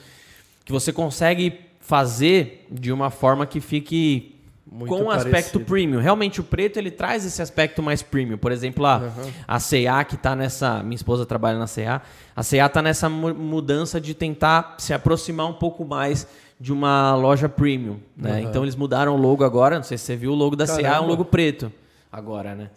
que 0.63 0.71
você 0.71 0.93
consegue 0.93 1.59
fazer 1.81 2.65
de 2.71 2.91
uma 2.91 3.09
forma 3.09 3.45
que 3.45 3.59
fique 3.59 4.38
Muito 4.71 4.89
com 4.89 5.03
um 5.05 5.09
aspecto 5.09 5.59
premium. 5.65 5.99
Realmente 5.99 6.39
o 6.39 6.43
preto 6.43 6.77
ele 6.77 6.91
traz 6.91 7.25
esse 7.25 7.41
aspecto 7.41 7.81
mais 7.81 8.03
premium. 8.03 8.37
Por 8.37 8.51
exemplo, 8.51 8.85
a, 8.85 9.01
a 9.47 9.59
C&A 9.59 10.03
que 10.03 10.15
tá 10.15 10.35
nessa, 10.35 10.83
minha 10.83 10.95
esposa 10.95 11.25
trabalha 11.25 11.57
na 11.57 11.65
C&A, 11.65 12.01
a 12.35 12.43
C&A 12.43 12.69
tá 12.69 12.79
nessa 12.81 13.09
mu- 13.09 13.33
mudança 13.33 13.99
de 13.99 14.13
tentar 14.13 14.75
se 14.77 14.93
aproximar 14.93 15.47
um 15.47 15.53
pouco 15.53 15.83
mais 15.83 16.27
de 16.59 16.71
uma 16.71 17.15
loja 17.15 17.49
premium, 17.49 17.99
né? 18.15 18.41
Então 18.41 18.63
eles 18.63 18.75
mudaram 18.75 19.15
o 19.15 19.17
logo 19.17 19.43
agora, 19.43 19.77
não 19.77 19.83
sei 19.83 19.97
se 19.97 20.03
você 20.03 20.15
viu 20.15 20.33
o 20.33 20.35
logo 20.35 20.55
da 20.55 20.67
C&A, 20.67 20.97
é 20.97 20.99
um 20.99 21.07
logo 21.07 21.25
preto 21.25 21.71
agora, 22.11 22.53
né? 22.53 22.69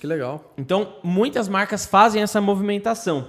Que 0.00 0.06
legal. 0.06 0.52
Então, 0.58 0.96
muitas 1.02 1.48
marcas 1.48 1.86
fazem 1.86 2.20
essa 2.22 2.40
movimentação. 2.40 3.28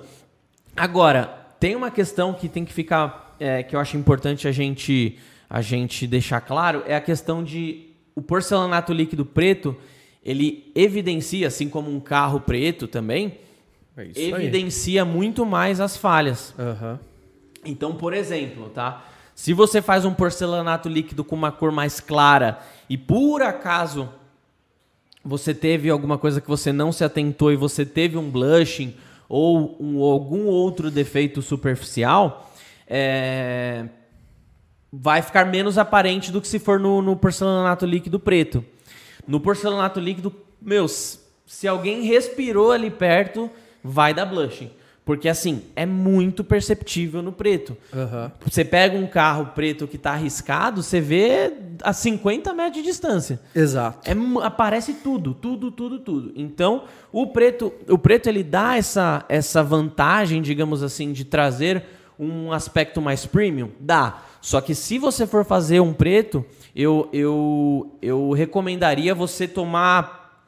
Agora, 0.76 1.28
tem 1.60 1.76
uma 1.76 1.92
questão 1.92 2.34
que 2.34 2.50
tem 2.50 2.66
que 2.66 2.74
ficar, 2.74 3.36
é, 3.40 3.62
que 3.64 3.76
eu 3.76 3.80
acho 3.80 3.96
importante 3.96 4.48
a 4.48 4.52
gente, 4.52 5.20
a 5.50 5.62
gente 5.62 6.08
deixar 6.08 6.42
claro, 6.42 6.84
é 6.88 6.96
a 6.96 7.02
questão 7.02 7.44
de 7.44 7.93
o 8.16 8.22
porcelanato 8.22 8.94
líquido 8.94 9.26
preto, 9.26 9.76
ele 10.24 10.72
evidencia, 10.76 11.48
assim 11.48 11.68
como 11.68 11.90
um 11.94 12.00
carro 12.00 12.40
preto 12.40 12.88
também, 12.88 13.38
É 13.98 14.06
isso 14.06 14.20
aí. 14.20 14.32
evidencia 14.46 15.04
muito 15.04 15.46
mais 15.46 15.80
as 15.80 15.98
falhas. 15.98 16.54
Aham. 16.58 17.00
Então, 17.66 17.96
por 17.96 18.14
exemplo, 18.14 18.70
tá? 18.70 19.06
Se 19.36 19.54
você 19.54 19.82
faz 19.82 20.06
um 20.06 20.14
porcelanato 20.14 20.88
líquido 20.88 21.24
com 21.24 21.36
uma 21.36 21.52
cor 21.52 21.72
mais 21.72 22.00
clara 22.00 22.60
e 22.90 22.98
por 22.98 23.42
acaso 23.42 24.10
você 25.26 25.54
teve 25.54 25.90
alguma 25.90 26.18
coisa 26.18 26.42
que 26.42 26.48
você 26.48 26.72
não 26.74 26.92
se 26.92 27.04
atentou 27.04 27.52
e 27.52 27.56
você 27.56 27.86
teve 27.86 28.18
um 28.18 28.30
blushing 28.30 28.94
ou 29.30 29.78
um- 29.82 30.02
algum 30.04 30.46
outro 30.46 30.92
defeito 30.92 31.42
superficial, 31.42 32.52
é, 32.88 33.86
vai 34.96 35.24
ficar 35.24 35.46
menos 35.46 35.80
aparente 35.80 36.32
do 36.32 36.40
que 36.40 36.48
se 36.48 36.60
for 36.60 36.80
no, 36.80 37.02
no 37.02 37.16
porcelanato 37.16 37.84
líquido 37.84 38.20
preto. 38.20 38.64
No 39.28 39.40
porcelanato 39.40 40.00
líquido, 40.00 40.32
meus, 40.62 41.20
se 41.48 41.68
alguém 41.68 42.04
respirou 42.04 42.72
ali 42.72 42.92
perto, 42.92 43.50
vai 43.84 44.14
dar 44.14 44.28
blushing. 44.28 44.70
Porque 45.04 45.28
assim, 45.28 45.64
é 45.76 45.86
muito 45.86 46.44
perceptível 46.44 47.24
no 47.24 47.32
preto. 47.32 47.76
Aham. 47.92 48.32
Você 48.46 48.64
pega 48.64 48.96
um 48.96 49.08
carro 49.08 49.48
preto 49.48 49.88
que 49.88 49.98
tá 49.98 50.12
arriscado, 50.12 50.84
você 50.84 51.02
vê 51.02 51.52
a 51.82 51.92
50 51.92 52.54
metros 52.54 52.76
de 52.76 52.84
distância. 52.84 53.42
Exato. 53.54 54.08
É 54.10 54.14
aparece 54.46 54.94
tudo, 54.94 55.34
tudo, 55.34 55.72
tudo, 55.72 56.00
tudo. 56.00 56.32
Então, 56.36 56.84
o 57.12 57.28
preto, 57.28 57.74
o 57.90 57.98
preto 57.98 58.30
ele 58.30 58.44
dá 58.44 58.78
essa, 58.78 59.26
essa 59.28 59.64
vantagem, 59.64 60.42
digamos 60.42 60.84
assim, 60.84 61.12
de 61.12 61.26
trazer 61.26 61.84
um 62.20 62.52
aspecto 62.52 63.02
mais 63.02 63.26
premium? 63.26 63.70
Dá. 63.80 64.24
Só 64.42 64.60
que 64.62 64.76
se 64.76 64.98
você 64.98 65.26
for 65.26 65.46
fazer 65.46 65.80
um 65.80 65.94
preto, 65.94 66.46
eu, 66.76 67.10
eu, 67.14 67.98
eu 68.02 68.32
recomendaria 68.32 69.16
você 69.16 69.48
tomar 69.48 70.48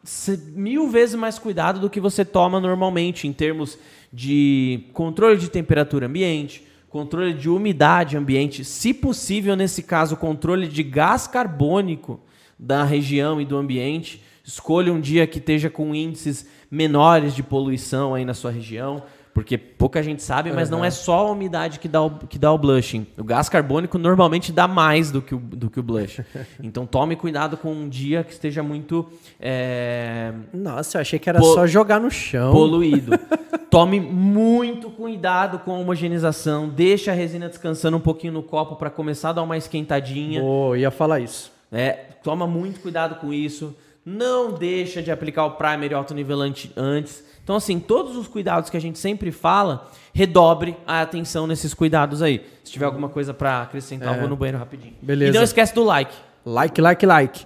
mil 0.54 0.90
vezes 0.90 1.16
mais 1.16 1.40
cuidado 1.40 1.80
do 1.80 1.90
que 1.90 2.00
você 2.00 2.24
toma 2.24 2.60
normalmente 2.60 3.28
em 3.28 3.34
termos 3.34 3.78
de 4.12 4.86
controle 4.94 5.38
de 5.38 5.50
temperatura 5.50 6.06
ambiente, 6.06 6.64
controle 6.90 7.34
de 7.34 7.50
umidade 7.50 8.16
ambiente, 8.16 8.64
se 8.64 8.94
possível, 8.94 9.56
nesse 9.56 9.84
caso, 9.84 10.16
controle 10.16 10.68
de 10.68 10.84
gás 10.84 11.28
carbônico 11.28 12.20
da 12.58 12.84
região 12.84 13.42
e 13.42 13.46
do 13.46 13.58
ambiente. 13.58 14.24
Escolha 14.44 14.94
um 14.94 15.02
dia 15.02 15.28
que 15.28 15.40
esteja 15.40 15.70
com 15.70 15.94
índices 15.94 16.48
menores 16.70 17.36
de 17.36 17.44
poluição 17.44 18.14
aí 18.14 18.24
na 18.24 18.34
sua 18.34 18.52
região, 18.52 19.04
porque 19.36 19.58
pouca 19.58 20.02
gente 20.02 20.24
sabe, 20.24 20.52
mas 20.54 20.70
não 20.70 20.84
é 20.84 20.90
só 20.90 21.28
a 21.28 21.32
umidade 21.32 21.78
que 21.78 21.90
dá 21.90 22.02
o, 22.02 22.10
que 22.10 22.40
dá 22.40 22.54
o 22.54 22.58
blushing. 22.58 23.06
O 23.18 23.24
gás 23.24 23.50
carbônico 23.50 23.98
normalmente 23.98 24.50
dá 24.54 24.66
mais 24.66 25.12
do 25.12 25.22
que 25.22 25.36
o, 25.36 25.38
do 25.38 25.70
que 25.70 25.78
o 25.78 25.84
blush. 25.84 26.22
Então 26.64 26.86
tome 26.86 27.18
cuidado 27.18 27.58
com 27.58 27.70
um 27.74 27.90
dia 27.90 28.24
que 28.24 28.32
esteja 28.32 28.64
muito 28.64 29.06
é, 29.40 30.32
Nossa, 30.54 30.98
eu 30.98 31.02
achei 31.02 31.20
que 31.20 31.28
era 31.30 31.38
Po- 31.40 31.54
só 31.54 31.68
jogar 31.68 32.00
no 32.00 32.10
chão. 32.10 32.54
poluído. 32.54 33.12
Tome 33.70 34.00
muito 34.00 34.90
cuidado 34.90 35.60
com 35.60 35.76
a 35.76 35.78
homogeneização. 35.80 36.70
Deixa 36.70 37.12
a 37.12 37.14
resina 37.14 37.50
descansando 37.50 37.98
um 37.98 38.00
pouquinho 38.00 38.32
no 38.32 38.42
copo 38.42 38.78
para 38.78 38.90
começar 38.90 39.32
a 39.32 39.34
dar 39.34 39.44
uma 39.44 39.58
esquentadinha. 39.58 40.40
Boa, 40.40 40.78
ia 40.80 40.90
falar 40.90 41.20
isso. 41.20 41.52
né? 41.70 41.92
Toma 42.24 42.48
muito 42.48 42.80
cuidado 42.80 43.16
com 43.16 43.34
isso. 43.34 43.76
Não 44.06 44.54
deixa 44.54 45.02
de 45.02 45.12
aplicar 45.12 45.46
o 45.46 45.52
primer 45.52 45.92
e 45.92 45.94
o 45.94 45.98
autonivelante 45.98 46.72
antes. 46.78 47.22
Então, 47.46 47.56
assim, 47.56 47.80
todos 47.80 48.18
os 48.18 48.28
cuidados 48.28 48.72
que 48.72 48.76
a 48.76 48.82
gente 48.82 48.98
sempre 48.98 49.32
fala, 49.32 49.88
redobre 50.12 50.76
a 50.88 51.02
atenção 51.04 51.46
nesses 51.46 51.76
cuidados 51.76 52.24
aí. 52.24 52.44
Se 52.64 52.72
tiver 52.72 52.86
alguma 52.86 53.08
coisa 53.08 53.36
para 53.36 53.62
acrescentar, 53.62 54.16
eu 54.16 54.20
vou 54.22 54.28
no 54.28 54.36
banheiro 54.36 54.58
rapidinho. 54.58 54.96
Beleza. 55.00 55.32
E 55.32 55.36
não 55.36 55.44
esquece 55.44 55.74
do 55.76 55.84
like. 55.84 56.12
Like, 56.44 56.82
like, 56.82 57.06
like. 57.06 57.46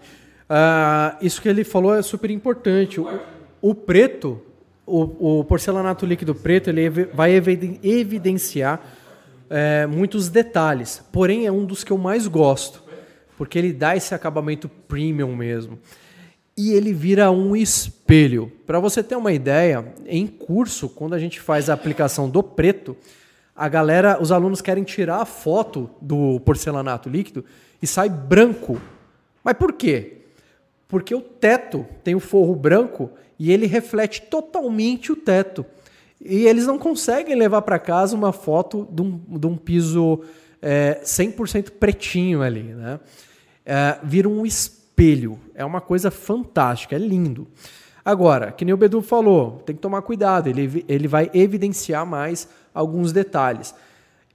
Ah, 0.50 1.18
isso 1.22 1.42
que 1.42 1.50
ele 1.50 1.66
falou 1.66 1.94
é 1.94 2.02
super 2.02 2.32
importante. 2.32 2.98
O, 3.02 3.20
o 3.62 3.76
preto, 3.76 4.42
o, 4.86 5.40
o 5.40 5.44
porcelanato 5.44 6.06
líquido 6.06 6.34
preto, 6.34 6.70
ele 6.70 6.90
vai 6.90 7.34
eviden- 7.34 7.78
evidenciar 7.84 8.80
é, 9.50 9.86
muitos 9.86 10.30
detalhes. 10.30 11.04
Porém, 11.12 11.46
é 11.46 11.52
um 11.52 11.66
dos 11.66 11.84
que 11.84 11.92
eu 11.92 11.98
mais 11.98 12.26
gosto, 12.26 12.82
porque 13.38 13.60
ele 13.60 13.74
dá 13.74 13.98
esse 13.98 14.16
acabamento 14.16 14.70
premium 14.88 15.36
mesmo. 15.36 15.78
E 16.62 16.74
ele 16.74 16.92
vira 16.92 17.32
um 17.32 17.56
espelho. 17.56 18.52
Para 18.68 18.82
você 18.82 19.02
ter 19.02 19.16
uma 19.16 19.32
ideia, 19.32 19.94
em 20.06 20.28
curso, 20.28 20.90
quando 20.90 21.14
a 21.14 21.18
gente 21.18 21.40
faz 21.40 21.70
a 21.70 21.74
aplicação 21.74 22.30
do 22.30 22.44
preto, 22.44 22.98
a 23.56 23.70
galera, 23.70 24.22
os 24.22 24.30
alunos 24.30 24.62
querem 24.62 24.84
tirar 24.84 25.22
a 25.22 25.26
foto 25.26 25.90
do 26.02 26.38
porcelanato 26.42 27.08
líquido 27.08 27.46
e 27.82 27.88
sai 27.88 28.10
branco. 28.10 28.78
Mas 29.42 29.56
por 29.56 29.72
quê? 29.72 30.18
Porque 30.90 31.16
o 31.16 31.22
teto 31.22 31.86
tem 32.04 32.14
o 32.14 32.20
forro 32.20 32.54
branco 32.58 33.10
e 33.40 33.54
ele 33.54 33.66
reflete 33.66 34.24
totalmente 34.24 35.14
o 35.14 35.16
teto. 35.16 35.66
E 36.20 36.46
eles 36.46 36.68
não 36.68 36.78
conseguem 36.78 37.36
levar 37.36 37.62
para 37.62 37.80
casa 37.80 38.18
uma 38.18 38.34
foto 38.34 38.86
de 38.92 39.02
um, 39.02 39.18
de 39.40 39.48
um 39.48 39.56
piso 39.56 40.26
é, 40.62 41.00
100% 41.06 41.72
pretinho 41.80 42.42
ali. 42.42 42.64
Né? 42.64 43.00
É, 43.66 43.98
vira 44.04 44.28
um 44.28 44.46
espelho. 44.46 44.79
É 45.56 45.64
uma 45.64 45.80
coisa 45.80 46.12
fantástica, 46.12 46.96
é 46.96 47.00
lindo. 47.00 47.48
Agora, 48.04 48.52
que 48.52 48.66
nem 48.66 48.74
o 48.74 48.78
Bedu 48.78 49.02
falou, 49.02 49.62
tem 49.66 49.76
que 49.76 49.82
tomar 49.82 50.02
cuidado, 50.02 50.48
ele, 50.48 50.84
ele 50.88 51.08
vai 51.08 51.30
evidenciar 51.34 52.06
mais 52.06 52.50
alguns 52.74 53.12
detalhes. 53.12 53.74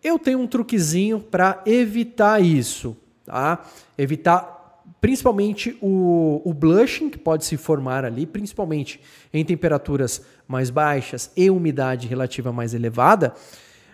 Eu 0.03 0.19
tenho 0.19 0.39
um 0.39 0.47
truquezinho 0.47 1.21
para 1.21 1.63
evitar 1.67 2.41
isso, 2.43 2.97
tá? 3.25 3.65
Evitar 3.99 4.83
principalmente 5.01 5.77
o, 5.83 6.41
o 6.45 6.55
blushing 6.55 7.11
que 7.11 7.19
pode 7.19 7.45
se 7.45 7.59
formar 7.59 8.05
ali, 8.05 8.25
principalmente 8.25 9.01
em 9.33 9.45
temperaturas 9.45 10.25
mais 10.49 10.71
baixas 10.71 11.31
e 11.37 11.51
umidade 11.51 12.09
relativa 12.09 12.53
mais 12.53 12.73
elevada, 12.73 13.35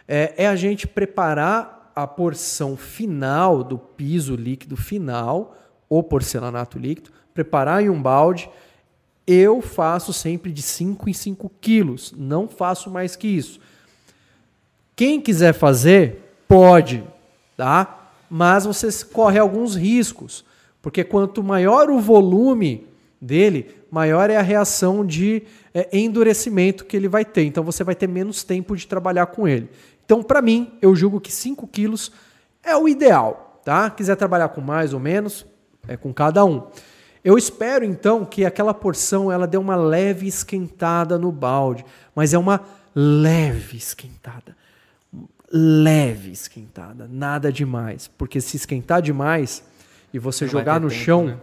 é, 0.07 0.35
é 0.37 0.47
a 0.47 0.55
gente 0.55 0.87
preparar 0.87 1.93
a 1.97 2.07
porção 2.07 2.77
final 2.77 3.65
do 3.65 3.77
piso 3.77 4.37
líquido 4.37 4.77
final, 4.77 5.57
o 5.91 6.03
porcelanato 6.03 6.79
líquido, 6.79 7.11
preparar 7.35 7.83
em 7.83 7.91
um 7.91 8.01
balde. 8.01 8.49
Eu 9.27 9.61
faço 9.61 10.13
sempre 10.13 10.51
de 10.51 10.63
5 10.63 11.11
em 11.11 11.13
5 11.13 11.51
quilos, 11.61 12.15
não 12.17 12.49
faço 12.49 12.89
mais 12.89 13.17
que 13.17 13.29
isso. 13.29 13.61
Quem 14.97 15.21
quiser 15.21 15.53
fazer, 15.53 16.35
pode, 16.49 17.05
tá? 17.57 18.13
Mas 18.31 18.65
você 18.65 18.89
corre 19.05 19.39
alguns 19.39 19.75
riscos, 19.75 20.45
porque 20.81 21.05
quanto 21.05 21.43
maior 21.43 21.91
o 21.91 22.01
volume 22.01 22.87
dele, 23.21 23.75
maior 23.91 24.31
é 24.31 24.37
a 24.37 24.43
reação 24.43 25.05
de 25.05 25.43
é, 25.75 25.89
endurecimento 25.93 26.85
que 26.85 26.97
ele 26.97 27.09
vai 27.09 27.25
ter. 27.25 27.45
Então 27.45 27.65
você 27.65 27.85
vai 27.85 27.95
ter 27.95 28.07
menos 28.07 28.43
tempo 28.43 28.77
de 28.77 28.87
trabalhar 28.87 29.27
com 29.27 29.47
ele. 29.47 29.69
Então, 30.05 30.23
para 30.23 30.43
mim, 30.43 30.73
eu 30.83 30.95
julgo 30.97 31.21
que 31.21 31.33
5 31.33 31.67
quilos 31.69 32.11
é 32.65 32.77
o 32.77 32.89
ideal. 32.89 33.61
tá? 33.65 33.91
Quiser 33.91 34.17
trabalhar 34.17 34.49
com 34.49 34.61
mais 34.61 34.93
ou 34.93 35.01
menos, 35.01 35.47
é 35.91 35.97
com 35.97 36.15
cada 36.15 36.45
um. 36.45 36.63
Eu 37.23 37.37
espero 37.37 37.85
então 37.85 38.25
que 38.25 38.47
aquela 38.47 38.73
porção 38.73 39.31
ela 39.31 39.47
dê 39.47 39.59
uma 39.59 39.77
leve 39.77 40.27
esquentada 40.27 41.19
no 41.19 41.31
balde, 41.31 41.85
mas 42.15 42.33
é 42.33 42.39
uma 42.39 42.61
leve 42.95 43.77
esquentada. 43.77 44.57
Leve 45.53 46.31
esquentada, 46.31 47.09
nada 47.11 47.53
demais, 47.53 48.09
porque 48.17 48.41
se 48.41 48.57
esquentar 48.57 49.03
demais 49.03 49.65
e 50.15 50.19
você 50.19 50.45
Não 50.45 50.53
jogar 50.53 50.81
no 50.81 50.89
tempo, 50.89 51.03
chão, 51.03 51.25
né? 51.27 51.37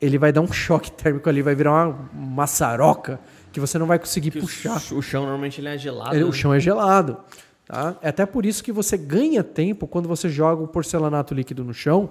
ele 0.00 0.18
vai 0.18 0.30
dar 0.32 0.42
um 0.42 0.52
choque 0.52 0.92
térmico 0.92 1.28
ali, 1.30 1.40
vai 1.40 1.54
virar 1.54 1.88
uma 1.88 2.10
maçaroca 2.14 3.18
que 3.50 3.58
você 3.58 3.78
não 3.78 3.86
vai 3.86 3.98
conseguir 3.98 4.30
Que 4.32 4.38
o 4.38 4.42
puxar. 4.42 4.76
O 4.92 5.00
chão 5.00 5.22
normalmente 5.22 5.60
ele 5.62 5.68
é 5.68 5.78
gelado. 5.78 6.14
Ele- 6.14 6.24
né? 6.24 6.30
o 6.30 6.32
chão 6.32 6.52
é 6.52 6.60
gelado. 6.60 7.16
Tá? 7.66 7.96
É 8.02 8.10
até 8.10 8.24
por 8.26 8.44
isso 8.46 8.62
que 8.62 8.70
você 8.70 8.96
ganha 8.96 9.42
tempo 9.42 9.86
quando 9.86 10.06
você 10.08 10.28
joga 10.28 10.62
o 10.62 10.68
porcelanato 10.68 11.34
líquido 11.34 11.64
no 11.64 11.72
chão. 11.74 12.10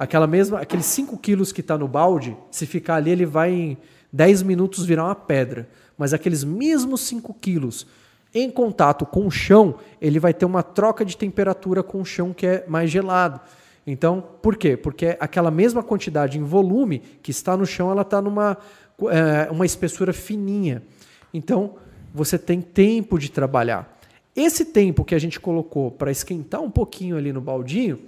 Aquela 0.00 0.26
mesma, 0.26 0.58
aqueles 0.60 0.86
5 0.86 1.18
quilos 1.18 1.52
que 1.52 1.60
está 1.60 1.76
no 1.76 1.86
balde, 1.86 2.34
se 2.50 2.64
ficar 2.64 2.94
ali, 2.94 3.10
ele 3.10 3.26
vai 3.26 3.52
em 3.52 3.78
10 4.10 4.42
minutos 4.44 4.86
virar 4.86 5.04
uma 5.04 5.14
pedra. 5.14 5.68
Mas 5.98 6.14
aqueles 6.14 6.42
mesmos 6.42 7.02
5 7.02 7.34
quilos 7.34 7.86
em 8.34 8.50
contato 8.50 9.04
com 9.04 9.26
o 9.26 9.30
chão, 9.30 9.74
ele 10.00 10.18
vai 10.18 10.32
ter 10.32 10.46
uma 10.46 10.62
troca 10.62 11.04
de 11.04 11.18
temperatura 11.18 11.82
com 11.82 12.00
o 12.00 12.04
chão 12.06 12.32
que 12.32 12.46
é 12.46 12.64
mais 12.66 12.90
gelado. 12.90 13.42
Então, 13.86 14.24
por 14.40 14.56
quê? 14.56 14.74
Porque 14.74 15.18
aquela 15.20 15.50
mesma 15.50 15.82
quantidade 15.82 16.38
em 16.38 16.44
volume 16.44 17.00
que 17.22 17.30
está 17.30 17.54
no 17.54 17.66
chão, 17.66 17.90
ela 17.90 18.00
está 18.00 18.22
numa 18.22 18.56
é, 19.02 19.50
uma 19.50 19.66
espessura 19.66 20.14
fininha. 20.14 20.82
Então, 21.34 21.74
você 22.14 22.38
tem 22.38 22.62
tempo 22.62 23.18
de 23.18 23.30
trabalhar. 23.30 24.00
Esse 24.34 24.64
tempo 24.64 25.04
que 25.04 25.14
a 25.14 25.18
gente 25.18 25.38
colocou 25.38 25.90
para 25.90 26.10
esquentar 26.10 26.62
um 26.62 26.70
pouquinho 26.70 27.18
ali 27.18 27.34
no 27.34 27.40
baldinho, 27.42 27.98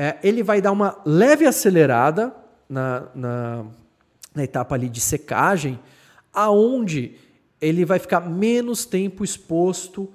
é, 0.00 0.16
ele 0.22 0.44
vai 0.44 0.62
dar 0.62 0.70
uma 0.70 0.96
leve 1.04 1.44
acelerada 1.44 2.32
na, 2.68 3.08
na, 3.16 3.64
na 4.32 4.44
etapa 4.44 4.76
ali 4.76 4.88
de 4.88 5.00
secagem, 5.00 5.76
aonde 6.32 7.16
ele 7.60 7.84
vai 7.84 7.98
ficar 7.98 8.20
menos 8.20 8.86
tempo 8.86 9.24
exposto 9.24 10.08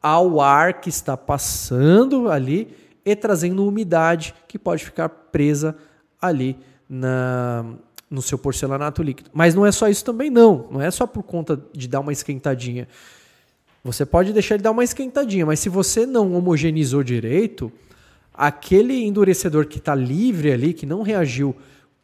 ao 0.00 0.40
ar 0.40 0.74
que 0.74 0.88
está 0.88 1.16
passando 1.16 2.30
ali 2.30 2.76
e 3.04 3.16
trazendo 3.16 3.66
umidade 3.66 4.32
que 4.46 4.56
pode 4.56 4.84
ficar 4.84 5.08
presa 5.08 5.76
ali 6.22 6.56
na, 6.88 7.66
no 8.08 8.22
seu 8.22 8.38
porcelanato 8.38 9.02
líquido. 9.02 9.30
Mas 9.34 9.52
não 9.52 9.66
é 9.66 9.72
só 9.72 9.88
isso 9.88 10.04
também 10.04 10.30
não, 10.30 10.68
não 10.70 10.80
é 10.80 10.92
só 10.92 11.08
por 11.08 11.24
conta 11.24 11.60
de 11.72 11.88
dar 11.88 11.98
uma 11.98 12.12
esquentadinha. 12.12 12.86
Você 13.82 14.06
pode 14.06 14.32
deixar 14.32 14.54
ele 14.54 14.62
dar 14.62 14.70
uma 14.70 14.84
esquentadinha, 14.84 15.44
mas 15.44 15.58
se 15.58 15.68
você 15.68 16.06
não 16.06 16.34
homogeneizou 16.34 17.02
direito, 17.02 17.72
aquele 18.34 19.04
endurecedor 19.04 19.66
que 19.66 19.78
está 19.78 19.94
livre 19.94 20.52
ali, 20.52 20.74
que 20.74 20.84
não 20.84 21.02
reagiu 21.02 21.54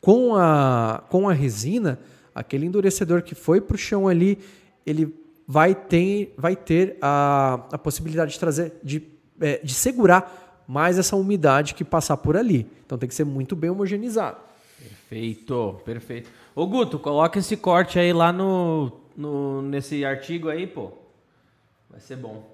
com 0.01 0.35
a, 0.37 1.03
com 1.11 1.29
a 1.29 1.33
resina, 1.33 1.99
aquele 2.35 2.65
endurecedor 2.65 3.23
que 3.23 3.35
foi 3.35 3.61
para 3.61 3.75
o 3.75 3.79
chão 3.79 4.09
ali, 4.09 4.39
ele 4.87 5.15
vai 5.47 5.75
ter, 5.75 6.33
vai 6.39 6.55
ter 6.55 6.97
a, 7.03 7.67
a 7.73 7.79
possibilidade 7.79 8.33
de 8.33 8.39
trazer, 8.39 8.73
de, 8.83 9.03
é, 9.41 9.61
de 9.63 9.75
segurar 9.75 10.65
mais 10.67 10.99
essa 10.99 11.17
umidade 11.17 11.75
que 11.75 11.85
passar 11.85 12.17
por 12.17 12.37
ali. 12.37 12.67
Então 12.87 12.97
tem 12.97 13.09
que 13.09 13.15
ser 13.15 13.25
muito 13.25 13.57
bem 13.57 13.69
homogeneizado. 13.69 14.39
Perfeito, 14.79 15.81
perfeito. 15.85 16.31
Ô 16.55 16.67
Guto, 16.67 16.99
coloca 16.99 17.39
esse 17.41 17.57
corte 17.57 17.99
aí 17.99 18.13
lá 18.13 18.33
no, 18.33 18.93
no 19.17 19.61
nesse 19.63 20.05
artigo 20.05 20.49
aí, 20.49 20.67
pô. 20.67 20.93
Vai 21.91 21.99
ser 21.99 22.17
bom. 22.17 22.49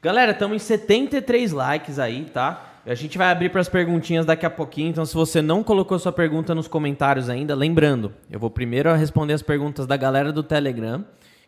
Galera, 0.00 0.32
estamos 0.32 0.56
em 0.56 0.58
73 0.64 1.52
likes 1.52 1.98
aí, 1.98 2.24
tá? 2.24 2.67
A 2.88 2.94
gente 2.94 3.18
vai 3.18 3.30
abrir 3.30 3.50
para 3.50 3.60
as 3.60 3.68
perguntinhas 3.68 4.24
daqui 4.24 4.46
a 4.46 4.50
pouquinho, 4.50 4.88
então 4.88 5.04
se 5.04 5.12
você 5.12 5.42
não 5.42 5.62
colocou 5.62 5.98
sua 5.98 6.10
pergunta 6.10 6.54
nos 6.54 6.66
comentários 6.66 7.28
ainda, 7.28 7.54
lembrando, 7.54 8.14
eu 8.30 8.40
vou 8.40 8.48
primeiro 8.48 8.90
responder 8.94 9.34
as 9.34 9.42
perguntas 9.42 9.86
da 9.86 9.94
galera 9.94 10.32
do 10.32 10.42
Telegram, 10.42 11.04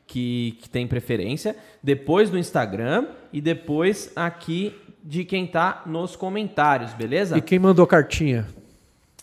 que, 0.06 0.58
que 0.60 0.68
tem 0.68 0.86
preferência, 0.86 1.56
depois 1.82 2.28
do 2.28 2.36
Instagram 2.36 3.06
e 3.32 3.40
depois 3.40 4.12
aqui 4.14 4.76
de 5.02 5.24
quem 5.24 5.46
tá 5.46 5.82
nos 5.86 6.14
comentários, 6.14 6.92
beleza? 6.92 7.38
E 7.38 7.40
quem 7.40 7.58
mandou 7.58 7.86
cartinha? 7.86 8.46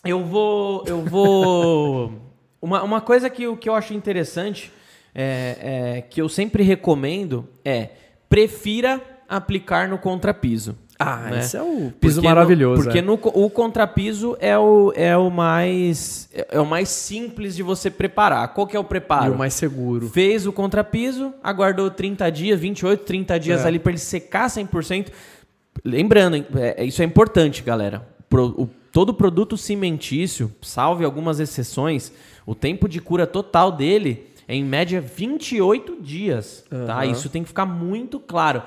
Eu 0.04 0.24
vou. 0.24 0.82
Eu 0.88 1.04
vou. 1.04 2.12
uma, 2.60 2.82
uma 2.82 3.00
coisa 3.00 3.30
que, 3.30 3.44
eu- 3.44 3.56
que 3.56 3.68
eu 3.68 3.74
acho 3.76 3.94
interessante, 3.94 4.72
é, 5.14 5.58
é, 5.98 6.02
que 6.02 6.20
eu 6.20 6.28
sempre 6.28 6.64
recomendo, 6.64 7.48
é 7.64 7.90
prefira 8.28 9.00
aplicar 9.28 9.88
no 9.88 9.98
contrapiso. 9.98 10.76
Ah, 10.98 11.28
né? 11.30 11.38
esse 11.38 11.56
é 11.56 11.62
o 11.62 11.92
piso 12.00 12.16
Porque 12.16 12.28
maravilhoso. 12.28 12.78
No, 12.78 12.82
porque 12.84 12.98
é. 12.98 13.02
no, 13.02 13.14
o 13.14 13.48
contrapiso 13.48 14.36
é 14.40 14.58
o, 14.58 14.92
é 14.96 15.16
o 15.16 15.30
mais. 15.30 16.28
É 16.32 16.60
o 16.60 16.66
mais 16.66 16.88
simples 16.88 17.54
de 17.54 17.62
você 17.62 17.88
preparar. 17.88 18.48
Qual 18.52 18.66
que 18.66 18.76
é 18.76 18.80
o 18.80 18.82
E 18.82 18.86
preparo? 18.86 19.32
o 19.34 19.38
mais 19.38 19.54
seguro. 19.54 20.08
Fez 20.08 20.44
o 20.46 20.52
contrapiso, 20.52 21.32
aguardou 21.42 21.88
30 21.88 22.28
dias, 22.32 22.58
28, 22.58 23.04
30 23.04 23.38
dias 23.38 23.64
É. 23.64 23.68
ali 23.68 23.78
para 23.78 23.92
ele 23.92 23.98
secar 24.00 24.48
100%. 24.50 25.12
Lembrando, 25.84 26.34
hein, 26.36 26.46
é, 26.56 26.84
isso 26.84 27.00
é 27.00 27.04
importante, 27.04 27.62
galera. 27.62 28.04
Pro- 28.28 28.54
o- 28.58 28.68
todo 28.90 29.14
produto 29.14 29.56
cimentício, 29.56 30.50
salve 30.60 31.04
algumas 31.04 31.38
exceções, 31.38 32.12
o 32.44 32.54
tempo 32.56 32.88
de 32.88 33.00
cura 33.00 33.24
total 33.26 33.70
dele 33.70 34.26
é 34.48 34.56
em 34.56 34.64
média 34.64 35.00
28 35.00 36.02
dias. 36.02 36.64
Tá? 36.68 36.76
Aham. 37.02 37.04
Isso 37.12 37.28
tem 37.28 37.42
que 37.42 37.48
ficar 37.48 37.66
muito 37.66 38.18
claro. 38.18 38.62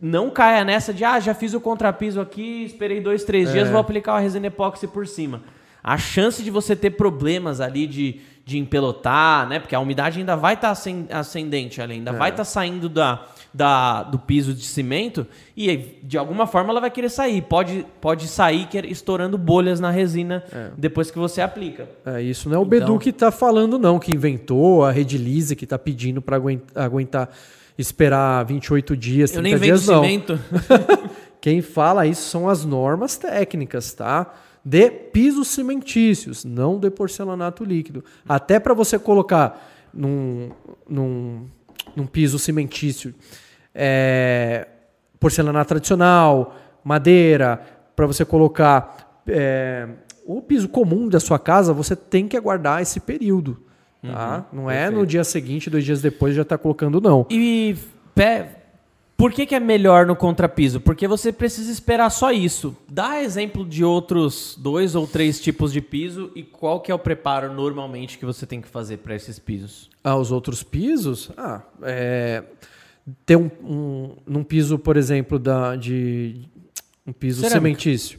Não 0.00 0.28
caia 0.30 0.64
nessa 0.64 0.92
de, 0.92 1.04
ah, 1.04 1.18
já 1.20 1.32
fiz 1.34 1.54
o 1.54 1.60
contrapiso 1.60 2.20
aqui, 2.20 2.64
esperei 2.64 3.00
dois, 3.00 3.24
três 3.24 3.48
É. 3.48 3.52
dias, 3.52 3.70
vou 3.70 3.78
aplicar 3.78 4.14
a 4.14 4.18
resina 4.18 4.46
epóxi 4.48 4.86
por 4.86 5.06
cima. 5.06 5.42
A 5.82 5.96
chance 5.98 6.42
de 6.42 6.50
você 6.50 6.74
ter 6.74 6.90
problemas 6.90 7.60
ali 7.60 7.86
de, 7.86 8.20
de 8.44 8.58
empelotar, 8.58 9.46
né? 9.48 9.60
Porque 9.60 9.74
a 9.74 9.80
umidade 9.80 10.18
ainda 10.18 10.34
vai 10.34 10.54
estar 10.54 10.74
ascendente 11.10 11.80
ali, 11.80 11.94
ainda 11.94 12.10
É. 12.10 12.14
vai 12.14 12.30
estar 12.30 12.44
saindo 12.44 12.88
da, 12.88 13.22
da, 13.52 14.02
do 14.02 14.18
piso 14.18 14.52
de 14.54 14.64
cimento 14.64 15.26
e 15.56 15.76
de 16.02 16.16
alguma 16.18 16.46
forma 16.46 16.70
ela 16.70 16.80
vai 16.80 16.90
querer 16.90 17.10
sair. 17.10 17.42
Pode, 17.42 17.84
pode 18.00 18.26
sair 18.28 18.66
quer- 18.66 18.86
estourando 18.86 19.36
bolhas 19.38 19.78
na 19.78 19.90
resina 19.90 20.42
depois 20.76 21.10
que 21.10 21.18
você 21.18 21.40
aplica. 21.42 21.86
É, 22.04 22.20
isso 22.22 22.48
não 22.48 22.56
é 22.56 22.58
o 22.58 22.62
Então- 22.62 22.68
Bedu 22.80 22.98
que 22.98 23.10
está 23.10 23.30
falando, 23.30 23.78
não, 23.78 23.98
que 23.98 24.12
inventou, 24.12 24.84
a 24.84 24.90
Redilize 24.90 25.54
que 25.54 25.64
está 25.64 25.78
pedindo 25.78 26.20
para 26.22 26.36
aguentar, 26.74 27.30
esperar 27.76 28.44
28 28.44 28.96
dias, 28.96 29.30
30 29.30 29.48
Eu 29.48 29.58
nem 29.58 29.60
dias, 29.60 29.86
não. 29.86 30.02
cimento. 30.02 30.38
Quem 31.40 31.60
fala 31.60 32.06
isso 32.06 32.28
são 32.28 32.48
as 32.48 32.64
normas 32.64 33.16
técnicas, 33.18 33.92
tá? 33.92 34.32
De 34.64 34.90
pisos 34.90 35.48
cimentícios, 35.48 36.44
não 36.44 36.78
de 36.78 36.90
porcelanato 36.90 37.64
líquido. 37.64 38.02
Até 38.26 38.58
para 38.58 38.72
você 38.72 38.98
colocar 38.98 39.70
num, 39.92 40.50
num, 40.88 41.46
num 41.94 42.06
piso 42.06 42.38
cimentício 42.38 43.14
é, 43.74 44.66
porcelanato 45.20 45.68
tradicional, 45.68 46.56
madeira, 46.82 47.60
para 47.94 48.06
você 48.06 48.24
colocar 48.24 49.22
é, 49.26 49.88
o 50.24 50.40
piso 50.40 50.68
comum 50.68 51.08
da 51.08 51.20
sua 51.20 51.38
casa, 51.38 51.72
você 51.72 51.94
tem 51.94 52.28
que 52.28 52.36
aguardar 52.36 52.80
esse 52.80 53.00
período. 53.00 53.62
Tá? 54.12 54.46
não 54.52 54.70
é 54.70 54.90
no 54.90 55.06
dia 55.06 55.24
seguinte, 55.24 55.70
dois 55.70 55.84
dias 55.84 56.02
depois 56.02 56.34
já 56.34 56.42
está 56.42 56.58
colocando, 56.58 57.00
não. 57.00 57.26
E 57.30 57.76
pé, 58.14 58.64
por 59.16 59.32
que, 59.32 59.46
que 59.46 59.54
é 59.54 59.60
melhor 59.60 60.06
no 60.06 60.16
contrapiso? 60.16 60.80
Porque 60.80 61.06
você 61.06 61.32
precisa 61.32 61.70
esperar 61.70 62.10
só 62.10 62.32
isso. 62.32 62.76
Dá 62.88 63.22
exemplo 63.22 63.64
de 63.64 63.84
outros 63.84 64.56
dois 64.58 64.94
ou 64.94 65.06
três 65.06 65.40
tipos 65.40 65.72
de 65.72 65.80
piso 65.80 66.30
e 66.34 66.42
qual 66.42 66.80
que 66.80 66.90
é 66.90 66.94
o 66.94 66.98
preparo 66.98 67.52
normalmente 67.52 68.18
que 68.18 68.26
você 68.26 68.44
tem 68.44 68.60
que 68.60 68.68
fazer 68.68 68.98
para 68.98 69.14
esses 69.14 69.38
pisos? 69.38 69.88
Ah, 70.02 70.16
os 70.16 70.32
outros 70.32 70.62
pisos? 70.62 71.30
Ah, 71.36 71.62
é, 71.82 72.42
ter 73.24 73.36
um, 73.36 73.50
um, 73.62 74.16
num 74.26 74.44
piso, 74.44 74.78
por 74.78 74.96
exemplo, 74.96 75.38
da, 75.38 75.76
de 75.76 76.42
um 77.06 77.12
piso 77.12 77.40
Cerâmica. 77.40 77.60
cimentício. 77.60 78.18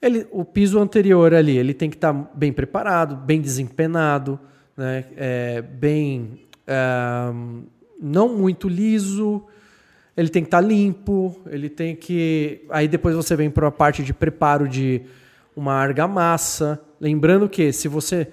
Ele, 0.00 0.26
o 0.30 0.44
piso 0.44 0.78
anterior 0.78 1.34
ali, 1.34 1.56
ele 1.56 1.74
tem 1.74 1.88
que 1.88 1.96
estar 1.96 2.12
bem 2.12 2.52
preparado, 2.52 3.14
bem 3.14 3.40
desempenado, 3.40 4.38
né? 4.76 5.04
É, 5.16 5.62
bem 5.62 6.40
não 8.00 8.28
muito 8.28 8.68
liso. 8.68 9.42
Ele 10.16 10.28
tem 10.28 10.42
que 10.42 10.48
estar 10.48 10.60
limpo. 10.60 11.40
Ele 11.46 11.68
tem 11.68 11.96
que. 11.96 12.64
Aí 12.70 12.86
depois 12.86 13.14
você 13.16 13.34
vem 13.34 13.50
para 13.50 13.68
a 13.68 13.72
parte 13.72 14.02
de 14.02 14.12
preparo 14.12 14.68
de 14.68 15.02
uma 15.56 15.74
argamassa. 15.74 16.80
Lembrando 17.00 17.48
que 17.48 17.72
se 17.72 17.88
você 17.88 18.28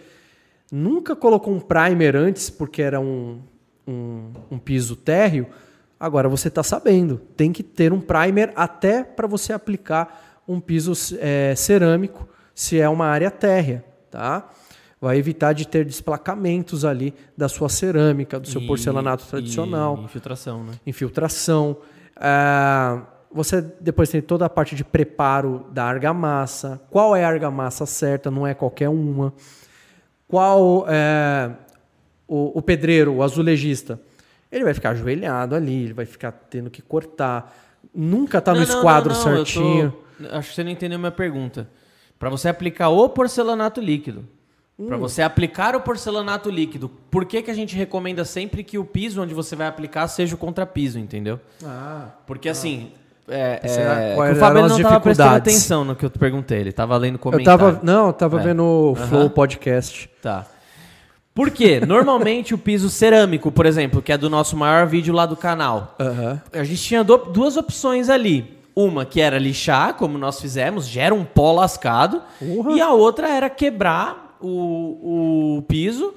nunca 0.72 1.15
colocou 1.15 1.53
um 1.53 1.59
primer 1.59 2.15
antes, 2.15 2.49
porque 2.49 2.81
era 2.81 2.99
um, 2.99 3.41
um, 3.88 4.31
um 4.51 4.59
piso 4.59 4.95
térreo, 4.95 5.47
agora 5.99 6.30
você 6.30 6.47
está 6.47 6.63
sabendo. 6.63 7.19
Tem 7.35 7.51
que 7.51 7.63
ter 7.63 7.91
um 7.91 8.01
primer 8.01 8.53
até 8.55 9.03
para 9.03 9.27
você 9.27 9.53
aplicar 9.53 10.41
um 10.47 10.59
piso 10.59 10.93
é, 11.19 11.53
cerâmico, 11.55 12.27
se 12.53 12.80
é 12.80 12.89
uma 12.89 13.05
área 13.05 13.31
térrea, 13.31 13.85
tá? 14.09 14.49
Vai 15.01 15.17
evitar 15.17 15.53
de 15.53 15.67
ter 15.67 15.83
desplacamentos 15.83 16.85
ali 16.85 17.11
da 17.35 17.49
sua 17.49 17.67
cerâmica, 17.69 18.39
do 18.39 18.47
seu 18.47 18.61
E- 18.61 18.67
porcelanato 18.67 19.25
tradicional 19.25 19.97
infiltração, 20.03 20.63
né? 20.63 20.73
infiltração. 20.85 21.75
Ah, 22.15 23.01
Você 23.33 23.61
depois 23.61 24.09
tem 24.09 24.21
toda 24.21 24.45
a 24.45 24.49
parte 24.49 24.75
de 24.75 24.83
preparo 24.83 25.65
da 25.71 25.85
argamassa. 25.85 26.79
Qual 26.89 27.15
é 27.15 27.23
a 27.23 27.27
argamassa 27.29 27.85
certa? 27.85 28.29
Não 28.29 28.45
é 28.45 28.53
qualquer 28.53 28.89
uma. 28.89 29.33
Qual 30.27 30.85
é 30.87 31.49
o, 32.27 32.57
o 32.59 32.61
pedreiro, 32.61 33.13
o 33.15 33.23
azulejista? 33.23 33.99
Ele 34.51 34.63
vai 34.65 34.73
ficar 34.73 34.91
ajoelhado 34.91 35.55
ali, 35.55 35.85
ele 35.85 35.93
vai 35.93 36.05
ficar 36.05 36.31
tendo 36.31 36.69
que 36.69 36.81
cortar. 36.81 37.55
Nunca 37.95 38.39
tá 38.41 38.51
no 38.53 38.59
não, 38.59 38.63
esquadro 38.65 39.13
não, 39.13 39.23
não, 39.23 39.31
eu 39.31 39.37
tô- 39.39 39.45
certinho. 39.45 39.93
Acho 40.31 40.49
que 40.49 40.55
você 40.55 40.63
não 40.63 40.71
entendeu 40.71 40.99
minha 40.99 41.11
pergunta. 41.11 41.67
Para 42.19 42.29
você 42.29 42.47
aplicar 42.49 42.89
o 42.89 43.09
porcelanato 43.09 43.81
líquido, 43.81 44.25
para 44.87 44.97
Hum. 44.97 44.99
você 44.99 45.21
aplicar 45.21 45.75
o 45.75 45.81
porcelanato 45.81 46.49
líquido, 46.49 46.89
por 47.09 47.25
que, 47.25 47.41
que 47.41 47.51
a 47.51 47.53
gente 47.53 47.75
recomenda 47.75 48.23
sempre 48.25 48.63
que 48.63 48.77
o 48.77 48.85
piso 48.85 49.21
onde 49.21 49.33
você 49.33 49.55
vai 49.55 49.67
aplicar 49.67 50.07
seja 50.07 50.35
o 50.35 50.37
contrapiso, 50.37 50.97
entendeu? 50.99 51.39
Ah, 51.65 52.07
Porque 52.25 52.49
assim. 52.49 52.91
É, 53.27 53.61
é, 53.63 54.31
o 54.31 54.35
Fábio 54.35 54.67
não 54.67 54.81
tava 54.81 54.99
prestando 54.99 55.35
atenção 55.35 55.85
no 55.85 55.95
que 55.95 56.03
eu 56.05 56.09
te 56.09 56.19
perguntei. 56.19 56.59
Ele 56.59 56.71
tava 56.73 56.97
lendo 56.97 57.15
eu 57.15 57.19
comentário. 57.19 57.59
tava, 57.59 57.79
não, 57.83 58.07
eu 58.07 58.13
tava 58.13 58.39
É. 58.41 58.43
vendo 58.43 58.63
o. 58.63 58.95
Flow 58.95 59.29
Podcast. 59.29 60.09
Tá. 60.21 60.45
Por 61.33 61.49
quê? 61.49 61.79
Normalmente 61.79 62.53
o 62.53 62.57
piso 62.57 62.89
cerâmico, 62.89 63.49
por 63.51 63.65
exemplo, 63.65 64.01
que 64.01 64.11
é 64.11 64.17
do 64.17 64.29
nosso 64.29 64.57
maior 64.57 64.85
vídeo 64.85 65.13
lá 65.13 65.25
do 65.25 65.37
canal, 65.37 65.95
Aham. 65.97 66.41
a 66.51 66.63
gente 66.65 66.81
tinha 66.81 67.03
do- 67.05 67.17
duas 67.17 67.55
opções 67.55 68.09
ali. 68.09 68.57
Uma 68.75 69.05
que 69.05 69.21
era 69.21 69.37
lixar, 69.37 69.93
como 69.93 70.17
nós 70.17 70.41
fizemos, 70.41 70.85
gera 70.87 71.13
um 71.15 71.23
pó 71.23 71.53
lascado. 71.53 72.21
Porra. 72.39 72.71
E 72.73 72.81
a 72.81 72.91
outra 72.91 73.29
era 73.29 73.49
quebrar 73.49 74.30
o, 74.41 75.57
o 75.57 75.61
piso, 75.63 76.13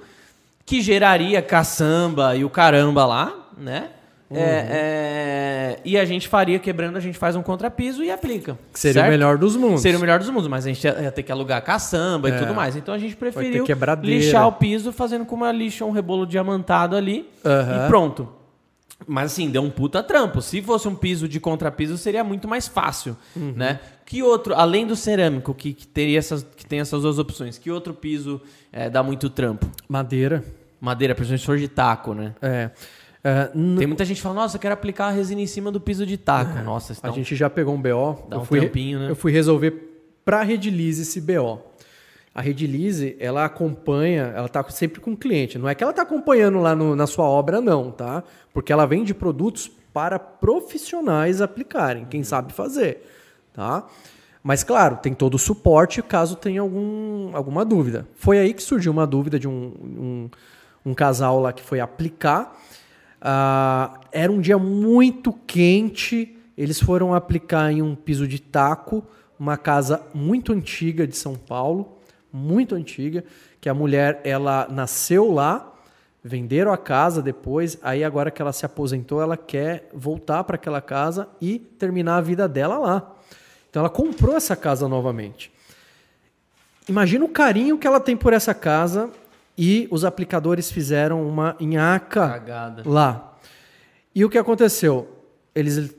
que 0.65 0.81
geraria 0.81 1.41
caçamba 1.43 2.35
e 2.37 2.45
o 2.45 2.51
caramba 2.51 3.05
lá, 3.05 3.33
né? 3.57 3.89
Uhum. 4.31 4.39
É, 4.39 4.67
é, 4.71 5.81
e 5.85 5.99
a 5.99 6.05
gente 6.05 6.27
faria 6.27 6.59
quebrando, 6.59 6.97
a 6.97 7.01
gente 7.01 7.17
faz 7.19 7.37
um 7.37 7.43
contrapiso 7.43 8.03
e 8.03 8.11
aplica. 8.11 8.59
Que 8.73 8.81
seria 8.81 8.95
certo? 8.95 9.09
o 9.09 9.11
melhor 9.11 9.39
dos 9.39 9.55
mundos. 9.55 9.83
Seria 9.83 9.99
o 9.99 10.01
melhor 10.01 10.19
dos 10.19 10.31
mundos, 10.31 10.49
mas 10.49 10.65
a 10.65 10.69
gente 10.69 10.83
ia, 10.83 11.03
ia 11.03 11.13
ter 11.13 11.23
que 11.23 11.31
alugar 11.31 11.63
caçamba 11.63 12.31
É. 12.31 12.35
e 12.35 12.39
tudo 12.39 12.55
mais. 12.55 12.75
Então 12.75 12.95
a 12.95 12.99
gente 12.99 13.15
preferiu 13.15 13.65
lixar 14.03 14.49
o 14.49 14.53
piso 14.53 14.93
fazendo 14.93 15.25
com 15.25 15.37
uma 15.37 15.53
lixa 15.53 15.85
um 15.85 15.91
rebolo 15.91 16.27
diamantado 16.27 16.97
ali 16.97 17.29
Aham. 17.45 17.85
e 17.85 17.89
pronto. 17.89 18.29
Mas 19.07 19.33
assim, 19.33 19.51
deu 19.51 19.63
um 19.63 19.71
puta 19.71 20.03
trampo. 20.03 20.41
Se 20.41 20.61
fosse 20.63 20.89
um 20.89 20.95
piso 20.95 21.29
de 21.29 21.39
contrapiso, 21.41 21.97
seria 21.99 22.25
muito 22.25 22.49
mais 22.49 22.67
fácil, 22.69 23.17
Uhum. 23.37 23.53
né? 23.57 23.81
Que 24.07 24.23
outro, 24.23 24.55
além 24.55 24.87
do 24.87 24.95
cerâmico, 24.97 25.53
que, 25.55 25.73
que, 25.73 25.87
teria 25.87 26.19
essas, 26.19 26.43
que 26.57 26.65
tem 26.67 26.81
essas 26.81 27.03
duas 27.03 27.19
opções, 27.19 27.57
que 27.59 27.71
outro 27.71 27.93
piso 27.95 28.41
é, 28.73 28.89
dá 28.91 29.03
muito 29.03 29.29
trampo? 29.31 29.67
Madeira. 29.89 30.45
Madeira, 30.81 31.15
principalmente 31.15 31.41
se 31.41 31.47
for 31.47 31.59
de 31.59 31.69
taco, 31.69 32.13
né? 32.15 32.35
É. 32.43 32.71
É, 33.27 33.51
n- 33.55 33.79
Tem 33.79 33.87
muita 33.87 34.05
gente 34.05 34.17
que 34.19 34.23
fala, 34.23 34.35
nossa, 34.35 34.57
eu 34.57 34.61
quero 34.61 34.75
aplicar 34.75 35.07
a 35.07 35.11
resina 35.11 35.41
em 35.41 35.47
cima 35.47 35.73
do 35.73 35.81
piso 35.81 36.05
de 36.05 36.19
taco. 36.19 36.59
Nossa, 36.63 36.93
isso 36.93 37.01
a 37.07 37.11
gente 37.11 37.35
já 37.35 37.49
pegou 37.49 37.75
um 37.75 37.81
BO. 37.81 38.27
dá 38.29 38.37
eu 38.37 38.41
um 38.41 38.45
fui, 38.45 38.61
né? 38.61 39.09
Eu 39.11 39.17
fui 39.17 39.33
resolver 39.33 39.71
pra 40.25 40.43
Redilize 40.43 41.01
esse 41.03 41.21
BO. 41.23 41.59
A 42.35 42.41
Redilize, 42.41 43.17
ela 43.21 43.45
acompanha, 43.45 44.33
ela 44.35 44.49
tá 44.49 44.63
sempre 44.71 45.01
com 45.01 45.13
o 45.13 45.17
cliente. 45.17 45.57
Não 45.57 45.69
é 45.69 45.75
que 45.75 45.85
ela 45.85 45.93
tá 45.93 46.03
acompanhando 46.03 46.59
lá 46.59 46.75
no- 46.75 46.97
na 46.97 47.07
sua 47.07 47.27
obra, 47.27 47.61
não, 47.61 47.93
tá? 47.93 48.25
Porque 48.53 48.73
ela 48.73 48.87
vende 48.87 49.15
produtos 49.15 49.71
para 49.93 50.19
profissionais 50.19 51.41
aplicarem, 51.41 52.05
quem 52.07 52.25
sabe 52.25 52.53
fazer, 52.53 53.03
tá? 53.53 53.87
Mas, 54.43 54.65
claro, 54.65 54.97
tem 54.97 55.15
todo 55.15 55.35
o 55.35 55.39
suporte 55.39 56.03
caso 56.03 56.35
tenha 56.37 56.61
algum, 56.61 57.31
alguma 57.35 57.65
dúvida. 57.65 58.07
Foi 58.17 58.39
aí 58.39 58.53
que 58.53 58.63
surgiu 58.63 58.91
uma 58.93 59.07
dúvida 59.07 59.39
de 59.39 59.47
um, 59.49 59.73
um, 59.83 60.91
um 60.91 60.93
casal 60.95 61.41
lá 61.41 61.53
que 61.53 61.63
foi 61.63 61.79
aplicar. 61.81 62.55
Ah, 63.23 64.01
era 64.13 64.31
um 64.31 64.41
dia 64.41 64.59
muito 64.59 65.33
quente. 65.47 66.37
Eles 66.59 66.81
foram 66.81 67.15
aplicar 67.15 67.73
em 67.73 67.81
um 67.81 67.95
piso 67.95 68.29
de 68.29 68.39
taco, 68.41 69.03
uma 69.39 69.57
casa 69.57 70.03
muito 70.13 70.53
antiga 70.53 71.07
de 71.07 71.17
São 71.17 71.37
Paulo, 71.37 71.97
muito 72.37 72.75
antiga, 72.75 73.25
que 73.61 73.69
a 73.69 73.75
mulher 73.75 74.21
ela 74.25 74.67
nasceu 74.69 75.31
lá, 75.33 75.73
venderam 76.23 76.73
a 76.73 76.77
casa 76.77 77.23
depois, 77.23 77.79
aí 77.83 78.03
agora 78.03 78.31
que 78.31 78.43
ela 78.43 78.53
se 78.53 78.67
aposentou, 78.67 79.23
ela 79.23 79.37
quer 79.37 79.89
voltar 79.95 80.43
para 80.43 80.57
aquela 80.57 80.81
casa 80.81 81.29
e 81.41 81.59
terminar 81.59 82.17
a 82.17 82.21
vida 82.21 82.49
dela 82.49 82.77
lá. 82.79 83.15
Então 83.71 83.81
ela 83.81 83.91
comprou 83.91 84.37
essa 84.37 84.57
casa 84.57 84.89
novamente. 84.89 85.53
Imagina 86.89 87.25
o 87.25 87.29
carinho 87.29 87.79
que 87.79 87.87
ela 87.87 88.01
tem 88.01 88.17
por 88.17 88.33
essa 88.33 88.53
casa 88.53 89.11
e 89.57 89.89
os 89.91 90.05
aplicadores 90.05 90.71
fizeram 90.71 91.27
uma 91.27 91.57
nhaca 91.61 92.29
Cagada. 92.29 92.83
lá. 92.85 93.37
E 94.15 94.25
o 94.25 94.29
que 94.31 94.37
aconteceu? 94.39 95.09
Eles 95.55 95.95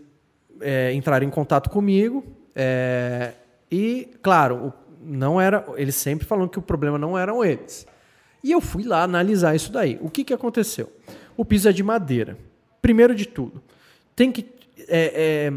é, 0.62 0.94
entraram 0.94 1.26
em 1.26 1.30
contato 1.30 1.70
comigo 1.70 2.24
é, 2.56 3.34
e, 3.72 4.10
claro, 4.22 4.68
o- 4.68 4.74
não 5.06 5.40
era. 5.40 5.66
Eles 5.78 5.96
sempre 5.96 6.26
falam 6.26 6.48
que 6.48 6.60
o 6.60 6.62
problema 6.62 6.98
não 6.98 7.18
eram 7.18 7.44
eles. 7.44 7.86
E 8.44 8.52
eu 8.52 8.62
fui 8.62 8.84
lá 8.84 9.04
analisar 9.04 9.56
isso 9.56 9.72
daí. 9.72 9.98
O 10.02 10.10
que, 10.10 10.24
que 10.24 10.34
aconteceu? 10.34 10.92
O 11.36 11.44
piso 11.44 11.68
é 11.70 11.72
de 11.72 11.84
madeira. 11.84 12.38
Primeiro 12.82 13.16
de 13.16 13.26
tudo, 13.26 13.62
tem 14.16 14.32
que 14.32 14.46
é, 14.88 15.48
é, 15.48 15.54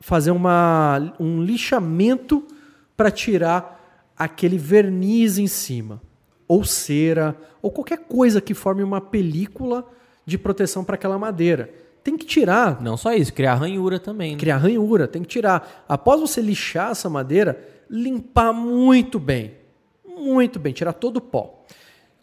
fazer 0.00 0.30
uma, 0.30 1.12
um 1.20 1.42
lixamento 1.42 2.44
para 2.96 3.10
tirar 3.10 4.12
aquele 4.16 4.56
verniz 4.56 5.36
em 5.36 5.46
cima, 5.46 6.00
ou 6.48 6.64
cera, 6.64 7.36
ou 7.60 7.70
qualquer 7.70 7.98
coisa 7.98 8.40
que 8.40 8.54
forme 8.54 8.82
uma 8.82 9.00
película 9.00 9.86
de 10.24 10.38
proteção 10.38 10.82
para 10.82 10.94
aquela 10.94 11.18
madeira. 11.18 11.70
Tem 12.02 12.16
que 12.16 12.24
tirar, 12.24 12.80
Não 12.80 12.96
só 12.96 13.12
isso, 13.12 13.32
criar 13.32 13.56
ranhura 13.56 13.98
também. 13.98 14.32
né? 14.32 14.38
criar 14.38 14.58
ranhura, 14.58 15.06
tem 15.08 15.22
que 15.22 15.28
tirar. 15.28 15.84
Após 15.88 16.20
você 16.20 16.40
lixar 16.40 16.92
essa 16.92 17.10
madeira, 17.10 17.60
limpar 17.88 18.52
muito 18.52 19.18
bem. 19.18 19.54
Muito 20.06 20.58
bem, 20.58 20.72
tirar 20.72 20.92
todo 20.92 21.18
o 21.18 21.20
pó. 21.20 21.64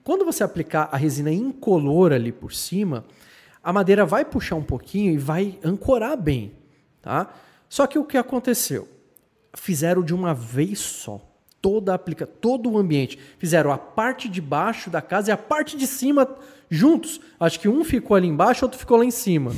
Quando 0.03 0.25
você 0.25 0.43
aplicar 0.43 0.89
a 0.91 0.97
resina 0.97 1.31
incolor 1.31 2.11
ali 2.11 2.31
por 2.31 2.53
cima, 2.53 3.05
a 3.63 3.71
madeira 3.71 4.05
vai 4.05 4.25
puxar 4.25 4.55
um 4.55 4.63
pouquinho 4.63 5.13
e 5.13 5.17
vai 5.17 5.57
ancorar 5.63 6.17
bem, 6.17 6.51
tá? 7.01 7.33
Só 7.69 7.87
que 7.87 7.97
o 7.97 8.03
que 8.03 8.17
aconteceu? 8.17 8.87
Fizeram 9.55 10.03
de 10.03 10.13
uma 10.13 10.33
vez 10.33 10.79
só. 10.79 11.21
Toda 11.61 11.93
aplica, 11.93 12.27
todo 12.27 12.69
o 12.69 12.77
ambiente. 12.77 13.17
Fizeram 13.37 13.71
a 13.71 13.77
parte 13.77 14.27
de 14.27 14.41
baixo 14.41 14.89
da 14.89 15.01
casa 15.01 15.31
e 15.31 15.33
a 15.33 15.37
parte 15.37 15.77
de 15.77 15.87
cima 15.87 16.27
juntos. 16.69 17.21
Acho 17.39 17.59
que 17.59 17.69
um 17.69 17.85
ficou 17.85 18.17
ali 18.17 18.27
embaixo, 18.27 18.65
outro 18.65 18.77
ficou 18.77 18.97
lá 18.97 19.05
em 19.05 19.11
cima. 19.11 19.55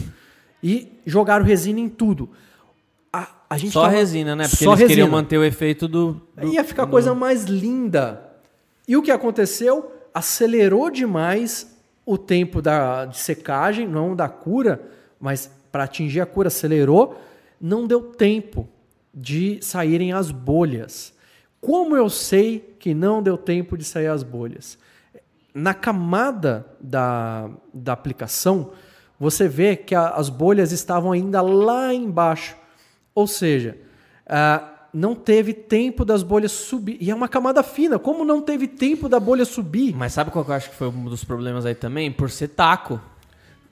E 0.61 0.99
jogaram 1.06 1.44
resina 1.44 1.80
em 1.80 1.90
tudo. 1.90 2.30
A, 3.18 3.28
a 3.50 3.58
gente 3.58 3.72
Só 3.72 3.84
tava- 3.84 3.94
resina, 3.94 4.36
né? 4.36 4.48
Porque 4.48 4.64
só 4.66 4.74
eles 4.74 4.88
queriam 4.88 5.06
resina. 5.08 5.22
manter 5.22 5.38
o 5.38 5.44
efeito 5.44 5.88
do. 5.88 6.22
do- 6.36 6.48
Ia 6.48 6.64
ficar 6.64 6.84
a 6.84 6.88
coisa 6.88 7.14
mais 7.16 7.46
linda. 7.46 8.22
E 8.88 8.98
o 8.98 9.02
que 9.02 9.12
aconteceu? 9.12 9.92
Acelerou 10.14 10.90
demais 10.90 11.74
o 12.06 12.18
tempo 12.18 12.62
da, 12.62 13.06
de 13.06 13.18
secagem, 13.18 13.88
não 13.88 14.16
da 14.16 14.28
cura, 14.30 14.82
mas 15.20 15.50
para 15.72 15.84
atingir 15.84 16.22
a 16.22 16.26
cura 16.26 16.48
acelerou. 16.50 17.20
Não 17.60 17.88
deu 17.88 18.02
tempo 18.02 18.68
de 19.14 19.60
saírem 19.62 20.12
as 20.14 20.30
bolhas. 20.32 21.14
Como 21.62 21.96
eu 21.96 22.10
sei 22.10 22.76
que 22.80 22.94
não 22.94 23.24
deu 23.24 23.38
tempo 23.38 23.78
de 23.78 23.84
sair 23.84 24.08
as 24.08 24.22
bolhas? 24.24 24.78
Na 25.54 25.74
camada 25.74 26.66
da, 26.82 27.50
da 27.74 27.94
aplicação, 27.94 28.72
você 29.20 29.48
vê 29.48 29.76
que 29.78 29.96
a- 29.96 30.10
as 30.10 30.28
bolhas 30.30 30.72
estavam 30.74 31.12
ainda 31.14 31.42
lá 31.42 31.94
embaixo. 31.94 32.56
Ou 33.16 33.26
seja, 33.26 33.78
ah, 34.28 34.62
não 34.94 35.16
teve 35.16 35.54
tempo 35.54 36.06
das 36.06 36.22
bolhas 36.22 36.52
subir. 36.52 36.98
E 37.02 37.10
é 37.10 37.16
uma 37.16 37.28
camada 37.30 37.64
fina. 37.64 37.98
Como 37.98 38.24
não 38.26 38.42
teve 38.42 38.68
tempo 38.68 39.10
da 39.10 39.20
bolha 39.20 39.46
subir? 39.46 39.96
Mas 39.96 40.14
sabe 40.14 40.30
qual 40.32 40.46
que 40.46 40.52
eu 40.52 40.56
acho 40.56 40.70
que 40.70 40.76
foi 40.76 40.90
um 40.90 41.06
dos 41.06 41.24
problemas 41.24 41.66
aí 41.66 41.74
também? 41.76 42.12
Por 42.12 42.30
ser 42.30 42.50
taco. 42.50 43.00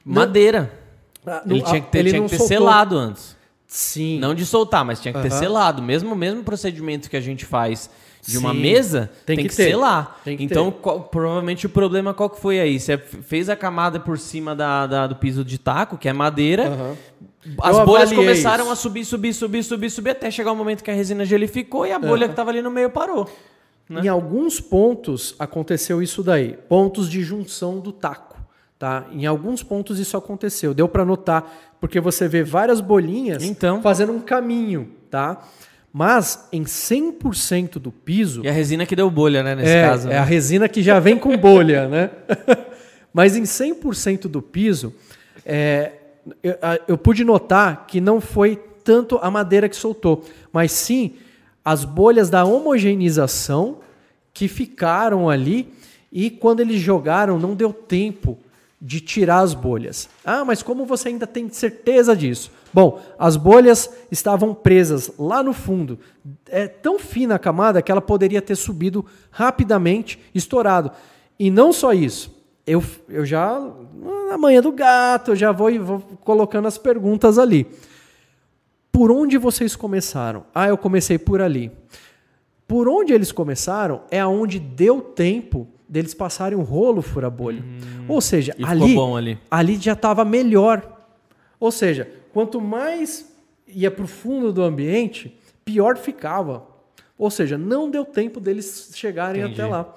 Madeira. 0.04 0.72
Ah, 1.26 1.42
Ele 1.46 1.60
não- 1.60 1.66
tinha 1.66 1.82
que 1.82 1.92
ter, 1.92 2.00
ele 2.00 2.10
tinha 2.12 2.24
que 2.24 2.30
ter 2.38 2.40
selado 2.44 2.98
antes. 2.98 3.36
Sim. 3.68 4.20
Não 4.20 4.36
de 4.36 4.46
soltar, 4.46 4.84
mas 4.86 5.02
tinha 5.02 5.14
que 5.14 5.22
ter 5.22 5.32
Aham. 5.32 5.40
selado. 5.40 5.82
Mesmo 5.82 6.16
mesmo 6.16 6.44
procedimento 6.44 7.10
que 7.10 7.18
a 7.18 7.22
gente 7.22 7.46
faz 7.46 7.90
de 8.26 8.38
uma 8.38 8.54
mesa, 8.54 9.10
tem, 9.26 9.36
Tem 9.36 9.46
que, 9.46 9.50
que 9.50 9.56
ter. 9.56 9.70
selar. 9.70 10.20
Tem 10.24 10.38
que 10.38 10.44
então, 10.44 10.72
qual- 10.72 11.02
provavelmente 11.04 11.66
o 11.66 11.70
problema 11.70 12.14
qual 12.14 12.30
que 12.30 12.40
foi 12.40 12.60
aí? 12.60 12.80
Você 12.80 12.98
fez 12.98 13.50
a 13.50 13.56
camada 13.56 14.00
por 14.00 14.18
cima 14.18 14.56
da, 14.56 14.88
da- 14.88 15.08
do 15.08 15.16
piso 15.16 15.44
de 15.44 15.58
taco, 15.58 15.98
que 15.98 16.08
é 16.08 16.14
madeira. 16.14 16.68
Aham. 16.70 16.96
As 17.62 17.78
Eu 17.78 17.86
bolhas 17.86 18.14
começaram 18.14 18.64
isso. 18.64 18.72
a 18.74 18.76
subir, 18.78 19.04
subir, 19.04 19.34
subir, 19.34 19.64
subir, 19.64 19.90
subir, 19.90 20.10
até 20.12 20.32
chegar 20.32 20.54
o 20.54 20.56
momento 20.56 20.82
que 20.82 20.90
a 20.90 20.94
resina 20.94 21.26
gelificou 21.26 21.86
e 21.86 21.92
a 21.92 22.00
bolha 22.00 22.26
que 22.28 22.32
estava 22.34 22.50
ali 22.52 22.62
no 22.62 22.72
meio 22.72 22.90
parou. 22.90 23.30
né? 23.90 24.02
Em 24.04 24.08
alguns 24.08 24.62
pontos 24.62 25.36
aconteceu 25.38 26.02
isso 26.02 26.24
daí, 26.24 26.58
pontos 26.70 27.10
de 27.10 27.22
junção 27.22 27.80
do 27.82 27.92
taco, 27.92 28.38
tá? 28.80 29.06
Em 29.12 29.26
alguns 29.26 29.62
pontos 29.62 30.00
isso 30.00 30.16
aconteceu, 30.16 30.74
deu 30.74 30.88
para 30.88 31.04
notar, 31.04 31.54
porque 31.82 32.00
você 32.00 32.30
vê 32.30 32.44
várias 32.44 32.80
bolinhas 32.80 33.44
Então. 33.44 33.82
fazendo 33.82 34.14
um 34.14 34.22
caminho, 34.22 34.92
tá? 35.12 35.42
Mas 35.94 36.48
em 36.52 36.64
100% 36.64 37.74
do 37.74 37.92
piso, 37.92 38.42
E 38.44 38.50
a 38.50 38.52
resina 38.52 38.84
que 38.84 38.96
deu 38.96 39.12
bolha, 39.12 39.44
né, 39.44 39.54
nesse 39.54 39.72
é, 39.72 39.88
caso. 39.88 40.08
é 40.08 40.14
né? 40.14 40.18
a 40.18 40.24
resina 40.24 40.68
que 40.68 40.82
já 40.82 41.00
vem 41.00 41.20
com 41.20 41.38
bolha, 41.38 41.88
né? 41.88 42.10
Mas 43.14 43.36
em 43.36 43.44
100% 43.44 44.22
do 44.22 44.42
piso, 44.42 44.92
é, 45.46 45.92
eu, 46.42 46.56
eu 46.88 46.98
pude 46.98 47.24
notar 47.24 47.86
que 47.86 48.02
não 48.02 48.20
foi 48.20 48.60
tanto 48.84 49.20
a 49.22 49.30
madeira 49.30 49.70
que 49.70 49.76
soltou, 49.76 50.26
mas 50.52 50.72
sim 50.72 51.14
as 51.64 51.86
bolhas 51.86 52.30
da 52.30 52.44
homogeneização 52.44 53.80
que 54.34 54.48
ficaram 54.48 55.30
ali 55.30 55.72
e 56.12 56.30
quando 56.30 56.60
eles 56.60 56.82
jogaram 56.82 57.40
não 57.40 57.56
deu 57.56 57.72
tempo 57.72 58.38
de 58.86 59.00
tirar 59.00 59.40
as 59.40 59.54
bolhas. 59.54 60.10
Ah, 60.26 60.44
mas 60.44 60.62
como 60.62 60.86
você 60.86 61.08
ainda 61.08 61.26
tem 61.26 61.48
certeza 61.48 62.14
disso? 62.14 62.52
Bom, 62.74 63.02
as 63.18 63.38
bolhas 63.38 63.90
estavam 64.12 64.54
presas 64.54 65.10
lá 65.18 65.42
no 65.42 65.54
fundo. 65.54 65.98
É 66.50 66.68
tão 66.68 67.00
fina 67.00 67.36
a 67.36 67.40
camada 67.40 67.82
que 67.82 67.90
ela 67.90 68.02
poderia 68.02 68.42
ter 68.42 68.56
subido 68.58 69.06
rapidamente, 69.32 70.20
estourado. 70.36 70.92
E 71.40 71.50
não 71.50 71.72
só 71.72 71.94
isso. 71.94 72.36
Eu, 72.68 72.84
eu 73.08 73.26
já, 73.26 73.58
na 74.28 74.38
manhã 74.38 74.62
do 74.62 74.72
gato, 74.74 75.32
eu 75.32 75.36
já 75.38 75.54
vou, 75.54 75.72
vou 75.80 76.00
colocando 76.20 76.68
as 76.68 76.78
perguntas 76.78 77.40
ali. 77.40 77.66
Por 78.92 79.10
onde 79.10 79.38
vocês 79.38 79.78
começaram? 79.78 80.44
Ah, 80.54 80.68
eu 80.68 80.78
comecei 80.78 81.18
por 81.18 81.42
ali. 81.42 81.72
Por 82.68 82.90
onde 82.90 83.14
eles 83.14 83.32
começaram 83.32 84.02
é 84.12 84.20
aonde 84.20 84.60
deu 84.60 85.00
tempo 85.00 85.70
deles 85.94 86.16
passarem 86.16 86.58
um 86.58 86.64
rolo 86.64 87.04
fura-bolha. 87.04 87.62
Hum, 87.62 88.06
Ou 88.08 88.20
seja, 88.20 88.56
ali, 88.64 88.98
ali, 88.98 89.40
ali 89.50 89.78
já 89.78 89.94
estava 89.94 90.26
melhor. 90.26 91.06
Ou 91.60 91.72
seja, 91.72 92.10
quanto 92.34 92.60
mais 92.60 93.32
ia 93.68 93.92
para 93.92 94.04
o 94.04 94.08
fundo 94.08 94.52
do 94.52 94.64
ambiente, 94.64 95.38
pior 95.64 95.96
ficava. 95.96 96.66
Ou 97.16 97.30
seja, 97.30 97.60
não 97.60 97.92
deu 97.92 98.04
tempo 98.04 98.40
deles 98.40 98.90
chegarem 98.96 99.44
Entendi. 99.44 99.62
até 99.62 99.70
lá. 99.70 99.94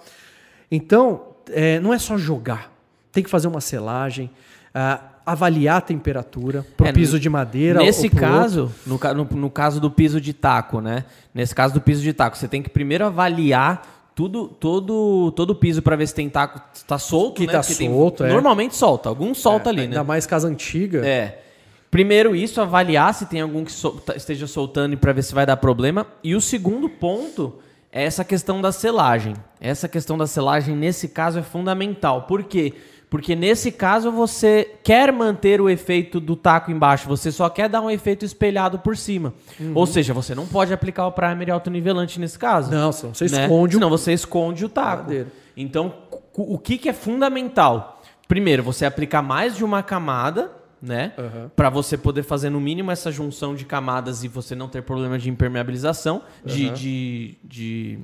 Então, 0.71 1.29
é, 1.49 1.81
não 1.81 1.95
é 1.95 1.99
só 1.99 2.19
jogar. 2.19 2.71
Tem 3.11 3.25
que 3.25 3.31
fazer 3.31 3.49
uma 3.49 3.63
selagem, 3.63 4.31
uh, 4.75 5.03
avaliar 5.25 5.79
a 5.79 5.81
temperatura 5.81 6.67
para 6.77 6.85
o 6.85 6.89
é, 6.91 6.93
piso 6.93 7.19
de 7.19 7.31
madeira. 7.31 7.79
Nesse 7.79 8.11
caso, 8.11 8.71
no, 8.87 9.01
no, 9.15 9.25
no, 9.25 9.51
caso 9.51 9.81
do 9.81 9.91
piso 9.91 10.21
de 10.21 10.35
taco, 10.35 10.83
né? 10.83 11.07
Nesse 11.33 11.55
caso 11.55 11.73
do 11.73 11.81
piso 11.81 12.03
de 12.03 12.13
taco, 12.13 12.37
você 12.37 12.47
tem 12.47 12.63
que 12.63 12.69
primeiro 12.69 13.07
avaliar 13.07 13.96
tudo, 14.17 14.49
todo, 14.49 15.31
todo 15.33 15.51
o 15.51 15.55
piso 15.55 15.83
para 15.83 15.95
ver 15.95 16.09
se 16.09 16.15
tem 16.15 16.27
taco 16.31 16.59
tá 16.87 16.99
solto, 16.99 17.37
que 17.37 17.47
né? 17.47 17.53
tá 17.53 17.63
solto, 17.63 18.25
tem, 18.25 18.31
é. 18.31 18.33
Normalmente 18.33 18.75
solta, 18.75 19.11
alguns 19.11 19.37
solta 19.37 19.69
é, 19.69 19.71
ali, 19.71 19.83
ainda 19.83 19.97
né? 19.97 20.03
mais 20.03 20.25
casa 20.25 20.49
antiga. 20.49 21.07
É. 21.07 21.43
Primeiro 21.91 22.35
isso, 22.35 22.59
avaliar 22.59 23.13
se 23.13 23.27
tem 23.27 23.43
algum 23.43 23.63
que 23.63 23.71
sol, 23.71 23.93
tá, 24.01 24.17
esteja 24.17 24.47
soltando 24.47 24.97
para 24.97 25.13
ver 25.13 25.23
se 25.23 25.35
vai 25.35 25.45
dar 25.45 25.59
problema. 25.59 26.07
E 26.25 26.35
o 26.35 26.41
segundo 26.41 26.89
ponto 26.89 27.57
é 27.93 28.05
essa 28.05 28.25
questão 28.25 28.63
da 28.63 28.73
selagem. 28.73 29.35
Essa 29.61 29.87
questão 29.87 30.17
da 30.17 30.27
selagem 30.27 30.75
nesse 30.75 31.09
caso 31.09 31.39
é 31.39 31.43
fundamental. 31.43 32.23
Por 32.23 32.43
quê? 32.43 32.73
Porque 32.73 32.96
porque 33.09 33.37
nesse 33.37 33.71
caso 33.71 34.11
você 34.11 34.77
quer 34.83 35.13
manter 35.13 35.61
o 35.61 35.71
efeito 35.71 36.19
do 36.19 36.35
taco 36.35 36.71
embaixo, 36.73 37.09
você 37.09 37.31
só 37.31 37.49
quer 37.49 37.69
dar 37.69 37.81
um 37.81 37.91
efeito 37.91 38.25
espelhado 38.25 38.81
por 38.81 38.97
cima. 38.97 39.33
Uhum. 39.61 39.73
Ou 39.75 39.87
seja, 39.87 40.13
você 40.13 40.35
não 40.35 40.47
pode 40.47 40.73
aplicar 40.73 41.07
o 41.07 41.13
primer 41.13 41.51
autonivelante 41.51 42.19
nesse 42.19 42.39
caso. 42.39 42.71
Não, 42.71 42.91
senão 42.91 43.15
você 43.15 43.29
né? 43.29 43.45
esconde 43.45 43.75
Senão 43.75 43.91
você 43.91 44.13
esconde 44.13 44.65
o 44.65 44.69
taco. 44.69 45.13
Então, 45.57 45.95
o 46.35 46.59
que, 46.59 46.77
que 46.77 46.89
é 46.89 46.93
fundamental? 46.93 48.03
Primeiro, 48.27 48.63
você 48.63 48.85
aplicar 48.85 49.23
mais 49.23 49.57
de 49.57 49.65
uma 49.65 49.85
camada, 49.85 50.51
né? 50.83 51.13
Uhum. 51.17 51.49
Para 51.55 51.71
você 51.71 51.97
poder 51.97 52.25
fazer 52.25 52.51
no 52.51 52.61
mínimo 52.61 52.91
essa 52.91 53.13
junção 53.13 53.55
de 53.55 53.65
camadas 53.65 54.25
e 54.25 54.29
você 54.29 54.57
não 54.57 54.69
ter 54.69 54.83
problema 54.83 55.17
de 55.17 55.31
impermeabilização, 55.31 56.17
uhum. 56.17 56.53
de, 56.53 56.71
de, 56.71 57.39
de 57.45 57.99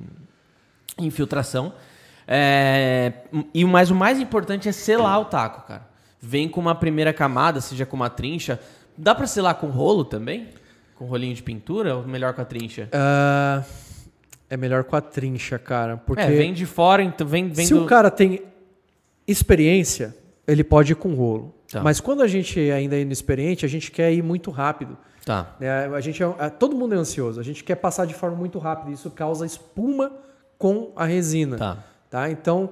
infiltração. 0.97 1.73
É, 2.27 3.13
e 3.53 3.65
mas 3.65 3.89
o 3.89 3.95
mais 3.95 4.19
importante 4.19 4.69
é 4.69 4.71
selar 4.71 5.19
o 5.19 5.25
taco, 5.25 5.67
cara. 5.67 5.87
Vem 6.21 6.47
com 6.47 6.61
uma 6.61 6.73
primeira 6.73 7.11
camada, 7.11 7.59
seja 7.59 7.85
com 7.85 7.95
uma 7.95 8.09
trincha. 8.09 8.59
Dá 8.97 9.13
para 9.13 9.27
selar 9.27 9.55
com 9.55 9.67
rolo 9.67 10.05
também? 10.05 10.49
Com 10.95 11.05
rolinho 11.05 11.35
de 11.35 11.43
pintura 11.43 11.97
ou 11.97 12.07
melhor 12.07 12.33
com 12.33 12.41
a 12.41 12.45
trincha? 12.45 12.89
Uh, 12.93 13.63
é 14.49 14.55
melhor 14.55 14.83
com 14.83 14.95
a 14.95 15.01
trincha, 15.01 15.59
cara. 15.59 15.97
Porque 15.97 16.21
é, 16.21 16.31
vem 16.31 16.53
de 16.53 16.65
fora, 16.65 17.03
então 17.03 17.27
vem, 17.27 17.49
vem 17.49 17.65
Se 17.65 17.73
do... 17.73 17.83
o 17.83 17.85
cara 17.85 18.09
tem 18.09 18.41
experiência, 19.27 20.15
ele 20.47 20.63
pode 20.63 20.93
ir 20.93 20.95
com 20.95 21.13
rolo. 21.13 21.53
Tá. 21.69 21.81
Mas 21.81 21.99
quando 21.99 22.21
a 22.21 22.27
gente 22.27 22.59
ainda 22.71 22.95
é 22.95 23.01
inexperiente, 23.01 23.65
a 23.65 23.69
gente 23.69 23.91
quer 23.91 24.13
ir 24.13 24.21
muito 24.21 24.51
rápido. 24.51 24.97
Tá. 25.25 25.55
É, 25.59 25.89
a 25.93 25.99
gente 26.01 26.21
é, 26.21 26.49
todo 26.49 26.75
mundo 26.75 26.93
é 26.93 26.97
ansioso. 26.97 27.39
A 27.39 27.43
gente 27.43 27.63
quer 27.63 27.75
passar 27.75 28.05
de 28.05 28.13
forma 28.13 28.37
muito 28.37 28.59
rápida. 28.59 28.91
Isso 28.91 29.09
causa 29.09 29.45
espuma 29.45 30.11
com 30.57 30.91
a 30.95 31.05
resina. 31.05 31.57
Tá. 31.57 31.83
Tá? 32.13 32.29
Então, 32.29 32.69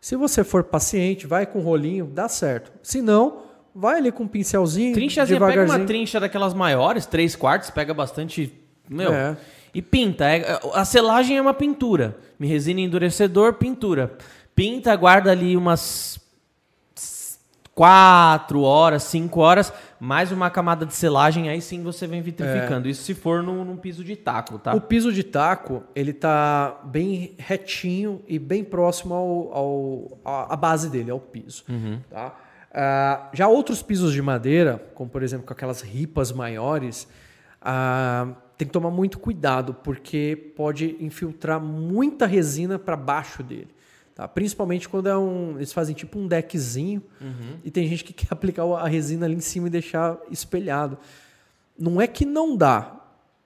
se 0.00 0.16
você 0.16 0.42
for 0.42 0.64
paciente, 0.64 1.24
vai 1.24 1.46
com 1.46 1.60
rolinho, 1.60 2.06
dá 2.06 2.28
certo. 2.28 2.72
Se 2.82 3.00
não, 3.00 3.44
vai 3.72 3.98
ali 3.98 4.10
com 4.10 4.24
um 4.24 4.26
pincelzinho, 4.26 4.92
Trinchazinha, 4.92 5.38
pega 5.38 5.64
uma 5.64 5.78
trincha 5.86 6.18
daquelas 6.18 6.52
maiores, 6.52 7.06
3 7.06 7.36
quartos, 7.36 7.70
pega 7.70 7.94
bastante... 7.94 8.52
Meu, 8.88 9.14
é. 9.14 9.36
e 9.72 9.80
pinta. 9.80 10.24
É, 10.24 10.58
a 10.74 10.84
selagem 10.84 11.36
é 11.36 11.40
uma 11.40 11.54
pintura. 11.54 12.18
Me 12.36 12.48
resina 12.48 12.80
endurecedor, 12.80 13.52
pintura. 13.52 14.18
Pinta, 14.56 14.96
guarda 14.96 15.30
ali 15.30 15.56
umas 15.56 16.18
4 17.72 18.60
horas, 18.62 19.04
5 19.04 19.38
horas, 19.38 19.72
mais 20.00 20.32
uma 20.32 20.48
camada 20.48 20.86
de 20.86 20.94
selagem, 20.94 21.50
aí 21.50 21.60
sim 21.60 21.82
você 21.82 22.06
vem 22.06 22.22
vitrificando. 22.22 22.88
É. 22.88 22.90
Isso 22.90 23.02
se 23.02 23.14
for 23.14 23.42
num, 23.42 23.64
num, 23.64 23.76
piso 23.76 24.02
de 24.02 24.16
taco, 24.16 24.58
tá? 24.58 24.74
O 24.74 24.80
piso 24.80 25.12
de 25.12 25.22
taco, 25.22 25.82
ele 25.94 26.14
tá 26.14 26.80
bem 26.84 27.34
retinho 27.38 28.22
e 28.26 28.38
bem 28.38 28.64
próximo 28.64 29.14
ao, 29.14 30.18
ao 30.24 30.46
à 30.50 30.56
base 30.56 30.88
dele, 30.88 31.10
ao 31.10 31.20
piso. 31.20 31.64
Uhum. 31.68 32.00
Tá? 32.08 32.34
Uh, 32.70 33.36
já 33.36 33.46
outros 33.46 33.82
pisos 33.82 34.12
de 34.12 34.22
madeira, 34.22 34.82
como 34.94 35.10
por 35.10 35.22
exemplo 35.22 35.46
com 35.46 35.52
aquelas 35.52 35.82
ripas 35.82 36.32
maiores, 36.32 37.06
uh, 37.60 38.34
tem 38.56 38.66
que 38.66 38.72
tomar 38.72 38.90
muito 38.90 39.18
cuidado, 39.18 39.74
porque 39.74 40.52
pode 40.56 40.96
infiltrar 41.00 41.60
muita 41.60 42.26
resina 42.26 42.78
para 42.78 42.96
baixo 42.96 43.42
dele. 43.42 43.68
Tá? 44.20 44.28
Principalmente 44.28 44.86
quando 44.86 45.08
é 45.08 45.16
um. 45.16 45.56
Eles 45.56 45.72
fazem 45.72 45.94
tipo 45.94 46.18
um 46.18 46.28
deckzinho 46.28 47.02
uhum. 47.22 47.56
e 47.64 47.70
tem 47.70 47.88
gente 47.88 48.04
que 48.04 48.12
quer 48.12 48.28
aplicar 48.30 48.64
a 48.64 48.86
resina 48.86 49.24
ali 49.24 49.36
em 49.36 49.40
cima 49.40 49.68
e 49.68 49.70
deixar 49.70 50.18
espelhado. 50.30 50.98
Não 51.78 51.98
é 51.98 52.06
que 52.06 52.26
não 52.26 52.54
dá. 52.54 52.96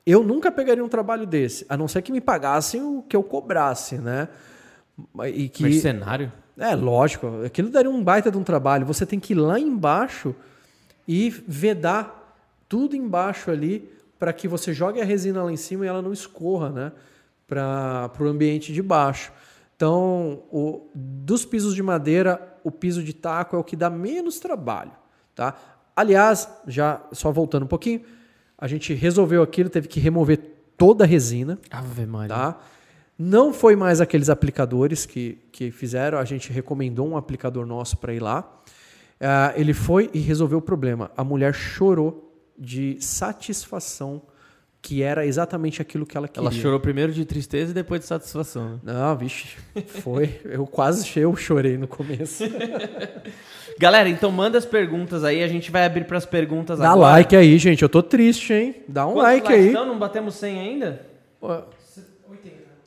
Eu 0.04 0.24
nunca 0.24 0.50
pegaria 0.50 0.84
um 0.84 0.88
trabalho 0.88 1.28
desse, 1.28 1.64
a 1.68 1.76
não 1.76 1.86
ser 1.86 2.02
que 2.02 2.10
me 2.10 2.20
pagassem 2.20 2.82
o 2.82 3.02
que 3.02 3.14
eu 3.14 3.22
cobrasse, 3.22 3.98
né? 3.98 4.28
E 5.32 5.48
que, 5.48 5.62
Mercenário? 5.62 6.32
É, 6.58 6.74
lógico. 6.74 7.44
Aquilo 7.44 7.70
daria 7.70 7.90
um 7.90 8.02
baita 8.02 8.28
de 8.28 8.36
um 8.36 8.42
trabalho. 8.42 8.84
Você 8.84 9.06
tem 9.06 9.20
que 9.20 9.32
ir 9.32 9.36
lá 9.36 9.60
embaixo 9.60 10.34
e 11.06 11.30
vedar 11.46 12.36
tudo 12.68 12.96
embaixo 12.96 13.48
ali 13.48 13.88
para 14.18 14.32
que 14.32 14.48
você 14.48 14.74
jogue 14.74 15.00
a 15.00 15.04
resina 15.04 15.44
lá 15.44 15.52
em 15.52 15.56
cima 15.56 15.84
e 15.84 15.88
ela 15.88 16.02
não 16.02 16.12
escorra, 16.12 16.70
né? 16.70 16.92
Para 17.46 18.10
o 18.18 18.24
ambiente 18.24 18.72
de 18.72 18.82
baixo. 18.82 19.30
Então, 19.76 20.44
o, 20.50 20.88
dos 20.94 21.44
pisos 21.44 21.74
de 21.74 21.82
madeira, 21.82 22.58
o 22.62 22.70
piso 22.70 23.02
de 23.02 23.12
taco 23.12 23.56
é 23.56 23.58
o 23.58 23.64
que 23.64 23.76
dá 23.76 23.90
menos 23.90 24.38
trabalho. 24.38 24.92
Tá? 25.34 25.54
Aliás, 25.96 26.48
já 26.66 27.02
só 27.12 27.32
voltando 27.32 27.64
um 27.64 27.68
pouquinho, 27.68 28.02
a 28.56 28.68
gente 28.68 28.94
resolveu 28.94 29.42
aquilo, 29.42 29.68
teve 29.68 29.88
que 29.88 29.98
remover 29.98 30.38
toda 30.76 31.04
a 31.04 31.06
resina. 31.06 31.58
Ave 31.70 32.06
Maria. 32.06 32.34
Tá? 32.34 32.60
Não 33.18 33.52
foi 33.52 33.76
mais 33.76 34.00
aqueles 34.00 34.28
aplicadores 34.28 35.06
que, 35.06 35.38
que 35.52 35.70
fizeram, 35.70 36.18
a 36.18 36.24
gente 36.24 36.52
recomendou 36.52 37.08
um 37.08 37.16
aplicador 37.16 37.64
nosso 37.64 37.96
para 37.96 38.12
ir 38.12 38.20
lá. 38.20 38.40
Uh, 39.20 39.58
ele 39.58 39.72
foi 39.72 40.10
e 40.12 40.18
resolveu 40.18 40.58
o 40.58 40.62
problema. 40.62 41.10
A 41.16 41.22
mulher 41.22 41.54
chorou 41.54 42.32
de 42.58 42.96
satisfação 43.00 44.22
que 44.84 45.02
era 45.02 45.24
exatamente 45.24 45.80
aquilo 45.80 46.04
que 46.04 46.14
ela 46.14 46.28
queria. 46.28 46.46
Ela 46.46 46.50
chorou 46.50 46.78
primeiro 46.78 47.10
de 47.10 47.24
tristeza 47.24 47.70
e 47.70 47.74
depois 47.74 48.02
de 48.02 48.06
satisfação. 48.06 48.72
Né? 48.82 48.92
Não, 48.92 49.16
vixe, 49.16 49.56
foi. 49.86 50.38
Eu 50.44 50.66
quase 50.66 51.18
eu 51.18 51.34
chorei 51.34 51.78
no 51.78 51.88
começo. 51.88 52.44
Galera, 53.80 54.10
então 54.10 54.30
manda 54.30 54.58
as 54.58 54.66
perguntas 54.66 55.24
aí, 55.24 55.42
a 55.42 55.48
gente 55.48 55.70
vai 55.70 55.86
abrir 55.86 56.04
para 56.04 56.18
as 56.18 56.26
perguntas 56.26 56.78
Dá 56.78 56.90
agora. 56.90 57.00
Dá 57.00 57.12
like 57.12 57.34
aí, 57.34 57.56
gente, 57.56 57.82
eu 57.82 57.88
tô 57.88 58.02
triste, 58.02 58.52
hein? 58.52 58.74
Dá 58.86 59.06
um 59.06 59.14
Quantos 59.14 59.22
like 59.22 59.52
aí. 59.54 59.68
Então, 59.70 59.86
não 59.86 59.98
batemos 59.98 60.34
100 60.34 60.60
ainda? 60.60 61.00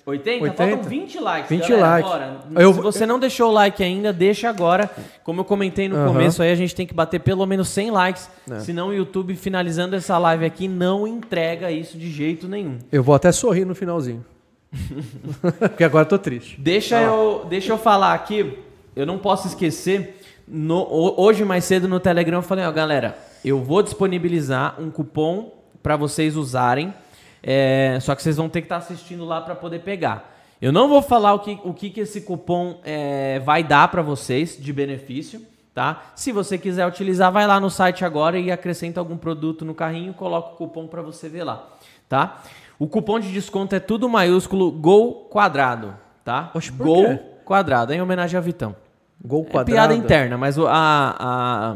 80. 0.08 0.44
80? 0.44 0.44
80? 0.44 0.56
Faltam 0.56 0.90
20 0.90 1.20
likes, 1.20 1.50
20 1.50 1.62
galera, 1.68 1.88
likes. 1.90 2.12
Agora, 2.12 2.40
eu, 2.56 2.74
se 2.74 2.80
você 2.80 3.06
não 3.06 3.20
deixou 3.20 3.50
o 3.50 3.54
like 3.54 3.84
ainda, 3.84 4.14
deixa 4.14 4.50
agora. 4.50 4.90
Como 5.22 5.42
eu 5.42 5.46
comentei 5.46 5.90
no 5.90 6.08
começo, 6.08 6.42
aí 6.42 6.50
a 6.50 6.56
gente 6.56 6.74
tem 6.74 6.88
que 6.88 6.94
bater 6.94 7.20
pelo 7.20 7.46
menos 7.46 7.68
100 7.68 7.92
likes. 7.92 8.30
É. 8.50 8.60
Senão 8.62 8.88
o 8.88 8.94
YouTube, 8.94 9.36
finalizando 9.36 9.98
essa 9.98 10.18
live 10.18 10.46
aqui, 10.46 10.68
não 10.70 11.06
entrega 11.06 11.70
isso 11.70 11.98
de 11.98 12.10
jeito 12.10 12.48
nenhum. 12.48 12.78
Eu 12.90 13.04
vou 13.04 13.14
até 13.14 13.34
sorrir 13.34 13.66
no 13.66 13.76
finalzinho. 13.76 14.24
Porque 15.60 15.84
agora 15.84 16.06
eu 16.06 16.10
tô 16.10 16.18
triste. 16.18 16.60
Deixa, 16.60 16.98
ah. 16.98 17.02
eu, 17.02 17.46
deixa 17.50 17.74
eu 17.74 17.78
falar 17.78 18.14
aqui, 18.14 18.58
eu 18.96 19.06
não 19.06 19.18
posso 19.18 19.48
esquecer. 19.48 20.22
No, 20.48 20.88
hoje, 21.18 21.44
mais 21.44 21.66
cedo, 21.66 21.90
no 21.90 22.00
Telegram, 22.00 22.38
eu 22.38 22.44
falei, 22.44 22.66
ó, 22.66 22.72
galera, 22.72 23.18
eu 23.44 23.62
vou 23.62 23.84
disponibilizar 23.84 24.76
um 24.80 24.90
cupom 24.90 25.52
para 25.84 25.98
vocês 25.98 26.38
usarem 26.38 26.94
é, 27.50 27.98
só 28.02 28.14
que 28.14 28.22
vocês 28.22 28.36
vão 28.36 28.50
ter 28.50 28.60
que 28.60 28.66
estar 28.66 28.80
tá 28.80 28.84
assistindo 28.86 29.24
lá 29.24 29.40
para 29.40 29.56
poder 29.56 29.80
pegar. 29.80 30.36
Eu 30.62 30.74
não 30.74 30.90
vou 30.90 31.02
falar 31.02 31.34
o 31.34 31.40
que, 31.40 31.58
o 31.64 31.74
que, 31.74 31.90
que 31.90 32.02
esse 32.02 32.20
cupom 32.20 32.82
é, 32.84 33.40
vai 33.40 33.64
dar 33.64 33.88
para 33.88 34.02
vocês 34.02 34.58
de 34.60 34.74
benefício, 34.74 35.42
tá? 35.74 36.12
Se 36.14 36.34
você 36.34 36.58
quiser 36.58 36.86
utilizar, 36.86 37.32
vai 37.32 37.48
lá 37.48 37.58
no 37.58 37.70
site 37.70 38.04
agora 38.04 38.38
e 38.38 38.52
acrescenta 38.52 39.00
algum 39.00 39.16
produto 39.16 39.64
no 39.64 39.74
carrinho, 39.74 40.14
coloca 40.14 40.50
o 40.54 40.58
cupom 40.58 40.88
para 40.88 41.02
você 41.02 41.30
ver 41.30 41.46
lá, 41.46 41.66
tá? 42.10 42.42
O 42.78 42.86
cupom 42.86 43.18
de 43.18 43.32
desconto 43.32 43.74
é 43.76 43.80
tudo 43.80 44.10
maiúsculo 44.10 44.70
Gol 44.70 45.30
Quadrado, 45.32 45.96
tá? 46.26 46.52
Oxe, 46.54 46.72
Gol 46.72 47.06
quê? 47.06 47.20
Quadrado, 47.46 47.94
em 47.94 48.02
homenagem 48.02 48.38
a 48.38 48.42
Vitão. 48.42 48.76
Gol 49.24 49.46
É 49.48 49.52
quadrado. 49.52 49.72
piada 49.72 49.96
interna, 49.96 50.38
mas 50.38 50.60
a, 50.60 50.66
a- 50.70 51.76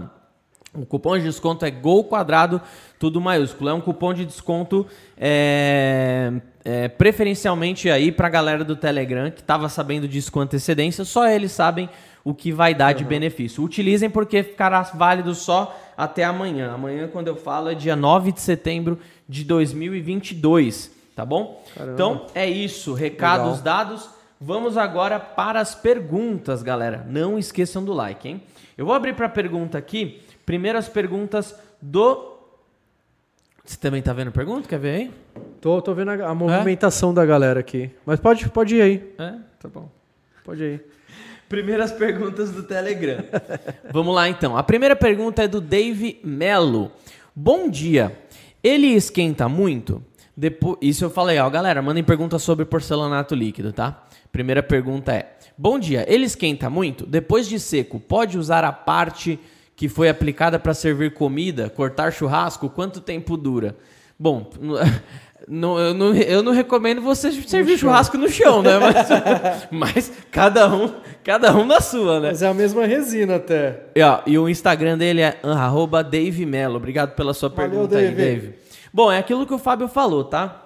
o 0.74 0.86
cupom 0.86 1.18
de 1.18 1.26
desconto 1.26 1.66
é 1.66 1.72
Gol 1.72 2.06
Quadrado, 2.06 2.62
tudo 2.98 3.20
maiúsculo. 3.20 3.70
É 3.70 3.74
um 3.74 3.82
cupom 3.82 4.14
de 4.14 4.26
desconto 4.26 4.88
é, 5.18 6.32
é, 6.64 6.88
preferencialmente 6.88 7.90
aí 7.90 8.12
pra 8.12 8.30
galera 8.30 8.64
do 8.64 8.76
Telegram, 8.76 9.30
que 9.30 9.44
tava 9.44 9.68
sabendo 9.68 10.08
disso 10.08 10.32
com 10.32 10.40
antecedência, 10.40 11.04
só 11.04 11.28
eles 11.28 11.52
sabem 11.52 11.90
o 12.24 12.34
que 12.34 12.52
vai 12.52 12.74
dar 12.74 12.94
de 12.94 13.04
benefício. 13.04 13.64
Utilizem 13.64 14.10
porque 14.10 14.44
ficará 14.44 14.82
válido 14.84 15.36
só 15.36 15.78
até 15.98 16.24
amanhã. 16.24 16.72
Amanhã, 16.72 17.10
quando 17.12 17.28
eu 17.28 17.36
falo, 17.36 17.70
é 17.70 17.76
dia 17.76 17.96
9 17.96 18.32
de 18.32 18.42
setembro 18.42 19.00
de 19.28 19.44
2022, 19.44 20.92
tá 21.16 21.26
bom? 21.26 21.64
Então, 21.94 22.28
é 22.34 22.50
isso. 22.50 22.94
Recados 22.94 23.58
Legal. 23.60 23.64
dados. 23.64 24.10
Vamos 24.40 24.78
agora 24.78 25.20
para 25.20 25.60
as 25.60 25.76
perguntas, 25.76 26.64
galera. 26.64 27.06
Não 27.08 27.38
esqueçam 27.38 27.84
do 27.84 27.94
like, 27.94 28.28
hein? 28.28 28.42
Eu 28.78 28.86
vou 28.86 28.96
abrir 28.96 29.16
para 29.16 29.30
pergunta 29.30 29.78
aqui. 29.78 30.22
Primeiro 30.46 30.78
as 30.78 30.88
perguntas 30.88 31.56
do. 31.82 32.38
Você 33.64 33.78
também 33.78 34.02
tá 34.02 34.12
vendo 34.12 34.32
pergunta? 34.32 34.68
Quer 34.68 34.80
ver 34.80 34.96
aí? 34.96 35.12
Tô, 35.60 35.82
tô 35.82 35.94
vendo 35.94 36.10
a, 36.10 36.30
a 36.30 36.36
movimentação 36.36 37.14
da 37.14 37.26
galera 37.26 37.60
aqui. 37.60 37.92
Mas 38.06 38.20
pode, 38.20 38.50
pode 38.50 38.76
ir 38.76 38.82
aí. 38.82 39.14
É, 39.18 39.34
tá 39.60 39.70
bom. 39.70 39.90
Pode 40.44 40.64
ir 40.64 40.66
aí. 40.66 40.82
Primeiras 41.48 41.92
perguntas 41.92 42.52
do 42.52 42.64
Telegram. 42.64 43.24
Vamos 43.92 44.16
lá 44.16 44.28
então. 44.30 44.58
A 44.58 44.64
primeira 44.64 44.96
pergunta 44.96 45.44
é 45.44 45.48
do 45.48 45.62
Dave 45.62 46.20
Melo. 46.24 46.92
Bom 47.36 47.70
dia. 47.70 48.18
Ele 48.64 48.88
esquenta 48.88 49.48
muito? 49.48 50.04
Depois, 50.36 50.78
isso 50.82 51.04
eu 51.04 51.10
falei, 51.10 51.38
ó, 51.40 51.50
galera, 51.50 51.82
mandem 51.82 52.04
perguntas 52.04 52.42
sobre 52.42 52.66
porcelanato 52.66 53.36
líquido, 53.36 53.74
tá? 53.74 54.06
Primeira 54.32 54.64
pergunta 54.64 55.14
é: 55.14 55.36
Bom 55.58 55.78
dia. 55.78 56.06
Ele 56.08 56.26
esquenta 56.26 56.70
muito? 56.70 57.06
Depois 57.06 57.48
de 57.48 57.60
seco, 57.60 58.00
pode 58.00 58.38
usar 58.38 58.64
a 58.64 58.72
parte 58.72 59.40
que 59.82 59.90
foi 59.90 60.10
aplicada 60.10 60.60
para 60.60 60.76
servir 60.76 61.12
comida, 61.12 61.68
cortar 61.68 62.14
churrasco? 62.14 62.70
Quanto 62.70 63.02
tempo 63.02 63.36
dura? 63.36 63.76
Bom, 64.20 64.48
não- 65.50 65.80
eu, 65.80 65.92
não, 65.96 66.14
eu 66.14 66.44
não 66.44 66.52
recomendo 66.52 67.02
você 67.02 67.32
servir 67.32 67.80
churrasco 67.80 68.16
no 68.16 68.30
chão, 68.30 68.62
né? 68.62 68.74
Mas, 69.72 70.06
mas 70.06 70.12
cada 70.30 70.72
um, 70.72 70.94
cada 71.24 71.58
um 71.58 71.66
na 71.66 71.82
sua, 71.82 72.20
né? 72.20 72.28
Mas 72.28 72.44
é 72.44 72.48
a 72.48 72.54
mesma 72.54 72.86
resina 72.86 73.38
até. 73.38 73.86
E, 73.96 74.04
ó, 74.04 74.20
e 74.28 74.38
o 74.38 74.48
Instagram 74.48 75.00
dele 75.00 75.22
é 75.22 75.40
arroba 75.42 76.04
Dave 76.04 76.46
Mello. 76.46 76.76
Obrigado 76.76 77.16
pela 77.16 77.34
sua 77.34 77.50
Valeu, 77.50 77.72
pergunta 77.72 77.98
aí, 77.98 78.12
Dave. 78.12 78.16
Dave. 78.42 78.56
Bom, 78.94 79.12
é 79.12 79.18
aquilo 79.18 79.48
que 79.48 79.54
o 79.56 79.58
Fábio 79.58 79.88
falou, 79.88 80.26
tá? 80.26 80.61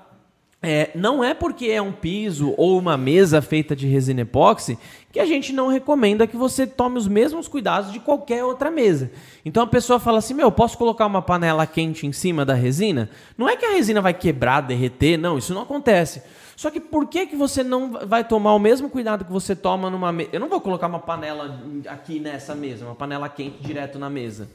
É, 0.65 0.91
não 0.95 1.23
é 1.23 1.33
porque 1.33 1.67
é 1.67 1.81
um 1.81 1.91
piso 1.91 2.53
ou 2.57 2.77
uma 2.77 2.97
mesa 2.97 3.41
feita 3.41 3.75
de 3.75 3.87
resina 3.87 4.21
epóxi 4.21 4.77
que 5.11 5.19
a 5.19 5.25
gente 5.25 5.53
não 5.53 5.67
recomenda 5.67 6.27
que 6.27 6.35
você 6.35 6.67
tome 6.67 6.97
os 6.97 7.07
mesmos 7.07 7.47
cuidados 7.47 7.93
de 7.93 7.99
qualquer 7.99 8.43
outra 8.43 8.69
mesa. 8.69 9.09
Então 9.45 9.63
a 9.63 9.67
pessoa 9.67 9.99
fala 9.99 10.17
assim: 10.17 10.33
Meu, 10.33 10.51
posso 10.51 10.77
colocar 10.77 11.05
uma 11.05 11.21
panela 11.21 11.65
quente 11.65 12.05
em 12.05 12.11
cima 12.11 12.43
da 12.43 12.53
resina? 12.53 13.09
Não 13.37 13.47
é 13.47 13.55
que 13.55 13.65
a 13.65 13.71
resina 13.71 14.01
vai 14.01 14.13
quebrar, 14.13 14.61
derreter, 14.61 15.17
não, 15.17 15.37
isso 15.37 15.53
não 15.53 15.61
acontece. 15.61 16.21
Só 16.55 16.69
que 16.69 16.79
por 16.79 17.07
que, 17.07 17.27
que 17.27 17.35
você 17.35 17.63
não 17.63 17.91
vai 18.07 18.23
tomar 18.23 18.53
o 18.55 18.59
mesmo 18.59 18.89
cuidado 18.89 19.25
que 19.25 19.31
você 19.31 19.55
toma 19.55 19.89
numa 19.89 20.11
mesa? 20.11 20.29
Eu 20.33 20.39
não 20.39 20.49
vou 20.49 20.61
colocar 20.61 20.87
uma 20.87 20.99
panela 20.99 21.61
aqui 21.87 22.19
nessa 22.19 22.55
mesa, 22.55 22.85
uma 22.85 22.95
panela 22.95 23.29
quente 23.29 23.61
direto 23.61 23.99
na 23.99 24.09
mesa. 24.09 24.49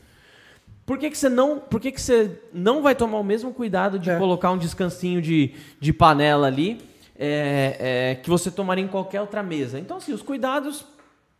Por 0.90 0.98
que, 0.98 1.08
que 1.08 1.16
você 1.16 1.28
não, 1.28 1.60
por 1.60 1.80
que, 1.80 1.92
que 1.92 2.00
você 2.00 2.32
não 2.52 2.82
vai 2.82 2.96
tomar 2.96 3.20
o 3.20 3.22
mesmo 3.22 3.54
cuidado 3.54 3.96
de 3.96 4.10
É. 4.10 4.18
colocar 4.18 4.50
um 4.50 4.58
descansinho 4.58 5.22
de, 5.22 5.54
de 5.78 5.92
panela 5.92 6.48
ali 6.48 6.80
é, 7.16 7.76
é, 7.78 8.14
que 8.16 8.28
você 8.28 8.50
tomaria 8.50 8.82
em 8.82 8.88
qualquer 8.88 9.20
outra 9.20 9.40
mesa? 9.40 9.78
Então, 9.78 9.98
assim, 9.98 10.12
os 10.12 10.20
cuidados 10.20 10.84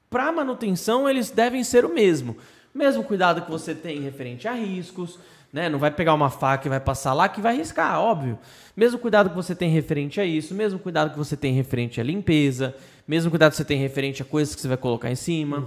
para 0.09 0.31
manutenção 0.31 1.11
eles 1.11 1.33
devem 1.33 1.65
ser 1.65 1.85
o 1.85 1.93
mesmo. 1.93 2.37
Mesmo 2.73 3.03
cuidado 3.03 3.43
que 3.43 3.51
você 3.51 3.75
tem 3.75 4.01
referente 4.01 4.47
a 4.47 4.53
riscos, 4.53 5.19
né? 5.53 5.69
Não 5.69 5.81
vai 5.81 5.91
pegar 5.91 6.15
uma 6.15 6.31
faca 6.31 6.69
e 6.69 6.71
vai 6.71 6.79
passar 6.79 7.13
lá 7.13 7.29
que 7.29 7.41
vai 7.41 7.57
riscar, 7.57 8.01
óbvio. 8.01 8.39
Mesmo 8.77 9.01
cuidado 9.01 9.31
que 9.31 9.35
você 9.35 9.53
tem 9.53 9.69
referente 9.69 10.21
a 10.21 10.25
isso, 10.25 10.55
mesmo 10.55 10.79
cuidado 10.79 11.11
que 11.11 11.19
você 11.19 11.37
tem 11.37 11.53
referente 11.53 12.01
à 12.01 12.05
limpeza, 12.05 12.73
mesmo 13.05 13.31
cuidado 13.31 13.51
que 13.51 13.57
você 13.57 13.65
tem 13.65 13.81
referente 13.81 14.23
a 14.23 14.25
coisas 14.25 14.55
que 14.55 14.61
você 14.61 14.69
vai 14.69 14.77
colocar 14.77 15.11
em 15.11 15.17
cima. 15.17 15.67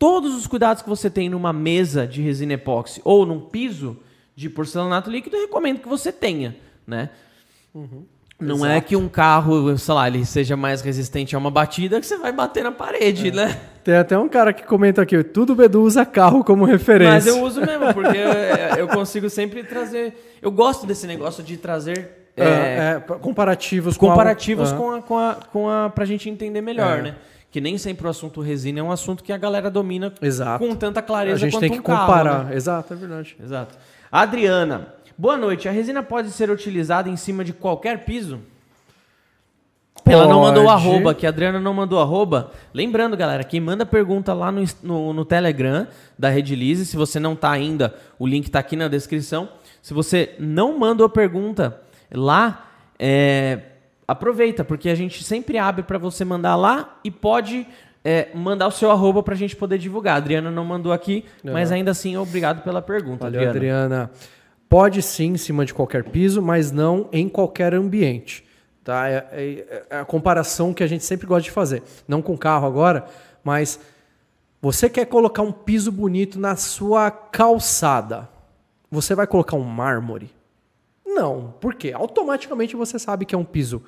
Todos 0.00 0.34
os 0.34 0.46
cuidados 0.48 0.82
que 0.82 0.88
você 0.88 1.08
tem 1.10 1.28
numa 1.28 1.52
mesa 1.52 2.06
de 2.06 2.22
resina 2.22 2.54
epóxi 2.54 3.00
ou 3.04 3.24
num 3.26 3.38
piso 3.38 3.98
de 4.34 4.48
porcelanato 4.48 5.10
líquido, 5.10 5.36
eu 5.36 5.42
recomendo 5.42 5.78
que 5.78 5.86
você 5.88 6.10
tenha, 6.10 6.56
né? 6.86 7.10
Não 8.40 8.64
é 8.64 8.80
que 8.80 8.96
um 8.96 9.06
carro, 9.06 9.76
sei 9.76 9.94
lá, 9.94 10.08
ele 10.08 10.24
seja 10.24 10.56
mais 10.56 10.80
resistente 10.80 11.36
a 11.36 11.38
uma 11.38 11.50
batida 11.50 12.00
que 12.00 12.06
você 12.06 12.16
vai 12.16 12.32
bater 12.32 12.64
na 12.64 12.72
parede, 12.72 13.30
né? 13.30 13.60
Tem 13.84 13.94
até 13.94 14.18
um 14.18 14.28
cara 14.30 14.54
que 14.54 14.62
comenta 14.64 15.02
aqui, 15.02 15.22
tudo 15.22 15.54
Bedu 15.54 15.82
usa 15.82 16.06
carro 16.06 16.42
como 16.42 16.64
referência. 16.64 17.12
Mas 17.12 17.26
eu 17.26 17.42
uso 17.42 17.60
mesmo, 17.60 17.92
porque 17.92 18.16
eu, 18.16 18.78
eu 18.78 18.88
consigo 18.88 19.28
sempre 19.28 19.62
trazer. 19.62 20.38
Eu 20.40 20.50
gosto 20.50 20.86
desse 20.86 21.06
negócio 21.06 21.44
de 21.44 21.58
trazer 21.58 22.30
é, 22.34 22.42
É, 22.44 22.96
é, 22.96 23.00
comparativos 23.18 23.98
com 23.98 24.08
comparativos 24.08 24.72
algo- 24.72 24.82
com 24.82 24.90
a, 24.94 25.02
com 25.02 25.18
a, 25.18 25.34
com 25.52 25.68
a. 25.68 25.90
pra 25.90 26.06
gente 26.06 26.30
entender 26.30 26.62
melhor, 26.62 27.00
É. 27.00 27.02
né? 27.02 27.14
Que 27.50 27.60
nem 27.60 27.76
sempre 27.78 28.06
o 28.06 28.10
assunto 28.10 28.40
resina 28.40 28.78
é 28.80 28.82
um 28.82 28.92
assunto 28.92 29.24
que 29.24 29.32
a 29.32 29.36
galera 29.36 29.70
domina 29.70 30.12
Exato. 30.22 30.64
com 30.64 30.74
tanta 30.74 31.00
A 31.00 31.02
clareza 31.02 31.38
gente 31.38 31.52
quanto 31.52 31.60
tem 31.60 31.70
que 31.72 31.80
um 31.80 31.82
carro, 31.82 32.06
comparar. 32.06 32.44
né? 32.44 32.54
Exato, 32.54 32.92
é 32.92 32.96
verdade. 32.96 33.36
Exato. 33.42 33.76
Adriana, 34.10 34.94
boa 35.18 35.36
noite. 35.36 35.68
A 35.68 35.72
resina 35.72 36.02
pode 36.02 36.30
ser 36.30 36.50
utilizada 36.50 37.08
em 37.08 37.16
cima 37.16 37.44
de 37.44 37.52
qualquer 37.52 38.04
piso? 38.04 38.38
Ela 40.06 40.26
não 40.26 40.40
mandou 40.40 40.64
o 40.64 40.66
Pode. 40.66 40.80
arroba, 40.82 41.14
que 41.14 41.26
a 41.26 41.28
Adriana 41.28 41.60
não 41.60 41.74
mandou 41.74 42.00
arroba. 42.00 42.52
Lembrando, 42.72 43.16
galera, 43.16 43.44
quem 43.44 43.60
manda 43.60 43.84
pergunta 43.84 44.32
lá 44.32 44.50
no, 44.50 44.64
no, 44.82 45.12
no 45.12 45.24
Telegram 45.24 45.86
da 46.18 46.28
Redilize, 46.28 46.86
se 46.86 46.96
você 46.96 47.20
não 47.20 47.36
tá 47.36 47.50
ainda, 47.50 47.94
o 48.18 48.26
link 48.26 48.50
tá 48.50 48.58
aqui 48.58 48.76
na 48.76 48.88
descrição. 48.88 49.48
Se 49.82 49.92
você 49.92 50.34
não 50.38 50.78
mandou 50.78 51.08
pergunta 51.08 51.80
lá, 52.12 52.70
é, 52.98 53.60
aproveita, 54.12 54.64
porque 54.64 54.88
a 54.88 54.94
gente 54.94 55.22
sempre 55.24 55.58
abre 55.58 55.82
para 55.82 55.98
você 55.98 56.24
mandar 56.24 56.56
lá 56.56 56.98
e 57.04 57.10
pode 57.10 57.66
é, 58.04 58.28
mandar 58.34 58.68
o 58.68 58.70
seu 58.70 58.90
arroba 58.90 59.22
pra 59.22 59.34
gente 59.34 59.54
poder 59.56 59.78
divulgar. 59.78 60.14
A 60.14 60.16
Adriana 60.18 60.50
não 60.50 60.64
mandou 60.64 60.92
aqui, 60.92 61.24
mas 61.44 61.70
ainda 61.70 61.90
assim, 61.90 62.16
obrigado 62.16 62.62
pela 62.62 62.80
pergunta, 62.82 63.24
Valeu, 63.24 63.40
Adriana. 63.48 63.50
Adriana. 63.84 64.10
Pode 64.68 65.02
sim 65.02 65.32
em 65.32 65.36
cima 65.36 65.64
de 65.66 65.74
qualquer 65.74 66.04
piso, 66.04 66.40
mas 66.40 66.70
não 66.70 67.08
em 67.12 67.28
qualquer 67.28 67.74
ambiente. 67.74 68.44
Tá? 68.84 69.08
É, 69.08 69.26
é- 69.32 69.84
é 69.90 69.98
a 69.98 70.04
comparação 70.04 70.72
que 70.72 70.82
a 70.82 70.86
gente 70.86 71.04
sempre 71.04 71.26
gosta 71.26 71.42
de 71.42 71.50
fazer. 71.50 71.82
Não 72.08 72.22
com 72.22 72.36
carro 72.38 72.66
agora, 72.66 73.04
mas 73.44 73.78
você 74.62 74.88
quer 74.88 75.06
colocar 75.06 75.42
um 75.42 75.52
piso 75.52 75.90
bonito 75.90 76.38
na 76.38 76.54
sua 76.56 77.10
calçada. 77.10 78.28
Você 78.90 79.14
vai 79.14 79.26
colocar 79.26 79.56
um 79.56 79.62
mármore? 79.64 80.30
Não. 81.04 81.54
Por 81.60 81.74
quê? 81.74 81.92
Automaticamente 81.92 82.76
você 82.76 82.98
sabe 82.98 83.24
que 83.24 83.34
é 83.34 83.38
um 83.38 83.44
piso 83.44 83.82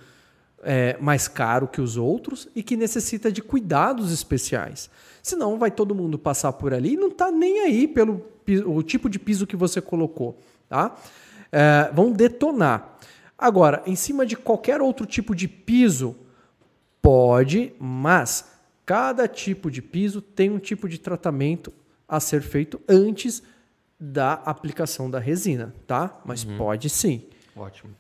é, 0.63 0.97
mais 1.01 1.29
caro 1.29 1.67
que 1.67 1.81
os 1.81 1.97
outros 1.97 2.49
e 2.55 2.63
que 2.63 2.77
necessita 2.77 3.31
de 3.31 3.43
cuidados 3.43 4.13
especiais. 4.13 4.89
Senão 5.23 5.59
vai 5.59 5.71
todo 5.71 5.95
mundo 5.95 6.19
passar 6.19 6.53
por 6.53 6.73
ali 6.73 6.95
e 6.95 6.97
não 6.97 7.09
está 7.09 7.31
nem 7.31 7.61
aí 7.61 7.89
pelo 7.89 8.25
o 8.67 8.83
tipo 8.83 9.09
de 9.09 9.19
piso 9.19 9.47
que 9.47 9.57
você 9.57 9.81
colocou. 9.81 10.39
Tá? 10.69 10.97
É, 11.51 11.91
vão 11.93 12.13
detonar. 12.13 12.99
Agora, 13.39 13.83
em 13.87 13.97
cima 13.97 14.25
de 14.25 14.37
qualquer 14.37 14.81
outro 14.81 15.07
tipo 15.07 15.35
de 15.35 15.47
piso, 15.49 16.17
pode, 17.01 17.73
mas 17.79 18.53
cada 18.87 19.29
tipo 19.29 19.71
de 19.71 19.83
piso 19.83 20.21
tem 20.21 20.51
um 20.51 20.59
tipo 20.59 20.89
de 20.89 20.99
tratamento 20.99 21.73
a 22.09 22.21
ser 22.21 22.43
feito 22.43 22.81
antes 22.89 23.43
da 23.99 24.35
aplicação 24.35 25.11
da 25.11 25.19
resina, 25.19 25.75
tá? 25.87 26.21
Mas 26.25 26.45
pode 26.45 26.91
sim. 26.91 27.25
Ótimo. 27.55 27.95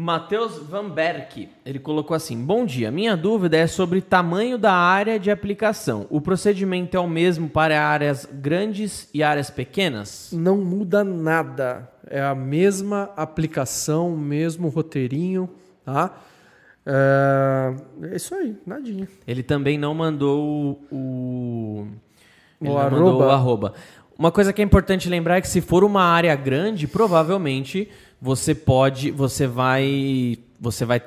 Matheus 0.00 0.58
Van 0.58 0.88
Berk, 0.88 1.48
ele 1.66 1.80
colocou 1.80 2.14
assim: 2.14 2.40
Bom 2.40 2.64
dia, 2.64 2.88
minha 2.88 3.16
dúvida 3.16 3.56
é 3.56 3.66
sobre 3.66 4.00
tamanho 4.00 4.56
da 4.56 4.72
área 4.72 5.18
de 5.18 5.28
aplicação. 5.28 6.06
O 6.08 6.20
procedimento 6.20 6.96
é 6.96 7.00
o 7.00 7.08
mesmo 7.08 7.48
para 7.48 7.84
áreas 7.84 8.24
grandes 8.32 9.10
e 9.12 9.24
áreas 9.24 9.50
pequenas? 9.50 10.30
Não 10.32 10.58
muda 10.58 11.02
nada. 11.02 11.90
É 12.08 12.22
a 12.22 12.32
mesma 12.32 13.10
aplicação, 13.16 14.16
mesmo 14.16 14.68
roteirinho, 14.68 15.50
tá? 15.84 16.16
É, 16.86 17.74
é 18.12 18.14
isso 18.14 18.36
aí, 18.36 18.54
nadinha. 18.64 19.08
Ele 19.26 19.42
também 19.42 19.76
não 19.76 19.94
mandou 19.94 20.80
o. 20.92 20.96
o 20.96 21.86
ele 22.62 22.70
O 22.70 22.74
não 22.74 22.90
mandou 22.90 23.08
arroba. 23.08 23.26
o 23.26 23.30
arroba. 23.30 23.74
Uma 24.16 24.32
coisa 24.32 24.52
que 24.52 24.60
é 24.60 24.64
importante 24.64 25.08
lembrar 25.08 25.38
é 25.38 25.40
que 25.40 25.46
se 25.48 25.60
for 25.60 25.84
uma 25.84 26.02
área 26.02 26.34
grande, 26.34 26.88
provavelmente 26.88 27.88
você 28.20 28.54
pode. 28.54 29.10
Você 29.10 29.46
vai. 29.46 30.38
Você 30.60 30.84
vai 30.84 31.02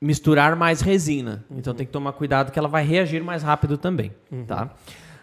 misturar 0.00 0.54
mais 0.56 0.80
resina. 0.80 1.44
Então 1.50 1.74
tem 1.74 1.84
que 1.86 1.92
tomar 1.92 2.12
cuidado 2.12 2.52
que 2.52 2.58
ela 2.58 2.68
vai 2.68 2.84
reagir 2.84 3.22
mais 3.22 3.42
rápido 3.42 3.76
também. 3.76 4.12
Tá? 4.46 4.70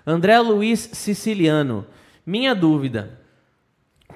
André 0.06 0.38
Luiz 0.40 0.90
Siciliano. 0.94 1.86
Minha 2.26 2.53
dúvida. 2.53 3.20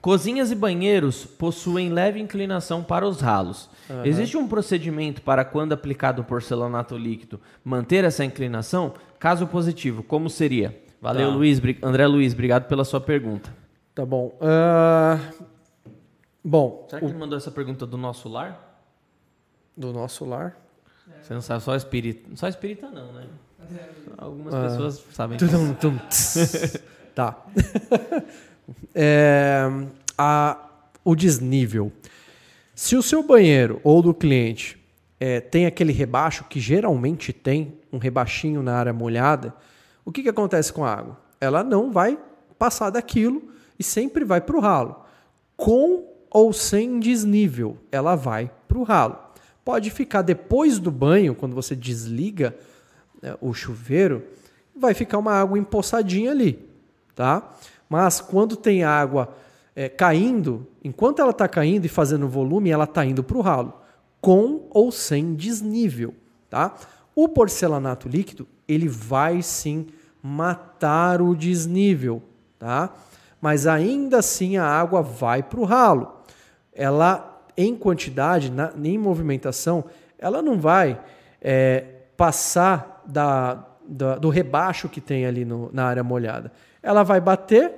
Cozinhas 0.01 0.49
e 0.49 0.55
banheiros 0.55 1.25
possuem 1.25 1.89
leve 1.89 2.19
inclinação 2.21 2.81
para 2.83 3.05
os 3.05 3.19
ralos. 3.19 3.69
Existe 4.05 4.37
um 4.37 4.47
procedimento 4.47 5.21
para, 5.21 5.43
quando 5.43 5.73
aplicado 5.73 6.23
porcelanato 6.23 6.95
líquido, 6.97 7.39
manter 7.65 8.05
essa 8.05 8.23
inclinação? 8.23 8.93
Caso 9.19 9.45
positivo, 9.47 10.01
como 10.03 10.29
seria? 10.29 10.81
Valeu, 11.01 11.29
Tá. 11.31 11.35
Luiz. 11.35 11.61
André 11.83 12.07
Luiz, 12.07 12.33
obrigado 12.33 12.67
pela 12.67 12.85
sua 12.85 13.01
pergunta. 13.01 13.53
Tá 13.93 14.05
bom. 14.05 14.37
Ah, 14.39 15.17
bom, 16.43 16.85
Será 16.89 16.99
que 16.99 17.05
ele 17.07 17.17
mandou 17.17 17.37
essa 17.37 17.51
pergunta 17.51 17.85
do 17.85 17.97
nosso 17.97 18.27
lar? 18.29 18.65
do 19.75 19.93
nosso 19.93 20.25
lar. 20.25 20.57
Você 21.21 21.33
não 21.33 21.41
sabe 21.41 21.63
só 21.63 21.73
espírita. 21.75 22.29
Só 22.35 22.47
espírita 22.49 22.89
não, 22.89 23.11
né? 23.13 23.27
Algumas 24.17 24.53
Ah. 24.53 24.63
pessoas 24.69 25.03
sabem. 25.13 25.37
Tudum, 25.37 25.73
tum, 25.73 25.97
tá. 27.15 27.37
É, 28.93 29.63
a- 30.17 30.57
o 31.03 31.15
desnível. 31.15 31.91
Se 32.75 32.95
o 32.95 33.01
seu 33.01 33.23
banheiro 33.23 33.79
ou 33.83 34.01
do 34.01 34.13
cliente 34.13 34.77
é, 35.19 35.39
tem 35.41 35.65
aquele 35.65 35.91
rebaixo, 35.91 36.43
que 36.45 36.59
geralmente 36.59 37.33
tem 37.33 37.79
um 37.91 37.97
rebaixinho 37.97 38.61
na 38.61 38.75
área 38.75 38.93
molhada, 38.93 39.53
o 40.05 40.11
que, 40.11 40.23
que 40.23 40.29
acontece 40.29 40.71
com 40.71 40.85
a 40.85 40.93
água? 40.93 41.17
Ela 41.41 41.63
não 41.63 41.91
vai 41.91 42.17
passar 42.57 42.89
daquilo 42.89 43.51
e 43.77 43.83
sempre 43.83 44.23
vai 44.23 44.39
para 44.39 44.55
o 44.55 44.59
ralo. 44.61 45.03
Com 45.57 46.08
ou 46.31 46.53
sem 46.53 46.99
desnível, 46.99 47.77
ela 47.91 48.15
vai 48.15 48.51
para 48.67 48.77
o 48.77 48.83
ralo. 48.83 49.17
Pode 49.63 49.89
ficar 49.89 50.21
depois 50.21 50.79
do 50.79 50.91
banho, 50.91 51.35
quando 51.35 51.55
você 51.55 51.75
desliga 51.75 52.55
né, 53.21 53.35
o 53.41 53.53
chuveiro, 53.53 54.23
vai 54.75 54.93
ficar 54.93 55.17
uma 55.17 55.33
água 55.33 55.59
empoçadinha 55.59 56.31
ali, 56.31 56.59
tá? 57.15 57.51
Mas 57.89 58.21
quando 58.21 58.55
tem 58.55 58.83
água 58.83 59.35
é, 59.75 59.89
caindo, 59.89 60.67
enquanto 60.83 61.19
ela 61.19 61.31
está 61.31 61.47
caindo 61.47 61.85
e 61.85 61.89
fazendo 61.89 62.27
volume, 62.27 62.69
ela 62.69 62.85
está 62.85 63.05
indo 63.05 63.23
para 63.23 63.37
o 63.37 63.41
ralo, 63.41 63.73
com 64.21 64.67
ou 64.69 64.91
sem 64.91 65.33
desnível, 65.33 66.13
tá? 66.49 66.75
O 67.15 67.27
porcelanato 67.27 68.07
líquido, 68.07 68.47
ele 68.67 68.87
vai 68.87 69.41
sim 69.41 69.87
matar 70.21 71.21
o 71.21 71.35
desnível, 71.35 72.21
tá? 72.57 72.93
Mas 73.41 73.65
ainda 73.67 74.19
assim 74.19 74.57
a 74.57 74.65
água 74.65 75.01
vai 75.01 75.41
para 75.41 75.59
o 75.59 75.63
ralo. 75.63 76.18
Ela, 76.79 77.43
em 77.57 77.75
quantidade, 77.75 78.49
na, 78.49 78.71
em 78.81 78.97
movimentação, 78.97 79.83
ela 80.17 80.41
não 80.41 80.57
vai 80.57 80.97
é, 81.41 81.83
passar 82.15 83.03
da, 83.05 83.65
da- 83.87 84.15
do 84.17 84.29
rebaixo 84.29 84.87
que 84.87 85.01
tem 85.01 85.25
ali 85.25 85.43
no- 85.43 85.69
na 85.73 85.85
área 85.85 86.03
molhada. 86.03 86.51
Ela 86.81 87.03
vai 87.03 87.19
bater 87.19 87.71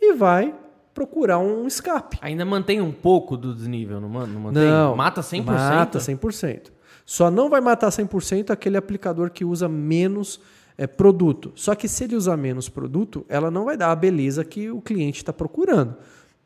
e 0.00 0.12
vai 0.14 0.52
procurar 0.92 1.38
um 1.38 1.66
escape. 1.68 2.18
Ainda 2.20 2.44
mantém 2.44 2.80
um 2.80 2.90
pouco 2.90 3.36
do 3.36 3.54
desnível, 3.54 4.00
não, 4.00 4.08
não 4.08 4.40
mantém? 4.40 4.64
Não. 4.64 4.96
Mata 4.96 5.20
100%? 5.20 5.44
Mata 5.44 5.98
100%. 6.00 6.72
Só 7.06 7.30
não 7.30 7.48
vai 7.48 7.60
matar 7.60 7.90
100% 7.90 8.50
aquele 8.50 8.76
aplicador 8.76 9.30
que 9.30 9.44
usa 9.44 9.68
menos 9.68 10.40
é, 10.76 10.86
produto. 10.86 11.52
Só 11.54 11.74
que 11.74 11.86
se 11.88 12.04
ele 12.04 12.16
usar 12.16 12.36
menos 12.36 12.68
produto, 12.68 13.24
ela 13.28 13.50
não 13.50 13.64
vai 13.64 13.76
dar 13.76 13.90
a 13.92 13.96
beleza 13.96 14.44
que 14.44 14.70
o 14.70 14.80
cliente 14.80 15.18
está 15.18 15.32
procurando. 15.32 15.94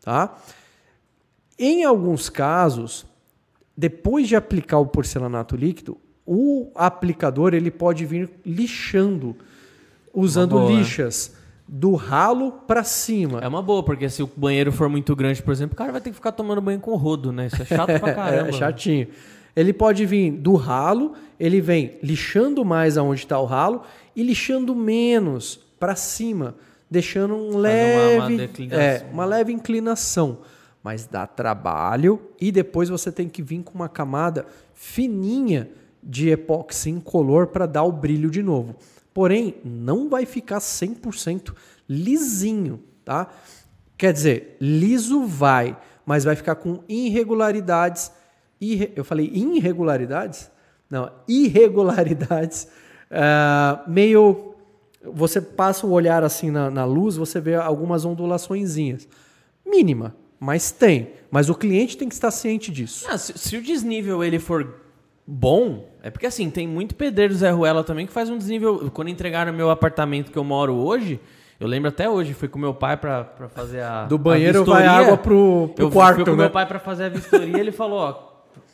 Tá? 0.02 0.36
Em 1.58 1.84
alguns 1.84 2.28
casos, 2.28 3.06
depois 3.76 4.28
de 4.28 4.36
aplicar 4.36 4.78
o 4.78 4.86
porcelanato 4.86 5.56
líquido, 5.56 5.96
o 6.26 6.70
aplicador 6.74 7.54
ele 7.54 7.70
pode 7.70 8.04
vir 8.06 8.30
lixando, 8.44 9.36
usando 10.12 10.68
lixas 10.68 11.34
do 11.66 11.94
ralo 11.94 12.52
para 12.66 12.84
cima. 12.84 13.40
É 13.40 13.48
uma 13.48 13.62
boa, 13.62 13.82
porque 13.82 14.08
se 14.08 14.22
o 14.22 14.30
banheiro 14.36 14.70
for 14.72 14.88
muito 14.88 15.14
grande, 15.16 15.42
por 15.42 15.52
exemplo, 15.52 15.74
o 15.74 15.76
cara 15.76 15.92
vai 15.92 16.00
ter 16.00 16.10
que 16.10 16.16
ficar 16.16 16.32
tomando 16.32 16.60
banho 16.60 16.80
com 16.80 16.94
rodo, 16.96 17.32
né? 17.32 17.46
Isso 17.46 17.62
é 17.62 17.64
chato 17.64 17.98
pra 17.98 18.12
caramba. 18.14 18.48
É 18.48 18.52
chatinho. 18.52 19.08
Ele 19.54 19.72
pode 19.72 20.04
vir 20.06 20.30
do 20.32 20.54
ralo, 20.54 21.12
ele 21.38 21.60
vem 21.60 21.98
lixando 22.02 22.64
mais 22.64 22.96
aonde 22.96 23.20
está 23.20 23.38
o 23.38 23.44
ralo 23.44 23.82
e 24.16 24.22
lixando 24.22 24.74
menos 24.74 25.60
para 25.78 25.94
cima, 25.96 26.54
deixando 26.90 27.34
um 27.34 27.50
uma- 27.52 27.60
leve, 27.60 28.16
uma 28.18 28.30
declinação. 28.30 28.80
é, 28.80 29.06
uma 29.12 29.24
leve 29.24 29.52
inclinação. 29.52 30.38
Mas 30.82 31.06
dá 31.06 31.26
trabalho 31.26 32.20
e 32.40 32.50
depois 32.50 32.88
você 32.88 33.12
tem 33.12 33.28
que 33.28 33.42
vir 33.42 33.62
com 33.62 33.72
uma 33.74 33.88
camada 33.88 34.46
fininha 34.74 35.70
de 36.02 36.28
epóxi 36.30 36.90
incolor 36.90 37.46
para 37.48 37.66
dar 37.66 37.84
o 37.84 37.92
brilho 37.92 38.30
de 38.30 38.42
novo. 38.42 38.74
Porém, 39.14 39.54
não 39.64 40.08
vai 40.08 40.26
ficar 40.26 40.58
100% 40.58 41.54
lisinho, 41.88 42.80
tá? 43.04 43.28
Quer 43.96 44.12
dizer, 44.12 44.56
liso 44.60 45.24
vai, 45.24 45.76
mas 46.04 46.24
vai 46.24 46.34
ficar 46.34 46.56
com 46.56 46.82
irregularidades. 46.88 48.10
irre- 48.60 48.90
Eu 48.96 49.04
falei 49.04 49.30
irregularidades? 49.32 50.50
Não, 50.90 51.10
irregularidades. 51.28 52.66
ah, 53.10 53.84
meio. 53.86 54.48
Você 55.04 55.40
passa 55.40 55.86
o 55.86 55.90
olhar 55.90 56.22
assim 56.24 56.50
na, 56.50 56.70
na 56.70 56.84
luz, 56.84 57.16
você 57.16 57.40
vê 57.40 57.54
algumas 57.54 58.04
ondulaçõezinhas. 58.04 59.06
Mínima, 59.66 60.14
mas 60.42 60.72
tem. 60.72 61.12
Mas 61.30 61.48
o 61.48 61.54
cliente 61.54 61.96
tem 61.96 62.08
que 62.08 62.14
estar 62.14 62.32
ciente 62.32 62.72
disso. 62.72 63.06
Ah, 63.08 63.16
se, 63.16 63.32
se 63.38 63.56
o 63.56 63.62
desnível 63.62 64.24
ele 64.24 64.40
for 64.40 64.74
bom, 65.24 65.88
é 66.02 66.10
porque 66.10 66.26
assim, 66.26 66.50
tem 66.50 66.66
muito 66.66 66.96
pedreiro 66.96 67.32
Zé 67.32 67.50
Ruela 67.50 67.84
também 67.84 68.08
que 68.08 68.12
faz 68.12 68.28
um 68.28 68.36
desnível. 68.36 68.90
Quando 68.92 69.06
entregaram 69.06 69.52
meu 69.52 69.70
apartamento 69.70 70.32
que 70.32 70.36
eu 70.36 70.42
moro 70.42 70.74
hoje, 70.74 71.20
eu 71.60 71.68
lembro 71.68 71.90
até 71.90 72.10
hoje, 72.10 72.34
fui 72.34 72.48
com 72.48 72.58
meu 72.58 72.74
pai 72.74 72.96
pra, 72.96 73.22
pra 73.22 73.48
fazer 73.48 73.82
a. 73.82 74.06
Do 74.06 74.16
a 74.16 74.18
banheiro 74.18 74.64
vai 74.64 74.82
vistoria. 74.82 75.06
água 75.06 75.16
pro, 75.16 75.70
pro 75.76 75.84
eu 75.84 75.90
quarto, 75.92 76.16
fui 76.16 76.24
com 76.24 76.30
né? 76.32 76.36
meu 76.38 76.50
pai 76.50 76.66
pra 76.66 76.80
fazer 76.80 77.04
a 77.04 77.08
vistoria 77.08 77.60
ele 77.60 77.70
falou: 77.70 78.00
ó, 78.00 78.12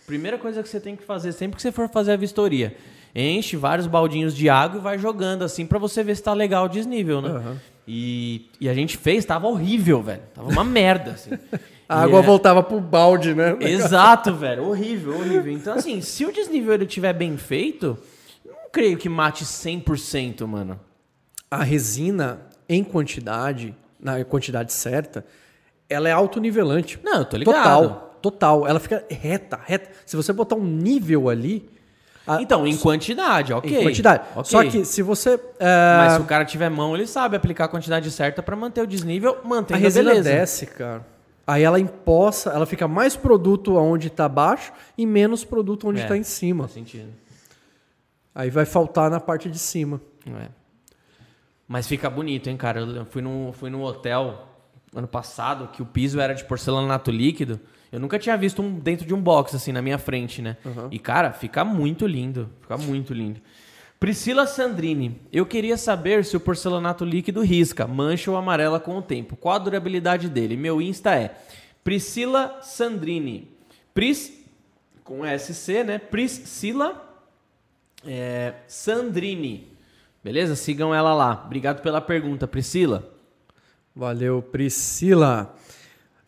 primeira 0.07 0.39
coisa 0.39 0.63
que 0.63 0.71
você 0.71 0.81
tem 0.81 0.97
que 0.97 1.05
fazer 1.05 1.33
sempre 1.33 1.57
que 1.57 1.63
você 1.63 1.71
for 1.71 1.87
fazer 1.91 2.13
a 2.13 2.17
vistoria, 2.17 2.75
enche 3.15 3.59
vários 3.59 3.87
baldinhos 3.87 4.35
de 4.35 4.49
água 4.49 4.81
e 4.81 4.83
vai 4.83 4.99
jogando 4.99 5.45
assim 5.45 5.67
pra 5.67 5.79
você 5.79 6.03
ver 6.03 6.17
se 6.17 6.23
tá 6.23 6.33
legal 6.33 6.65
o 6.65 6.69
desnível, 6.69 7.21
né? 7.21 7.59
E, 7.91 8.51
e 8.61 8.69
a 8.69 8.75
gente 8.75 8.99
fez, 8.99 9.25
tava 9.25 9.47
horrível, 9.47 10.03
velho. 10.03 10.21
Tava 10.35 10.51
uma 10.51 10.63
merda, 10.63 11.13
assim. 11.13 11.31
A 11.89 12.03
água 12.03 12.19
é- 12.19 12.23
voltava 12.23 12.63
pro 12.63 12.79
balde, 12.83 13.35
né? 13.35 13.57
Exato, 13.61 14.35
velho. 14.35 14.65
Horrível, 14.69 15.15
horrível. 15.15 15.51
Então, 15.51 15.73
assim, 15.73 16.03
se 16.03 16.27
o 16.27 16.31
desnível 16.31 16.75
ele 16.75 16.85
tiver 16.85 17.15
bem 17.15 17.39
feito, 17.39 17.97
não 18.45 18.53
creio 18.71 18.99
que 18.99 19.09
mate 19.09 19.43
100%, 19.43 20.47
mano. 20.47 20.79
A 21.51 21.63
resina, 21.65 22.43
em 22.69 22.85
quantidade, 22.85 23.75
na 23.99 24.23
quantidade 24.23 24.71
certa, 24.71 25.25
ela 25.89 26.11
é 26.11 26.13
autonivelante. 26.13 27.01
Não, 27.03 27.21
eu 27.21 27.25
tô 27.25 27.39
ligado. 27.39 27.63
Total, 27.65 28.19
total. 28.21 28.69
Ela 28.69 28.81
fica 28.81 29.03
reta, 29.11 29.59
reta. 29.65 29.89
Se 30.05 30.15
você 30.15 30.31
botar 30.31 30.57
um 30.57 30.65
nível 30.67 31.31
ali. 31.31 31.71
A- 32.29 32.43
Então, 32.43 32.67
em 32.67 32.77
quantidade, 32.77 33.53
ok. 33.53 33.79
em 33.79 33.83
quantidade. 33.83 34.23
Ok. 34.35 34.45
Só 34.45 34.63
que 34.65 34.85
se 34.85 35.03
você. 35.03 35.41
é, 35.59 35.97
Mas 35.99 36.13
se 36.15 36.21
o 36.21 36.25
cara 36.25 36.45
tiver 36.45 36.69
mão, 36.69 36.95
ele 36.95 37.07
sabe 37.07 37.37
aplicar 37.37 37.65
a 37.65 37.69
quantidade 37.69 38.11
certa 38.11 38.43
pra 38.43 38.55
manter 38.55 38.83
o 38.83 38.87
desnível, 38.87 39.39
a 39.43 39.49
mantendo 39.49 39.79
a 39.79 39.83
resina 39.83 40.11
beleza. 40.11 40.31
desce, 40.31 40.67
cara. 40.67 41.05
Aí 41.47 41.63
ela 41.63 41.81
empoça, 41.81 42.51
ela 42.51 42.67
fica 42.67 42.87
mais 42.87 43.17
produto 43.17 43.75
onde 43.77 44.09
está 44.09 44.29
baixo 44.29 44.71
e 44.99 45.07
menos 45.07 45.45
produto 45.45 45.89
onde 45.89 46.01
É. 46.01 46.03
está 46.03 46.17
em 46.17 46.23
cima. 46.23 46.65
Faz 46.65 46.75
sentido. 46.75 47.09
Aí 48.35 48.51
vai 48.51 48.67
faltar 48.67 49.11
na 49.11 49.19
parte 49.19 49.51
de 49.51 49.59
cima. 49.59 50.01
É. 50.27 50.49
Mas 51.67 51.87
fica 51.87 52.09
bonito, 52.09 52.49
hein, 52.49 52.57
cara. 52.57 52.81
Eu 52.81 53.05
fui 53.07 53.21
num, 53.23 53.53
fui 53.53 53.71
num 53.71 53.83
hotel 53.83 54.47
ano 54.95 55.09
passado 55.09 55.69
que 55.69 55.83
o 55.83 55.87
piso 55.87 56.21
era 56.21 56.35
de 56.35 56.45
porcelanato 56.45 57.11
líquido. 57.11 57.59
Eu 57.91 57.99
nunca 57.99 58.19
tinha 58.19 58.37
visto 58.37 58.61
um 58.61 58.79
dentro 58.79 59.07
de 59.07 59.15
um 59.15 59.21
box, 59.21 59.57
assim, 59.57 59.73
na 59.73 59.81
minha 59.81 59.99
frente, 59.99 60.43
né? 60.43 60.57
E, 60.91 60.99
cara, 60.99 61.33
fica 61.33 61.65
muito 61.65 62.07
lindo. 62.07 62.51
Fica 62.61 62.77
muito 62.77 63.15
lindo. 63.15 63.41
Priscila 63.99 64.47
Sandrini, 64.47 65.21
eu 65.33 65.45
queria 65.45 65.77
saber 65.77 66.25
se 66.25 66.37
o 66.37 66.41
porcelanato 66.41 67.05
líquido 67.05 67.43
risca, 67.43 67.85
mancha 67.87 68.31
ou 68.31 68.37
amarela 68.37 68.79
com 68.79 68.97
o 68.97 69.03
tempo. 69.03 69.37
Qual 69.37 69.57
a 69.57 69.59
durabilidade 69.59 70.29
dele? 70.29 70.57
Meu 70.57 70.81
Insta 70.81 71.17
é 71.17 71.35
Priscila 71.83 72.59
Sandrini. 72.63 73.51
Pris, 73.93 74.33
com 75.03 75.23
SC, 75.25 75.83
né? 75.85 75.99
Priscila 75.99 77.25
é, 78.07 78.55
Sandrini. 78.69 79.73
Beleza? 80.23 80.55
Sigam 80.55 80.95
ela 80.95 81.13
lá. 81.13 81.43
Obrigado 81.47 81.83
pela 81.83 82.01
pergunta, 82.01 82.47
Priscila. 82.47 83.11
Valeu, 83.97 84.41
Priscila. 84.41 85.57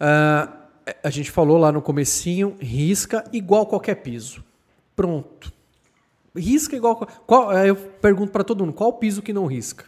Ah, 0.00 0.59
a 1.02 1.10
gente 1.10 1.30
falou 1.30 1.58
lá 1.58 1.70
no 1.72 1.82
comecinho, 1.82 2.56
risca 2.60 3.24
igual 3.32 3.66
qualquer 3.66 3.96
piso. 3.96 4.44
Pronto. 4.94 5.52
Risca 6.36 6.76
igual... 6.76 6.96
Qual, 7.26 7.52
eu 7.52 7.76
pergunto 7.76 8.32
para 8.32 8.44
todo 8.44 8.64
mundo, 8.64 8.74
qual 8.74 8.92
piso 8.94 9.22
que 9.22 9.32
não 9.32 9.46
risca? 9.46 9.84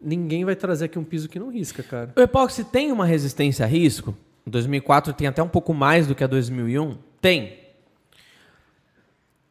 Ninguém 0.00 0.44
vai 0.44 0.54
trazer 0.54 0.86
aqui 0.86 0.98
um 0.98 1.04
piso 1.04 1.28
que 1.28 1.38
não 1.38 1.50
risca, 1.50 1.82
cara. 1.82 2.12
O 2.16 2.20
epóxi 2.20 2.64
tem 2.64 2.92
uma 2.92 3.06
resistência 3.06 3.64
a 3.64 3.68
risco? 3.68 4.16
Em 4.46 4.50
2004 4.50 5.12
tem 5.14 5.26
até 5.26 5.42
um 5.42 5.48
pouco 5.48 5.72
mais 5.72 6.06
do 6.06 6.14
que 6.14 6.22
a 6.22 6.26
2001? 6.26 6.98
Tem. 7.20 7.58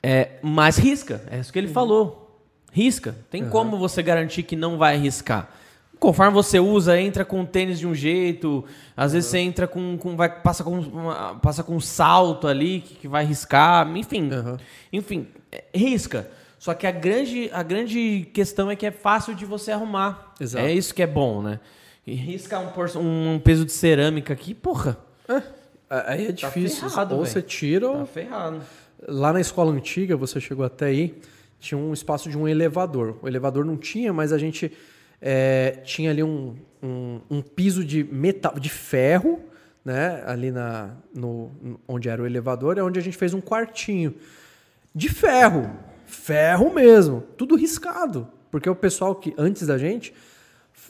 É, 0.02 0.38
mas 0.42 0.78
risca, 0.78 1.24
é 1.32 1.40
isso 1.40 1.52
que 1.52 1.58
ele 1.58 1.70
falou. 1.70 2.42
risca. 2.72 3.16
Tem 3.30 3.48
como 3.50 3.78
você 3.78 4.04
garantir 4.04 4.44
que 4.44 4.56
não 4.56 4.78
vai 4.78 4.98
riscar. 4.98 5.50
Conforme 6.00 6.34
você 6.34 6.60
usa, 6.60 7.00
entra 7.00 7.24
com 7.24 7.46
tênis 7.46 7.80
de 7.80 7.88
um 7.88 7.96
jeito, 7.96 8.66
às 8.96 9.14
vezes 9.14 9.30
você 9.30 9.38
entra 9.38 9.68
com, 9.68 9.98
com 9.98 10.16
vai 10.18 10.42
passa 10.42 10.64
com 10.64 10.78
uma- 10.80 11.36
passa 11.36 11.64
com 11.64 11.76
um 11.76 11.80
salto 11.80 12.46
ali 12.48 12.82
que, 12.82 12.96
que 12.96 13.08
vai 13.08 13.24
riscar, 13.26 13.90
enfim. 13.96 14.30
Enfim, 14.92 15.28
é, 15.52 15.64
risca. 15.74 16.30
Só 16.60 16.74
que 16.74 16.86
a 16.88 16.92
grande, 16.92 17.50
a 17.54 17.64
grande 17.64 18.28
questão 18.34 18.70
é 18.70 18.76
que 18.76 18.86
é 18.86 18.92
fácil 18.92 19.34
de 19.36 19.46
você 19.46 19.72
arrumar. 19.72 20.34
Exato. 20.40 20.66
É 20.66 20.72
isso 20.74 20.94
que 20.94 21.02
é 21.04 21.08
bom, 21.08 21.42
né? 21.42 21.60
E 22.06 22.14
riscar 22.14 22.62
um, 22.98 23.34
um 23.36 23.40
peso 23.40 23.64
de 23.66 23.72
cerâmica 23.72 24.34
aqui, 24.34 24.54
porra, 24.54 24.98
Aí 25.90 26.28
é 26.28 26.32
difícil. 26.32 26.82
Tá 26.82 26.90
ferrado, 26.90 27.16
ou 27.16 27.26
você 27.26 27.42
tira 27.42 27.88
ou 27.88 28.00
tá 28.00 28.06
ferrado. 28.06 28.62
Lá 29.08 29.32
na 29.32 29.40
escola 29.40 29.72
antiga, 29.72 30.18
você 30.18 30.40
chegou 30.42 30.66
até 30.66 30.88
aí, 30.88 31.16
tinha 31.60 31.78
um 31.78 31.94
espaço 31.94 32.30
de 32.30 32.38
um 32.38 32.48
elevador. 32.48 33.18
O 33.22 33.28
elevador 33.28 33.64
não 33.64 33.78
tinha, 33.78 34.12
mas 34.12 34.34
a 34.34 34.38
gente 34.38 34.72
é, 35.26 35.80
tinha 35.86 36.12
ali 36.12 36.22
um, 36.22 36.54
um, 36.84 37.22
um 37.30 37.42
piso 37.42 37.86
de 37.86 38.04
metal, 38.04 38.60
de 38.60 38.70
ferro, 38.70 39.40
né? 39.86 40.22
Ali 40.26 40.52
na, 40.52 40.98
no, 41.16 41.50
onde 41.88 42.10
era 42.10 42.22
o 42.22 42.26
elevador, 42.26 42.78
é 42.78 42.84
onde 42.84 43.00
a 43.00 43.02
gente 43.02 43.16
fez 43.16 43.34
um 43.34 43.40
quartinho. 43.40 44.14
De 44.94 45.08
ferro. 45.08 45.72
Ferro 46.06 46.74
mesmo. 46.74 47.24
Tudo 47.38 47.56
riscado. 47.56 48.28
Porque 48.52 48.70
o 48.70 48.76
pessoal 48.76 49.16
que 49.16 49.34
antes 49.38 49.66
da 49.66 49.78
gente 49.78 50.14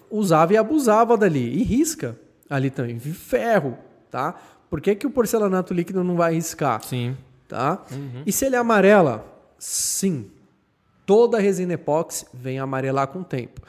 usava 0.09 0.53
e 0.53 0.57
abusava 0.57 1.15
dali. 1.15 1.59
E 1.59 1.63
risca 1.63 2.17
ali 2.49 2.71
também. 2.71 2.99
Ferro, 2.99 3.77
tá? 4.09 4.35
Por 4.67 4.81
que, 4.81 4.95
que 4.95 5.05
o 5.05 5.11
porcelanato 5.11 5.75
líquido 5.75 6.03
não 6.03 6.15
vai 6.15 6.33
riscar? 6.33 6.83
Sim. 6.83 7.15
tá? 7.47 7.83
E 8.25 8.31
se 8.31 8.45
ele 8.45 8.55
é 8.55 8.59
amarela? 8.59 9.23
Sim. 9.59 10.31
Toda 11.05 11.39
resina 11.39 11.73
epóxi 11.73 12.25
vem 12.33 12.57
amarelar 12.57 13.07
com 13.09 13.19
o 13.19 13.23
tempo. 13.23 13.61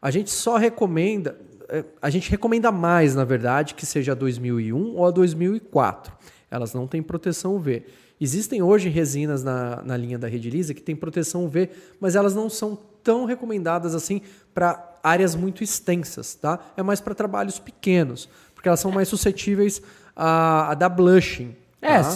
A 0.00 0.10
gente 0.10 0.30
só 0.30 0.56
recomenda, 0.56 1.38
eh, 1.68 1.84
a 2.00 2.10
gente 2.10 2.30
recomenda 2.30 2.70
mais, 2.70 3.14
na 3.14 3.24
verdade, 3.24 3.74
que 3.74 3.84
seja 3.84 4.12
a 4.12 4.14
2001 4.14 4.96
ou 4.96 5.06
a 5.06 5.10
2004. 5.10 6.12
Elas 6.50 6.72
não 6.72 6.86
têm 6.86 7.02
proteção 7.02 7.56
UV. 7.56 7.84
Existem 8.20 8.62
hoje 8.62 8.88
resinas 8.88 9.44
na, 9.44 9.82
na 9.82 9.96
linha 9.96 10.18
da 10.18 10.26
Rediliza 10.26 10.74
que 10.74 10.82
têm 10.82 10.96
proteção 10.96 11.44
UV, 11.44 11.70
mas 12.00 12.16
elas 12.16 12.34
não 12.34 12.48
são 12.48 12.78
tão 13.02 13.24
recomendadas 13.24 13.94
assim 13.94 14.22
para 14.52 14.98
áreas 15.02 15.34
muito 15.34 15.62
extensas, 15.62 16.34
tá? 16.34 16.58
É 16.76 16.82
mais 16.82 17.00
para 17.00 17.14
trabalhos 17.14 17.58
pequenos, 17.58 18.28
porque 18.54 18.68
elas 18.68 18.80
são 18.80 18.90
mais 18.90 19.08
suscetíveis 19.08 19.80
a, 20.16 20.72
a 20.72 20.74
dar 20.74 20.88
blushing. 20.88 21.54
É, 21.80 22.02
tá? 22.02 22.10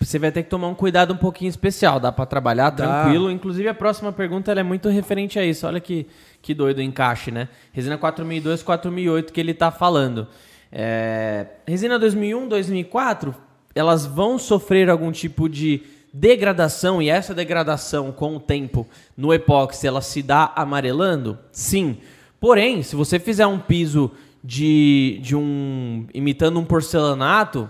você 0.00 0.18
vai 0.18 0.32
ter 0.32 0.42
que 0.42 0.48
tomar 0.48 0.68
um 0.68 0.74
cuidado 0.74 1.12
um 1.12 1.16
pouquinho 1.18 1.50
especial, 1.50 2.00
dá 2.00 2.10
pra 2.10 2.24
trabalhar 2.24 2.70
Dá. 2.70 3.02
tranquilo. 3.02 3.30
Inclusive 3.30 3.68
a 3.68 3.74
próxima 3.74 4.10
pergunta 4.10 4.50
é 4.52 4.62
muito 4.62 4.88
referente 4.88 5.38
a 5.38 5.44
isso. 5.44 5.66
Olha 5.66 5.80
que, 5.80 6.06
que 6.42 6.52
doido 6.52 6.78
o 6.78 6.82
encaixe, 6.82 7.30
né? 7.30 7.48
Resina 7.72 7.96
4002, 7.96 8.62
4008 8.62 9.32
que 9.32 9.40
ele 9.40 9.54
tá 9.54 9.70
falando. 9.70 10.26
É, 10.70 11.46
resina 11.66 11.98
2001, 11.98 12.48
2004, 12.48 13.34
elas 13.74 14.04
vão 14.04 14.38
sofrer 14.38 14.90
algum 14.90 15.12
tipo 15.12 15.48
de 15.48 15.82
degradação 16.12 17.00
e 17.00 17.08
essa 17.08 17.32
degradação 17.34 18.12
com 18.12 18.36
o 18.36 18.40
tempo 18.40 18.86
no 19.16 19.32
epóxi 19.32 19.86
ela 19.86 20.00
se 20.02 20.22
dá 20.22 20.52
amarelando? 20.56 21.38
Sim. 21.50 21.98
Porém, 22.40 22.82
se 22.82 22.96
você 22.96 23.18
fizer 23.18 23.46
um 23.46 23.58
piso 23.58 24.10
de, 24.42 25.20
de 25.22 25.36
um 25.36 26.06
imitando 26.12 26.58
um 26.58 26.64
porcelanato, 26.64 27.68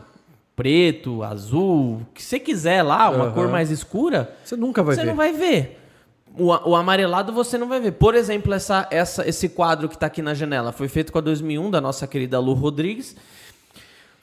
preto, 0.57 1.23
azul, 1.23 1.97
o 2.03 2.07
que 2.15 2.23
você 2.23 2.39
quiser 2.39 2.83
lá, 2.83 3.11
uma 3.11 3.25
Aham. 3.27 3.33
cor 3.33 3.49
mais 3.49 3.71
escura, 3.71 4.35
Você 4.45 4.57
nunca 4.57 4.83
vai 4.83 4.95
você 4.95 5.03
ver. 5.03 5.09
não 5.09 5.17
vai 5.17 5.33
ver. 5.33 5.79
O, 6.39 6.71
o 6.71 6.77
amarelado 6.77 7.33
você 7.33 7.59
não 7.59 7.69
vai 7.69 7.81
ver. 7.81 7.93
Por 7.93 8.15
exemplo, 8.15 8.55
essa, 8.55 8.87
essa, 8.91 9.29
esse 9.29 9.49
quadro 9.49 9.89
que 9.89 9.95
está 9.95 10.07
aqui 10.07 10.23
na 10.23 10.35
janela 10.35 10.73
foi 10.73 10.89
feito 10.89 11.13
com 11.13 11.19
a 11.19 11.21
2001 11.21 11.71
da 11.71 11.81
nossa 11.81 12.07
querida 12.07 12.39
Lu 12.39 12.55
Rodrigues. 12.55 13.15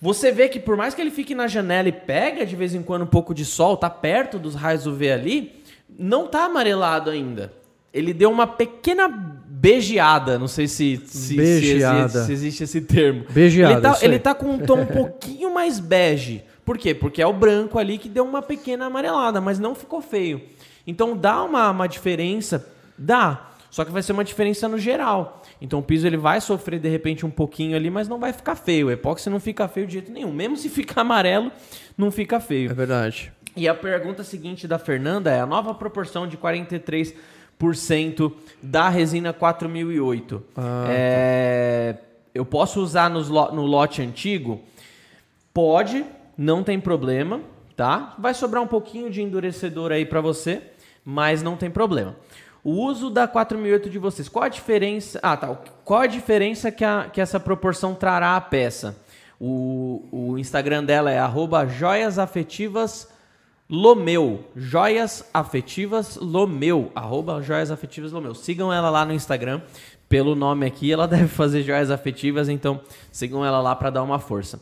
Você 0.02 0.32
vê 0.32 0.48
que 0.48 0.60
por 0.60 0.78
mais 0.78 0.94
que 0.94 1.02
ele 1.02 1.12
fique 1.12 1.36
na 1.36 1.48
janela 1.48 1.90
e 1.90 1.92
pega 1.92 2.46
de 2.46 2.56
vez 2.56 2.74
em 2.74 2.82
quando 2.82 3.04
um 3.04 3.08
pouco 3.08 3.34
de 3.34 3.44
sol, 3.44 3.76
tá 3.76 3.90
perto 3.90 4.40
dos 4.40 4.56
raios 4.56 4.88
UV 4.88 5.12
ali, 5.12 5.64
não 5.98 6.28
tá 6.28 6.46
amarelado 6.46 7.10
ainda. 7.10 7.52
Ele 7.94 8.14
deu 8.14 8.32
uma 8.32 8.48
pequena 8.48 9.08
beijeada, 9.10 10.40
não 10.40 10.48
sei 10.48 10.68
se, 10.68 11.02
se, 11.06 11.18
se 11.18 11.36
Beijeada. 11.36 12.06
existe, 12.06 12.26
se 12.26 12.32
existe 12.32 12.64
esse 12.64 12.82
termo. 12.82 13.26
Beijeada, 13.30 13.74
Ele 13.74 13.82
tá, 13.82 13.98
ele 14.02 14.20
tá 14.20 14.34
com 14.34 14.52
um 14.52 14.60
tom 14.60 14.82
um 14.82 14.86
pouquinho 14.86 15.54
mais 15.54 15.80
bege. 15.80 16.44
Por 16.64 16.78
quê? 16.78 16.94
Porque 16.94 17.22
é 17.22 17.28
o 17.28 17.34
branco 17.34 17.78
ali 17.78 17.98
que 17.98 18.08
deu 18.08 18.24
uma 18.24 18.42
pequena 18.42 18.86
amarelada, 18.86 19.42
mas 19.42 19.60
não 19.60 19.76
ficou 19.76 20.02
feio. 20.02 20.42
Então 20.90 21.16
dá 21.16 21.44
uma, 21.44 21.70
uma 21.70 21.88
diferença, 21.88 22.68
dá. 22.98 23.46
Só 23.70 23.86
que 23.86 23.92
vai 23.92 24.02
ser 24.02 24.14
uma 24.14 24.24
diferença 24.24 24.68
no 24.68 24.80
geral. 24.80 25.44
Então 25.62 25.78
o 25.80 25.84
piso 25.84 26.08
ele 26.08 26.18
vai 26.18 26.42
sofrer 26.42 26.80
de 26.80 26.90
repente 26.90 27.26
um 27.26 27.30
pouquinho 27.30 27.76
ali, 27.76 27.90
mas 27.90 28.08
não 28.08 28.18
vai 28.20 28.34
ficar 28.34 28.56
feio. 28.56 28.88
O 28.88 28.92
epóxi 28.92 29.30
não 29.30 29.40
fica 29.40 29.68
feio 29.68 29.86
de 29.86 29.94
jeito 29.94 30.12
nenhum. 30.12 30.34
Mesmo 30.34 30.58
se 30.58 30.70
ficar 30.70 31.02
amarelo, 31.02 31.52
não 31.96 32.10
fica 32.10 32.40
feio. 32.40 32.72
É 32.72 32.74
verdade. 32.74 33.32
E 33.56 33.68
a 33.68 33.76
pergunta 33.76 34.24
seguinte 34.24 34.68
da 34.68 34.80
Fernanda 34.80 35.30
é: 35.32 35.40
a 35.40 35.46
nova 35.46 35.74
proporção 35.76 36.28
de 36.28 36.38
43% 36.38 37.14
da 38.62 38.90
resina 38.90 39.32
4008. 39.34 40.44
Ah, 40.58 40.86
é, 40.90 41.96
Eu 42.34 42.46
posso 42.46 42.82
usar 42.82 43.10
no 43.10 43.66
lote 43.66 44.02
antigo? 44.02 44.62
Pode, 45.54 46.06
não 46.38 46.64
tem 46.64 46.80
problema, 46.80 47.42
tá? 47.76 48.16
Vai 48.18 48.34
sobrar 48.34 48.64
um 48.64 48.68
pouquinho 48.68 49.10
de 49.10 49.22
endurecedor 49.22 49.92
aí 49.92 50.06
para 50.06 50.22
você, 50.22 50.62
mas 51.12 51.42
não 51.42 51.58
tem 51.58 51.72
problema. 51.72 52.16
O 52.64 52.72
uso 52.86 53.10
da 53.10 53.28
4008 53.28 53.90
de 53.90 53.98
vocês, 53.98 54.30
qual 54.30 54.44
a 54.46 54.50
diferença? 54.50 55.20
Ah, 55.24 55.36
tá. 55.36 55.48
Qual 55.84 56.02
a 56.02 56.06
diferença 56.08 56.72
que, 56.72 56.86
a- 56.86 57.10
que 57.12 57.20
essa 57.20 57.40
proporção 57.40 57.96
trará 57.96 58.36
à 58.36 58.42
peça? 58.42 58.96
O, 59.40 60.06
o 60.12 60.38
Instagram 60.38 60.84
dela 60.84 61.10
é 61.10 61.18
arroba 61.18 61.66
joiasafetivas 61.66 63.08
Lomeu, 63.70 64.44
Joias 64.56 65.24
Afetivas 65.34 66.18
Lomeu, 66.18 66.92
arroba 66.94 67.42
Joias 67.42 67.72
Afetivas 67.72 68.12
Lomeu. 68.12 68.36
Sigam 68.36 68.72
ela 68.74 68.90
lá 68.90 69.06
no 69.06 69.14
Instagram, 69.14 69.62
pelo 70.08 70.36
nome 70.36 70.66
aqui, 70.66 70.92
ela 70.92 71.06
deve 71.08 71.28
fazer 71.28 71.64
joias 71.64 71.90
afetivas, 71.92 72.50
então 72.50 72.82
sigam 73.12 73.46
ela 73.46 73.62
lá 73.62 73.76
para 73.76 73.90
dar 73.92 74.04
uma 74.04 74.20
força. 74.20 74.60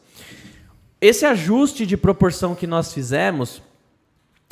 Esse 1.01 1.25
ajuste 1.25 1.85
de 1.85 1.95
proporção 1.97 2.53
que 2.55 2.67
nós 2.67 2.93
fizemos 2.93 3.61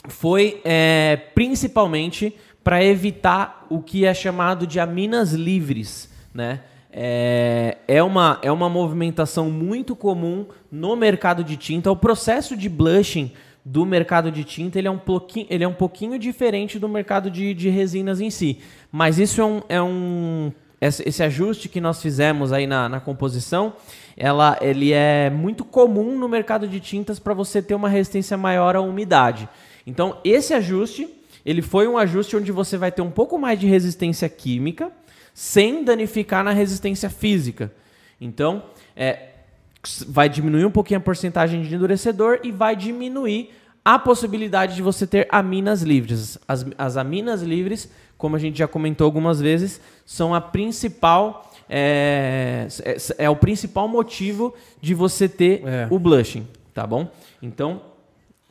foi 0.07 0.61
é, 0.64 1.18
principalmente 1.34 2.36
para 2.64 2.84
evitar 2.84 3.65
o 3.69 3.82
que 3.82 4.06
é 4.06 4.14
chamado 4.14 4.65
de 4.65 4.80
aminas 4.80 5.34
livres, 5.34 6.10
né? 6.34 6.61
É, 6.98 7.77
é, 7.90 8.02
uma, 8.02 8.40
é 8.41 8.49
uma 8.49 8.69
movimentação 8.69 9.52
muito 9.52 9.95
comum 9.95 10.48
no 10.72 10.95
mercado 10.95 11.44
de 11.44 11.57
tinta. 11.57 11.91
O 11.91 11.95
processo 11.95 12.56
de 12.56 12.69
blushing 12.69 13.34
do 13.65 13.86
mercado 13.86 14.32
de 14.32 14.45
tinta 14.45 14.80
ele 14.80 14.88
é 14.88 14.91
um, 14.91 14.98
pouquinho, 14.98 15.45
ele 15.49 15.64
é 15.64 15.68
um 15.68 15.73
pouquinho 15.73 16.18
diferente 16.18 16.80
do 16.80 16.88
mercado 16.88 17.30
de, 17.30 17.53
de 17.53 17.68
resinas 17.68 18.22
em 18.22 18.30
si. 18.30 18.60
Mas 18.91 19.19
isso 19.19 19.41
é 19.41 19.45
um, 19.45 19.61
é 19.68 19.82
um 19.82 20.53
esse 20.80 21.23
ajuste 21.23 21.68
que 21.68 21.82
nós 21.82 22.02
fizemos 22.02 22.53
aí 22.53 22.68
na, 22.68 22.88
na 22.88 22.99
composição, 22.99 23.73
ela, 24.15 24.57
ele 24.61 24.94
é 24.94 25.30
muito 25.30 25.65
comum 25.65 26.18
no 26.18 26.27
mercado 26.27 26.68
de 26.68 26.80
tintas 26.80 27.19
para 27.19 27.34
você 27.34 27.61
ter 27.61 27.76
uma 27.76 27.90
resistência 27.90 28.38
maior 28.38 28.76
à 28.76 28.82
umidade. 28.82 29.49
Então, 29.85 30.17
esse 30.23 30.53
ajuste, 30.53 31.07
ele 31.45 31.61
foi 31.61 31.87
um 31.87 31.97
ajuste 31.97 32.35
onde 32.35 32.51
você 32.51 32.77
vai 32.77 32.91
ter 32.91 33.01
um 33.01 33.11
pouco 33.11 33.37
mais 33.37 33.59
de 33.59 33.67
resistência 33.67 34.27
química, 34.27 34.91
sem 35.33 35.83
danificar 35.83 36.43
na 36.43 36.51
resistência 36.51 37.09
física. 37.09 37.71
Então, 38.19 38.63
é, 38.95 39.29
vai 40.07 40.29
diminuir 40.29 40.65
um 40.65 40.71
pouquinho 40.71 40.99
a 40.99 41.03
porcentagem 41.03 41.61
de 41.61 41.75
endurecedor 41.75 42.39
e 42.43 42.51
vai 42.51 42.75
diminuir 42.75 43.51
a 43.83 43.99
possibilidade 43.99 44.75
de 44.75 44.81
você 44.81 45.05
ter 45.05 45.27
aminas 45.29 45.83
livres. 45.83 46.39
As, 46.47 46.65
as 46.77 46.97
aminas 46.97 47.43
livres, 47.43 47.87
como 48.17 48.35
a 48.35 48.39
gente 48.39 48.57
já 48.57 48.67
comentou 48.67 49.05
algumas 49.05 49.39
vezes, 49.39 49.79
são 50.05 50.33
a 50.33 50.41
principal 50.41 51.51
é, 51.69 52.67
é, 52.83 53.25
é 53.25 53.29
o 53.29 53.35
principal 53.35 53.87
motivo 53.87 54.55
de 54.81 54.93
você 54.93 55.27
ter 55.27 55.63
É. 55.65 55.87
o 55.89 55.99
blushing, 55.99 56.47
tá 56.73 56.85
bom? 56.87 57.11
Então 57.41 57.81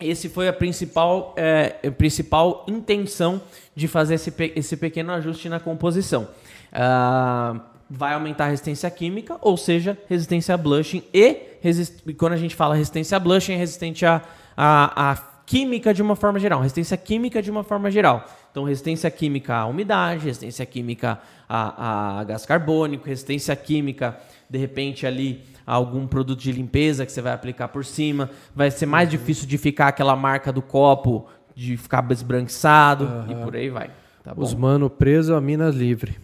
esse 0.09 0.29
foi 0.29 0.49
a 0.49 0.53
principal, 0.53 1.35
é, 1.37 1.77
a 1.87 1.91
principal 1.91 2.65
intenção 2.69 3.41
de 3.75 3.89
fazer 3.89 4.15
esse, 4.15 4.31
pe- 4.31 4.53
esse 4.55 4.77
pequeno 4.77 5.13
ajuste 5.13 5.49
na 5.49 5.59
composição. 5.61 6.29
Ah, 6.73 7.61
vai 7.89 8.15
aumentar 8.15 8.47
a 8.47 8.49
resistência 8.49 8.91
química, 8.91 9.37
ou 9.41 9.57
seja, 9.57 9.97
resistência 10.09 10.55
a 10.55 10.59
blushing 10.59 11.03
e 11.13 11.59
resist... 11.61 12.03
e 12.07 12.15
quando 12.15 12.33
a 12.33 12.37
gente 12.37 12.55
fala 12.55 12.75
resistência 12.75 13.17
a 13.17 13.21
blushing, 13.21 13.53
é 13.53 13.57
resistente 13.57 14.05
a, 14.07 14.23
a, 14.57 15.13
a 15.13 15.17
química 15.47 15.93
de 15.93 16.03
uma 16.03 16.17
forma 16.17 16.39
geral, 16.39 16.61
resistência 16.61 16.97
química 16.97 17.43
de 17.43 17.51
uma 17.51 17.63
forma 17.63 17.91
geral. 17.91 18.25
Então, 18.51 18.65
resistência 18.65 19.11
química 19.11 19.55
à 19.55 19.67
umidade, 19.67 20.25
resistência 20.25 20.65
química 20.65 21.21
a, 21.49 22.21
a 22.21 22.25
gás 22.25 22.47
carbônico, 22.47 23.07
resistência 23.07 23.55
química, 23.55 24.19
de 24.49 24.59
repente, 24.59 25.07
ali 25.07 25.43
algum 25.67 26.07
produto 26.07 26.41
de 26.41 26.53
limpeza 26.53 27.07
que 27.07 27.13
você 27.13 27.23
vai 27.23 27.33
aplicar 27.33 27.69
por 27.69 27.85
cima. 27.85 28.31
Vai 28.55 28.71
ser 28.71 28.87
mais 28.87 29.09
difícil 29.09 29.47
de 29.47 29.59
ficar 29.59 29.89
aquela 29.89 30.17
marca 30.17 30.53
do 30.53 30.63
copo, 30.63 31.27
de 31.55 31.77
ficar 31.77 32.07
esbranquiçado 32.11 33.27
e 33.29 33.35
por 33.37 33.57
aí 33.57 33.71
vai. 33.71 33.91
Tá? 34.23 34.33
Os 34.37 34.55
mano 34.55 34.89
preso, 34.91 35.35
a 35.35 35.41
mina 35.41 35.69
livre. 35.69 36.19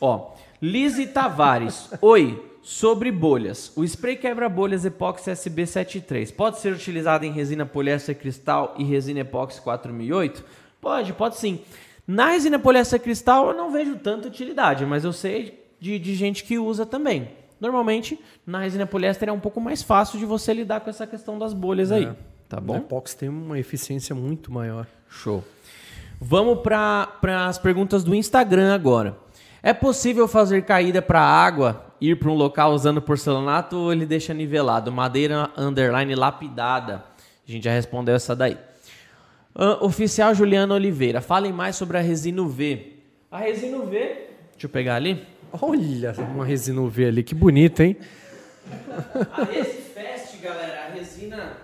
Ó, 0.00 0.34
Lise 0.60 1.06
Tavares. 1.06 1.90
Oi, 2.00 2.42
sobre 2.62 3.12
bolhas. 3.12 3.72
O 3.76 3.84
spray 3.84 4.16
quebra-bolhas 4.16 4.84
epóxi 4.84 5.30
SB73 5.30 6.34
pode 6.34 6.58
ser 6.58 6.72
utilizado 6.72 7.24
em 7.24 7.30
resina 7.30 7.64
poliéster 7.64 8.16
cristal 8.16 8.74
e 8.76 8.84
resina 8.84 9.20
epóxi 9.20 9.60
4008? 9.60 10.44
Pode, 10.80 11.12
pode 11.12 11.36
sim. 11.36 11.60
Na 12.06 12.30
resina 12.30 12.58
poliéster 12.58 13.00
cristal 13.00 13.48
eu 13.48 13.56
não 13.56 13.70
vejo 13.70 13.96
tanta 13.96 14.28
utilidade, 14.28 14.84
mas 14.84 15.04
eu 15.04 15.12
sei 15.12 15.64
de, 15.80 15.98
de 15.98 16.14
gente 16.14 16.44
que 16.44 16.58
usa 16.58 16.84
também. 16.84 17.28
Normalmente, 17.60 18.18
na 18.46 18.60
resina 18.60 18.86
poliéster 18.86 19.28
é 19.28 19.32
um 19.32 19.40
pouco 19.40 19.60
mais 19.60 19.82
fácil 19.82 20.18
de 20.18 20.26
você 20.26 20.52
lidar 20.52 20.80
com 20.80 20.90
essa 20.90 21.06
questão 21.06 21.38
das 21.38 21.52
bolhas 21.54 21.90
aí. 21.90 22.08
Tá 22.48 22.58
O 22.58 22.60
bom? 22.60 22.76
epox 22.76 23.14
tem 23.14 23.28
uma 23.28 23.58
eficiência 23.58 24.14
muito 24.14 24.52
maior. 24.52 24.86
Show. 25.08 25.42
Vamos 26.20 26.60
para 26.60 27.08
as 27.46 27.58
perguntas 27.58 28.04
do 28.04 28.14
Instagram 28.14 28.74
agora. 28.74 29.16
É 29.62 29.72
possível 29.72 30.28
fazer 30.28 30.62
caída 30.64 31.02
para 31.02 31.20
água, 31.20 31.86
ir 32.00 32.18
para 32.18 32.30
um 32.30 32.34
local 32.34 32.72
usando 32.72 33.02
porcelanato 33.02 33.76
ou 33.76 33.92
ele 33.92 34.06
deixa 34.06 34.32
nivelado? 34.32 34.92
Madeira 34.92 35.50
underline 35.56 36.14
lapidada. 36.14 37.02
A 37.46 37.50
gente 37.50 37.64
já 37.64 37.72
respondeu 37.72 38.14
essa 38.14 38.34
daí. 38.36 38.56
Ah, 39.54 39.78
oficial 39.84 40.34
Juliano 40.34 40.74
Oliveira. 40.74 41.20
Falem 41.20 41.52
mais 41.52 41.74
sobre 41.76 41.96
a 41.98 42.00
resina 42.00 42.42
UV. 42.42 42.94
A 43.30 43.38
resina 43.38 43.76
UV, 43.78 43.92
deixa 43.92 44.64
eu 44.64 44.68
pegar 44.68 44.94
ali. 44.96 45.26
Olha, 45.60 46.12
uma 46.34 46.44
resina 46.44 46.80
UV 46.80 47.06
ali, 47.06 47.22
que 47.22 47.34
bonito, 47.34 47.80
hein? 47.80 47.96
A 49.32 49.44
Resifest, 49.44 50.36
galera, 50.42 50.86
a 50.86 50.94
resina, 50.94 51.56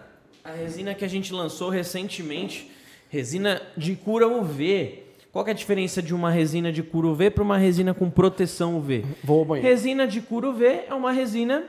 a 0.45 0.51
resina 0.51 0.95
que 0.95 1.05
a 1.05 1.09
gente 1.09 1.33
lançou 1.33 1.69
recentemente, 1.69 2.71
resina 3.09 3.61
de 3.77 3.97
cura 3.97 4.29
UV. 4.29 5.03
Qual 5.33 5.47
é 5.47 5.51
a 5.51 5.55
diferença 5.55 6.03
de 6.03 6.15
uma 6.15 6.31
resina 6.31 6.71
de 6.71 6.83
cura 6.83 7.09
UV 7.09 7.31
para 7.31 7.43
uma 7.43 7.57
resina 7.57 7.95
com 7.95 8.11
proteção 8.11 8.77
UV? 8.77 9.05
Vou 9.25 9.41
ao 9.41 9.45
banheiro. 9.45 9.69
Resina 9.69 10.07
de 10.07 10.21
cura 10.21 10.51
UV 10.51 10.85
é 10.89 10.95
uma 10.95 11.13
resina 11.13 11.65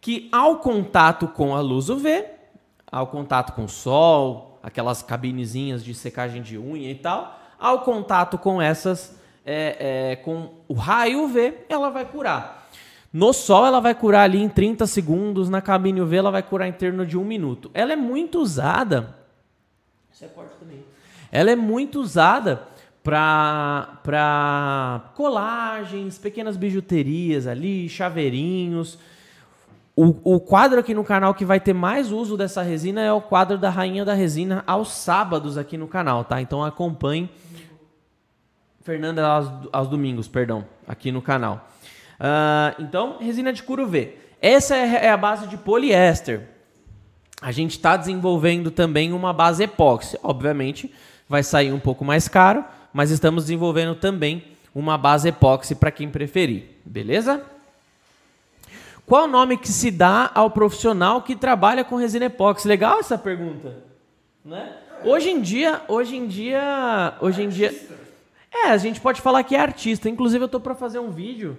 que 0.00 0.28
ao 0.32 0.58
contato 0.58 1.28
com 1.28 1.54
a 1.54 1.60
luz 1.60 1.88
UV, 1.88 2.24
ao 2.90 3.06
contato 3.06 3.52
com 3.54 3.64
o 3.64 3.68
sol, 3.68 4.58
aquelas 4.62 5.02
cabinezinhas 5.02 5.84
de 5.84 5.94
secagem 5.94 6.42
de 6.42 6.58
unha 6.58 6.90
e 6.90 6.94
tal, 6.94 7.38
ao 7.58 7.80
contato 7.82 8.38
com 8.38 8.60
essas, 8.60 9.19
é, 9.52 10.12
é, 10.12 10.16
com 10.16 10.50
o 10.68 10.74
raio 10.74 11.24
UV, 11.24 11.54
ela 11.68 11.90
vai 11.90 12.04
curar. 12.04 12.68
No 13.12 13.32
sol 13.32 13.66
ela 13.66 13.80
vai 13.80 13.96
curar 13.96 14.22
ali 14.22 14.40
em 14.40 14.48
30 14.48 14.86
segundos, 14.86 15.48
na 15.48 15.60
cabine 15.60 16.00
UV 16.00 16.16
ela 16.16 16.30
vai 16.30 16.44
curar 16.44 16.68
em 16.68 16.72
torno 16.72 17.04
de 17.04 17.18
um 17.18 17.24
minuto. 17.24 17.68
Ela 17.74 17.92
é 17.92 17.96
muito 17.96 18.38
usada. 18.38 19.16
Isso 20.12 20.24
é 20.24 20.28
forte 20.28 20.52
também. 20.60 20.84
Ela 21.32 21.50
é 21.50 21.56
muito 21.56 22.00
usada 22.00 22.62
para 23.02 25.10
colagens, 25.16 26.16
pequenas 26.16 26.56
bijuterias 26.56 27.48
ali, 27.48 27.88
chaveirinhos. 27.88 29.00
O, 29.96 30.36
o 30.36 30.38
quadro 30.38 30.78
aqui 30.78 30.94
no 30.94 31.02
canal 31.02 31.34
que 31.34 31.44
vai 31.44 31.58
ter 31.58 31.72
mais 31.72 32.12
uso 32.12 32.36
dessa 32.36 32.62
resina 32.62 33.00
é 33.00 33.12
o 33.12 33.20
quadro 33.20 33.58
da 33.58 33.68
Rainha 33.68 34.04
da 34.04 34.14
Resina 34.14 34.62
aos 34.64 34.92
sábados 34.92 35.58
aqui 35.58 35.76
no 35.76 35.88
canal, 35.88 36.24
tá? 36.24 36.40
Então 36.40 36.62
acompanhe. 36.62 37.28
Fernanda 38.82 39.26
aos, 39.26 39.68
aos 39.72 39.88
domingos, 39.88 40.26
perdão, 40.26 40.66
aqui 40.88 41.12
no 41.12 41.20
canal. 41.20 41.68
Ah, 42.18 42.74
então, 42.78 43.18
resina 43.20 43.52
de 43.52 43.62
couro 43.62 43.86
V. 43.86 44.16
Essa 44.40 44.74
é 44.74 45.06
é 45.06 45.10
a 45.10 45.16
base 45.16 45.46
de 45.48 45.56
poliéster. 45.58 46.48
A 47.42 47.52
gente 47.52 47.72
está 47.72 47.96
desenvolvendo 47.96 48.70
também 48.70 49.12
uma 49.12 49.32
base 49.32 49.62
epóxi. 49.62 50.18
Obviamente, 50.22 50.92
vai 51.28 51.42
sair 51.42 51.72
um 51.72 51.78
pouco 51.78 52.04
mais 52.04 52.26
caro, 52.26 52.64
mas 52.92 53.10
estamos 53.10 53.44
desenvolvendo 53.44 53.94
também 53.94 54.44
uma 54.74 54.96
base 54.96 55.28
epóxi 55.28 55.74
para 55.74 55.90
quem 55.90 56.08
preferir. 56.08 56.78
Beleza? 56.84 57.42
Qual 59.06 59.24
o 59.24 59.28
nome 59.28 59.58
que 59.58 59.68
se 59.68 59.90
dá 59.90 60.30
ao 60.34 60.50
profissional 60.50 61.20
que 61.22 61.36
trabalha 61.36 61.84
com 61.84 61.96
resina 61.96 62.26
epóxi? 62.26 62.68
Legal 62.68 63.00
essa 63.00 63.18
pergunta, 63.18 63.76
né? 64.44 64.72
Hoje 65.02 65.30
em 65.30 65.40
dia, 65.40 65.82
hoje 65.88 66.16
em 66.16 66.26
dia, 66.26 67.14
hoje 67.20 67.42
em 67.42 67.48
dia, 67.48 67.74
é, 68.52 68.68
a 68.68 68.76
gente 68.76 69.00
pode 69.00 69.20
falar 69.20 69.42
que 69.44 69.54
é 69.54 69.60
artista. 69.60 70.08
Inclusive, 70.08 70.44
eu 70.44 70.48
tô 70.48 70.60
para 70.60 70.74
fazer 70.74 70.98
um 70.98 71.10
vídeo. 71.10 71.56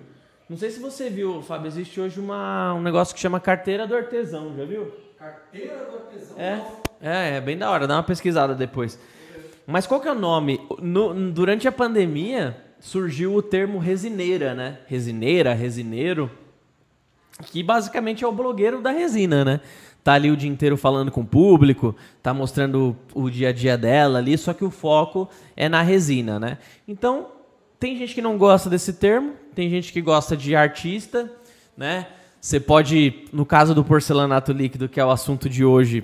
Não 0.49 0.57
sei 0.57 0.69
se 0.69 0.79
você 0.79 1.09
viu, 1.09 1.41
Fábio. 1.41 1.67
Existe 1.67 1.99
hoje 2.01 2.19
uma, 2.19 2.73
um 2.73 2.81
negócio 2.81 3.15
que 3.15 3.21
chama 3.21 3.39
carteira 3.39 3.87
do 3.87 3.95
artesão. 3.95 4.53
Já 4.57 4.65
viu? 4.65 4.91
Carteira 5.17 5.85
do 5.89 5.95
artesão. 5.97 6.37
É, 6.37 6.61
é, 7.01 7.37
é 7.37 7.41
bem 7.41 7.57
da 7.57 7.69
hora. 7.69 7.87
Dá 7.87 7.95
uma 7.95 8.03
pesquisada 8.03 8.53
depois. 8.53 8.99
Mas 9.65 9.87
qual 9.87 10.01
que 10.01 10.07
é 10.07 10.11
o 10.11 10.15
nome? 10.15 10.59
No- 10.81 11.31
durante 11.31 11.67
a 11.67 11.71
pandemia 11.71 12.57
surgiu 12.79 13.33
o 13.35 13.41
termo 13.41 13.77
resineira, 13.79 14.53
né? 14.53 14.79
Resineira, 14.87 15.53
resineiro 15.53 16.29
que 17.45 17.63
basicamente 17.63 18.23
é 18.23 18.27
o 18.27 18.31
blogueiro 18.31 18.81
da 18.81 18.91
resina, 18.91 19.43
né? 19.45 19.61
Tá 20.03 20.13
ali 20.13 20.31
o 20.31 20.37
dia 20.37 20.49
inteiro 20.49 20.75
falando 20.77 21.11
com 21.11 21.21
o 21.21 21.25
público, 21.25 21.95
tá 22.23 22.33
mostrando 22.33 22.95
o 23.13 23.29
dia 23.29 23.49
a 23.49 23.51
dia 23.51 23.77
dela 23.77 24.17
ali, 24.17 24.37
só 24.37 24.53
que 24.53 24.65
o 24.65 24.71
foco 24.71 25.29
é 25.55 25.69
na 25.69 25.81
resina, 25.81 26.39
né? 26.39 26.57
Então, 26.87 27.27
tem 27.79 27.95
gente 27.97 28.15
que 28.15 28.21
não 28.21 28.37
gosta 28.37 28.69
desse 28.69 28.93
termo, 28.93 29.33
tem 29.53 29.69
gente 29.69 29.93
que 29.93 30.01
gosta 30.01 30.35
de 30.35 30.55
artista, 30.55 31.31
né? 31.77 32.07
Você 32.39 32.59
pode, 32.59 33.25
no 33.31 33.45
caso 33.45 33.75
do 33.75 33.83
porcelanato 33.83 34.51
líquido, 34.51 34.89
que 34.89 34.99
é 34.99 35.05
o 35.05 35.11
assunto 35.11 35.47
de 35.47 35.63
hoje, 35.63 36.03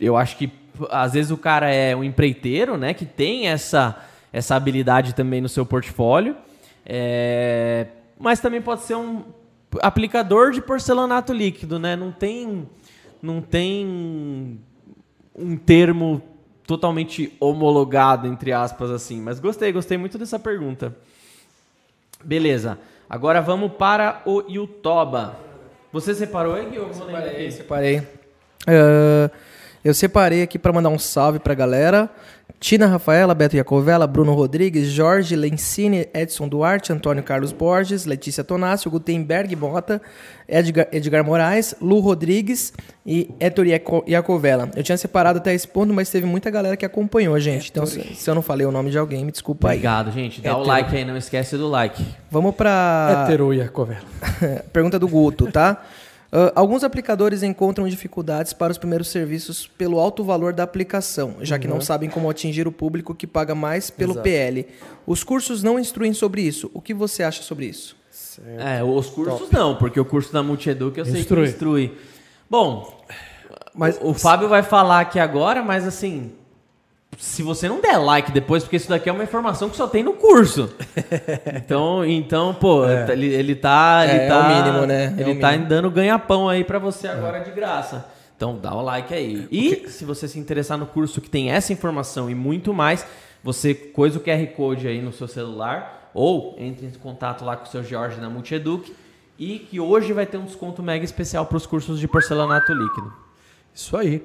eu 0.00 0.16
acho 0.16 0.36
que 0.38 0.50
às 0.90 1.12
vezes 1.12 1.30
o 1.30 1.36
cara 1.36 1.70
é 1.70 1.94
um 1.94 2.02
empreiteiro, 2.02 2.76
né? 2.76 2.94
Que 2.94 3.04
tem 3.04 3.48
essa, 3.48 4.02
essa 4.32 4.56
habilidade 4.56 5.14
também 5.14 5.40
no 5.40 5.48
seu 5.48 5.66
portfólio. 5.66 6.36
É, 6.86 7.88
mas 8.18 8.40
também 8.40 8.60
pode 8.60 8.82
ser 8.82 8.96
um 8.96 9.24
aplicador 9.80 10.50
de 10.50 10.60
porcelanato 10.60 11.32
líquido, 11.32 11.78
né? 11.78 11.96
Não 11.96 12.10
tem, 12.10 12.68
não 13.22 13.40
tem 13.40 14.58
um 15.34 15.56
termo 15.56 16.20
totalmente 16.66 17.34
homologado, 17.38 18.26
entre 18.26 18.52
aspas, 18.52 18.90
assim. 18.90 19.20
Mas 19.20 19.38
gostei, 19.38 19.72
gostei 19.72 19.96
muito 19.96 20.18
dessa 20.18 20.38
pergunta. 20.38 20.96
Beleza. 22.24 22.78
Agora 23.08 23.40
vamos 23.40 23.72
para 23.72 24.22
o 24.24 24.42
Yutoba. 24.48 25.36
Você 25.92 26.14
separou 26.14 26.54
aí, 26.54 26.70
Gui? 26.70 26.94
Separei, 26.94 27.50
separei. 27.50 28.08
Ah, 28.66 29.30
eu 29.84 29.94
separei 29.94 30.42
aqui 30.42 30.58
para 30.58 30.72
mandar 30.72 30.88
um 30.90 30.98
salve 30.98 31.38
pra 31.38 31.54
galera. 31.54 32.08
Tina 32.60 32.86
Rafaela, 32.86 33.34
Beto 33.34 33.56
Iacovella, 33.56 34.06
Bruno 34.06 34.34
Rodrigues, 34.34 34.86
Jorge 34.88 35.34
Lencini, 35.34 36.06
Edson 36.14 36.46
Duarte, 36.46 36.92
Antônio 36.92 37.20
Carlos 37.24 37.50
Borges, 37.50 38.04
Letícia 38.04 38.44
Tonácio, 38.44 38.88
Gutenberg 38.88 39.56
Bota, 39.56 40.00
Edgar, 40.48 40.86
Edgar 40.92 41.24
Moraes, 41.24 41.74
Lu 41.80 41.98
Rodrigues 41.98 42.72
e 43.04 43.28
Héctor 43.40 43.66
Iaco- 43.66 44.04
Iacovella. 44.06 44.70
Eu 44.76 44.82
tinha 44.84 44.96
separado 44.96 45.38
até 45.40 45.52
esse 45.52 45.66
ponto, 45.66 45.92
mas 45.92 46.08
teve 46.08 46.24
muita 46.24 46.50
galera 46.50 46.76
que 46.76 46.84
acompanhou, 46.86 47.36
gente. 47.40 47.68
Então, 47.70 47.84
se, 47.84 48.00
se 48.14 48.30
eu 48.30 48.34
não 48.34 48.42
falei 48.42 48.64
o 48.64 48.70
nome 48.70 48.92
de 48.92 48.98
alguém, 48.98 49.24
me 49.24 49.32
desculpa 49.32 49.70
aí. 49.70 49.78
Obrigado, 49.78 50.12
gente. 50.12 50.40
Dá 50.40 50.50
o 50.50 50.60
Hétero. 50.60 50.68
like 50.68 50.96
aí, 50.96 51.04
não 51.04 51.16
esquece 51.16 51.56
do 51.56 51.66
like. 51.68 52.04
Vamos 52.30 52.54
pra... 52.54 53.24
Hétero 53.26 53.52
e 53.52 53.60
a 53.60 53.68
covela. 53.68 54.02
Pergunta 54.72 55.00
do 55.00 55.08
Guto, 55.08 55.50
tá? 55.50 55.82
Ah, 56.32 56.50
alguns 56.54 56.82
aplicadores 56.82 57.42
encontram 57.42 57.86
dificuldades 57.86 58.54
para 58.54 58.72
os 58.72 58.78
primeiros 58.78 59.08
serviços 59.08 59.66
pelo 59.66 60.00
alto 60.00 60.24
valor 60.24 60.54
da 60.54 60.62
aplicação, 60.62 61.36
já 61.42 61.58
que 61.58 61.68
não 61.68 61.80
sabem 61.80 62.08
como 62.08 62.30
atingir 62.30 62.66
o 62.66 62.72
público 62.72 63.14
que 63.14 63.26
paga 63.26 63.54
mais 63.54 63.90
pelo 63.90 64.14
PL. 64.22 64.66
Os 65.06 65.22
cursos 65.22 65.62
não 65.62 65.78
instruem 65.78 66.14
sobre 66.14 66.40
isso. 66.40 66.70
O 66.72 66.80
que 66.80 66.94
você 66.94 67.22
acha 67.22 67.42
sobre 67.42 67.66
isso? 67.66 67.94
É, 68.58 68.82
os 68.82 69.10
cursos 69.10 69.50
não, 69.50 69.76
porque 69.76 70.00
o 70.00 70.04
curso 70.06 70.32
da 70.32 70.42
Multieduc 70.42 70.96
eu 70.98 71.04
sei 71.04 71.20
Instrui. 71.20 71.44
que 71.44 71.50
instrui. 71.50 71.98
Bom, 72.48 73.04
Mas 73.74 73.98
o, 74.00 74.08
o 74.10 74.14
Fábio 74.14 74.48
vai 74.48 74.62
falar 74.62 75.00
aqui 75.00 75.18
agora, 75.18 75.62
mas 75.62 75.86
assim, 75.86 76.32
se 77.18 77.42
você 77.42 77.68
não 77.68 77.80
der 77.80 77.98
like 77.98 78.32
depois, 78.32 78.62
porque 78.64 78.76
isso 78.76 78.88
daqui 78.88 79.08
é 79.08 79.12
uma 79.12 79.22
informação 79.22 79.68
que 79.70 79.76
só 79.76 79.86
tem 79.86 80.02
no 80.02 80.14
curso. 80.14 80.72
Então, 81.54 82.04
então 82.04 82.54
pô, 82.54 82.84
ele, 82.86 83.26
ele 83.26 83.54
tá. 83.54 84.02
Ele 84.04 84.18
É, 84.18 84.24
é 84.26 84.28
tá 84.28 84.38
o 84.40 84.48
mínimo, 84.48 84.86
né? 84.86 85.14
É 85.16 85.20
Ele 85.22 85.34
tá 85.36 85.50
mínimo. 85.52 85.68
dando 85.68 85.90
ganha-pão 85.90 86.48
aí 86.48 86.64
pra 86.64 86.78
você 86.78 87.06
agora 87.08 87.40
de 87.40 87.50
graça. 87.50 88.06
Então 88.36 88.58
dá 88.58 88.74
o 88.74 88.82
like 88.82 89.12
aí. 89.14 89.46
E 89.50 89.88
se 89.88 90.04
você 90.04 90.26
se 90.26 90.38
interessar 90.38 90.76
no 90.76 90.86
curso 90.86 91.20
que 91.20 91.30
tem 91.30 91.50
essa 91.50 91.72
informação 91.72 92.28
e 92.28 92.34
muito 92.34 92.74
mais, 92.74 93.06
você 93.42 93.72
coisa 93.74 94.18
o 94.18 94.20
QR 94.22 94.44
Code 94.56 94.88
aí 94.88 95.00
no 95.00 95.12
seu 95.12 95.28
celular 95.28 96.10
ou 96.12 96.56
entre 96.58 96.86
em 96.86 96.90
contato 96.90 97.44
lá 97.44 97.56
com 97.56 97.64
o 97.64 97.68
seu 97.68 97.84
Jorge 97.84 98.20
na 98.20 98.28
Multieduc 98.28 98.92
e 99.38 99.58
que 99.60 99.78
hoje 99.80 100.12
vai 100.12 100.26
ter 100.26 100.38
um 100.38 100.44
desconto 100.44 100.82
mega 100.82 101.04
especial 101.04 101.46
para 101.46 101.56
os 101.56 101.66
cursos 101.66 101.98
de 102.00 102.08
porcelanato 102.08 102.72
líquido. 102.72 103.12
Isso 103.74 103.96
aí. 103.96 104.22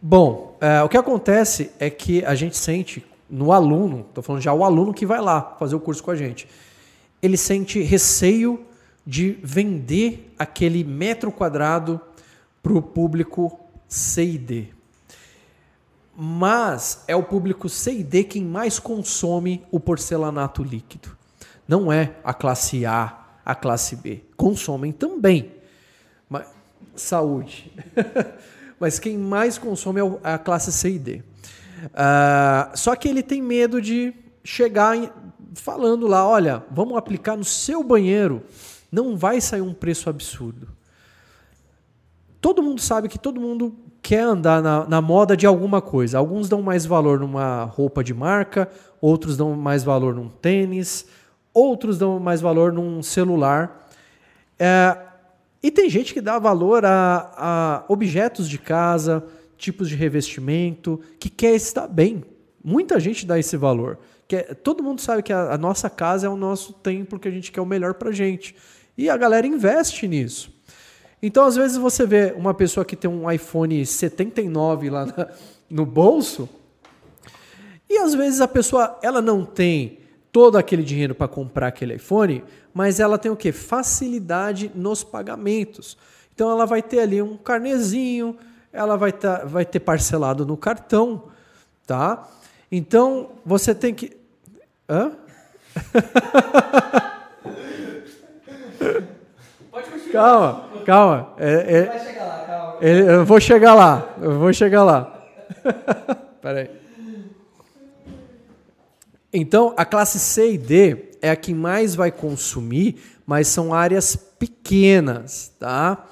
Bom, 0.00 0.56
é, 0.60 0.80
o 0.82 0.88
que 0.88 0.96
acontece 0.96 1.72
é 1.78 1.90
que 1.90 2.24
a 2.24 2.34
gente 2.36 2.56
sente 2.56 3.04
no 3.28 3.52
aluno, 3.52 4.06
estou 4.08 4.22
falando 4.22 4.40
já 4.40 4.52
o 4.52 4.64
aluno 4.64 4.94
que 4.94 5.04
vai 5.04 5.20
lá 5.20 5.56
fazer 5.58 5.74
o 5.74 5.80
curso 5.80 6.02
com 6.04 6.12
a 6.12 6.16
gente, 6.16 6.48
ele 7.20 7.36
sente 7.36 7.82
receio 7.82 8.64
de 9.04 9.38
vender 9.42 10.32
aquele 10.38 10.84
metro 10.84 11.32
quadrado 11.32 12.00
para 12.62 12.72
o 12.72 12.80
público 12.80 13.58
C 13.88 14.24
e 14.24 14.38
D. 14.38 14.66
Mas 16.16 17.02
é 17.08 17.16
o 17.16 17.22
público 17.22 17.68
C 17.68 17.98
e 17.98 18.04
D 18.04 18.22
quem 18.22 18.44
mais 18.44 18.78
consome 18.78 19.64
o 19.70 19.80
porcelanato 19.80 20.62
líquido. 20.62 21.16
Não 21.66 21.92
é 21.92 22.14
a 22.22 22.32
classe 22.32 22.86
A, 22.86 23.18
a 23.44 23.54
classe 23.54 23.96
B. 23.96 24.22
Consomem 24.36 24.92
também. 24.92 25.52
Mas, 26.30 26.46
saúde. 26.94 27.72
Mas 28.80 28.98
quem 28.98 29.16
mais 29.18 29.58
consome 29.58 30.00
é 30.00 30.32
a 30.34 30.38
classe 30.38 30.70
C 30.72 30.90
e 30.90 30.98
D. 30.98 31.22
Ah, 31.94 32.70
só 32.74 32.94
que 32.96 33.08
ele 33.08 33.22
tem 33.22 33.42
medo 33.42 33.80
de 33.80 34.12
chegar 34.44 34.96
em- 34.96 35.10
falando 35.54 36.06
lá, 36.06 36.26
olha, 36.26 36.62
vamos 36.70 36.96
aplicar 36.96 37.36
no 37.36 37.44
seu 37.44 37.82
banheiro, 37.82 38.42
não 38.90 39.16
vai 39.16 39.40
sair 39.40 39.60
um 39.60 39.74
preço 39.74 40.08
absurdo. 40.08 40.68
Todo 42.40 42.62
mundo 42.62 42.80
sabe 42.80 43.08
que 43.08 43.18
todo 43.18 43.40
mundo 43.40 43.74
quer 44.00 44.20
andar 44.20 44.62
na, 44.62 44.86
na 44.86 45.00
moda 45.02 45.36
de 45.36 45.46
alguma 45.46 45.82
coisa. 45.82 46.18
Alguns 46.18 46.48
dão 46.48 46.62
mais 46.62 46.86
valor 46.86 47.18
numa 47.18 47.64
roupa 47.64 48.02
de 48.02 48.14
marca, 48.14 48.70
outros 49.00 49.36
dão 49.36 49.54
mais 49.54 49.82
valor 49.82 50.14
num 50.14 50.28
tênis, 50.28 51.06
outros 51.52 51.98
dão 51.98 52.20
mais 52.20 52.40
valor 52.40 52.72
num 52.72 53.02
celular. 53.02 53.88
É, 54.58 54.96
e 55.62 55.70
tem 55.70 55.88
gente 55.90 56.14
que 56.14 56.20
dá 56.20 56.38
valor 56.38 56.84
a, 56.84 57.32
a 57.36 57.84
objetos 57.88 58.48
de 58.48 58.58
casa, 58.58 59.24
tipos 59.56 59.88
de 59.88 59.94
revestimento, 59.96 61.00
que 61.18 61.28
quer 61.28 61.54
estar 61.54 61.88
bem. 61.88 62.22
Muita 62.62 63.00
gente 63.00 63.26
dá 63.26 63.38
esse 63.38 63.56
valor. 63.56 63.98
Quer- 64.28 64.54
todo 64.56 64.82
mundo 64.82 65.00
sabe 65.00 65.22
que 65.22 65.32
a, 65.32 65.52
a 65.54 65.58
nossa 65.58 65.88
casa 65.90 66.26
é 66.26 66.30
o 66.30 66.36
nosso 66.36 66.72
templo, 66.74 67.18
que 67.18 67.26
a 67.26 67.30
gente 67.30 67.50
quer 67.50 67.60
o 67.60 67.66
melhor 67.66 67.94
pra 67.94 68.12
gente. 68.12 68.54
E 68.96 69.08
a 69.10 69.16
galera 69.16 69.46
investe 69.46 70.06
nisso. 70.06 70.52
Então, 71.20 71.44
às 71.44 71.56
vezes, 71.56 71.76
você 71.76 72.06
vê 72.06 72.32
uma 72.36 72.54
pessoa 72.54 72.84
que 72.84 72.94
tem 72.94 73.10
um 73.10 73.28
iPhone 73.30 73.84
79 73.84 74.90
lá 74.90 75.06
na- 75.06 75.28
no 75.68 75.84
bolso, 75.84 76.48
e 77.90 77.98
às 77.98 78.14
vezes 78.14 78.40
a 78.40 78.46
pessoa 78.48 78.98
ela 79.02 79.20
não 79.22 79.44
tem 79.44 79.98
todo 80.32 80.56
aquele 80.58 80.82
dinheiro 80.82 81.14
para 81.14 81.26
comprar 81.28 81.68
aquele 81.68 81.94
iPhone, 81.94 82.44
mas 82.74 83.00
ela 83.00 83.18
tem 83.18 83.30
o 83.30 83.36
que? 83.36 83.50
Facilidade 83.52 84.70
nos 84.74 85.02
pagamentos. 85.02 85.96
Então 86.34 86.50
ela 86.50 86.66
vai 86.66 86.82
ter 86.82 87.00
ali 87.00 87.20
um 87.20 87.36
carnezinho, 87.36 88.36
ela 88.72 88.96
vai, 88.96 89.10
tá, 89.12 89.44
vai 89.44 89.64
ter 89.64 89.80
parcelado 89.80 90.44
no 90.46 90.56
cartão, 90.56 91.24
tá? 91.86 92.28
Então 92.70 93.30
você 93.44 93.74
tem 93.74 93.94
que. 93.94 94.16
Hã? 94.88 95.12
Calma, 100.12 100.68
calma. 100.86 101.34
É- 101.38 101.78
é- 101.78 101.82
Vai 101.84 101.98
chegar 102.00 102.24
lá, 102.24 102.44
calma. 102.46 102.76
ele- 102.80 103.10
eu 103.12 103.24
vou 103.24 103.40
chegar 103.40 103.74
lá, 103.74 104.08
eu 104.20 104.38
vou 104.38 104.52
chegar 104.52 104.84
lá. 104.84 105.22
Peraí. 106.40 106.77
Então, 109.32 109.74
a 109.76 109.84
classe 109.84 110.18
C 110.18 110.52
e 110.52 110.58
D 110.58 111.10
é 111.20 111.30
a 111.30 111.36
que 111.36 111.52
mais 111.52 111.94
vai 111.94 112.10
consumir, 112.10 112.96
mas 113.26 113.48
são 113.48 113.74
áreas 113.74 114.16
pequenas, 114.16 115.52
tá? 115.58 116.06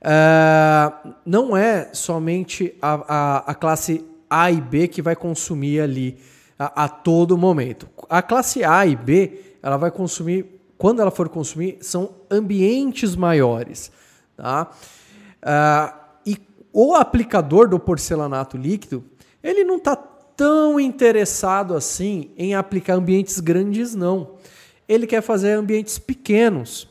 Ah, 0.00 1.16
não 1.24 1.56
é 1.56 1.88
somente 1.92 2.76
a, 2.80 2.94
a, 3.08 3.38
a 3.52 3.54
classe 3.54 4.04
A 4.28 4.50
e 4.52 4.60
B 4.60 4.86
que 4.86 5.00
vai 5.00 5.16
consumir 5.16 5.80
ali 5.80 6.18
a, 6.58 6.84
a 6.84 6.88
todo 6.88 7.38
momento. 7.38 7.88
A 8.08 8.22
classe 8.22 8.62
A 8.62 8.86
e 8.86 8.94
B, 8.94 9.56
ela 9.62 9.76
vai 9.76 9.90
consumir, 9.90 10.60
quando 10.76 11.00
ela 11.00 11.10
for 11.10 11.28
consumir, 11.28 11.78
são 11.80 12.14
ambientes 12.30 13.16
maiores, 13.16 13.90
tá? 14.36 14.70
Ah, 15.42 15.94
e 16.24 16.38
o 16.72 16.94
aplicador 16.94 17.68
do 17.68 17.78
porcelanato 17.80 18.56
líquido, 18.56 19.02
ele 19.42 19.64
não 19.64 19.76
está 19.76 19.96
tão 20.36 20.78
interessado 20.78 21.74
assim 21.74 22.30
em 22.36 22.54
aplicar 22.54 22.94
ambientes 22.94 23.40
grandes, 23.40 23.94
não. 23.94 24.34
Ele 24.88 25.06
quer 25.06 25.22
fazer 25.22 25.52
ambientes 25.52 25.98
pequenos, 25.98 26.88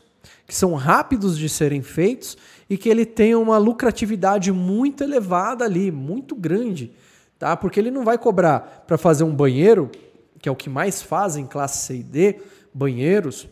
que 0.48 0.56
são 0.56 0.74
rápidos 0.74 1.38
de 1.38 1.48
serem 1.48 1.82
feitos 1.82 2.38
e 2.70 2.78
que 2.78 2.90
ele 2.90 3.06
tem 3.06 3.36
uma 3.36 3.58
lucratividade 3.58 4.52
muito 4.52 5.04
elevada 5.04 5.66
ali, 5.66 5.92
muito 5.92 6.36
grande, 6.36 6.92
tá? 7.38 7.56
Porque 7.56 7.80
ele 7.80 7.92
não 7.92 8.04
vai 8.04 8.18
cobrar 8.18 8.84
para 8.88 8.98
fazer 8.98 9.24
um 9.24 9.36
banheiro, 9.36 9.92
que 10.40 10.50
é 10.50 10.52
o 10.52 10.56
que 10.56 10.70
mais 10.70 11.02
fazem 11.02 11.46
classe 11.46 11.86
C 11.86 11.98
e 11.98 12.04
D, 12.04 12.40
banheiros, 12.74 13.48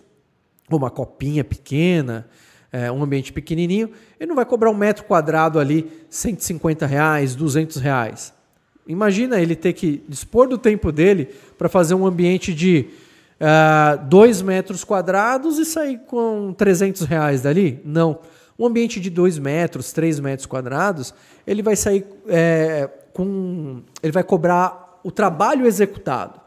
uma 0.69 0.89
copinha 0.89 1.43
pequena, 1.43 2.27
é, 2.71 2.91
um 2.91 3.03
ambiente 3.03 3.33
pequenininho, 3.33 3.91
ele 4.19 4.29
não 4.29 4.35
vai 4.35 4.45
cobrar 4.45 4.71
um 4.71 4.75
metro 4.75 5.03
quadrado 5.03 5.59
ali 5.59 5.91
150 6.09 6.85
reais, 6.85 7.35
200 7.35 7.77
reais. 7.77 8.33
Imagina 8.87 9.39
ele 9.39 9.55
ter 9.55 9.73
que 9.73 10.03
dispor 10.07 10.47
do 10.47 10.57
tempo 10.57 10.91
dele 10.91 11.29
para 11.57 11.69
fazer 11.69 11.93
um 11.93 12.05
ambiente 12.05 12.53
de 12.53 12.87
2 14.09 14.41
metros 14.41 14.83
quadrados 14.83 15.57
e 15.57 15.65
sair 15.65 15.99
com 16.07 16.53
300 16.57 17.03
reais 17.03 17.41
dali? 17.41 17.81
Não. 17.85 18.19
Um 18.57 18.65
ambiente 18.67 18.99
de 18.99 19.09
2 19.09 19.39
metros, 19.39 19.91
3 19.91 20.19
metros 20.19 20.45
quadrados, 20.45 21.13
ele 21.47 21.61
vai 21.63 21.75
sair 21.75 22.05
é, 22.27 22.87
com. 23.13 23.81
Ele 24.03 24.11
vai 24.11 24.23
cobrar 24.23 24.99
o 25.03 25.09
trabalho 25.09 25.65
executado. 25.65 26.39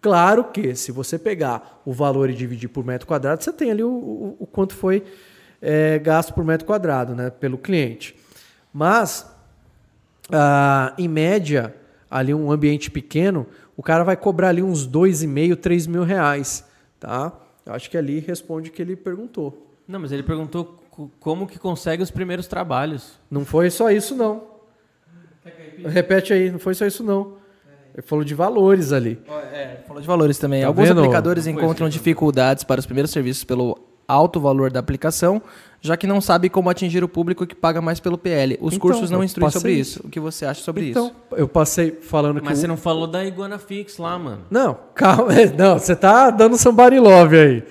Claro 0.00 0.44
que 0.44 0.74
se 0.74 0.90
você 0.92 1.18
pegar 1.18 1.80
o 1.86 1.92
valor 1.92 2.28
e 2.28 2.34
dividir 2.34 2.68
por 2.68 2.84
metro 2.84 3.06
quadrado, 3.06 3.42
você 3.42 3.52
tem 3.52 3.70
ali 3.70 3.82
o, 3.84 3.88
o- 3.88 4.36
o 4.40 4.46
quanto 4.46 4.74
foi 4.74 5.02
é, 5.62 5.98
gasto 5.98 6.34
por 6.34 6.44
metro 6.44 6.66
quadrado, 6.66 7.14
né, 7.14 7.30
pelo 7.30 7.56
cliente. 7.56 8.16
Mas, 8.74 9.24
ah, 10.30 10.92
em 10.98 11.06
média, 11.08 11.74
ali 12.12 12.34
um 12.34 12.52
ambiente 12.52 12.90
pequeno, 12.90 13.46
o 13.76 13.82
cara 13.82 14.04
vai 14.04 14.16
cobrar 14.16 14.48
ali 14.50 14.62
uns 14.62 14.86
dois 14.86 15.22
e 15.22 15.26
meio, 15.26 15.56
três 15.56 15.86
mil 15.86 16.04
reais, 16.04 16.64
tá? 17.00 17.32
Eu 17.64 17.72
acho 17.72 17.88
que 17.90 17.96
ali 17.96 18.18
responde 18.20 18.68
o 18.70 18.72
que 18.72 18.82
ele 18.82 18.94
perguntou. 18.96 19.66
Não, 19.88 19.98
mas 20.00 20.12
ele 20.12 20.22
perguntou 20.22 20.78
co- 20.90 21.10
como 21.18 21.46
que 21.46 21.58
consegue 21.58 22.02
os 22.02 22.10
primeiros 22.10 22.46
trabalhos. 22.46 23.18
Não 23.30 23.44
foi 23.44 23.70
só 23.70 23.90
isso, 23.90 24.14
não. 24.14 24.44
Repete 25.86 26.32
aí, 26.32 26.50
não 26.50 26.58
foi 26.58 26.74
só 26.74 26.86
isso, 26.86 27.02
não. 27.02 27.34
Ele 27.94 28.02
falou 28.02 28.24
de 28.24 28.34
valores 28.34 28.92
ali. 28.92 29.18
É, 29.52 29.78
falou 29.86 30.00
de 30.00 30.06
valores 30.06 30.38
também. 30.38 30.62
Tá 30.62 30.68
Alguns 30.68 30.88
vendo? 30.88 31.00
aplicadores 31.00 31.46
encontram 31.46 31.88
dificuldades 31.88 32.64
para 32.64 32.78
os 32.78 32.86
primeiros 32.86 33.10
serviços 33.10 33.44
pelo 33.44 33.78
alto 34.06 34.40
valor 34.40 34.70
da 34.70 34.80
aplicação, 34.80 35.40
já 35.80 35.96
que 35.96 36.06
não 36.06 36.20
sabe 36.20 36.48
como 36.48 36.70
atingir 36.70 37.02
o 37.02 37.08
público 37.08 37.46
que 37.46 37.54
paga 37.54 37.80
mais 37.80 37.98
pelo 37.98 38.16
PL. 38.16 38.56
Os 38.60 38.74
Então, 38.74 38.88
cursos 38.88 39.10
não 39.10 39.22
instruem 39.24 39.46
passei 39.46 39.60
sobre 39.60 39.72
isso. 39.72 39.98
isso. 39.98 40.06
O 40.06 40.10
que 40.10 40.20
você 40.20 40.44
acha 40.46 40.62
sobre 40.62 40.90
então, 40.90 41.06
isso? 41.06 41.14
eu 41.32 41.48
passei 41.48 41.90
falando 42.02 42.40
que. 42.40 42.44
Mas 42.46 42.58
o- 42.58 42.60
você 42.60 42.66
não 42.66 42.76
falou 42.76 43.06
da 43.06 43.24
Iguana 43.24 43.58
Fix 43.58 43.98
lá, 43.98 44.18
mano. 44.18 44.42
Não, 44.50 44.76
calma. 44.94 45.32
Não, 45.58 45.78
você 45.78 45.96
tá 45.96 46.30
dando 46.30 46.56
somebody 46.56 46.98
love 47.00 47.36
aí. 47.36 47.62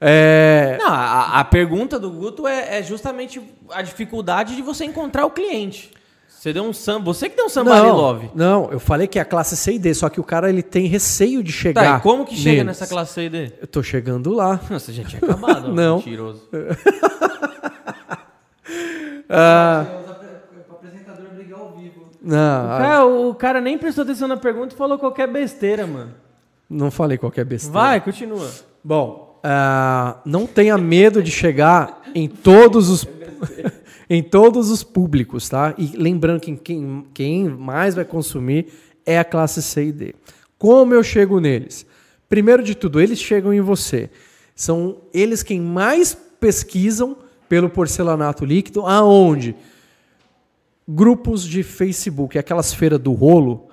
É. 0.00 0.76
Não, 0.78 0.88
a, 0.88 1.40
a 1.40 1.44
pergunta 1.44 1.98
do 1.98 2.10
Guto 2.10 2.46
é, 2.46 2.78
é 2.78 2.82
justamente 2.82 3.40
a 3.70 3.80
dificuldade 3.80 4.54
de 4.54 4.60
você 4.62 4.84
encontrar 4.84 5.24
o 5.24 5.30
cliente. 5.30 5.90
Você 6.44 6.52
deu 6.52 6.62
um 6.62 6.74
sam, 6.74 7.00
você 7.02 7.30
que 7.30 7.36
deu 7.36 7.46
um 7.46 7.48
somebody 7.48 7.80
não, 7.86 7.96
love. 7.96 8.30
não, 8.34 8.68
eu 8.70 8.78
falei 8.78 9.06
que 9.06 9.18
é 9.18 9.22
a 9.22 9.24
classe 9.24 9.56
C 9.56 9.72
e 9.72 9.78
D, 9.78 9.94
só 9.94 10.10
que 10.10 10.20
o 10.20 10.22
cara 10.22 10.50
ele 10.50 10.62
tem 10.62 10.84
receio 10.86 11.42
de 11.42 11.50
Tá, 11.50 11.58
chegar. 11.58 11.98
e 11.98 12.02
como 12.02 12.26
que 12.26 12.36
chega 12.36 12.50
neles. 12.62 12.66
nessa 12.66 12.86
classe 12.86 13.14
C 13.14 13.22
e 13.24 13.30
D? 13.30 13.52
Eu 13.62 13.66
tô 13.66 13.82
chegando 13.82 14.30
lá. 14.30 14.56
Você 14.68 14.92
já 14.92 15.02
tinha 15.04 15.22
acabado, 15.24 15.68
Não. 15.72 15.96
mentiroso. 15.96 16.46
Ah, 19.26 19.86
O 20.68 20.72
apresentador 20.74 21.28
briga 21.34 21.56
ao 21.56 21.70
vivo. 21.78 22.10
não, 22.22 22.36
O 22.36 22.70
ah, 22.72 22.78
cara, 22.78 23.06
o 23.06 23.34
cara 23.34 23.60
nem 23.62 23.78
prestou 23.78 24.04
atenção 24.04 24.28
na 24.28 24.36
pergunta 24.36 24.74
e 24.74 24.76
falou 24.76 24.98
qualquer 24.98 25.26
besteira, 25.26 25.86
mano. 25.86 26.12
não 26.68 26.90
falei 26.90 27.16
qualquer 27.16 27.46
besteira. 27.46 27.72
Vai, 27.72 28.00
continua. 28.02 28.50
Bom, 28.84 29.40
ah, 29.42 30.18
não 30.26 30.46
tenha 30.46 30.76
medo 30.76 31.22
de 31.22 31.30
chegar 31.30 32.02
em 32.14 32.28
todos 32.28 32.90
os 32.90 33.04
em 34.08 34.22
todos 34.22 34.70
os 34.70 34.82
públicos, 34.82 35.48
tá? 35.48 35.74
E 35.78 35.96
lembrando 35.96 36.40
que 36.40 36.56
quem, 36.56 37.06
quem 37.12 37.48
mais 37.48 37.94
vai 37.94 38.04
consumir 38.04 38.66
é 39.04 39.18
a 39.18 39.24
classe 39.24 39.62
C 39.62 39.86
e 39.86 39.92
D. 39.92 40.14
Como 40.58 40.94
eu 40.94 41.02
chego 41.02 41.40
neles? 41.40 41.86
Primeiro 42.28 42.62
de 42.62 42.74
tudo, 42.74 43.00
eles 43.00 43.18
chegam 43.18 43.52
em 43.52 43.60
você. 43.60 44.10
São 44.54 44.98
eles 45.12 45.42
quem 45.42 45.60
mais 45.60 46.16
pesquisam 46.40 47.16
pelo 47.48 47.68
porcelanato 47.68 48.44
líquido, 48.44 48.86
aonde? 48.86 49.54
Grupos 50.86 51.44
de 51.44 51.62
Facebook, 51.62 52.38
aquelas 52.38 52.72
feiras 52.72 52.98
do 52.98 53.12
rolo, 53.12 53.68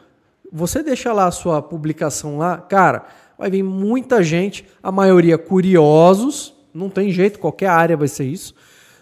você 0.52 0.84
deixa 0.84 1.14
lá 1.14 1.28
a 1.28 1.32
sua 1.32 1.62
publicação 1.62 2.38
lá, 2.38 2.58
cara, 2.58 3.06
vai 3.38 3.50
vir 3.50 3.64
muita 3.64 4.22
gente, 4.22 4.66
a 4.84 4.92
maioria 4.92 5.38
curiosos, 5.38 6.54
não 6.74 6.90
tem 6.90 7.12
jeito, 7.12 7.40
qualquer 7.40 7.68
área 7.68 7.98
vai 7.98 8.08
ser 8.08 8.26
isso, 8.26 8.54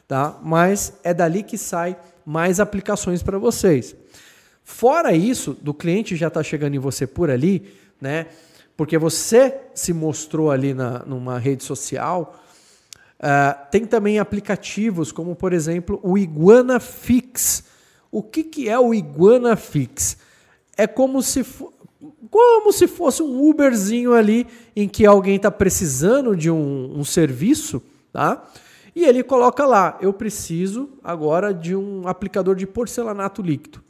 tá? 0.09 0.37
Mas 0.43 0.99
é 1.05 1.13
dali 1.13 1.41
que 1.41 1.57
sai 1.57 1.95
mais 2.25 2.59
aplicações 2.59 3.23
para 3.23 3.37
vocês. 3.37 3.95
Fora 4.65 5.13
isso, 5.13 5.53
do 5.61 5.73
cliente 5.73 6.17
já 6.17 6.27
está 6.27 6.43
chegando 6.43 6.75
em 6.75 6.79
você 6.79 7.07
por 7.07 7.29
ali, 7.29 7.73
né? 8.01 8.25
Porque 8.75 8.97
você 8.97 9.55
se 9.73 9.93
mostrou 9.93 10.51
ali 10.51 10.73
na, 10.73 10.99
numa 11.05 11.39
rede 11.39 11.63
social. 11.63 12.37
Ah, 13.17 13.53
tem 13.71 13.85
também 13.85 14.19
aplicativos 14.19 15.13
como, 15.13 15.33
por 15.33 15.53
exemplo, 15.53 15.97
o 16.03 16.17
Iguana 16.17 16.77
Fix. 16.81 17.63
O 18.11 18.21
que, 18.21 18.43
que 18.43 18.67
é 18.67 18.77
o 18.77 18.93
Iguana 18.93 19.55
Fix? 19.55 20.17
é 20.79 20.87
como 20.87 21.21
se 21.21 21.45
como 22.31 22.71
se 22.71 22.87
fosse 22.87 23.21
um 23.21 23.49
Uberzinho 23.49 24.13
ali 24.13 24.47
em 24.73 24.87
que 24.87 25.05
alguém 25.05 25.35
está 25.35 25.51
precisando 25.51 26.37
de 26.37 26.49
um, 26.49 26.97
um 26.97 27.03
serviço, 27.03 27.83
tá? 28.13 28.49
E 28.99 29.05
ele 29.05 29.23
coloca 29.23 29.65
lá, 29.65 29.97
eu 30.01 30.11
preciso 30.11 30.89
agora 31.01 31.53
de 31.53 31.73
um 31.73 32.05
aplicador 32.05 32.53
de 32.53 32.67
porcelanato 32.67 33.41
líquido 33.41 33.81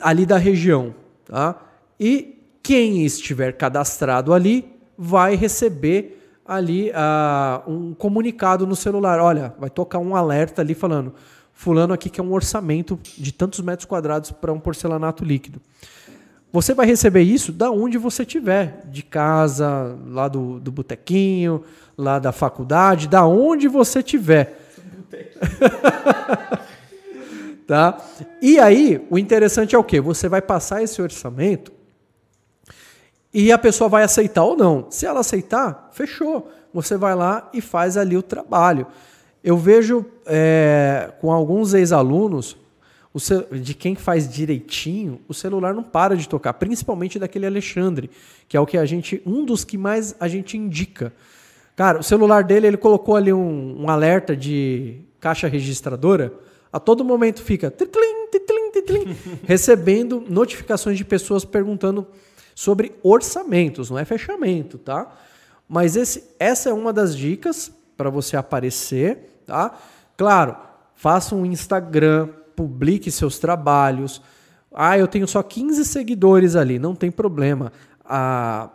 ali 0.00 0.24
da 0.24 0.38
região, 0.38 0.94
tá? 1.26 1.60
E 2.00 2.42
quem 2.62 3.04
estiver 3.04 3.52
cadastrado 3.52 4.32
ali 4.32 4.64
vai 4.96 5.34
receber 5.34 6.40
ali 6.42 6.90
ah, 6.94 7.62
um 7.66 7.92
comunicado 7.92 8.66
no 8.66 8.74
celular. 8.74 9.20
Olha, 9.20 9.54
vai 9.58 9.68
tocar 9.68 9.98
um 9.98 10.16
alerta 10.16 10.62
ali 10.62 10.72
falando: 10.72 11.12
fulano 11.52 11.92
aqui 11.92 12.08
quer 12.08 12.22
um 12.22 12.32
orçamento 12.32 12.98
de 13.18 13.30
tantos 13.30 13.60
metros 13.60 13.84
quadrados 13.84 14.30
para 14.30 14.54
um 14.54 14.58
porcelanato 14.58 15.22
líquido. 15.22 15.60
Você 16.52 16.74
vai 16.74 16.84
receber 16.84 17.22
isso 17.22 17.50
da 17.50 17.70
onde 17.70 17.96
você 17.96 18.22
estiver, 18.22 18.82
de 18.84 19.02
casa, 19.02 19.96
lá 20.06 20.28
do, 20.28 20.60
do 20.60 20.70
botequinho, 20.70 21.64
lá 21.96 22.18
da 22.18 22.30
faculdade, 22.30 23.08
da 23.08 23.26
onde 23.26 23.68
você 23.68 24.00
estiver. 24.00 24.60
tá? 27.66 27.98
E 28.42 28.58
aí, 28.58 29.06
o 29.08 29.18
interessante 29.18 29.74
é 29.74 29.78
o 29.78 29.84
quê? 29.84 29.98
Você 29.98 30.28
vai 30.28 30.42
passar 30.42 30.82
esse 30.82 31.00
orçamento 31.00 31.72
e 33.32 33.50
a 33.50 33.56
pessoa 33.56 33.88
vai 33.88 34.02
aceitar 34.02 34.44
ou 34.44 34.54
não. 34.54 34.88
Se 34.90 35.06
ela 35.06 35.20
aceitar, 35.20 35.88
fechou. 35.92 36.50
Você 36.74 36.98
vai 36.98 37.14
lá 37.14 37.48
e 37.54 37.62
faz 37.62 37.96
ali 37.96 38.16
o 38.16 38.22
trabalho. 38.22 38.86
Eu 39.42 39.56
vejo 39.56 40.04
é, 40.26 41.12
com 41.18 41.32
alguns 41.32 41.72
ex-alunos, 41.72 42.58
de 43.60 43.74
quem 43.74 43.94
faz 43.94 44.26
direitinho, 44.26 45.20
o 45.28 45.34
celular 45.34 45.74
não 45.74 45.82
para 45.82 46.16
de 46.16 46.26
tocar, 46.26 46.54
principalmente 46.54 47.18
daquele 47.18 47.44
Alexandre, 47.44 48.10
que 48.48 48.56
é 48.56 48.60
o 48.60 48.66
que 48.66 48.78
a 48.78 48.86
gente, 48.86 49.20
um 49.26 49.44
dos 49.44 49.64
que 49.64 49.76
mais 49.76 50.16
a 50.18 50.26
gente 50.28 50.56
indica. 50.56 51.12
Cara, 51.76 52.00
o 52.00 52.02
celular 52.02 52.42
dele, 52.42 52.66
ele 52.66 52.76
colocou 52.76 53.14
ali 53.14 53.32
um, 53.32 53.82
um 53.82 53.90
alerta 53.90 54.34
de 54.34 55.00
caixa 55.20 55.46
registradora, 55.46 56.32
a 56.72 56.80
todo 56.80 57.04
momento 57.04 57.42
fica 57.42 57.70
titlim, 57.70 58.28
titlim, 58.30 58.70
titlim, 58.72 59.16
recebendo 59.44 60.24
notificações 60.26 60.96
de 60.96 61.04
pessoas 61.04 61.44
perguntando 61.44 62.06
sobre 62.54 62.94
orçamentos, 63.02 63.90
não 63.90 63.98
é 63.98 64.04
fechamento, 64.04 64.78
tá? 64.78 65.14
Mas 65.68 65.96
esse, 65.96 66.24
essa 66.38 66.70
é 66.70 66.72
uma 66.72 66.92
das 66.92 67.16
dicas 67.16 67.70
para 67.96 68.08
você 68.08 68.36
aparecer, 68.36 69.40
tá? 69.46 69.78
Claro, 70.16 70.56
faça 70.94 71.34
um 71.34 71.44
Instagram, 71.46 72.28
publique 72.62 73.10
seus 73.10 73.40
trabalhos. 73.40 74.22
Ah, 74.72 74.96
eu 74.96 75.08
tenho 75.08 75.26
só 75.26 75.42
15 75.42 75.84
seguidores 75.84 76.54
ali, 76.54 76.78
não 76.78 76.94
tem 76.94 77.10
problema. 77.10 77.72
A, 78.04 78.70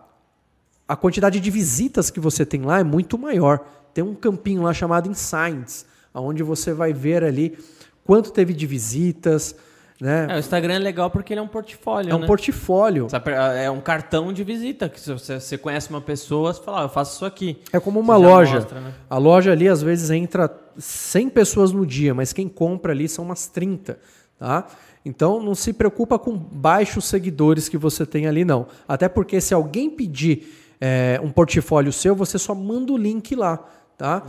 a 0.86 0.96
quantidade 0.98 1.40
de 1.40 1.50
visitas 1.50 2.12
que 2.12 2.20
você 2.20 2.46
tem 2.46 2.64
lá 2.64 2.80
é 2.80 2.84
muito 2.84 3.18
maior. 3.18 3.66
Tem 3.94 4.04
um 4.04 4.14
campinho 4.14 4.64
lá 4.64 4.74
chamado 4.74 5.10
Insights, 5.10 5.86
onde 6.14 6.44
você 6.44 6.74
vai 6.74 6.92
ver 6.92 7.24
ali 7.24 7.58
quanto 8.04 8.32
teve 8.32 8.54
de 8.54 8.68
visitas, 8.68 9.56
né? 10.00 10.28
É, 10.30 10.36
o 10.36 10.40
Instagram 10.40 10.76
é 10.76 10.80
legal 10.80 11.10
porque 11.10 11.34
ele 11.34 11.40
é 11.40 11.44
um 11.44 11.48
portfólio, 11.48 12.12
É 12.12 12.16
um 12.16 12.20
né? 12.20 12.28
portfólio. 12.28 13.10
Sabe, 13.10 13.32
É 13.32 13.70
um 13.72 13.82
cartão 13.82 14.32
de 14.32 14.44
visita, 14.44 14.88
que 14.88 15.00
se 15.00 15.12
você, 15.12 15.40
você 15.40 15.58
conhece 15.58 15.90
uma 15.90 16.02
pessoa, 16.02 16.54
você 16.54 16.62
fala, 16.64 16.82
ah, 16.82 16.84
eu 16.84 16.90
faço 16.90 17.16
isso 17.16 17.26
aqui. 17.26 17.60
É 17.74 17.80
como 17.80 18.00
uma 18.00 18.16
loja. 18.16 18.56
mostra, 18.56 18.80
né? 18.80 18.94
A 19.10 19.18
loja 19.18 19.52
ali 19.52 19.68
às 19.68 19.82
vezes 19.82 20.10
entra 20.12 20.50
100 20.78 21.30
pessoas 21.30 21.72
no 21.72 21.86
dia, 21.86 22.14
mas 22.14 22.32
quem 22.32 22.48
compra 22.48 22.92
ali 22.94 23.10
são 23.10 23.26
umas 23.26 23.48
30, 23.48 23.98
tá? 24.38 24.68
Então 25.04 25.42
não 25.42 25.56
se 25.56 25.72
preocupa 25.74 26.20
com 26.20 26.36
baixos 26.38 27.06
seguidores 27.06 27.70
que 27.70 27.78
você 27.78 28.06
tem 28.06 28.28
ali 28.28 28.44
não. 28.44 28.68
Até 28.88 29.08
porque 29.08 29.40
se 29.40 29.54
alguém 29.54 29.90
pedir 29.90 30.54
é, 30.82 31.20
um 31.24 31.32
portfólio 31.32 31.92
seu, 31.94 32.14
você 32.14 32.38
só 32.38 32.54
manda 32.54 32.92
o 32.92 32.98
link 32.98 33.34
lá, 33.36 33.58
tá? 33.98 34.22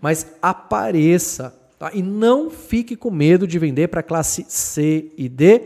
Mas 0.00 0.26
apareça, 0.42 1.54
tá? 1.78 1.90
E 1.92 2.02
não 2.02 2.50
fique 2.50 2.96
com 2.96 3.10
medo 3.10 3.46
de 3.46 3.58
vender 3.58 3.88
para 3.88 4.02
classe 4.02 4.44
C 4.48 5.10
e 5.16 5.28
D, 5.28 5.62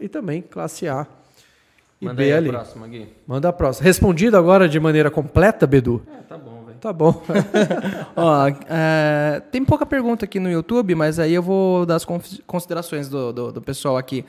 e 0.00 0.08
também 0.08 0.42
classe 0.42 0.88
A 0.88 1.06
e 2.02 2.04
Manda 2.04 2.16
B 2.16 2.32
aí 2.32 2.48
a 2.48 2.50
próxima, 2.50 2.88
Gui. 2.88 3.08
Manda 3.24 3.48
a 3.48 3.52
próxima. 3.52 3.84
Respondido 3.84 4.36
agora 4.36 4.68
de 4.68 4.80
maneira 4.80 5.08
completa, 5.08 5.68
Bedu? 5.68 6.02
É, 6.12 6.22
tá 6.22 6.36
bom. 6.36 6.61
Tá 6.82 6.92
bom. 6.92 7.22
Ó, 8.16 8.48
é, 8.68 9.40
tem 9.52 9.64
pouca 9.64 9.86
pergunta 9.86 10.24
aqui 10.24 10.40
no 10.40 10.50
YouTube, 10.50 10.96
mas 10.96 11.20
aí 11.20 11.32
eu 11.32 11.40
vou 11.40 11.86
dar 11.86 11.94
as 11.94 12.04
con- 12.04 12.20
considerações 12.44 13.08
do, 13.08 13.32
do, 13.32 13.52
do 13.52 13.62
pessoal 13.62 13.96
aqui. 13.96 14.24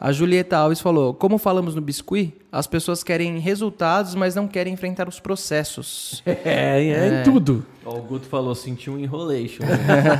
A 0.00 0.10
Julieta 0.10 0.56
Alves 0.56 0.80
falou: 0.80 1.12
Como 1.12 1.36
falamos 1.36 1.74
no 1.74 1.82
Biscuit, 1.82 2.32
as 2.50 2.66
pessoas 2.66 3.04
querem 3.04 3.38
resultados, 3.38 4.14
mas 4.14 4.34
não 4.34 4.48
querem 4.48 4.72
enfrentar 4.72 5.06
os 5.06 5.20
processos. 5.20 6.22
É, 6.44 6.82
é, 6.82 7.20
em 7.20 7.24
tudo. 7.24 7.66
Ó, 7.84 7.96
o 7.96 8.02
Guto 8.02 8.26
falou, 8.26 8.54
senti 8.54 8.88
um 8.88 8.98
enrolation. 8.98 9.62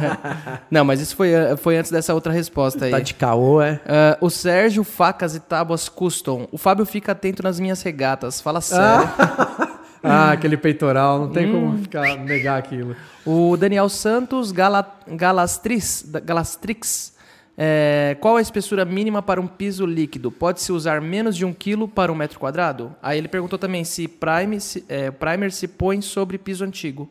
não, 0.70 0.84
mas 0.84 1.00
isso 1.00 1.16
foi, 1.16 1.30
eh, 1.32 1.56
foi 1.56 1.78
antes 1.78 1.90
dessa 1.90 2.12
outra 2.12 2.32
resposta 2.32 2.84
aí. 2.84 2.90
Tá 2.90 3.00
de 3.00 3.14
caô, 3.14 3.62
é? 3.62 3.80
Ah, 3.86 4.18
o 4.20 4.28
Sérgio 4.28 4.84
Facas 4.84 5.34
e 5.34 5.40
Tábuas 5.40 5.88
Custom. 5.88 6.46
O 6.52 6.58
Fábio 6.58 6.84
fica 6.84 7.12
atento 7.12 7.42
nas 7.42 7.58
minhas 7.58 7.80
regatas. 7.82 8.40
Fala 8.42 8.60
sério. 8.60 9.08
Ah, 9.18 9.77
aquele 10.08 10.56
peitoral, 10.56 11.20
não 11.20 11.28
tem 11.30 11.50
como 11.50 11.78
ficar 11.78 12.16
negar 12.18 12.58
aquilo. 12.58 12.94
O 13.24 13.56
Daniel 13.56 13.88
Santos 13.88 14.52
Gala, 14.52 14.98
Galastris, 15.06 16.04
Galastrix. 16.24 17.14
é, 17.56 18.16
qual 18.20 18.36
a 18.36 18.40
espessura 18.40 18.84
mínima 18.84 19.20
para 19.20 19.40
um 19.40 19.46
piso 19.46 19.84
líquido? 19.84 20.30
Pode-se 20.30 20.70
usar 20.72 21.00
menos 21.00 21.36
de 21.36 21.44
um 21.44 21.52
quilo 21.52 21.88
para 21.88 22.12
um 22.12 22.14
metro 22.14 22.38
quadrado? 22.38 22.94
Aí 23.02 23.18
ele 23.18 23.28
perguntou 23.28 23.58
também 23.58 23.84
se, 23.84 24.06
prime, 24.06 24.60
se 24.60 24.84
é, 24.88 25.10
primer 25.10 25.52
se 25.52 25.66
põe 25.66 26.00
sobre 26.00 26.38
piso 26.38 26.64
antigo. 26.64 27.08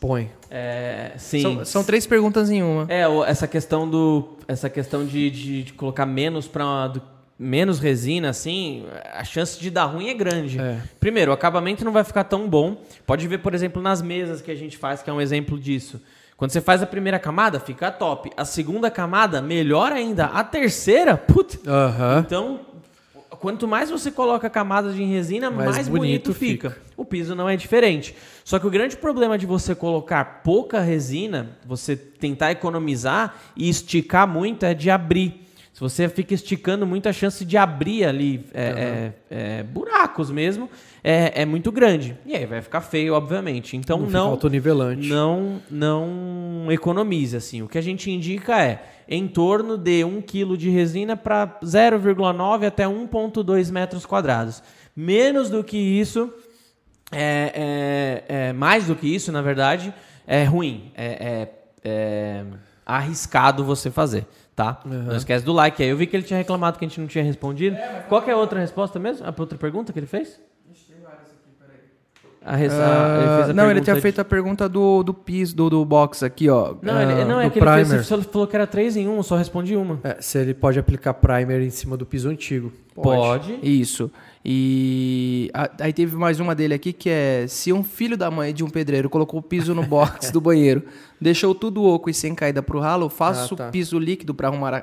Põe. 0.00 0.30
É, 0.50 1.12
sim. 1.18 1.42
São, 1.42 1.64
são 1.64 1.84
três 1.84 2.06
perguntas 2.06 2.50
em 2.50 2.62
uma. 2.62 2.86
É, 2.88 3.02
essa 3.26 3.46
questão 3.46 3.88
do. 3.88 4.30
Essa 4.48 4.70
questão 4.70 5.04
de, 5.04 5.30
de, 5.30 5.62
de 5.64 5.72
colocar 5.74 6.06
menos 6.06 6.48
para 6.48 6.92
menos 7.42 7.78
resina, 7.78 8.28
assim, 8.28 8.84
a 9.14 9.24
chance 9.24 9.58
de 9.58 9.70
dar 9.70 9.86
ruim 9.86 10.10
é 10.10 10.14
grande. 10.14 10.60
É. 10.60 10.78
Primeiro, 11.00 11.30
o 11.30 11.34
acabamento 11.34 11.82
não 11.86 11.90
vai 11.90 12.04
ficar 12.04 12.24
tão 12.24 12.46
bom. 12.46 12.82
Pode 13.06 13.26
ver, 13.26 13.38
por 13.38 13.54
exemplo, 13.54 13.80
nas 13.80 14.02
mesas 14.02 14.42
que 14.42 14.50
a 14.50 14.54
gente 14.54 14.76
faz, 14.76 15.02
que 15.02 15.08
é 15.08 15.12
um 15.12 15.22
exemplo 15.22 15.58
disso. 15.58 16.02
Quando 16.36 16.50
você 16.50 16.60
faz 16.60 16.82
a 16.82 16.86
primeira 16.86 17.18
camada, 17.18 17.58
fica 17.58 17.90
top. 17.90 18.30
A 18.36 18.44
segunda 18.44 18.90
camada, 18.90 19.40
melhor 19.40 19.90
ainda. 19.90 20.26
A 20.26 20.44
terceira, 20.44 21.16
putz. 21.16 21.58
Aham. 21.66 22.22
Então, 22.26 22.60
quanto 23.30 23.66
mais 23.66 23.90
você 23.90 24.10
coloca 24.10 24.50
camadas 24.50 24.94
de 24.94 25.02
resina, 25.02 25.50
Mais 25.50 25.70
mais, 25.70 25.88
bonito 25.88 26.32
bonito, 26.32 26.34
fica. 26.34 26.76
O 26.94 27.06
piso 27.06 27.34
não 27.34 27.48
é 27.48 27.56
diferente. 27.56 28.14
Só 28.44 28.58
que 28.58 28.66
o 28.66 28.70
grande 28.70 28.98
problema 28.98 29.38
de 29.38 29.46
você 29.46 29.74
colocar 29.74 30.42
pouca 30.44 30.80
resina, 30.80 31.56
você 31.64 31.96
tentar 31.96 32.50
economizar 32.52 33.34
e 33.56 33.68
esticar 33.68 34.28
muito 34.28 34.66
é 34.66 34.74
de 34.74 34.90
abrir. 34.90 35.49
Se 35.80 35.84
você 35.84 36.10
fica 36.10 36.34
esticando 36.34 36.86
muito, 36.86 37.08
a 37.08 37.12
chance 37.12 37.42
de 37.42 37.56
abrir 37.56 38.04
ali 38.04 38.44
é, 38.52 39.12
é- 39.30 39.58
é 39.58 39.62
buracos 39.62 40.30
mesmo 40.30 40.68
é, 41.02 41.40
é 41.40 41.46
muito 41.46 41.72
grande. 41.72 42.18
E 42.26 42.36
aí 42.36 42.44
vai 42.44 42.60
ficar 42.60 42.82
feio, 42.82 43.14
obviamente. 43.14 43.78
Então 43.78 44.00
Não 44.00 44.10
não, 44.10 44.26
autonivelante. 44.28 45.08
não, 45.08 45.62
não 45.70 46.66
economize, 46.70 47.34
assim. 47.34 47.62
O 47.62 47.66
que 47.68 47.78
a 47.78 47.80
gente 47.80 48.10
indica 48.10 48.62
é 48.62 48.82
em 49.08 49.26
torno 49.26 49.78
de 49.78 50.04
1 50.04 50.20
kg 50.20 50.54
de 50.54 50.68
resina 50.68 51.16
para 51.16 51.46
0,9 51.64 52.66
até 52.66 52.86
1,2 52.86 53.70
metros 53.70 54.04
quadrados. 54.04 54.62
Menos 54.94 55.48
do 55.48 55.64
que 55.64 55.78
isso, 55.78 56.30
é, 57.10 58.22
é- 58.28 58.48
é- 58.48 58.52
mais 58.52 58.84
do 58.86 58.94
que 58.94 59.06
isso, 59.14 59.32
na 59.32 59.40
verdade, 59.40 59.94
é 60.26 60.44
ruim. 60.44 60.92
É, 60.94 61.06
é- 61.06 61.54
é 61.82 62.44
arriscado 62.84 63.64
você 63.64 63.90
fazer, 63.90 64.26
tá? 64.64 64.80
Não 64.84 65.16
esquece 65.16 65.44
do 65.44 65.52
like 65.52 65.82
aí. 65.82 65.88
Eu 65.88 65.96
vi 65.96 66.06
que 66.06 66.16
ele 66.16 66.22
tinha 66.24 66.38
reclamado 66.38 66.78
que 66.78 66.84
a 66.84 66.88
gente 66.88 67.00
não 67.00 67.06
tinha 67.06 67.24
respondido. 67.24 67.76
Qual 68.08 68.20
que 68.20 68.30
é 68.30 68.32
a 68.32 68.36
outra 68.36 68.60
resposta 68.60 68.98
mesmo? 68.98 69.26
A 69.26 69.34
outra 69.38 69.56
pergunta 69.56 69.92
que 69.92 69.98
ele 69.98 70.06
fez? 70.06 70.38
A 72.42 72.56
res- 72.56 72.72
a- 72.72 72.76
Ah, 72.76 73.18
ele 73.18 73.36
fez 73.36 73.50
a 73.50 73.52
não, 73.52 73.70
ele 73.70 73.80
tinha 73.82 73.94
de- 73.96 74.00
feito 74.00 74.18
a 74.18 74.24
pergunta 74.24 74.66
do, 74.66 75.02
do 75.02 75.12
piso, 75.12 75.54
do, 75.54 75.68
do 75.68 75.84
box 75.84 76.22
aqui, 76.22 76.48
ó. 76.48 76.74
Não, 76.80 76.94
Ah, 76.96 77.02
ele, 77.02 77.24
não 77.26 77.38
é 77.38 77.50
que 77.50 77.58
ele 77.58 77.66
fez, 77.66 77.88
primer. 77.88 78.02
você 78.02 78.08
só 78.16 78.22
falou 78.22 78.46
que 78.46 78.56
era 78.56 78.66
3 78.66 78.96
em 78.96 79.06
1, 79.06 79.16
eu 79.18 79.22
só 79.22 79.36
respondi 79.36 79.76
uma. 79.76 80.00
É, 80.02 80.16
se 80.22 80.38
ele 80.38 80.54
pode 80.54 80.78
aplicar 80.78 81.12
primer 81.14 81.60
em 81.60 81.68
cima 81.68 81.98
do 81.98 82.06
piso 82.06 82.30
antigo. 82.30 82.72
Isso. 83.62 84.10
E 84.44 85.50
aí 85.78 85.92
teve 85.92 86.16
mais 86.16 86.40
uma 86.40 86.54
dele 86.54 86.72
aqui 86.74 86.92
que 86.92 87.10
é: 87.10 87.46
se 87.46 87.72
um 87.72 87.82
filho 87.84 88.16
da 88.16 88.30
mãe 88.30 88.54
de 88.54 88.64
um 88.64 88.70
pedreiro 88.70 89.10
colocou 89.10 89.40
o 89.40 89.42
piso 89.42 89.74
no 89.74 89.82
box 89.86 90.30
do 90.32 90.40
banheiro, 90.40 90.82
deixou 91.20 91.54
tudo 91.54 91.82
oco 91.84 92.08
e 92.08 92.14
sem 92.14 92.34
caída 92.34 92.62
pro 92.62 92.80
ralo, 92.80 93.08
faça 93.10 93.52
Ah, 93.54 93.56
tá. 93.56 93.68
o 93.68 93.70
piso 93.70 93.98
líquido 93.98 94.34
para 94.34 94.48
arrumar 94.48 94.74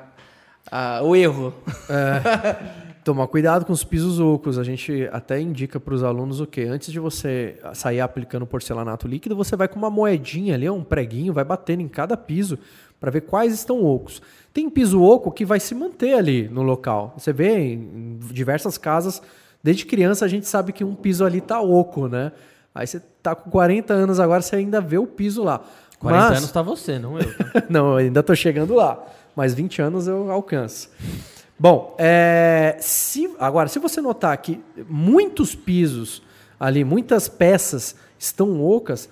a- 0.70 0.98
a- 0.98 1.02
o 1.02 1.16
erro. 1.16 1.52
Tomar 3.04 3.26
cuidado 3.28 3.64
com 3.64 3.72
os 3.72 3.82
pisos 3.82 4.20
ocos. 4.20 4.58
A 4.58 4.62
gente 4.64 5.08
até 5.10 5.40
indica 5.40 5.80
para 5.80 5.94
os 5.94 6.04
alunos 6.04 6.40
o 6.40 6.46
quê? 6.46 6.62
Antes 6.62 6.92
de 6.92 7.00
você 7.00 7.58
sair 7.72 8.00
aplicando 8.00 8.46
porcelanato 8.46 9.08
líquido, 9.08 9.34
você 9.34 9.56
vai 9.56 9.66
com 9.66 9.78
uma 9.78 9.88
moedinha 9.88 10.54
ali, 10.54 10.68
um 10.68 10.84
preguinho, 10.84 11.32
vai 11.32 11.42
batendo 11.44 11.80
em 11.80 11.88
cada 11.88 12.16
piso 12.18 12.58
para 13.00 13.10
ver 13.10 13.22
quais 13.22 13.54
estão 13.54 13.82
ocos. 13.82 14.20
Tem 14.52 14.68
piso 14.68 15.00
oco 15.02 15.32
que 15.32 15.44
vai 15.46 15.58
se 15.58 15.74
manter 15.74 16.14
ali 16.14 16.48
no 16.48 16.62
local. 16.62 17.14
Você 17.16 17.32
vê 17.32 17.72
em 17.72 18.18
diversas 18.30 18.76
casas, 18.76 19.22
desde 19.68 19.84
criança 19.84 20.24
a 20.24 20.28
gente 20.28 20.48
sabe 20.48 20.72
que 20.72 20.82
um 20.82 20.94
piso 20.94 21.26
ali 21.26 21.42
tá 21.42 21.60
oco, 21.60 22.08
né? 22.08 22.32
Aí 22.74 22.86
você 22.86 23.00
tá 23.22 23.34
com 23.34 23.50
40 23.50 23.92
anos 23.92 24.18
agora, 24.18 24.40
você 24.40 24.56
ainda 24.56 24.80
vê 24.80 24.96
o 24.96 25.06
piso 25.06 25.44
lá. 25.44 25.60
40 25.98 26.28
Mas- 26.28 26.38
anos 26.38 26.50
tá 26.50 26.62
você, 26.62 26.98
não 26.98 27.18
eu. 27.18 27.34
tá? 27.36 27.64
não, 27.68 27.90
eu 27.90 27.96
ainda 27.98 28.22
tô 28.22 28.34
chegando 28.34 28.74
lá. 28.74 28.98
Mas 29.36 29.52
20 29.52 29.82
anos 29.82 30.08
eu 30.08 30.30
alcanço. 30.30 30.88
Bom, 31.58 31.94
é, 31.98 32.78
se, 32.80 33.30
agora, 33.38 33.68
se 33.68 33.78
você 33.78 34.00
notar 34.00 34.34
que 34.38 34.58
muitos 34.88 35.54
pisos 35.54 36.22
ali, 36.58 36.82
muitas 36.82 37.28
peças 37.28 37.94
estão 38.18 38.64
ocas, 38.64 39.06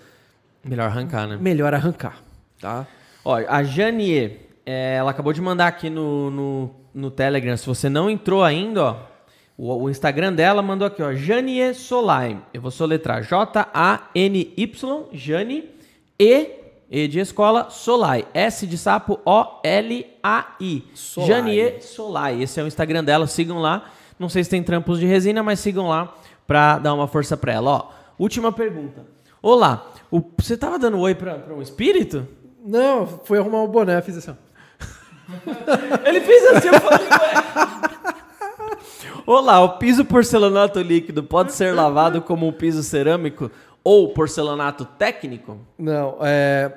Melhor 0.64 0.86
arrancar, 0.86 1.26
né? 1.28 1.36
melhor 1.38 1.74
arrancar, 1.74 2.22
tá? 2.58 2.86
Ó, 3.22 3.36
a 3.46 3.62
Janie, 3.62 4.40
é, 4.64 4.96
ela 4.96 5.10
acabou 5.10 5.34
de 5.34 5.42
mandar 5.42 5.66
aqui 5.66 5.90
no, 5.90 6.30
no, 6.30 6.70
no 6.94 7.10
Telegram. 7.10 7.58
Se 7.58 7.66
você 7.66 7.90
não 7.90 8.08
entrou 8.08 8.42
ainda, 8.42 8.82
ó, 8.82 9.15
o, 9.56 9.74
o 9.84 9.90
Instagram 9.90 10.32
dela 10.32 10.60
mandou 10.62 10.86
aqui, 10.86 11.02
ó, 11.02 11.12
Janie 11.14 11.74
Solai. 11.74 12.38
Eu 12.52 12.60
vou 12.60 12.70
soletrar 12.70 13.22
J-A-N-Y, 13.22 15.04
Janie, 15.12 15.70
E, 16.18 16.50
E 16.90 17.08
de 17.08 17.18
escola, 17.20 17.68
Solai. 17.70 18.26
S 18.34 18.66
de 18.66 18.76
sapo, 18.78 19.18
O-L-A-I. 19.24 20.84
Janie 21.26 21.80
Solai. 21.80 22.42
Esse 22.42 22.60
é 22.60 22.62
o 22.62 22.66
Instagram 22.66 23.02
dela, 23.04 23.26
sigam 23.26 23.58
lá. 23.58 23.90
Não 24.18 24.28
sei 24.28 24.44
se 24.44 24.50
tem 24.50 24.62
trampos 24.62 24.98
de 24.98 25.06
resina, 25.06 25.42
mas 25.42 25.60
sigam 25.60 25.88
lá 25.88 26.14
pra 26.46 26.78
dar 26.78 26.94
uma 26.94 27.06
força 27.08 27.36
pra 27.36 27.52
ela. 27.52 27.70
Ó, 27.70 27.88
última 28.18 28.50
pergunta. 28.52 29.04
Olá, 29.42 29.90
o- 30.10 30.22
você 30.38 30.56
tava 30.56 30.78
dando 30.78 30.98
oi 30.98 31.14
pra, 31.14 31.34
pra 31.34 31.54
um 31.54 31.60
espírito? 31.62 32.26
Não, 32.64 33.06
fui 33.24 33.38
arrumar 33.38 33.62
o 33.62 33.68
boné, 33.68 34.00
fiz 34.02 34.16
assim. 34.16 34.34
Ele 36.06 36.20
fez 36.20 36.44
assim, 36.56 36.68
eu 36.68 36.80
falei, 36.80 37.06
ué. 37.06 38.15
Olá, 39.26 39.60
o 39.60 39.70
piso 39.70 40.04
porcelanato 40.04 40.80
líquido 40.80 41.20
pode 41.20 41.52
ser 41.52 41.74
lavado 41.74 42.22
como 42.22 42.46
um 42.46 42.52
piso 42.52 42.80
cerâmico 42.84 43.50
ou 43.82 44.14
porcelanato 44.14 44.84
técnico? 44.84 45.58
Não, 45.76 46.18
é, 46.20 46.72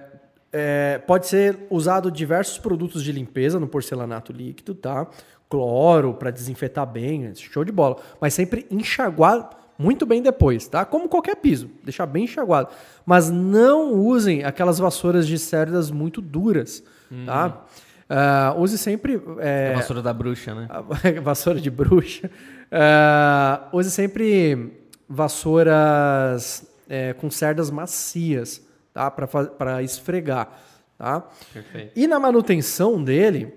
é, 0.52 0.98
pode 0.98 1.28
ser 1.28 1.60
usado 1.70 2.10
diversos 2.10 2.58
produtos 2.58 3.04
de 3.04 3.12
limpeza 3.12 3.60
no 3.60 3.68
porcelanato 3.68 4.34
líquido, 4.34 4.74
tá? 4.74 5.06
Cloro 5.48 6.16
para 6.16 6.32
desinfetar 6.32 6.88
bem, 6.88 7.32
show 7.36 7.64
de 7.64 7.72
bola. 7.72 7.98
Mas 8.20 8.34
sempre 8.34 8.66
enxaguar 8.72 9.52
muito 9.78 10.04
bem 10.08 10.20
depois, 10.20 10.68
tá? 10.68 10.84
Como 10.84 11.08
qualquer 11.08 11.36
piso, 11.36 11.70
deixar 11.84 12.08
bem 12.08 12.24
enxaguado. 12.24 12.70
Mas 13.06 13.30
não 13.30 13.94
usem 13.94 14.44
aquelas 14.44 14.80
vassouras 14.80 15.28
de 15.28 15.38
cerdas 15.38 15.92
muito 15.92 16.20
duras, 16.20 16.84
tá? 17.28 17.64
Ah, 18.10 18.56
use 18.58 18.78
sempre 18.78 19.22
é, 19.38 19.68
É 19.68 19.74
a 19.74 19.78
vassoura 19.78 20.02
da 20.02 20.12
bruxa, 20.12 20.56
né? 20.56 20.68
vassoura 21.22 21.62
de 21.62 21.70
bruxa. 21.70 22.30
Ah, 22.72 23.70
use 23.72 23.92
sempre 23.92 24.74
vassouras 25.08 26.68
é, 26.90 27.14
com 27.14 27.30
cerdas 27.30 27.70
macias, 27.70 28.66
tá? 28.92 29.12
Para 29.12 29.84
esfregar, 29.84 30.60
tá? 30.98 31.28
Perfeito. 31.54 31.92
E 31.96 32.08
na 32.08 32.20
manutenção 32.20 33.04
dele, 33.04 33.54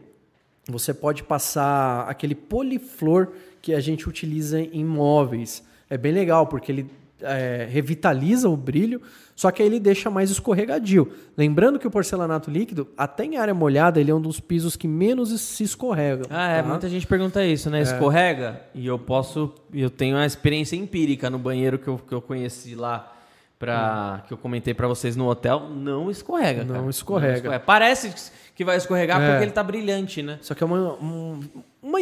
você 0.68 0.92
pode 0.92 1.22
passar 1.22 2.08
aquele 2.08 2.34
poliflor 2.34 3.28
que 3.62 3.74
a 3.74 3.80
gente 3.80 4.08
utiliza 4.08 4.60
em 4.60 4.84
móveis. 4.84 5.64
É 5.88 5.96
bem 5.96 6.12
legal, 6.12 6.46
porque 6.46 6.70
ele 6.70 6.90
é, 7.22 7.66
revitaliza 7.70 8.48
o 8.48 8.56
brilho, 8.56 9.00
só 9.34 9.50
que 9.50 9.62
aí 9.62 9.68
ele 9.68 9.80
deixa 9.80 10.10
mais 10.10 10.30
escorregadio. 10.30 11.10
Lembrando 11.36 11.78
que 11.78 11.86
o 11.86 11.90
porcelanato 11.90 12.50
líquido, 12.50 12.86
até 12.96 13.24
em 13.24 13.36
área 13.36 13.54
molhada, 13.54 13.98
ele 14.00 14.10
é 14.10 14.14
um 14.14 14.20
dos 14.20 14.38
pisos 14.40 14.76
que 14.76 14.86
menos 14.86 15.38
se 15.40 15.64
escorregam. 15.64 16.26
Ah, 16.30 16.48
é, 16.52 16.62
tá? 16.62 16.68
muita 16.68 16.88
gente 16.88 17.06
pergunta 17.06 17.44
isso, 17.44 17.70
né? 17.70 17.80
Escorrega? 17.82 18.60
E 18.74 18.86
eu 18.86 18.98
posso. 18.98 19.52
Eu 19.72 19.88
tenho 19.90 20.16
uma 20.16 20.26
experiência 20.26 20.76
empírica 20.76 21.30
no 21.30 21.38
banheiro 21.38 21.78
que 21.78 21.88
eu, 21.88 21.98
que 21.98 22.12
eu 22.14 22.20
conheci 22.20 22.74
lá, 22.74 23.10
pra, 23.58 24.22
que 24.28 24.34
eu 24.34 24.38
comentei 24.38 24.74
pra 24.74 24.86
vocês 24.86 25.16
no 25.16 25.28
hotel. 25.28 25.68
Não 25.70 26.10
escorrega. 26.10 26.64
Não 26.64 26.90
escorrega. 26.90 27.58
Parece 27.60 28.12
que 28.54 28.64
vai 28.64 28.76
escorregar 28.76 29.20
É. 29.20 29.30
porque 29.30 29.44
ele 29.44 29.52
tá 29.52 29.62
brilhante, 29.62 30.22
né? 30.22 30.38
Só 30.42 30.54
que 30.54 30.62
é 30.62 30.66
uma, 30.66 30.92
um- 30.94 31.40
uma 31.82 31.98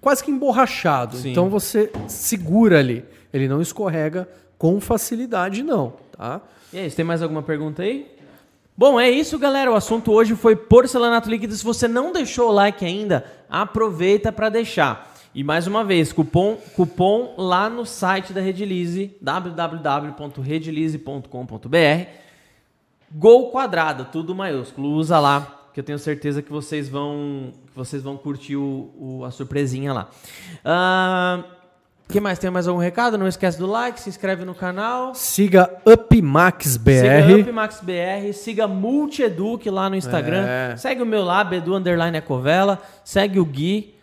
quase 0.00 0.22
que 0.22 0.30
emborrachado. 0.30 1.16
Sim. 1.16 1.30
Então 1.32 1.48
você 1.50 1.90
segura 2.06 2.78
ali. 2.78 3.04
Ele 3.32 3.48
não 3.48 3.60
escorrega 3.62 4.28
com 4.62 4.80
facilidade, 4.80 5.60
não. 5.64 5.94
Tá? 6.16 6.40
E 6.72 6.78
aí, 6.78 6.88
você 6.88 6.94
tem 6.94 7.04
mais 7.04 7.20
alguma 7.20 7.42
pergunta 7.42 7.82
aí? 7.82 8.06
Bom, 8.76 9.00
é 9.00 9.10
isso, 9.10 9.36
galera. 9.40 9.72
O 9.72 9.74
assunto 9.74 10.12
hoje 10.12 10.36
foi 10.36 10.54
porcelanato 10.54 11.28
líquido. 11.28 11.52
Se 11.52 11.64
você 11.64 11.88
não 11.88 12.12
deixou 12.12 12.48
o 12.48 12.52
like 12.52 12.84
ainda, 12.84 13.24
aproveita 13.50 14.30
para 14.30 14.48
deixar. 14.48 15.12
E 15.34 15.42
mais 15.42 15.66
uma 15.66 15.82
vez, 15.82 16.12
cupom, 16.12 16.56
cupom 16.76 17.34
lá 17.36 17.68
no 17.68 17.84
site 17.84 18.32
da 18.32 18.40
Redilize, 18.40 19.16
www.redilize.com.br. 19.20 22.06
Gol 23.10 23.50
quadrado, 23.50 24.06
tudo 24.12 24.32
maiúsculo. 24.34 24.90
Usa 24.92 25.18
lá, 25.18 25.68
que 25.74 25.80
eu 25.80 25.84
tenho 25.84 25.98
certeza 25.98 26.40
que 26.40 26.52
vocês 26.52 26.88
vão, 26.88 27.52
que 27.66 27.74
vocês 27.76 28.00
vão 28.02 28.16
curtir 28.16 28.54
o, 28.56 28.90
o- 28.98 29.24
a 29.24 29.30
surpresinha 29.32 29.92
lá. 29.92 30.08
Ah, 30.64 31.42
que 32.12 32.20
mais? 32.20 32.38
Tem 32.38 32.50
mais 32.50 32.68
algum 32.68 32.80
recado? 32.80 33.16
Não 33.18 33.26
esquece 33.26 33.58
do 33.58 33.66
like, 33.66 33.98
se 34.00 34.08
inscreve 34.08 34.44
no 34.44 34.54
canal. 34.54 35.14
Siga 35.14 35.70
UpMaxBR. 35.84 37.26
Siga 37.26 37.36
UpMaxBR, 37.50 38.32
siga 38.32 38.68
Multieduc 38.68 39.68
lá 39.70 39.88
no 39.90 39.96
Instagram. 39.96 40.44
É. 40.46 40.76
Segue 40.76 41.02
o 41.02 41.06
meu 41.06 41.24
lá, 41.24 41.42
Bedu 41.42 41.74
Underline 41.74 42.16
Ecovela. 42.18 42.78
Segue 43.04 43.40
o 43.40 43.44
Gui. 43.44 43.94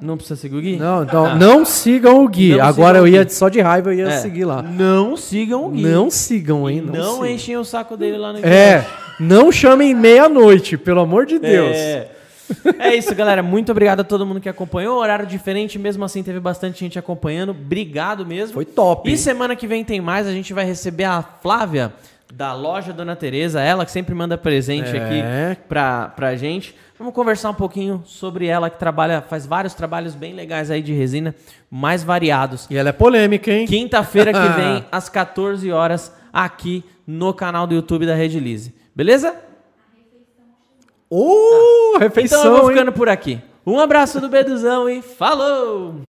Não 0.00 0.16
precisa 0.16 0.40
seguir 0.40 0.56
o 0.56 0.60
Gui? 0.62 0.76
Não, 0.76 1.02
então, 1.02 1.26
Ah. 1.26 1.34
não 1.34 1.62
sigam 1.66 2.24
o 2.24 2.28
Gui. 2.28 2.56
Não 2.56 2.64
Agora 2.64 2.96
eu 2.98 3.06
ia 3.06 3.22
Gui. 3.22 3.34
só 3.34 3.50
de 3.50 3.60
raiva, 3.60 3.90
eu 3.92 3.98
ia 3.98 4.08
É. 4.14 4.18
seguir 4.18 4.46
lá. 4.46 4.62
Não 4.62 5.14
sigam 5.14 5.66
o 5.66 5.68
Gui. 5.70 5.82
Não 5.82 6.10
sigam, 6.10 6.70
hein? 6.70 6.80
Não, 6.80 6.94
Não, 6.94 7.12
sigam. 7.16 7.26
enchem 7.26 7.56
o 7.58 7.64
saco 7.64 7.98
dele 7.98 8.16
lá 8.16 8.32
no 8.32 8.38
É, 8.38 8.86
não 9.18 9.52
chamem 9.52 9.94
meia-noite, 9.94 10.78
pelo 10.78 11.00
amor 11.00 11.26
de 11.26 11.38
Deus. 11.38 11.76
É. 11.76 12.08
É 12.78 12.94
isso, 12.94 13.14
galera. 13.14 13.42
Muito 13.42 13.70
obrigado 13.72 14.00
a 14.00 14.04
todo 14.04 14.26
mundo 14.26 14.40
que 14.40 14.48
acompanhou. 14.48 14.98
Horário 14.98 15.26
diferente, 15.26 15.78
mesmo 15.78 16.04
assim 16.04 16.22
teve 16.22 16.40
bastante 16.40 16.80
gente 16.80 16.98
acompanhando. 16.98 17.50
Obrigado 17.50 18.24
mesmo. 18.26 18.54
Foi 18.54 18.64
top. 18.64 19.10
E 19.10 19.16
semana 19.16 19.54
que 19.56 19.66
vem 19.66 19.84
tem 19.84 20.00
mais. 20.00 20.26
A 20.26 20.32
gente 20.32 20.52
vai 20.52 20.64
receber 20.64 21.04
a 21.04 21.22
Flávia 21.22 21.92
da 22.32 22.54
loja 22.54 22.92
Dona 22.92 23.16
Teresa, 23.16 23.60
ela 23.60 23.84
que 23.84 23.90
sempre 23.90 24.14
manda 24.14 24.38
presente 24.38 24.96
É. 24.96 25.50
aqui 25.52 25.60
pra, 25.68 26.08
pra 26.08 26.36
gente. 26.36 26.74
Vamos 26.98 27.12
conversar 27.14 27.50
um 27.50 27.54
pouquinho 27.54 28.02
sobre 28.06 28.46
ela 28.46 28.68
que 28.70 28.78
trabalha, 28.78 29.20
faz 29.22 29.46
vários 29.46 29.74
trabalhos 29.74 30.14
bem 30.14 30.32
legais 30.34 30.70
aí 30.70 30.80
de 30.82 30.92
resina, 30.92 31.34
mais 31.70 32.04
variados. 32.04 32.66
E 32.70 32.76
ela 32.76 32.90
é 32.90 32.92
polêmica, 32.92 33.50
hein? 33.50 33.66
Quinta-feira 33.66 34.32
que 34.32 34.48
vem, 34.60 34.84
às 34.92 35.08
14 35.08 35.72
horas, 35.72 36.14
aqui 36.32 36.84
no 37.06 37.32
canal 37.34 37.66
do 37.66 37.74
YouTube 37.74 38.06
da 38.06 38.14
Rede 38.14 38.38
Lise. 38.38 38.74
Beleza? 38.94 39.34
Ô, 41.10 41.98
refeição, 41.98 42.40
Então 42.40 42.52
eu 42.52 42.60
vou 42.62 42.70
hein? 42.70 42.76
ficando 42.76 42.92
por 42.92 43.08
aqui. 43.08 43.40
Um 43.66 43.78
abraço 43.80 44.20
do 44.20 44.28
Beduzão 44.28 44.88
e 44.88 45.02
falou! 45.02 46.02